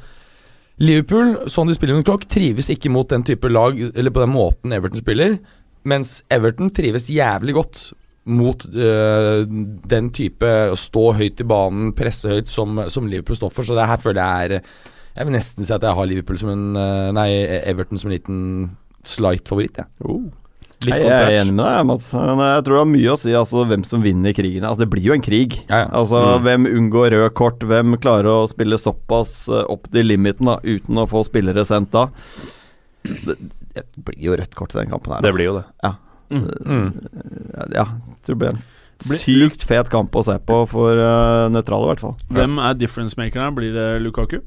Liverpool, 0.83 1.49
sånn 1.49 1.71
de 1.71 1.77
spiller 1.77 1.97
under 1.97 2.07
klokk, 2.07 2.27
trives 2.29 2.69
ikke 2.73 2.91
mot 2.93 3.09
den 3.09 3.25
type 3.25 3.49
lag, 3.49 3.79
eller 3.97 4.13
på 4.13 4.23
den 4.23 4.35
måten 4.35 4.75
Everton 4.77 5.01
spiller, 5.01 5.39
mens 5.89 6.19
Everton 6.33 6.69
trives 6.75 7.09
jævlig 7.13 7.55
godt 7.57 7.87
mot 8.27 8.65
øh, 8.67 9.47
den 9.89 10.11
type 10.15 10.49
å 10.73 10.77
stå 10.79 11.05
høyt 11.17 11.41
i 11.41 11.47
banen, 11.49 11.93
presse 11.97 12.29
høyt, 12.29 12.51
som, 12.51 12.83
som 12.93 13.07
Liverpool 13.09 13.39
står 13.39 13.55
for. 13.55 13.69
Så 13.69 13.77
det 13.79 13.87
her 13.89 14.03
føler 14.03 14.21
jeg 14.23 14.49
er 14.59 14.71
Jeg 15.17 15.27
vil 15.29 15.37
nesten 15.39 15.65
si 15.65 15.73
at 15.73 15.85
jeg 15.87 15.97
har 15.97 16.09
Liverpool 16.11 16.41
som 16.41 16.51
en 16.53 16.65
øh, 16.77 17.13
Nei, 17.17 17.31
Everton 17.71 18.03
som 18.03 18.11
en 18.11 18.17
liten 18.19 18.41
slight 19.07 19.49
favoritt, 19.49 19.79
jeg. 19.79 19.87
Litt 20.85 21.01
jeg 21.01 21.09
er 21.09 21.39
enig 21.41 21.55
med 21.57 21.65
deg, 21.65 21.87
Mats. 21.89 22.11
Men 22.13 22.43
jeg 22.45 22.65
tror 22.67 22.77
det 22.77 22.81
har 22.83 22.91
mye 22.91 23.13
å 23.15 23.19
si 23.19 23.33
altså, 23.35 23.63
hvem 23.71 23.85
som 23.89 24.03
vinner 24.05 24.35
krigen. 24.37 24.67
Altså, 24.69 24.85
det 24.85 24.91
blir 24.93 25.07
jo 25.09 25.15
en 25.17 25.25
krig. 25.25 25.57
Ja, 25.71 25.87
ja. 25.87 25.89
Altså, 25.97 26.21
Hvem 26.45 26.69
unngår 26.69 27.15
rød 27.15 27.33
kort? 27.39 27.65
Hvem 27.65 27.97
klarer 28.03 28.29
å 28.31 28.51
spille 28.51 28.79
såpass 28.79 29.49
eh, 29.49 29.65
opp 29.73 29.89
til 29.95 30.11
limiten 30.13 30.51
da, 30.51 30.59
uten 30.63 31.01
å 31.01 31.09
få 31.11 31.25
spillere 31.27 31.65
sendt 31.67 31.95
da? 31.97 32.11
Det, 33.07 33.39
det 33.73 33.87
blir 33.97 34.21
jo 34.29 34.37
rødt 34.37 34.55
kort 34.59 34.77
i 34.77 34.83
den 34.83 34.93
kampen 34.93 35.17
her. 35.17 35.25
da. 35.25 35.29
Det 35.31 35.35
blir 35.39 35.49
jo 35.49 35.57
det. 35.59 35.67
Mm. 36.31 36.91
Ja, 37.73 37.87
jeg 37.87 38.19
tror 38.27 38.35
det 38.35 38.41
blir 38.43 38.53
en 38.57 38.65
sykt 39.21 39.65
fet 39.69 39.91
kamp 39.93 40.15
å 40.17 40.25
se 40.27 40.37
på 40.49 40.63
for 40.71 40.99
uh, 40.99 41.47
nøytrale, 41.53 41.87
i 41.87 41.93
hvert 41.95 42.05
fall. 42.05 42.15
Hvem 42.33 42.61
er 42.63 42.79
difference-makerne? 42.81 43.53
Blir 43.57 43.75
det 43.77 43.89
Lukaku? 44.05 44.41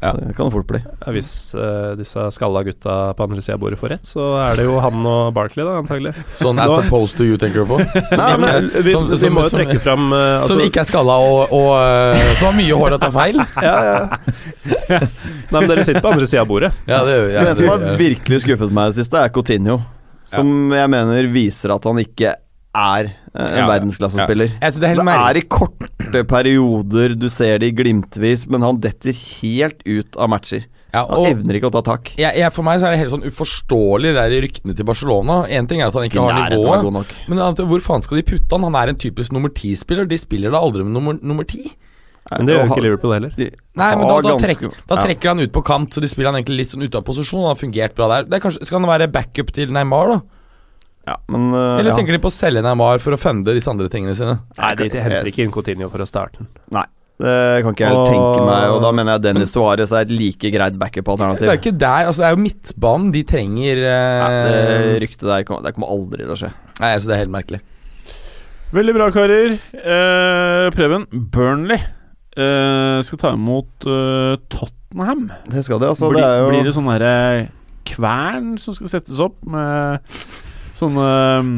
Ja. 0.00 0.12
Det 0.14 0.34
kan 0.36 0.46
det 0.46 0.52
fort 0.54 0.66
bli. 0.70 0.78
Ja, 0.84 1.10
Hvis 1.10 1.28
uh, 1.58 1.96
disse 1.98 2.22
skalla 2.30 2.60
gutta 2.62 2.96
på 3.18 3.24
andre 3.26 3.42
sida 3.42 3.56
av 3.56 3.62
bordet 3.64 3.80
får 3.80 3.90
rett, 3.96 4.06
så 4.06 4.28
er 4.44 4.54
det 4.60 4.66
jo 4.68 4.76
han 4.84 5.00
og 5.10 5.32
Barkley, 5.34 5.64
da, 5.66 5.72
antagelig. 5.80 6.12
Sånn 6.38 6.60
as 6.62 6.70
opposed 6.76 7.18
to 7.18 7.26
you, 7.26 7.34
tenker 7.40 7.64
du 7.64 7.72
på? 7.72 7.80
Nei, 8.20 8.28
men 8.44 8.68
vi, 8.76 8.92
Som- 8.94 9.08
vi 9.10 9.18
som- 9.24 9.34
må 9.34 9.42
jo 9.42 9.50
som- 9.50 9.58
trekke 9.58 9.80
fram 9.82 10.06
uh, 10.12 10.20
altså, 10.38 10.52
Som 10.54 10.62
ikke 10.62 10.84
er 10.84 10.88
skalla 10.92 11.18
og, 11.18 11.50
og 11.50 11.70
uh, 11.74 12.22
som 12.38 12.50
har 12.52 12.56
mye 12.60 12.78
hår 12.78 12.94
at 12.98 13.02
det 13.02 13.10
er 13.10 13.16
feil? 13.18 13.42
ja, 13.68 13.76
ja. 13.90 15.00
Nei, 15.50 15.60
men 15.60 15.70
dere 15.72 15.84
sitter 15.88 16.04
på 16.04 16.12
andre 16.14 16.26
sida 16.30 16.44
av 16.46 16.50
bordet. 16.54 16.70
Ja, 16.86 17.02
det 17.08 17.16
gjør 17.16 17.26
vi. 17.26 17.32
Ja, 17.34 17.40
Men 17.42 17.50
en 17.50 17.58
som 17.58 17.70
har 17.72 17.98
virkelig 18.06 18.42
skuffet 18.46 18.74
meg 18.78 18.90
i 18.90 18.92
det 18.94 19.00
siste, 19.02 19.22
er 19.26 19.32
Coutinho. 19.34 19.80
Som 20.28 20.74
jeg 20.76 20.90
mener 20.92 21.30
viser 21.32 21.72
at 21.74 21.86
han 21.88 21.98
ikke 22.02 22.34
er 22.76 23.08
eh, 23.08 23.44
en 23.44 23.60
Ja, 23.62 23.66
verdensklassespiller. 23.70 24.50
Ja. 24.54 24.70
det 24.80 24.90
er 24.90 24.98
Det 25.00 25.14
er 25.14 25.40
i 25.40 25.44
korte 25.48 26.24
perioder, 26.28 27.14
du 27.18 27.28
ser 27.32 27.58
det 27.62 27.72
i 27.72 27.76
glimtvis, 27.76 28.48
men 28.48 28.62
han 28.66 28.80
detter 28.80 29.12
helt 29.12 29.82
ut 29.86 30.16
av 30.16 30.28
matcher. 30.28 30.66
Ja, 30.94 31.02
Han 31.04 31.26
evner 31.28 31.58
ikke 31.58 31.68
å 31.68 31.74
ta 31.74 31.82
tak. 31.84 32.14
for 32.50 32.64
meg 32.64 32.80
så 32.80 32.88
er 32.88 32.94
det 32.94 33.02
helt 33.02 33.12
sånn 33.12 33.26
uforståelig 33.28 34.14
det 34.14 34.22
der 34.22 34.40
ryktene 34.40 34.76
til 34.76 34.86
Barcelona. 34.88 35.42
Én 35.52 35.68
ting 35.68 35.82
er 35.82 35.90
at 35.90 35.94
han 35.98 36.08
ikke 36.08 36.22
har 36.24 36.48
nivået, 36.48 37.12
men 37.28 37.38
hvor 37.68 37.84
faen 37.84 38.02
skal 38.02 38.16
de 38.16 38.24
putte 38.24 38.48
han? 38.56 38.64
Han 38.64 38.74
er 38.74 38.94
en 38.94 38.96
typisk 38.96 39.32
nummer 39.36 39.52
ti-spiller. 39.52 40.08
De 40.08 40.16
spiller 40.16 40.50
da 40.50 40.62
aldri 40.64 40.86
med 40.86 40.96
nummer, 40.96 41.18
nummer 41.20 41.44
ti. 41.44 41.74
Men 42.30 42.48
det 42.48 42.56
gjør 42.56 42.70
ikke 42.72 42.84
Liverpool 42.84 43.12
heller. 43.14 43.32
de 43.36 43.50
Nei, 43.78 43.92
men 43.96 44.08
da, 44.08 44.16
da, 44.24 44.34
trekker, 44.40 44.72
da 44.90 44.96
trekker 45.00 45.30
han 45.32 45.40
ut 45.40 45.52
på 45.52 45.62
kant, 45.64 45.94
så 45.94 46.02
de 46.02 46.08
spiller 46.10 46.32
han 46.32 46.40
egentlig 46.40 46.58
litt 46.64 46.72
sånn 46.74 46.84
ute 46.84 46.98
av 47.00 47.04
posisjon. 47.06 47.44
Han 47.44 47.54
har 47.54 47.60
fungert 47.60 47.94
bra 47.96 48.08
der. 48.12 48.26
Det 48.28 48.36
er 48.36 48.42
kanskje, 48.44 48.66
skal 48.68 48.82
han 48.82 48.88
være 48.90 49.08
backup 49.12 49.52
til 49.56 49.72
Neymar, 49.72 50.12
da? 50.12 50.18
Ja, 51.08 51.14
men 51.32 51.48
uh, 51.54 51.78
Eller 51.78 51.92
ja. 51.92 51.96
tenker 51.96 52.12
de 52.16 52.20
på 52.20 52.28
å 52.28 52.34
selge 52.34 52.60
Neymar 52.64 53.00
for 53.00 53.16
å 53.16 53.18
funde 53.20 53.54
disse 53.56 53.70
andre 53.72 53.88
tingene 53.92 54.12
sine? 54.18 54.38
Nei, 54.58 54.72
de, 54.76 54.88
de 54.92 55.02
henter 55.04 55.30
ikke 55.30 55.44
inn 55.46 55.52
Coutinho 55.54 55.88
for 55.92 56.04
å 56.04 56.08
starte 56.08 56.42
den. 56.42 56.50
Nei, 56.76 56.84
det 57.22 57.34
kan 57.64 57.74
ikke 57.74 57.86
jeg 57.86 57.96
Og- 57.96 58.10
tenke 58.10 58.42
meg. 58.46 58.66
Og 58.74 58.82
da 58.84 58.92
mener 58.94 59.16
jeg 59.16 59.24
Dennis 59.24 59.54
Suárez 59.56 59.94
er 59.94 60.04
et 60.04 60.12
like 60.12 60.52
greit 60.54 60.74
Det 60.74 60.78
er 60.78 60.82
backup-alternativ. 60.84 61.48
jo 61.48 61.56
ikke 61.62 61.74
der, 61.80 62.10
altså 62.10 62.22
det 62.22 62.28
er 62.28 62.36
jo 62.36 62.42
midtbanen 62.44 63.10
de 63.14 63.24
trenger 63.32 63.82
Nei, 63.82 64.30
eh, 64.36 64.86
det 64.92 65.02
ryktet 65.06 65.26
der 65.30 65.46
kommer, 65.48 65.64
det 65.64 65.74
kommer 65.78 65.94
aldri 65.96 66.26
til 66.26 66.34
å 66.36 66.40
skje. 66.42 66.52
Nei, 66.82 66.92
altså 66.92 67.10
det 67.10 67.16
er 67.16 67.22
helt 67.24 67.36
merkelig. 67.38 67.62
Veldig 68.76 68.94
bra, 68.98 69.06
karer. 69.14 69.54
Eh, 69.72 70.66
Preben, 70.76 71.06
Burnley 71.32 71.78
eh, 72.36 72.98
skal 73.06 73.22
ta 73.22 73.32
imot 73.32 73.86
eh, 73.88 74.34
Tottenham. 74.52 75.30
Det 75.48 75.64
skal 75.64 75.80
det, 75.80 75.88
altså. 75.94 76.10
blir, 76.12 76.20
det 76.20 76.42
jo 76.42 76.50
blir 76.52 76.68
det 76.68 76.74
sånn 76.76 76.90
herre 76.92 77.14
kvern 77.88 78.58
som 78.60 78.76
skal 78.76 78.92
settes 78.92 79.22
opp 79.24 79.40
med 79.48 80.04
sånne 80.78 81.06
um, 81.42 81.48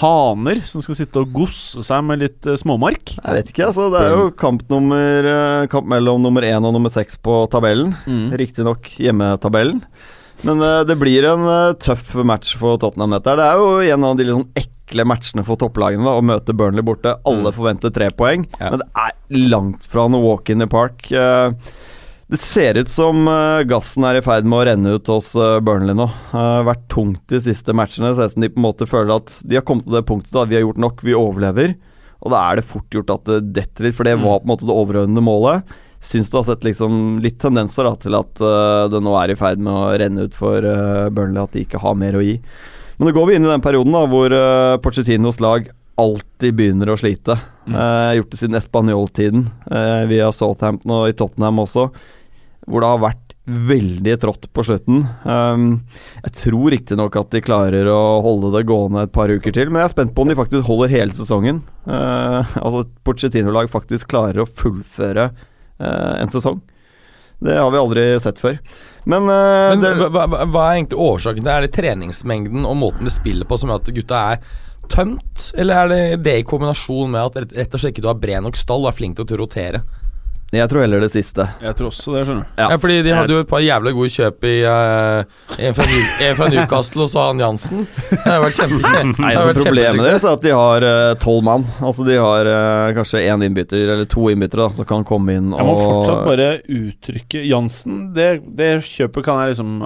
haner 0.00 0.60
som 0.66 0.82
skal 0.84 0.98
sitte 0.98 1.22
og 1.22 1.32
gosse 1.34 1.82
seg 1.86 2.04
med 2.06 2.22
litt 2.24 2.48
uh, 2.50 2.56
småmark? 2.58 3.14
Jeg 3.16 3.36
vet 3.38 3.52
ikke, 3.52 3.68
altså. 3.70 3.88
Det 3.94 4.00
er 4.04 4.14
jo 4.16 4.30
kamp, 4.38 4.64
nummer, 4.72 5.28
uh, 5.30 5.66
kamp 5.72 5.88
mellom 5.90 6.22
nummer 6.24 6.46
én 6.46 6.66
og 6.66 6.74
nummer 6.76 6.92
seks 6.92 7.18
på 7.22 7.42
tabellen. 7.52 7.94
Mm. 8.06 8.28
Riktignok 8.42 8.90
hjemmetabellen. 8.98 9.82
Men 10.46 10.62
uh, 10.64 10.80
det 10.88 10.96
blir 11.00 11.26
en 11.28 11.46
tøff 11.82 12.14
match 12.24 12.54
for 12.60 12.78
Tottenham. 12.80 13.14
Dette. 13.18 13.38
Det 13.40 13.46
er 13.46 13.60
jo 13.60 13.94
en 13.94 14.08
av 14.10 14.18
de 14.18 14.26
litt 14.28 14.38
sånn 14.38 14.50
ekle 14.90 15.04
matchene 15.06 15.44
for 15.46 15.60
topplagene 15.60 16.02
da, 16.06 16.16
å 16.18 16.24
møte 16.24 16.54
Burnley 16.56 16.82
borte. 16.86 17.14
Alle 17.28 17.52
forventer 17.54 17.92
tre 17.94 18.10
poeng, 18.10 18.48
Ja. 18.58 18.72
men 18.72 18.82
det 18.82 18.88
er 18.98 19.14
langt 19.52 19.86
fra 19.86 20.08
noe 20.10 20.24
walk 20.24 20.50
in 20.50 20.58
the 20.58 20.66
park. 20.66 21.06
Eh, 21.12 21.52
det 22.30 22.38
ser 22.38 22.78
ut 22.78 22.90
som 22.90 23.26
eh, 23.28 23.64
gassen 23.66 24.04
er 24.06 24.20
i 24.20 24.22
ferd 24.22 24.46
med 24.46 24.60
å 24.60 24.66
renne 24.68 24.94
ut 24.94 25.08
hos 25.10 25.32
eh, 25.34 25.58
Burnley 25.66 25.96
nå. 25.98 26.06
Det 26.30 26.38
har 26.38 26.66
vært 26.68 26.84
tungt 26.92 27.24
de 27.32 27.40
siste 27.42 27.74
matchene. 27.74 28.12
Ser 28.14 28.30
ut 28.30 28.34
som 28.36 28.44
de 28.44 28.50
på 28.54 28.60
en 28.60 28.66
måte 28.68 28.86
føler 28.86 29.16
at 29.16 29.34
de 29.42 29.58
har 29.58 29.64
kommet 29.66 29.88
til 29.88 29.96
det 29.98 30.04
punktet 30.06 30.38
at 30.38 30.50
vi 30.50 30.58
har 30.58 30.62
gjort 30.62 30.78
nok, 30.84 31.02
vi 31.06 31.16
overlever. 31.18 31.74
Og 32.20 32.30
da 32.30 32.42
er 32.44 32.60
det 32.60 32.68
fort 32.68 32.94
gjort 32.94 33.10
at 33.16 33.26
det 33.26 33.40
detter 33.56 33.88
litt, 33.88 33.96
for 33.98 34.06
det 34.06 34.18
var 34.20 34.42
på 34.42 34.46
en 34.46 34.52
måte 34.52 34.68
det 34.68 34.76
overordnede 34.76 35.24
målet. 35.26 35.74
Syns 36.00 36.30
du 36.30 36.38
har 36.38 36.46
sett 36.46 36.62
liksom 36.64 37.18
litt 37.24 37.40
tendenser 37.42 37.88
da, 37.88 37.96
til 37.98 38.16
at 38.20 38.44
eh, 38.46 38.84
det 38.94 39.02
nå 39.02 39.16
er 39.18 39.34
i 39.34 39.38
ferd 39.40 39.64
med 39.66 39.74
å 39.74 39.90
renne 39.98 40.28
ut 40.28 40.38
for 40.38 40.70
Burnley, 41.10 41.42
at 41.42 41.56
de 41.56 41.66
ikke 41.66 41.82
har 41.82 41.98
mer 41.98 42.20
å 42.20 42.22
gi. 42.24 42.38
Men 43.00 43.08
nå 43.08 43.16
går 43.16 43.26
vi 43.26 43.40
inn 43.40 43.48
i 43.48 43.50
den 43.50 43.64
perioden 43.64 43.96
da 43.96 44.06
hvor 44.06 44.30
uh, 44.30 45.36
lag 45.40 45.70
alltid 46.00 46.56
begynner 46.56 46.92
å 46.92 46.98
slite. 47.00 47.36
Mm. 47.66 47.76
Eh, 47.76 48.14
gjort 48.18 48.32
det 48.32 48.40
siden 48.40 48.58
Espanol-tiden, 48.58 49.46
eh, 49.70 50.04
via 50.10 50.30
Southampton 50.32 50.94
og 50.96 51.08
i 51.10 51.16
Tottenham 51.16 51.62
også, 51.64 51.90
hvor 52.68 52.82
det 52.82 52.90
har 52.90 53.02
vært 53.02 53.30
veldig 53.50 54.16
trått 54.22 54.48
på 54.54 54.64
slutten. 54.66 55.04
Um, 55.24 55.68
jeg 56.22 56.34
tror 56.38 56.74
riktignok 56.74 57.16
at 57.18 57.30
de 57.34 57.42
klarer 57.42 57.88
å 57.90 58.20
holde 58.24 58.52
det 58.54 58.66
gående 58.68 59.06
et 59.06 59.14
par 59.14 59.32
uker 59.32 59.54
til, 59.56 59.70
men 59.70 59.82
jeg 59.82 59.90
er 59.90 59.94
spent 59.94 60.14
på 60.14 60.24
om 60.24 60.30
de 60.30 60.38
faktisk 60.38 60.68
holder 60.68 60.92
hele 60.92 61.16
sesongen. 61.16 61.62
Uh, 61.88 62.44
altså 62.62 62.84
at 62.84 62.92
Pochettino-lag 63.06 63.72
faktisk 63.72 64.12
klarer 64.12 64.44
å 64.44 64.48
fullføre 64.48 65.30
uh, 65.32 66.14
en 66.20 66.32
sesong. 66.32 66.60
Det 67.40 67.54
har 67.56 67.70
vi 67.72 67.80
aldri 67.80 68.02
sett 68.20 68.38
før. 68.38 68.58
Men, 69.08 69.24
uh, 69.24 69.72
Men 69.72 69.84
det, 69.84 69.94
hva, 70.12 70.26
hva, 70.28 70.64
er 70.66 70.82
egentlig 70.82 71.00
årsaken 71.00 71.40
til 71.40 71.48
det? 71.48 71.54
Er 71.54 71.66
det 71.66 71.76
treningsmengden 71.78 72.66
og 72.68 72.76
måten 72.82 73.08
de 73.08 73.14
spiller 73.14 73.48
på 73.48 73.56
som 73.58 73.72
gjør 73.72 73.80
at 73.80 73.94
gutta 73.96 74.24
er 74.34 74.44
tømt? 74.92 75.48
Eller 75.56 75.80
er 75.80 75.90
det 75.90 76.02
det 76.26 76.36
i 76.42 76.46
kombinasjon 76.46 77.16
med 77.16 77.24
at 77.24 77.56
rett 77.56 77.72
og 77.72 77.80
slett 77.80 77.96
ikke 77.96 78.04
du 78.04 78.10
har 78.12 78.20
bred 78.20 78.44
nok 78.44 78.60
stall 78.60 78.84
og 78.84 78.92
er 78.92 78.98
flink 79.00 79.16
til 79.16 79.24
å 79.38 79.40
rotere? 79.46 79.82
Jeg 80.58 80.70
tror 80.70 80.84
heller 80.84 81.00
det 81.04 81.10
siste. 81.12 81.46
Jeg 81.62 81.76
tror 81.78 81.90
også 81.90 82.14
det, 82.14 82.24
skjønner 82.28 82.46
du. 82.46 82.54
Ja. 82.58 82.68
Ja, 82.74 82.78
fordi 82.82 83.00
de 83.06 83.16
hadde 83.16 83.34
jo 83.36 83.42
et 83.44 83.50
par 83.50 83.62
jævlig 83.64 83.94
gode 83.96 84.12
kjøp 84.14 84.46
i 84.50 84.54
uh, 84.66 85.58
en, 85.58 85.76
fra 85.76 85.88
fra 86.38 86.48
Newcastle 86.52 87.06
og 87.06 87.12
så 87.12 87.26
han 87.30 87.42
Jansen. 87.42 87.84
Det 88.10 88.22
har 88.26 88.42
vært 88.44 88.58
kjempe, 88.58 88.80
kjempe, 88.86 89.24
Nei, 89.24 89.34
altså 89.38 89.64
Problemet 89.64 90.06
deres 90.06 90.26
er 90.26 90.38
at 90.38 90.46
de 90.46 90.54
har 90.54 90.88
tolv 91.20 91.40
tolv 91.40 91.44
mann. 91.46 91.66
Altså 91.80 92.04
De 92.06 92.16
har 92.20 92.48
uh, 92.50 92.94
kanskje 92.96 93.22
én 93.30 93.44
innbytter, 93.46 93.84
eller 93.94 94.08
to 94.10 94.28
innbyttere, 94.30 94.66
da, 94.66 94.76
som 94.80 94.88
kan 94.88 95.06
komme 95.08 95.36
inn 95.38 95.52
og 95.52 95.60
Jeg 95.60 95.68
må 95.68 95.76
fortsatt 95.80 96.26
bare 96.28 96.48
uttrykke 96.66 97.44
Jansen. 97.48 98.00
Det, 98.16 98.28
det 98.58 98.70
kjøpet 98.86 99.26
kan 99.26 99.40
jeg 99.42 99.54
liksom 99.54 99.80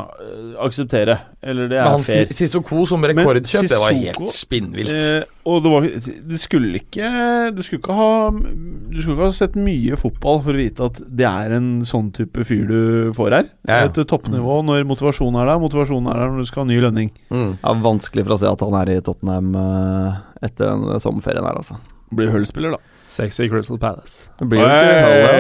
akseptere. 0.65 1.19
Eller 1.45 1.69
det 1.71 1.81
Men 1.81 2.01
er 2.01 2.07
fair. 2.07 2.27
Si- 2.33 2.45
Sissoko 2.45 2.85
som 2.89 3.05
rekordkjøp, 3.05 3.69
det 3.71 3.81
var 3.81 3.97
helt 3.97 4.33
spinnvilt. 4.33 5.34
Og 5.45 5.61
det 5.65 5.71
var 5.73 5.87
Det 6.31 6.39
skulle 6.41 6.81
ikke 6.81 7.09
Du 7.55 7.61
skulle 7.65 7.83
ikke 7.83 7.97
ha 7.97 8.31
Du 8.33 8.99
skulle 9.01 9.17
ikke 9.17 9.29
ha 9.29 9.35
sett 9.37 9.59
mye 9.59 9.99
fotball 10.01 10.41
for 10.45 10.57
å 10.57 10.61
vite 10.61 10.89
at 10.89 11.01
det 11.05 11.29
er 11.29 11.57
en 11.59 11.69
sånn 11.89 12.11
type 12.17 12.47
fyr 12.49 12.65
du 12.69 12.81
får 13.17 13.37
her. 13.37 13.51
Ja, 13.69 13.83
ja. 13.85 13.91
Et 13.91 14.01
toppnivå 14.09 14.61
når 14.67 14.87
motivasjonen 14.89 15.41
er 15.43 15.51
der. 15.53 15.61
Motivasjonen 15.63 16.09
er 16.13 16.23
der 16.23 16.33
når 16.33 16.45
du 16.45 16.49
skal 16.51 16.65
ha 16.65 16.71
ny 16.71 16.81
lønning. 16.83 17.13
Mm. 17.35 17.53
ja, 17.59 17.75
Vanskelig 17.85 18.25
for 18.25 18.37
å 18.37 18.41
se 18.41 18.51
at 18.51 18.65
han 18.65 18.79
er 18.81 18.93
i 18.95 18.99
Tottenham 19.05 19.55
eh, 19.61 20.19
etter 20.49 20.73
den 20.73 21.03
sommerferien 21.03 21.47
her, 21.47 21.61
altså. 21.61 21.79
Blir 22.15 22.33
Hull-spiller, 22.33 22.77
da. 22.77 22.95
Sexy 23.15 23.49
Crystal 23.49 23.79
Palace. 23.79 24.31
Det 24.39 24.49
blir 24.51 24.63
jo 24.63 24.67
ikke 24.67 25.01
Hull, 25.05 25.21
ja. 25.23 25.33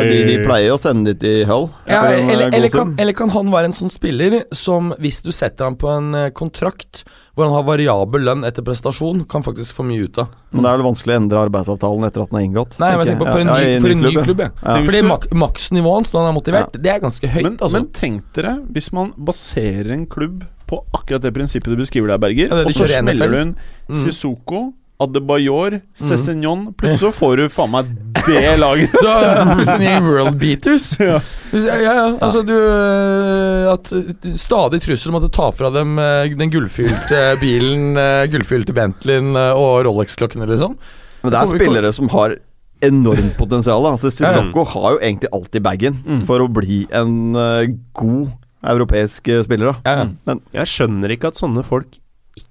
Er 0.00 0.08
de, 0.08 0.20
de 0.26 0.36
pleier 0.42 0.74
å 0.74 0.78
sende 0.80 1.14
dit 1.14 1.26
i 1.28 1.34
Hull. 1.48 1.68
Ja, 1.86 2.02
en, 2.08 2.24
eh, 2.24 2.32
eller, 2.34 2.54
eller, 2.56 2.72
kan, 2.72 2.94
eller 2.98 3.16
kan 3.16 3.32
han 3.34 3.52
være 3.52 3.70
en 3.70 3.76
sånn 3.76 3.92
spiller 3.92 4.40
som, 4.56 4.94
hvis 5.02 5.20
du 5.26 5.30
setter 5.34 5.68
ham 5.68 5.78
på 5.80 5.90
en 5.92 6.14
eh, 6.16 6.30
kontrakt 6.36 7.04
hvor 7.40 7.48
han 7.48 7.56
har 7.56 7.64
variabel 7.66 8.26
lønn 8.28 8.46
etter 8.46 8.64
prestasjon, 8.66 9.24
kan 9.30 9.44
faktisk 9.46 9.78
få 9.78 9.86
mye 9.88 10.04
ut 10.04 10.20
av? 10.20 10.30
Men 10.52 10.66
det 10.66 10.70
er 10.70 10.80
vel 10.80 10.86
vanskelig 10.90 11.16
å 11.16 11.20
endre 11.22 11.42
arbeidsavtalen 11.48 12.06
etter 12.10 12.24
at 12.24 12.32
den 12.32 12.40
er 12.42 12.46
inngått. 12.46 12.78
Nei, 12.82 12.92
men 13.00 13.08
tenk 13.08 13.22
på 13.22 13.28
for 13.30 13.42
en 13.42 13.50
ny, 13.50 13.74
for 13.80 13.94
en 13.96 14.04
ny 14.04 14.12
ja. 14.12 14.24
klubb, 14.28 14.44
jeg. 14.44 14.54
Ja. 14.60 14.78
Fordi 14.90 15.02
mak 15.08 15.28
maksnivået 15.46 16.00
hans 16.00 16.14
når 16.14 16.22
han 16.22 16.30
er 16.30 16.38
motivert, 16.38 16.80
det 16.86 16.92
er 16.92 17.02
ganske 17.02 17.34
høyt, 17.34 17.46
Men, 17.48 17.58
altså. 17.58 17.80
men 17.80 17.92
tenk 17.96 18.32
dere, 18.36 18.56
hvis 18.76 18.92
man 18.96 19.14
baserer 19.16 19.94
en 19.96 20.06
klubb 20.10 20.44
på 20.70 20.78
akkurat 20.94 21.24
det 21.24 21.32
prinsippet 21.34 21.72
du 21.72 21.80
beskriver 21.80 22.12
der, 22.12 22.20
Berger, 22.22 22.52
Ja, 22.52 22.62
og 22.62 22.76
så 22.76 22.86
smeller 22.86 23.32
du 23.32 23.38
inn 23.40 23.54
Mm. 23.90 23.96
Sissoko, 24.04 24.58
Adebayor, 25.00 25.78
Cézignon 25.96 26.66
Plutselig 26.76 27.00
så 27.00 27.10
får 27.16 27.36
du 27.40 27.44
faen 27.52 27.70
meg 27.72 27.88
det 28.26 28.42
laget. 28.64 28.92
Du 28.92 29.06
har 29.08 29.54
plutselig 29.54 29.78
en 29.80 29.86
gjeng 29.86 30.08
world 30.10 30.36
beaters. 30.42 30.90
Ja. 31.00 31.20
Ja, 31.50 31.76
ja, 31.82 32.02
altså 32.22 32.44
du 32.46 32.52
øh, 32.54 33.72
At 33.72 33.88
øh, 33.96 34.36
Stadig 34.38 34.78
trussel 34.84 35.10
om 35.10 35.16
at 35.18 35.24
du 35.26 35.32
tar 35.34 35.50
fra 35.56 35.70
dem 35.74 35.96
øh, 35.98 36.28
den 36.38 36.52
gullfylte 36.52 37.22
bilen, 37.42 37.96
gullfylte 38.30 38.76
Bentleyen 38.76 39.32
og 39.36 39.80
Rolex-klokkene, 39.88 40.46
liksom. 40.50 40.76
Men 41.24 41.32
det 41.34 41.40
er 41.40 41.50
spillere 41.50 41.90
som 41.96 42.08
har 42.12 42.36
enormt 42.86 43.34
potensial. 43.36 43.84
Altså, 43.90 44.08
Sissoko 44.14 44.62
har 44.76 44.94
jo 44.94 45.00
egentlig 45.02 45.28
alt 45.36 45.56
i 45.58 45.60
bagen 45.64 45.98
Mm. 46.06 46.22
for 46.28 46.40
å 46.40 46.46
bli 46.48 46.84
en 46.96 47.34
eh, 47.36 47.66
god 47.98 48.30
europeisk 48.70 49.28
eh, 49.28 49.42
spiller. 49.44 49.72
da 49.72 49.90
Ja, 49.90 49.98
ja. 50.04 50.06
Men 50.28 50.40
Jeg 50.56 50.70
skjønner 50.70 51.12
ikke 51.16 51.28
at 51.32 51.36
sånne 51.40 51.64
folk 51.66 51.98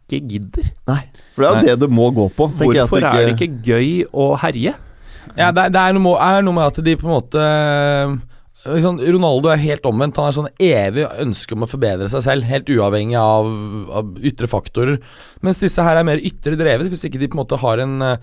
ikke 0.10 0.28
gidder. 0.34 0.70
nei, 0.90 1.02
for 1.36 1.44
det 1.44 1.50
er 1.50 1.56
jo 1.56 1.66
det 1.68 1.80
det 1.86 1.90
må 1.94 2.10
gå 2.12 2.26
på. 2.36 2.50
Hvorfor 2.58 2.98
er 3.06 3.26
det 3.30 3.36
ikke 3.38 3.62
gøy 3.70 4.06
å 4.14 4.32
herje? 4.42 4.74
Ja, 5.38 5.52
det, 5.52 5.64
er- 5.68 5.70
det 5.70 5.80
er, 5.86 5.94
noe, 5.94 6.18
er 6.18 6.42
noe 6.42 6.54
med 6.58 6.66
at 6.66 6.84
de 6.84 6.96
på 6.98 7.06
en 7.08 7.14
måte 7.14 7.44
liksom, 8.66 9.00
Ronaldo 9.00 9.52
er 9.54 9.62
helt 9.62 9.86
omvendt. 9.88 10.18
Han 10.20 10.30
er 10.30 10.36
sånn 10.36 10.50
evig 10.60 11.06
ønske 11.22 11.56
om 11.56 11.64
å 11.64 11.70
forbedre 11.70 12.10
seg 12.12 12.26
selv, 12.26 12.48
helt 12.50 12.70
uavhengig 12.72 13.16
av, 13.20 13.48
av 14.02 14.10
ytre 14.26 14.50
faktorer. 14.52 14.98
Mens 15.46 15.62
disse 15.62 15.84
her 15.86 16.00
er 16.00 16.08
mer 16.08 16.20
ytre 16.20 16.58
drevet. 16.60 16.90
Hvis 16.92 17.06
ikke 17.08 17.22
de 17.22 17.30
på 17.32 17.38
en 17.38 17.44
måte 17.44 17.60
har 17.62 17.84
en, 17.84 17.96
en, 18.04 18.18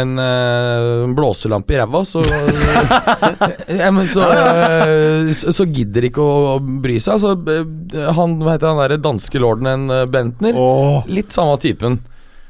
en, 0.00 0.14
eh, 0.24 1.12
blåselampe 1.16 1.76
i 1.76 1.80
ræva, 1.82 2.04
så 2.08 2.24
ja, 2.24 3.90
men 3.96 4.06
så, 4.08 4.28
eh, 4.32 5.32
så 5.36 5.52
så 5.52 5.68
gidder 5.68 6.06
de 6.06 6.12
ikke 6.12 6.24
å 6.24 6.56
bry 6.62 6.96
seg. 6.96 7.18
Altså, 7.18 7.36
eh, 7.52 8.08
han, 8.16 8.38
hva 8.40 8.56
heter 8.56 8.72
han 8.72 8.80
der 8.80 8.96
danske 9.02 9.42
lorden, 9.42 9.68
en 9.68 9.92
eh, 9.92 10.08
Bentner? 10.12 10.56
Oh. 10.56 11.04
Litt 11.10 11.36
samme 11.36 11.60
typen. 11.60 12.00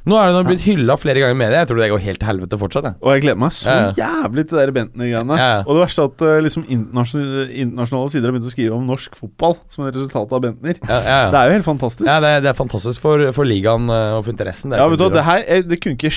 Nå 0.02 0.16
er 0.18 0.28
det 0.28 0.34
nå 0.34 0.42
blitt 0.48 0.64
hylla 0.66 0.96
flere 0.98 1.20
ganger 1.22 1.36
i 1.36 1.38
media. 1.38 1.60
Jeg 1.62 1.68
tror 1.70 1.78
det 1.78 1.88
går 1.92 2.02
helt 2.02 2.18
til 2.18 2.28
helvete 2.28 2.58
fortsatt. 2.58 2.88
Jeg. 2.88 2.96
Og 2.98 3.12
jeg 3.14 3.22
gleder 3.22 3.38
meg 3.38 3.54
så 3.54 3.70
Ja, 3.70 3.90
jævlig 4.00 4.44
til 4.50 4.58
de 4.58 4.74
Bentner-greiene. 4.78 5.36
Ja. 5.38 5.52
Og 5.62 5.76
det 5.78 5.84
verste 5.84 6.02
er 6.02 6.10
at 6.10 6.24
eh, 6.26 6.38
liksom 6.48 6.64
internasjonale, 6.66 7.44
internasjonale 7.64 8.10
sider 8.14 8.26
har 8.26 8.34
begynt 8.34 8.50
å 8.50 8.54
skrive 8.54 8.78
om 8.78 8.88
norsk 8.90 9.18
fotball 9.20 9.56
som 9.70 9.86
et 9.86 9.94
resultat 9.94 10.34
av 10.34 10.42
Bentner. 10.42 10.80
Det 10.82 11.42
er 11.42 11.50
jo 11.50 11.58
helt 11.58 11.68
fantastisk. 11.68 12.08
Ja, 12.10 12.18
det, 12.24 12.32
det 12.42 12.50
er 12.50 12.58
fantastisk 12.58 13.04
for, 13.04 13.28
for 13.36 13.46
ligaen 13.46 13.86
eh, 13.92 14.16
og 14.18 14.24
for 14.26 14.34
interessen. 14.34 14.74
Det 14.74 14.82
Ja, 14.82 14.88
vet 14.90 15.04
du 15.04 15.06
det 15.14 15.26
her 15.28 15.46
er, 15.46 15.62
det 15.70 15.78
kunne 15.84 15.94
ikke 16.00 16.10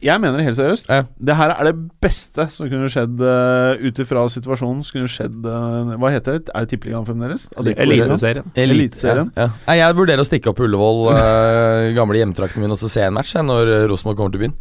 Jeg 0.00 0.16
mener 0.22 0.38
det 0.40 0.46
helt 0.46 0.56
seriøst. 0.56 0.86
Ja. 0.88 1.02
Det 1.20 1.34
her 1.36 1.52
er 1.52 1.66
det 1.68 1.74
beste 2.00 2.46
som 2.54 2.68
kunne 2.72 2.88
skjedd 2.88 3.20
uh, 3.20 3.76
ut 3.84 3.98
ifra 4.00 4.22
situasjonen. 4.32 4.80
Som 4.86 4.96
kunne 4.96 5.10
skjedd 5.12 5.44
uh, 5.44 5.92
Hva 6.00 6.12
heter 6.14 6.38
det? 6.38 6.48
Er 6.56 6.64
det 6.64 6.72
Tippeligaen 6.72 7.04
fremdeles? 7.08 7.48
Eliteserien. 7.60 8.48
Elite- 8.54 8.64
Eliteserien. 8.64 9.32
Ja, 9.36 9.50
ja. 9.68 9.76
Jeg 9.82 9.98
vurderer 10.00 10.24
å 10.24 10.28
stikke 10.28 10.54
opp 10.54 10.62
Ullevål, 10.64 11.02
uh, 11.12 11.90
gamle 11.98 12.22
hjemtrakten 12.22 12.64
min, 12.64 12.72
og 12.72 12.80
så 12.80 12.88
se 12.92 13.04
en 13.04 13.16
match 13.18 13.34
jeg, 13.36 13.44
når 13.44 13.74
Rosenborg 13.92 14.16
kommer 14.22 14.32
til 14.38 14.46
byen. 14.46 14.56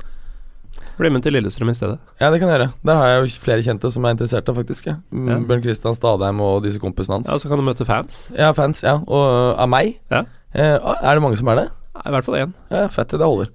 Bli 1.00 1.08
med 1.16 1.24
til 1.24 1.32
Lillestrøm 1.38 1.70
i 1.72 1.74
stedet. 1.78 1.96
Ja, 2.20 2.28
det 2.28 2.42
kan 2.42 2.50
jeg 2.52 2.58
gjøre. 2.58 2.72
Der 2.84 2.98
har 3.00 3.08
jeg 3.14 3.20
jo 3.24 3.40
flere 3.40 3.64
kjente 3.64 3.88
som 3.96 4.04
er 4.04 4.18
interessert, 4.18 4.44
da, 4.50 4.52
faktisk. 4.58 4.90
Ja. 4.92 4.98
Ja. 5.16 5.38
Bjørn 5.48 5.62
Kristian 5.64 5.96
Stadheim 5.96 6.42
og 6.44 6.66
disse 6.66 6.82
kompisene 6.84 7.22
hans. 7.22 7.30
Ja, 7.32 7.40
Så 7.40 7.48
kan 7.48 7.62
du 7.62 7.64
møte 7.64 7.88
fans. 7.88 8.26
Ja, 8.36 8.50
fans. 8.58 8.84
Ja, 8.84 8.98
Og 9.08 9.24
uh, 9.24 9.54
av 9.64 9.72
meg. 9.72 9.96
Ja. 10.12 10.26
Uh, 10.52 10.92
er 11.00 11.14
det 11.16 11.24
mange 11.24 11.40
som 11.40 11.48
er 11.54 11.62
det? 11.62 11.70
I 12.04 12.12
hvert 12.12 12.28
fall 12.28 12.36
én. 12.42 12.52
Ja, 12.72 12.90
Fett, 12.92 13.16
det 13.16 13.24
holder. 13.24 13.48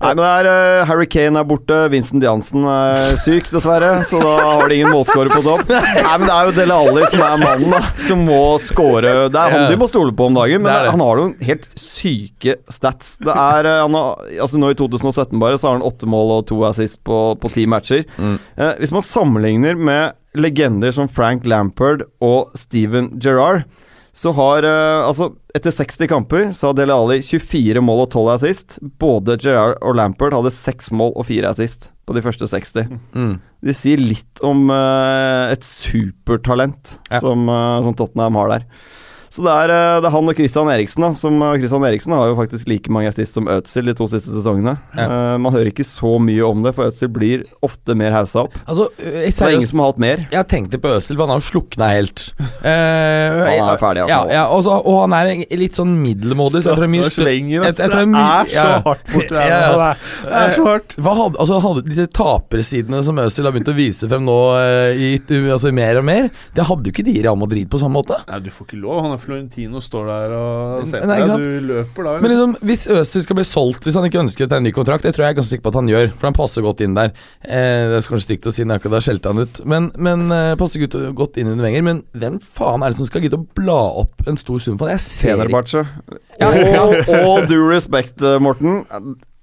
Nei, 0.00 0.14
men 0.14 0.22
det 0.22 0.28
er 0.32 0.46
uh, 0.48 0.88
Harry 0.88 1.04
Kane 1.12 1.36
er 1.36 1.44
borte, 1.44 1.76
Vincent 1.92 2.24
Jansen 2.24 2.64
er 2.64 3.18
syk, 3.20 3.50
dessverre. 3.52 3.90
Så 4.08 4.20
da 4.22 4.36
har 4.40 4.70
de 4.70 4.78
ingen 4.78 4.94
målskårer 4.94 5.28
på 5.34 5.42
topp. 5.44 5.68
Nei, 5.68 6.14
men 6.14 6.24
det 6.24 6.36
er 6.36 6.48
jo 6.48 6.54
Dele 6.56 6.78
Alli 6.86 7.08
som 7.12 7.24
er 7.26 7.42
mannen, 7.42 7.74
da. 7.74 7.82
Som 8.06 8.22
må 8.24 8.40
skåre. 8.64 9.12
Det 9.28 9.42
er 9.42 9.52
han 9.56 9.66
de 9.68 9.76
må 9.80 9.88
stole 9.90 10.14
på 10.16 10.30
om 10.30 10.38
dagen, 10.38 10.64
men 10.64 10.70
Det 10.70 10.86
det. 10.86 10.94
han 10.94 11.04
har 11.04 11.20
noen 11.20 11.34
helt 11.44 11.68
syke 11.76 12.56
stats. 12.72 13.18
Det 13.20 13.34
er 13.34 13.68
eh, 13.68 13.82
han 13.84 13.98
har, 13.98 14.24
Altså 14.40 14.60
Nå 14.60 14.72
i 14.72 14.78
2017 14.78 15.36
bare, 15.42 15.60
så 15.60 15.68
har 15.68 15.76
han 15.78 15.84
åtte 15.84 16.08
mål 16.08 16.34
og 16.38 16.48
to 16.48 16.62
assist 16.68 17.02
på, 17.04 17.20
på 17.40 17.52
ti 17.52 17.66
matcher. 17.68 18.06
Mm. 18.16 18.38
Uh, 18.56 18.72
hvis 18.80 18.96
man 18.96 19.04
sammenligner 19.04 19.76
med 19.76 20.16
legender 20.38 20.94
som 20.94 21.10
Frank 21.10 21.44
Lampard 21.48 22.06
og 22.24 22.54
Steven 22.58 23.12
Gerrard, 23.20 23.66
så 24.16 24.32
har 24.34 24.66
uh, 24.66 25.06
Altså, 25.06 25.30
etter 25.54 25.74
60 25.74 26.08
kamper 26.10 26.48
så 26.56 26.70
har 26.70 26.76
Dele 26.78 26.94
Alli 26.96 27.20
24 27.22 27.82
mål 27.84 28.04
og 28.04 28.10
12 28.10 28.30
assist. 28.34 28.78
Både 29.00 29.36
Gerrard 29.40 29.78
og 29.82 29.96
Lampert 29.98 30.34
hadde 30.36 30.52
6 30.54 30.90
mål 30.98 31.14
og 31.14 31.28
4 31.30 31.50
assist 31.50 31.90
på 32.06 32.16
de 32.16 32.22
første 32.24 32.48
60. 32.50 32.90
Mm. 33.14 33.36
De 33.66 33.74
sier 33.76 34.00
litt 34.02 34.42
om 34.46 34.66
uh, 34.72 35.46
et 35.52 35.62
supertalent 35.66 36.96
Ja. 37.10 37.20
som, 37.22 37.46
uh, 37.48 37.82
som 37.86 37.94
Tottenham 37.98 38.38
har 38.40 38.56
der. 38.56 38.66
Så 39.30 39.44
det 39.46 39.52
er, 39.54 39.70
eh, 39.70 40.00
det 40.02 40.08
er 40.08 40.14
han 40.16 40.28
og 40.28 40.34
Christian 40.34 40.66
Eriksen. 40.72 41.02
da 41.04 41.12
Som 41.14 41.40
eh, 41.42 41.52
Christian 41.60 41.84
Eriksen 41.86 42.12
har 42.16 42.26
jo 42.32 42.34
faktisk 42.38 42.66
like 42.68 42.90
mange 42.90 43.08
assist 43.12 43.34
som 43.38 43.46
Øtzil 43.46 43.86
de 43.86 43.94
to 43.94 44.08
siste 44.10 44.32
sesongene. 44.34 44.76
Ja. 44.96 45.04
Eh, 45.06 45.36
man 45.38 45.52
hører 45.54 45.70
ikke 45.70 45.86
så 45.86 46.16
mye 46.18 46.42
om 46.48 46.62
det, 46.66 46.74
for 46.74 46.88
Øtzil 46.90 47.08
blir 47.14 47.44
ofte 47.62 47.94
mer 47.94 48.10
haussa 48.16 48.42
opp. 48.48 48.56
Altså, 48.66 48.88
eh, 48.98 49.30
Det 49.30 49.40
er 49.40 49.54
ingen 49.54 49.68
som 49.70 49.78
har 49.84 49.92
hatt 49.92 49.98
mer. 50.02 50.26
Jeg 50.32 50.48
tenkte 50.50 50.80
på 50.82 50.90
Øzil, 50.96 51.16
for 51.16 51.26
han 51.26 51.34
har 51.36 51.40
jo 51.40 51.48
slukna 51.50 51.90
helt. 51.94 52.26
Eh, 52.60 53.56
Han 53.56 53.70
er 53.72 53.78
ferdig, 53.80 54.02
altså. 54.04 54.08
Ja, 54.10 54.34
ja, 54.34 54.42
og, 54.52 54.60
så, 54.66 54.74
og 54.84 54.96
han 55.08 55.14
er 55.16 55.30
litt 55.56 55.78
sånn 55.78 55.94
middelmådig, 56.02 56.60
så 56.62 56.74
jeg 56.74 56.78
tror 56.80 56.90
mye 56.92 57.06
slenger, 57.08 57.62
jeg- 57.64 57.78
jeg 57.80 57.90
tror 57.90 58.04
Det 58.04 58.12
det 58.12 58.20
er 58.20 58.50
så 58.50 58.82
hardt 58.84 59.06
borti 59.14 59.28
der. 59.30 59.46
Ja, 59.48 59.60
ja. 59.70 59.94
Det 60.20 60.40
er 60.40 60.54
så 60.58 60.64
hardt. 60.66 60.94
Hva 61.00 61.14
hadde, 61.16 61.38
altså, 61.40 61.60
hadde 61.64 61.84
Disse 61.90 62.06
tapersidene 62.12 63.00
som 63.06 63.16
Øzil 63.22 63.44
har 63.48 63.52
begynt 63.56 63.70
å 63.72 63.76
vise 63.78 64.08
frem 64.10 64.24
nå, 64.28 64.36
i, 64.92 65.10
altså, 65.50 65.72
mer 65.72 65.98
og 66.02 66.04
mer, 66.04 66.28
det 66.54 66.66
hadde 66.68 66.84
jo 66.90 66.92
ikke 66.92 67.04
de 67.08 67.16
i 67.18 67.22
Real 67.24 67.38
Madrid 67.40 67.70
på 67.72 67.80
samme 67.80 67.96
måte. 67.96 68.20
Nei, 68.28 68.40
du 68.44 68.50
får 68.52 68.66
ikke 68.68 68.80
lov. 68.82 69.00
Han 69.06 69.12
er 69.16 69.19
Florentino 69.22 69.82
står 69.84 70.08
der 70.10 70.34
og 70.36 70.88
ser 70.90 71.04
på 71.04 71.10
deg. 71.10 71.30
Du 71.30 71.68
løper 71.70 72.08
da. 72.08 72.14
Men 72.22 72.32
liksom, 72.32 72.54
hvis 72.70 72.86
Øzil 72.90 73.24
skal 73.26 73.38
bli 73.38 73.46
solgt, 73.46 73.86
hvis 73.86 73.98
han 73.98 74.08
ikke 74.08 74.22
ønsker 74.24 74.46
å 74.46 74.50
ta 74.50 74.60
en 74.60 74.66
ny 74.66 74.72
kontrakt, 74.76 75.06
det 75.06 75.14
tror 75.16 75.26
jeg 75.26 75.36
er 75.36 75.38
ganske 75.40 75.54
sikker 75.54 75.66
på 75.68 75.72
at 75.74 75.80
han 75.80 75.92
gjør, 75.92 76.10
for 76.16 76.30
han 76.30 76.38
passer 76.38 76.66
godt 76.66 76.84
inn 76.86 76.98
der. 76.98 77.14
Eh, 77.44 77.92
det 77.92 78.00
er 78.00 78.10
kanskje 78.10 78.28
stygt 78.28 78.50
å 78.50 78.54
si, 78.56 78.66
akkurat 78.66 78.98
da 78.98 79.02
skjelte 79.04 79.32
han 79.32 79.44
ut, 79.44 79.62
men, 79.70 79.90
men 80.00 80.26
eh, 80.34 80.52
passer 80.60 80.84
godt, 80.84 80.98
godt 81.18 81.40
inn 81.40 81.52
under 81.52 81.68
Wenger. 81.68 81.86
Men 81.86 82.04
hvem 82.16 82.40
faen 82.58 82.84
er 82.84 82.92
det 82.92 83.00
som 83.00 83.08
skal 83.08 83.24
gidde 83.26 83.40
å 83.40 83.48
bla 83.58 83.80
opp 84.04 84.28
en 84.30 84.40
stor 84.40 84.62
sum 84.62 84.80
for 84.80 84.90
det? 84.90 84.98
Jeg 84.98 85.06
ser 85.06 85.34
ikke 85.34 85.48
Fenerbahçe. 85.48 85.86
Ja, 86.40 86.52
ja. 86.56 86.84
og 87.24 87.50
due 87.50 87.66
respect, 87.72 88.18
eh, 88.24 88.40
Morten. 88.42 88.84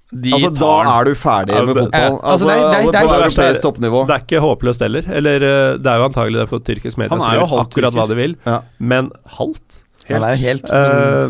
De 0.08 0.30
altså, 0.32 0.48
tar 0.56 0.84
da 0.88 0.92
er 1.00 1.04
du 1.04 1.14
ferdig 1.20 1.52
Ja, 1.52 1.64
med 1.68 1.76
fotball. 1.76 2.14
Altså, 2.16 2.22
Altså, 2.24 2.46
det 2.46 2.54
er- 2.54 2.58
det 2.58 2.76
er- 2.78 2.80
det 2.80 2.96
er-. 2.96 4.06
Det 4.08 4.14
er 4.14 4.22
ikke 4.24 4.40
håpløst 4.40 4.80
heller. 4.80 5.02
Eller 5.12 5.34
eh, 5.36 5.76
det 5.76 5.86
er 5.86 5.96
jo 6.00 6.04
antagelig 6.08 6.40
det 6.40 6.48
for 6.48 6.58
tyrkisk 6.64 6.96
media 6.96 7.18
gjør 7.18 7.60
akkurat 7.60 7.92
hva 7.92 8.08
de 8.08 8.16
vil. 8.16 8.36
Ja. 8.46 8.60
Men 8.78 9.10
halvt? 9.38 9.84
Han 10.08 10.22
er 10.24 10.34
jo 10.34 10.40
helt 10.46 10.70
Eh, 10.72 11.28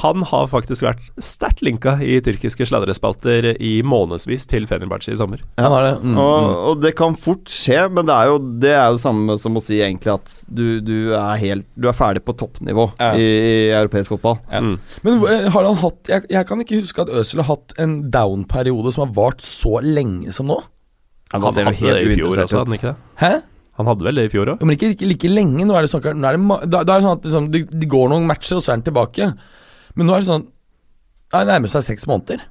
han 0.00 0.22
har 0.26 0.48
faktisk 0.50 0.84
vært 0.86 1.04
sterkt 1.22 1.62
linka 1.64 1.96
i 2.02 2.16
tyrkiske 2.24 2.66
sladrespalter 2.68 3.52
i 3.62 3.76
månedsvis 3.86 4.46
til 4.50 4.66
Fenerbahçe 4.70 5.12
i 5.14 5.18
sommer. 5.20 5.42
Har 5.60 5.74
det. 5.86 5.92
Mm, 6.02 6.18
Og, 6.18 6.34
mm. 6.44 6.54
og 6.70 6.82
det 6.82 6.92
kan 6.98 7.14
fort 7.14 7.46
skje, 7.52 7.84
men 7.94 8.08
det 8.08 8.16
er 8.16 8.30
jo 8.32 8.38
det 8.64 8.72
er 8.74 8.88
jo 8.94 9.00
samme 9.02 9.36
som 9.40 9.56
å 9.58 9.62
si 9.64 9.78
egentlig 9.84 10.12
at 10.16 10.34
du, 10.48 10.80
du 10.84 10.96
er 11.14 11.38
helt 11.42 11.66
Du 11.78 11.88
er 11.90 11.96
ferdig 11.96 12.24
på 12.26 12.34
toppnivå 12.40 12.88
Ja. 12.98 13.12
i, 13.14 13.24
i 13.24 13.54
europeisk 13.74 14.14
fotball. 14.16 14.38
Ja. 14.50 14.60
Mm. 14.64 14.76
Men 15.06 15.24
eh, 15.30 15.48
har 15.54 15.70
han 15.70 15.80
hatt 15.82 16.12
jeg, 16.12 16.26
jeg 16.34 16.48
kan 16.50 16.62
ikke 16.66 16.82
huske 16.82 17.06
at 17.06 17.14
Øzil 17.22 17.42
har 17.44 17.50
hatt 17.54 17.74
en 17.82 17.98
down-periode 18.14 18.92
som 18.94 19.06
har 19.06 19.14
vart 19.16 19.42
så 19.44 19.78
lenge 19.84 20.32
som 20.34 20.50
nå. 20.50 20.60
Han, 21.32 21.42
Han 21.42 21.50
hadde 21.50 21.72
det 21.80 22.04
i 22.04 22.14
fjor 22.18 22.34
også, 22.44 22.60
hadde 22.60 22.70
han 22.70 22.78
ikke 22.78 22.92
det? 22.92 22.96
Hæ? 23.22 23.32
Han 23.74 23.88
hadde 23.90 24.06
vel 24.06 24.18
det 24.20 24.24
i 24.28 24.30
fjor 24.30 24.50
òg? 24.52 24.60
Ja, 24.62 24.66
men 24.68 24.76
ikke, 24.76 24.92
ikke 24.94 25.08
like 25.10 25.28
lenge. 25.32 25.64
Nå 25.66 25.74
er 25.74 25.82
det 25.82 25.90
sånn, 25.90 26.04
nå 26.20 26.28
er 26.28 26.36
det, 26.38 26.58
da, 26.70 26.82
da 26.86 26.94
er 26.94 27.00
det 27.00 27.06
sånn 27.08 27.16
at 27.18 27.24
liksom, 27.26 27.48
det, 27.50 27.62
det 27.74 27.88
går 27.90 28.12
noen 28.12 28.28
matcher, 28.28 28.60
og 28.60 28.62
så 28.62 28.70
er 28.70 28.76
han 28.78 28.84
tilbake. 28.86 29.26
Men 29.94 30.08
nå 30.08 30.14
er 30.16 30.24
det 30.24 30.28
sånn 30.30 30.46
ja, 30.48 31.40
Det 31.42 31.46
nærmer 31.50 31.70
seg 31.72 31.84
seks 31.86 32.06
måneder. 32.10 32.42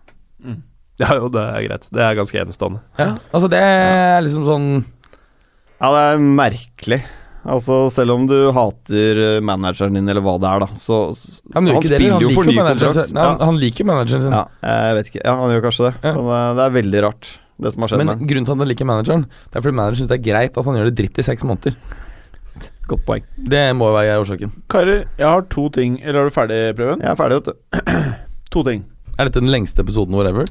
Ja, 1.01 1.09
jo, 1.17 1.27
det 1.33 1.41
er 1.41 1.63
greit. 1.65 1.85
Det 1.89 2.01
er 2.05 2.15
ganske 2.19 2.37
enestående. 2.43 2.79
Ja, 2.99 3.13
altså 3.33 3.47
Det 3.49 3.59
er 3.63 4.21
liksom 4.25 4.43
sånn 4.45 4.67
Ja, 5.81 5.89
det 5.95 6.01
er 6.13 6.21
merkelig. 6.21 6.99
Altså, 7.43 7.89
selv 7.91 8.13
om 8.15 8.23
du 8.29 8.37
hater 8.55 9.19
manageren 9.43 9.97
din, 9.97 10.07
eller 10.07 10.23
hva 10.23 10.37
det 10.39 10.47
er, 10.47 10.61
da, 10.63 10.67
så 10.79 10.99
så- 11.11 11.41
Han, 11.53 11.65
det, 11.67 11.73
spiller 11.83 12.13
han 12.13 12.21
jo 12.23 12.29
for 12.31 12.47
ny 12.47 12.55
kontrakt. 12.55 13.11
Nei, 13.11 13.25
han, 13.25 13.39
han 13.49 13.57
liker 13.59 13.83
manageren 13.89 14.21
sin. 14.23 14.31
Ja, 14.31 14.45
jeg 14.63 14.95
vet 14.95 15.09
ikke. 15.11 15.23
Ja, 15.25 15.33
han 15.41 15.51
gjør 15.51 15.65
kanskje 15.65 15.89
det. 15.89 15.93
Ja. 16.07 16.13
Men 16.15 16.29
det, 16.29 16.39
det 16.55 16.63
er 16.63 16.77
veldig 16.77 17.01
rart, 17.03 17.31
det 17.59 17.73
som 17.73 17.83
har 17.83 17.91
skjedd 17.91 17.99
Men 18.05 18.07
med 18.13 18.23
grunnen 18.29 18.47
til 18.47 18.53
at 18.55 18.63
han 18.63 18.71
liker 18.71 18.87
manageren, 18.87 19.25
Det 19.49 19.59
er 19.59 19.65
fordi 19.65 19.75
manageren 19.81 19.99
syns 19.99 20.13
det 20.13 20.19
er 20.21 20.23
greit 20.31 20.57
at 20.61 20.65
han 20.69 20.75
gjør 20.79 20.87
det 20.91 20.95
dritt 21.01 21.19
i 21.19 21.25
seks 21.27 21.43
måneder. 21.43 21.75
Godt 22.87 23.05
poeng. 23.07 23.23
Det 23.37 23.63
må 23.79 23.87
jo 23.91 23.95
være 23.95 24.17
årsaken. 24.19 24.51
Karer, 24.69 25.05
jeg 25.17 25.27
har 25.27 25.41
to 25.49 25.69
ting. 25.71 25.99
Eller 26.03 26.19
er 26.25 26.29
du 26.29 26.33
ferdig, 26.35 26.57
Prøven? 26.75 26.99
Jeg 27.01 27.11
er 27.13 27.15
ferdig, 27.15 27.39
vet 27.39 27.45
du. 27.53 27.99
To 28.53 28.63
ting. 28.67 28.83
Er 29.17 29.29
dette 29.29 29.39
den 29.41 29.49
lengste 29.53 29.81
episoden 29.85 30.13
vår 30.17 30.27
ever? 30.33 30.49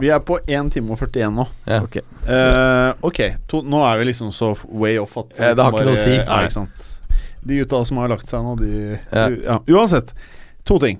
Vi 0.00 0.08
er 0.10 0.18
på 0.26 0.38
1 0.48 0.72
time 0.74 0.90
og 0.90 0.98
41 0.98 1.28
nå. 1.36 1.44
Ja. 1.70 1.80
Ok. 1.84 1.98
uh, 2.26 2.94
ok, 3.06 3.20
to, 3.50 3.60
nå 3.62 3.82
er 3.86 4.00
vi 4.00 4.08
liksom 4.08 4.32
så 4.34 4.48
way 4.74 4.96
off 4.98 5.14
at 5.20 5.36
ja, 5.38 5.52
det 5.54 5.62
har 5.62 5.70
ikke 5.76 5.84
noe 5.86 5.94
å 5.94 6.00
si. 6.00 6.16
Ja, 6.16 6.24
Nei. 6.32 6.40
ikke 6.48 6.56
sant. 6.56 6.88
De 7.46 7.60
gutta 7.60 7.84
som 7.86 8.00
har 8.02 8.10
lagt 8.10 8.26
seg 8.32 8.42
nå, 8.42 8.56
de 8.58 8.72
Ja. 9.12 9.28
de- 9.28 9.44
ja. 9.44 9.58
Uansett, 9.70 10.10
to 10.66 10.80
ting. 10.82 10.98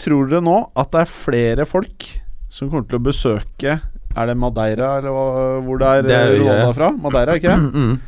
Tror 0.00 0.30
dere 0.30 0.40
nå 0.46 0.56
at 0.74 0.90
det 0.94 1.02
er 1.04 1.10
flere 1.12 1.66
folk 1.68 2.06
som 2.48 2.70
kommer 2.70 2.88
til 2.88 2.98
å 2.98 3.04
besøke 3.04 3.76
Er 4.16 4.26
det 4.30 4.34
Madeira, 4.38 4.98
eller 4.98 5.10
hva, 5.10 5.60
hvor 5.66 5.78
det 5.78 5.86
er, 5.90 6.02
Det 6.02 6.16
er- 6.16 6.34
ja. 6.46 6.56
er 6.68 6.72
fra? 6.72 6.88
Madeira, 6.96 7.34
ikke 7.36 7.50
det? 7.50 7.72
Mm. 7.74 8.00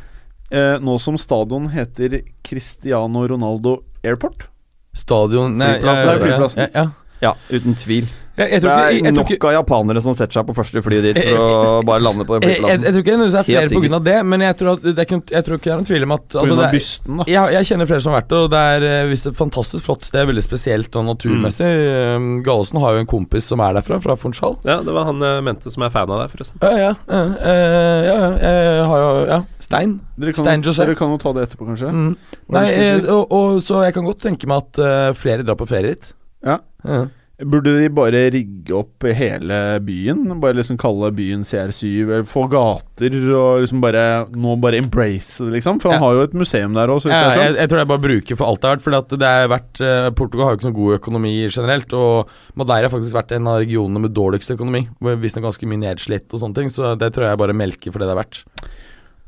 Eh, 0.49 0.77
nå 0.79 0.99
som 0.99 1.17
stadion 1.19 1.67
heter 1.73 2.21
Cristiano 2.41 3.27
Ronaldo 3.27 3.81
Airport. 4.03 4.47
Stadion 4.93 5.57
Nei, 5.57 5.79
Flyplassen, 5.79 6.61
ja. 6.61 6.69
Ja, 6.73 6.81
ja. 6.81 6.89
Ja, 7.19 7.33
uten 7.49 7.75
tvil. 7.75 8.07
Jeg, 8.37 8.51
jeg, 8.51 8.61
Det 8.61 8.67
tror 8.67 8.71
ikke, 8.71 8.77
er 8.77 8.91
jeg, 8.91 9.01
jeg, 9.01 9.13
tror 9.13 9.23
nok 9.23 9.31
ikke, 9.33 9.49
av 9.49 9.55
japanere 9.55 10.01
som 10.05 10.13
setter 10.17 10.37
seg 10.37 10.47
på 10.47 10.55
første 10.57 10.81
fly 10.85 10.99
dit 11.01 11.17
for 11.17 11.41
å 11.41 11.79
bare 11.87 12.03
lande 12.05 12.25
på 12.27 12.37
den 12.37 12.51
jeg, 12.51 12.59
jeg, 12.61 12.81
jeg 12.85 12.93
tror 12.93 13.03
ikke 13.03 13.17
det 13.17 13.27
er 13.27 13.47
flere 13.47 13.97
av 13.97 14.03
det, 14.05 14.17
men 14.29 14.45
jeg 14.45 14.57
tror, 14.59 14.77
at 14.77 14.85
det 14.85 15.05
er 15.05 15.17
jeg 15.17 15.45
tror 15.47 15.57
ikke 15.57 15.67
det 15.67 15.73
er 15.73 15.79
noen 15.81 15.89
tvil 15.89 16.05
om 16.05 16.13
at 16.15 16.37
altså, 16.41 16.57
er, 16.57 16.75
bysten, 16.75 17.21
da. 17.21 17.27
jeg, 17.31 17.55
jeg 17.57 17.69
kjenner 17.71 17.89
flere 17.89 18.05
som 18.05 18.13
har 18.13 18.21
vært 18.21 18.29
der, 18.31 18.43
og 18.45 18.51
det 18.53 18.61
er 18.75 18.85
eh, 18.87 19.09
visst 19.09 19.29
et 19.29 19.37
fantastisk 19.37 19.87
flott 19.87 20.05
sted. 20.07 20.27
Veldig 20.29 20.43
spesielt 20.43 20.99
og 20.99 21.07
naturmessig. 21.07 21.67
Mm. 21.67 22.29
Gallosen 22.45 22.81
har 22.83 22.95
jo 22.95 23.03
en 23.03 23.09
kompis 23.09 23.49
som 23.49 23.63
er 23.63 23.77
derfra, 23.77 23.99
fra 24.03 24.17
Funchal. 24.19 24.57
Ja, 24.67 24.79
det 24.85 24.95
var 24.95 25.09
han 25.09 25.23
jeg 25.23 25.45
mente 25.47 25.73
som 25.73 25.85
er 25.87 25.93
fan 25.93 26.13
av 26.13 26.23
deg, 26.23 26.33
forresten. 26.33 26.61
Ja, 26.61 26.73
ja. 26.77 26.93
ja, 27.09 27.23
eh, 27.41 28.07
ja, 28.07 28.17
ja, 28.21 28.53
jeg 28.77 28.87
har 28.91 29.05
jo 29.05 29.11
Ja, 29.27 29.41
Stein. 29.63 29.97
Dere 30.17 30.33
kan, 30.33 30.45
Stein 30.45 30.65
José. 30.65 30.85
dere 30.85 30.97
kan 30.99 31.13
jo 31.13 31.19
ta 31.21 31.33
det 31.35 31.47
etterpå, 31.47 31.67
kanskje. 31.71 31.91
Mm. 31.93 32.11
Nei, 32.55 32.65
eh, 32.73 33.09
og, 33.13 33.33
og, 33.33 33.61
så 33.63 33.83
jeg 33.87 33.97
kan 33.97 34.07
godt 34.07 34.23
tenke 34.23 34.49
meg 34.49 34.65
at 34.65 34.81
uh, 34.81 35.11
flere 35.17 35.45
drar 35.47 35.57
på 35.59 35.67
ferie 35.69 35.95
dit. 35.95 36.11
Ja. 36.45 36.61
Ja. 36.85 37.05
Burde 37.37 37.69
de 37.77 37.89
bare 37.93 38.23
rigge 38.33 38.73
opp 38.73 39.05
hele 39.13 39.57
byen? 39.85 40.23
Bare 40.41 40.55
liksom 40.57 40.77
kalle 40.81 41.11
byen 41.13 41.43
CR7, 41.45 41.83
eller 42.07 42.23
få 42.25 42.47
gater 42.49 43.13
og 43.29 43.59
liksom 43.61 43.81
bare 43.83 44.05
Nå 44.33 44.55
bare 44.59 44.79
embrace 44.81 45.45
det, 45.45 45.59
liksom? 45.59 45.77
For 45.79 45.91
han 45.93 45.99
Ja. 46.01 46.05
har 46.07 46.13
jo 46.17 46.23
et 46.25 46.33
museum 46.33 46.73
der 46.73 46.87
òg, 46.89 47.05
Ja, 47.05 47.29
jeg 47.35 47.55
jeg, 47.55 47.69
tror 47.69 47.77
det 47.77 47.85
er 47.85 47.91
bare 47.93 48.01
å 48.01 48.07
bruke 48.07 48.37
for 48.37 48.47
alt 48.47 48.61
det 48.61 48.67
er 48.71 48.75
verdt. 48.77 48.81
For 49.11 49.17
det 49.17 49.29
er 49.29 49.47
vært, 49.53 49.81
eh, 49.85 50.09
Portugal 50.17 50.45
har 50.47 50.55
jo 50.55 50.57
ikke 50.57 50.71
noe 50.73 50.79
god 50.81 50.99
økonomi 50.99 51.33
generelt. 51.47 51.93
Og 51.93 52.27
Madeira 52.55 52.89
har 52.89 52.95
faktisk 52.97 53.13
vært 53.13 53.35
en 53.37 53.47
av 53.47 53.59
regionene 53.61 54.01
med 54.01 54.13
dårligst 54.15 54.57
økonomi. 54.57 54.87
hvor 54.99 55.15
Visstnok 55.21 55.43
ganske 55.45 55.67
mye 55.69 55.77
nedslitt 55.93 56.33
og 56.33 56.39
sånne 56.41 56.55
ting. 56.55 56.69
Så 56.69 56.97
det 56.97 57.13
tror 57.13 57.29
jeg 57.29 57.37
bare 57.37 57.53
melker 57.53 57.91
for 57.93 57.99
det 57.99 58.07
det 58.07 58.17
er 58.17 58.23
verdt. 58.23 58.43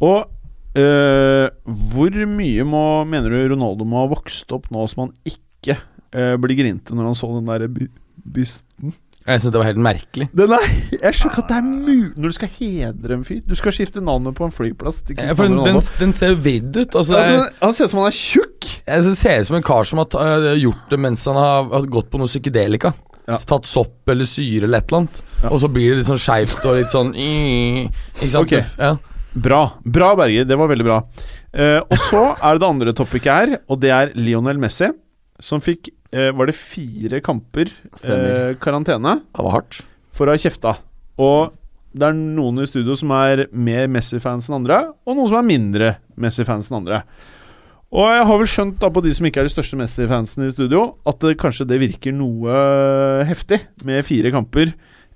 Og 0.02 0.26
øh, 0.76 1.50
hvor 1.94 2.10
mye 2.26 2.64
må, 2.66 3.06
mener 3.06 3.30
du 3.30 3.54
Ronaldo 3.56 3.86
må 3.86 4.02
ha 4.08 4.16
vokst 4.16 4.52
opp 4.52 4.66
nå 4.72 4.88
som 4.90 5.06
han 5.10 5.14
ikke 5.26 5.78
øh, 6.16 6.34
blir 6.42 6.60
grinte 6.60 6.96
når 6.96 7.12
han 7.12 7.20
så 7.20 7.30
den 7.36 7.50
der 7.50 7.68
by 7.72 7.90
bysten? 8.36 8.96
Jeg 9.30 9.42
syns 9.44 9.54
det 9.54 9.60
var 9.60 9.68
helt 9.68 9.82
merkelig. 9.84 10.26
Den 10.34 10.54
er, 10.56 10.64
jeg 10.96 11.14
skjønner 11.14 11.34
ikke 11.36 11.44
at 11.44 11.50
det 11.52 11.58
er 11.60 11.66
mulig 11.68 12.14
Når 12.16 12.32
du 12.32 12.36
skal 12.38 12.50
hedre 12.56 13.18
en 13.18 13.26
fyr 13.28 13.42
Du 13.46 13.52
skal 13.60 13.76
skifte 13.76 14.02
navnet 14.02 14.34
på 14.38 14.48
en 14.48 14.54
flyplass 14.56 15.04
Ja, 15.12 15.36
for 15.38 15.46
den, 15.46 15.60
den, 15.68 15.82
den 16.00 16.14
ser 16.18 16.38
vridd 16.40 16.72
ut. 16.72 16.96
Altså, 16.96 17.20
Altså, 17.20 17.44
han 17.60 17.76
ser 17.76 17.90
ut 17.90 17.94
som 17.94 18.02
han 18.02 18.10
er 18.10 18.18
tjukk! 18.18 18.70
jeg 18.88 19.06
det 19.06 19.18
ser 19.20 19.44
ut 19.44 19.50
som 19.50 19.60
en 19.60 19.66
kar 19.66 19.86
som 19.86 20.02
har 20.02 20.48
øh, 20.50 20.56
gjort 20.64 20.90
det 20.90 21.00
mens 21.04 21.26
han 21.30 21.38
har, 21.38 21.86
gått 21.92 22.10
på 22.10 22.22
noe 22.22 22.32
psykedelika. 22.32 22.94
Ja. 23.30 23.38
Tatt 23.52 23.68
sopp 23.70 24.10
eller 24.10 24.26
syre 24.26 24.66
eller 24.66 24.82
et 24.82 24.90
eller 24.90 25.04
annet. 25.04 25.22
Ja. 25.44 25.52
Og 25.52 25.62
så 25.62 25.70
blir 25.72 25.92
det 25.92 26.00
litt 26.00 26.10
sånn 26.10 26.22
skeivt 26.22 26.66
og 26.66 26.80
litt 26.80 26.90
sånn 26.94 27.14
Ikke 27.14 28.32
sant? 28.32 28.48
Okay. 28.48 28.64
Ja. 28.80 28.96
Bra. 29.38 29.62
Bra, 29.86 30.16
Berger. 30.18 30.48
Det 30.50 30.58
var 30.58 30.72
veldig 30.72 30.88
bra. 30.88 31.04
Uh, 31.54 31.80
og 31.86 32.02
så 32.02 32.24
er 32.34 32.58
det 32.58 32.64
det 32.64 32.70
andre 32.70 32.96
topicet 32.98 33.30
her, 33.30 33.56
og 33.70 33.82
det 33.84 33.94
er 33.94 34.12
Lionel 34.18 34.58
Messi, 34.62 34.90
som 35.42 35.62
fikk 35.62 35.92
eh, 36.14 36.30
Var 36.36 36.50
det 36.50 36.56
fire 36.58 37.22
kamper 37.26 37.70
eh, 37.70 38.56
karantene 38.62 39.20
Det 39.24 39.46
var 39.46 39.56
hardt. 39.60 39.82
for 40.12 40.28
å 40.28 40.36
ha 40.36 40.42
kjefta. 40.42 40.78
Og 41.20 41.56
det 41.94 42.06
er 42.06 42.14
noen 42.14 42.62
i 42.62 42.68
studio 42.70 42.94
som 42.98 43.12
er 43.18 43.48
mer 43.52 43.88
Messi-fans 43.90 44.50
enn 44.50 44.60
andre, 44.60 44.92
og 45.08 45.18
noen 45.18 45.30
som 45.32 45.40
er 45.40 45.48
mindre 45.48 45.92
Messi-fans 46.22 46.70
enn 46.70 46.82
andre. 46.84 47.04
Og 47.90 48.06
jeg 48.06 48.26
har 48.30 48.38
vel 48.38 48.50
skjønt 48.52 48.78
da 48.78 48.92
på 48.94 49.02
de 49.02 49.12
som 49.18 49.26
ikke 49.26 49.42
er 49.42 49.48
de 49.48 49.54
største 49.56 49.78
Messi-fansene 49.80 50.46
i 50.46 50.54
studio, 50.54 50.84
at 51.10 51.18
det, 51.26 51.40
kanskje 51.42 51.66
det 51.66 51.80
virker 51.82 52.14
noe 52.14 52.54
heftig 53.26 53.64
med 53.88 54.06
fire 54.06 54.30
kamper. 54.36 54.76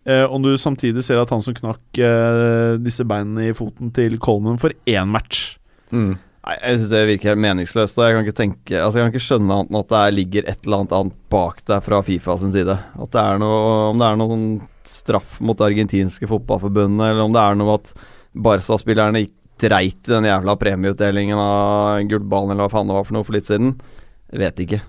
Eh, 0.09 0.25
om 0.25 0.41
du 0.43 0.49
samtidig 0.57 1.03
ser 1.05 1.21
at 1.21 1.29
han 1.31 1.43
som 1.45 1.53
knakk 1.55 1.99
eh, 2.01 2.73
disse 2.81 3.05
beinene 3.07 3.51
i 3.51 3.53
foten 3.55 3.93
til 3.95 4.17
Coleman 4.19 4.57
for 4.59 4.73
én 4.89 5.13
match. 5.13 5.53
Mm. 5.93 6.17
Nei, 6.43 6.55
Jeg 6.59 6.79
syns 6.79 6.91
det 6.91 7.03
virker 7.07 7.31
helt 7.31 7.43
meningsløst. 7.45 7.99
Og 7.99 8.05
jeg 8.07 8.15
kan 8.15 8.25
ikke 8.27 8.39
tenke 8.39 8.79
Altså 8.81 8.99
jeg 8.99 9.05
kan 9.05 9.13
ikke 9.13 9.27
skjønne 9.27 9.57
annet 9.59 9.71
enn 9.71 9.79
at 9.79 9.93
det 9.93 10.03
ligger 10.17 10.49
et 10.49 10.65
eller 10.65 10.81
annet 10.81 10.95
annet 10.97 11.19
bak 11.31 11.61
der 11.69 11.83
fra 11.85 12.01
Fifa 12.03 12.35
sin 12.41 12.51
side. 12.55 12.75
At 12.75 13.13
det 13.15 13.21
er 13.23 13.39
noe 13.41 13.61
Om 13.91 14.01
det 14.01 14.09
er 14.09 14.19
noen 14.19 14.45
straff 14.83 15.37
mot 15.39 15.55
det 15.55 15.69
argentinske 15.69 16.27
fotballforbundet, 16.27 17.05
eller 17.07 17.23
om 17.23 17.31
det 17.31 17.39
er 17.39 17.55
noe 17.55 17.77
at 17.77 17.93
Barca-spillerne 18.35 19.21
gikk 19.23 19.37
dreit 19.63 20.09
i 20.09 20.11
den 20.11 20.25
jævla 20.27 20.57
premieutdelingen 20.59 21.39
av 21.39 22.01
gullballen, 22.09 22.51
eller 22.51 22.65
hva 22.65 22.73
faen 22.73 22.89
det 22.91 22.97
var 22.97 23.05
for 23.07 23.15
noe 23.15 23.23
for 23.23 23.37
litt 23.37 23.47
siden. 23.47 23.77
Vet 24.33 24.59
ikke. 24.59 24.81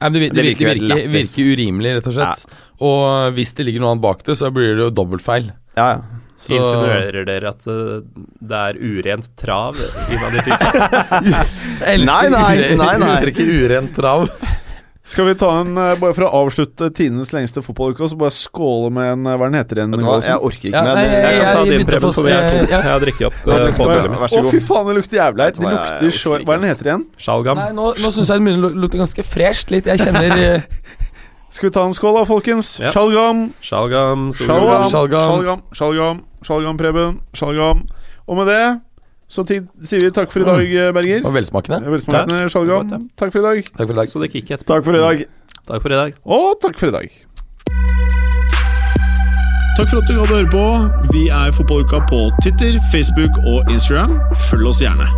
Nei, 0.00 0.10
det, 0.10 0.24
det, 0.24 0.30
Det 0.34 0.46
virker, 0.48 0.72
virker 0.72 0.88
virker, 0.88 1.12
virker 1.14 1.52
urimelig, 1.54 1.94
rett 2.00 2.10
og 2.10 2.16
slett. 2.16 2.58
Og 2.82 3.38
hvis 3.38 3.54
det 3.54 3.68
ligger 3.68 3.84
noe 3.84 3.92
annet 3.94 4.06
bak 4.08 4.26
det, 4.26 4.34
så 4.40 4.50
blir 4.54 4.72
det 4.74 4.88
jo 4.88 4.90
dobbeltfeil. 4.98 5.52
Ja, 5.78 5.86
ja. 5.92 6.21
Så 6.42 6.56
Insinuerer 6.58 7.24
dere 7.28 7.52
at 7.52 7.66
eh, 7.70 8.00
det 8.42 8.58
er 8.58 8.78
urent 8.82 9.28
trav 9.38 9.76
Nei, 11.86 12.02
nei, 12.02 12.26
nei, 12.30 12.74
nei. 12.76 13.12
uttrykket 13.14 13.52
urent 13.62 13.94
trav. 13.96 14.26
Skal 15.12 15.26
vi 15.26 15.34
ta 15.34 15.48
en, 15.60 15.72
eh, 15.76 15.96
bare 15.98 16.14
for 16.14 16.24
å 16.28 16.30
avslutte 16.44 16.86
tidenes 16.94 17.32
lengste 17.34 17.62
fotballuke, 17.64 18.06
så 18.08 18.16
bare 18.18 18.34
skåle 18.34 18.90
med 18.94 19.08
en 19.16 19.26
eh, 19.26 19.34
Hva 19.38 19.48
den 19.50 19.58
heter 19.58 19.80
igjen? 19.82 19.96
Jeg 19.98 20.36
orker 20.46 20.68
ikke 20.70 20.76
Ja, 20.78 20.82
mer. 20.86 20.94
Det- 20.94 21.22
jeg- 21.22 21.40
kan 21.42 21.56
ta 21.56 21.64
din 21.70 21.86
Preben, 21.88 22.12
for 22.14 22.28
jeg, 22.30 22.68
jeg 22.70 22.82
har 22.86 23.00
drikket 23.02 23.26
opp 23.26 23.34
Ja, 23.46 23.56
Å, 24.38 24.44
fy 24.50 24.60
faen, 24.62 24.86
det 24.86 24.94
lukter 25.00 25.18
jævlig 25.18 25.48
Vet 25.48 25.58
Det 25.58 25.72
lukter 25.74 26.14
så 26.18 26.36
Hva 26.46 26.58
den 26.60 26.68
heter 26.70 26.90
igjen? 26.92 27.06
Sjalgam. 27.18 27.58
Nei, 27.58 27.72
nå, 27.76 27.88
nå 27.98 28.12
syns 28.14 28.30
jeg 28.30 28.38
det 28.38 28.46
begynner 28.46 28.70
å 28.70 28.82
lukte 28.86 29.02
ganske 29.02 29.26
fresht 29.26 29.74
litt. 29.74 29.90
Jeg 29.90 29.98
kjenner 30.06 30.62
Skal 31.52 31.68
vi 31.68 31.72
ta 31.74 31.82
en 31.84 31.92
skål 31.92 32.14
da, 32.16 32.22
folkens? 32.24 32.78
Ja. 32.80 32.90
Sjalgam, 32.94 33.50
Sjalgam. 33.60 34.30
sjalgam, 34.32 34.86
Sjalgam. 34.88 35.26
sjalgam, 35.28 35.60
sjalgam, 35.76 36.22
sjalgam, 36.46 36.78
Preben. 36.80 37.18
Sjalgam. 37.36 37.82
Og 38.26 38.38
med 38.38 38.48
det 38.48 38.80
så 39.32 39.44
sier 39.48 40.00
vi 40.00 40.10
takk 40.12 40.32
for 40.32 40.40
i 40.40 40.44
dag, 40.44 40.60
eh, 40.60 40.92
Berger. 40.92 41.20
Og 41.20 41.28
var 41.32 41.36
velsmakende. 41.40 41.78
Velsmakende 41.92 42.48
sjalgam. 42.52 42.88
Takk 43.16 43.32
for 43.32 43.40
i 43.40 43.42
dag. 43.42 43.64
Takk 43.76 43.86
for 43.86 43.92
i 43.92 44.00
dag. 44.00 44.08
Så 44.08 44.20
det 44.20 44.30
gikk 44.32 44.50
etterpå. 44.50 44.72
Takk 44.72 44.84
for 44.84 44.96
i 44.96 45.04
dag. 45.04 45.24
Takk 45.68 45.82
for 45.82 45.88
i 45.92 46.00
dag. 46.00 46.14
Og 46.24 46.56
takk 46.60 46.78
for 46.78 46.86
i 46.88 46.90
dag. 46.96 47.08
Takk 49.76 49.88
for 49.88 49.96
at 50.00 50.08
du 50.08 50.20
hadde 50.20 50.36
høre 50.36 50.50
på. 50.52 50.64
Vi 51.12 51.28
er 51.28 51.52
Fotballuka 51.52 52.00
på 52.08 52.30
Twitter, 52.42 52.80
Facebook 52.92 53.36
og 53.44 53.68
Instagram. 53.72 54.20
Følg 54.48 54.68
oss 54.68 54.80
gjerne. 54.84 55.08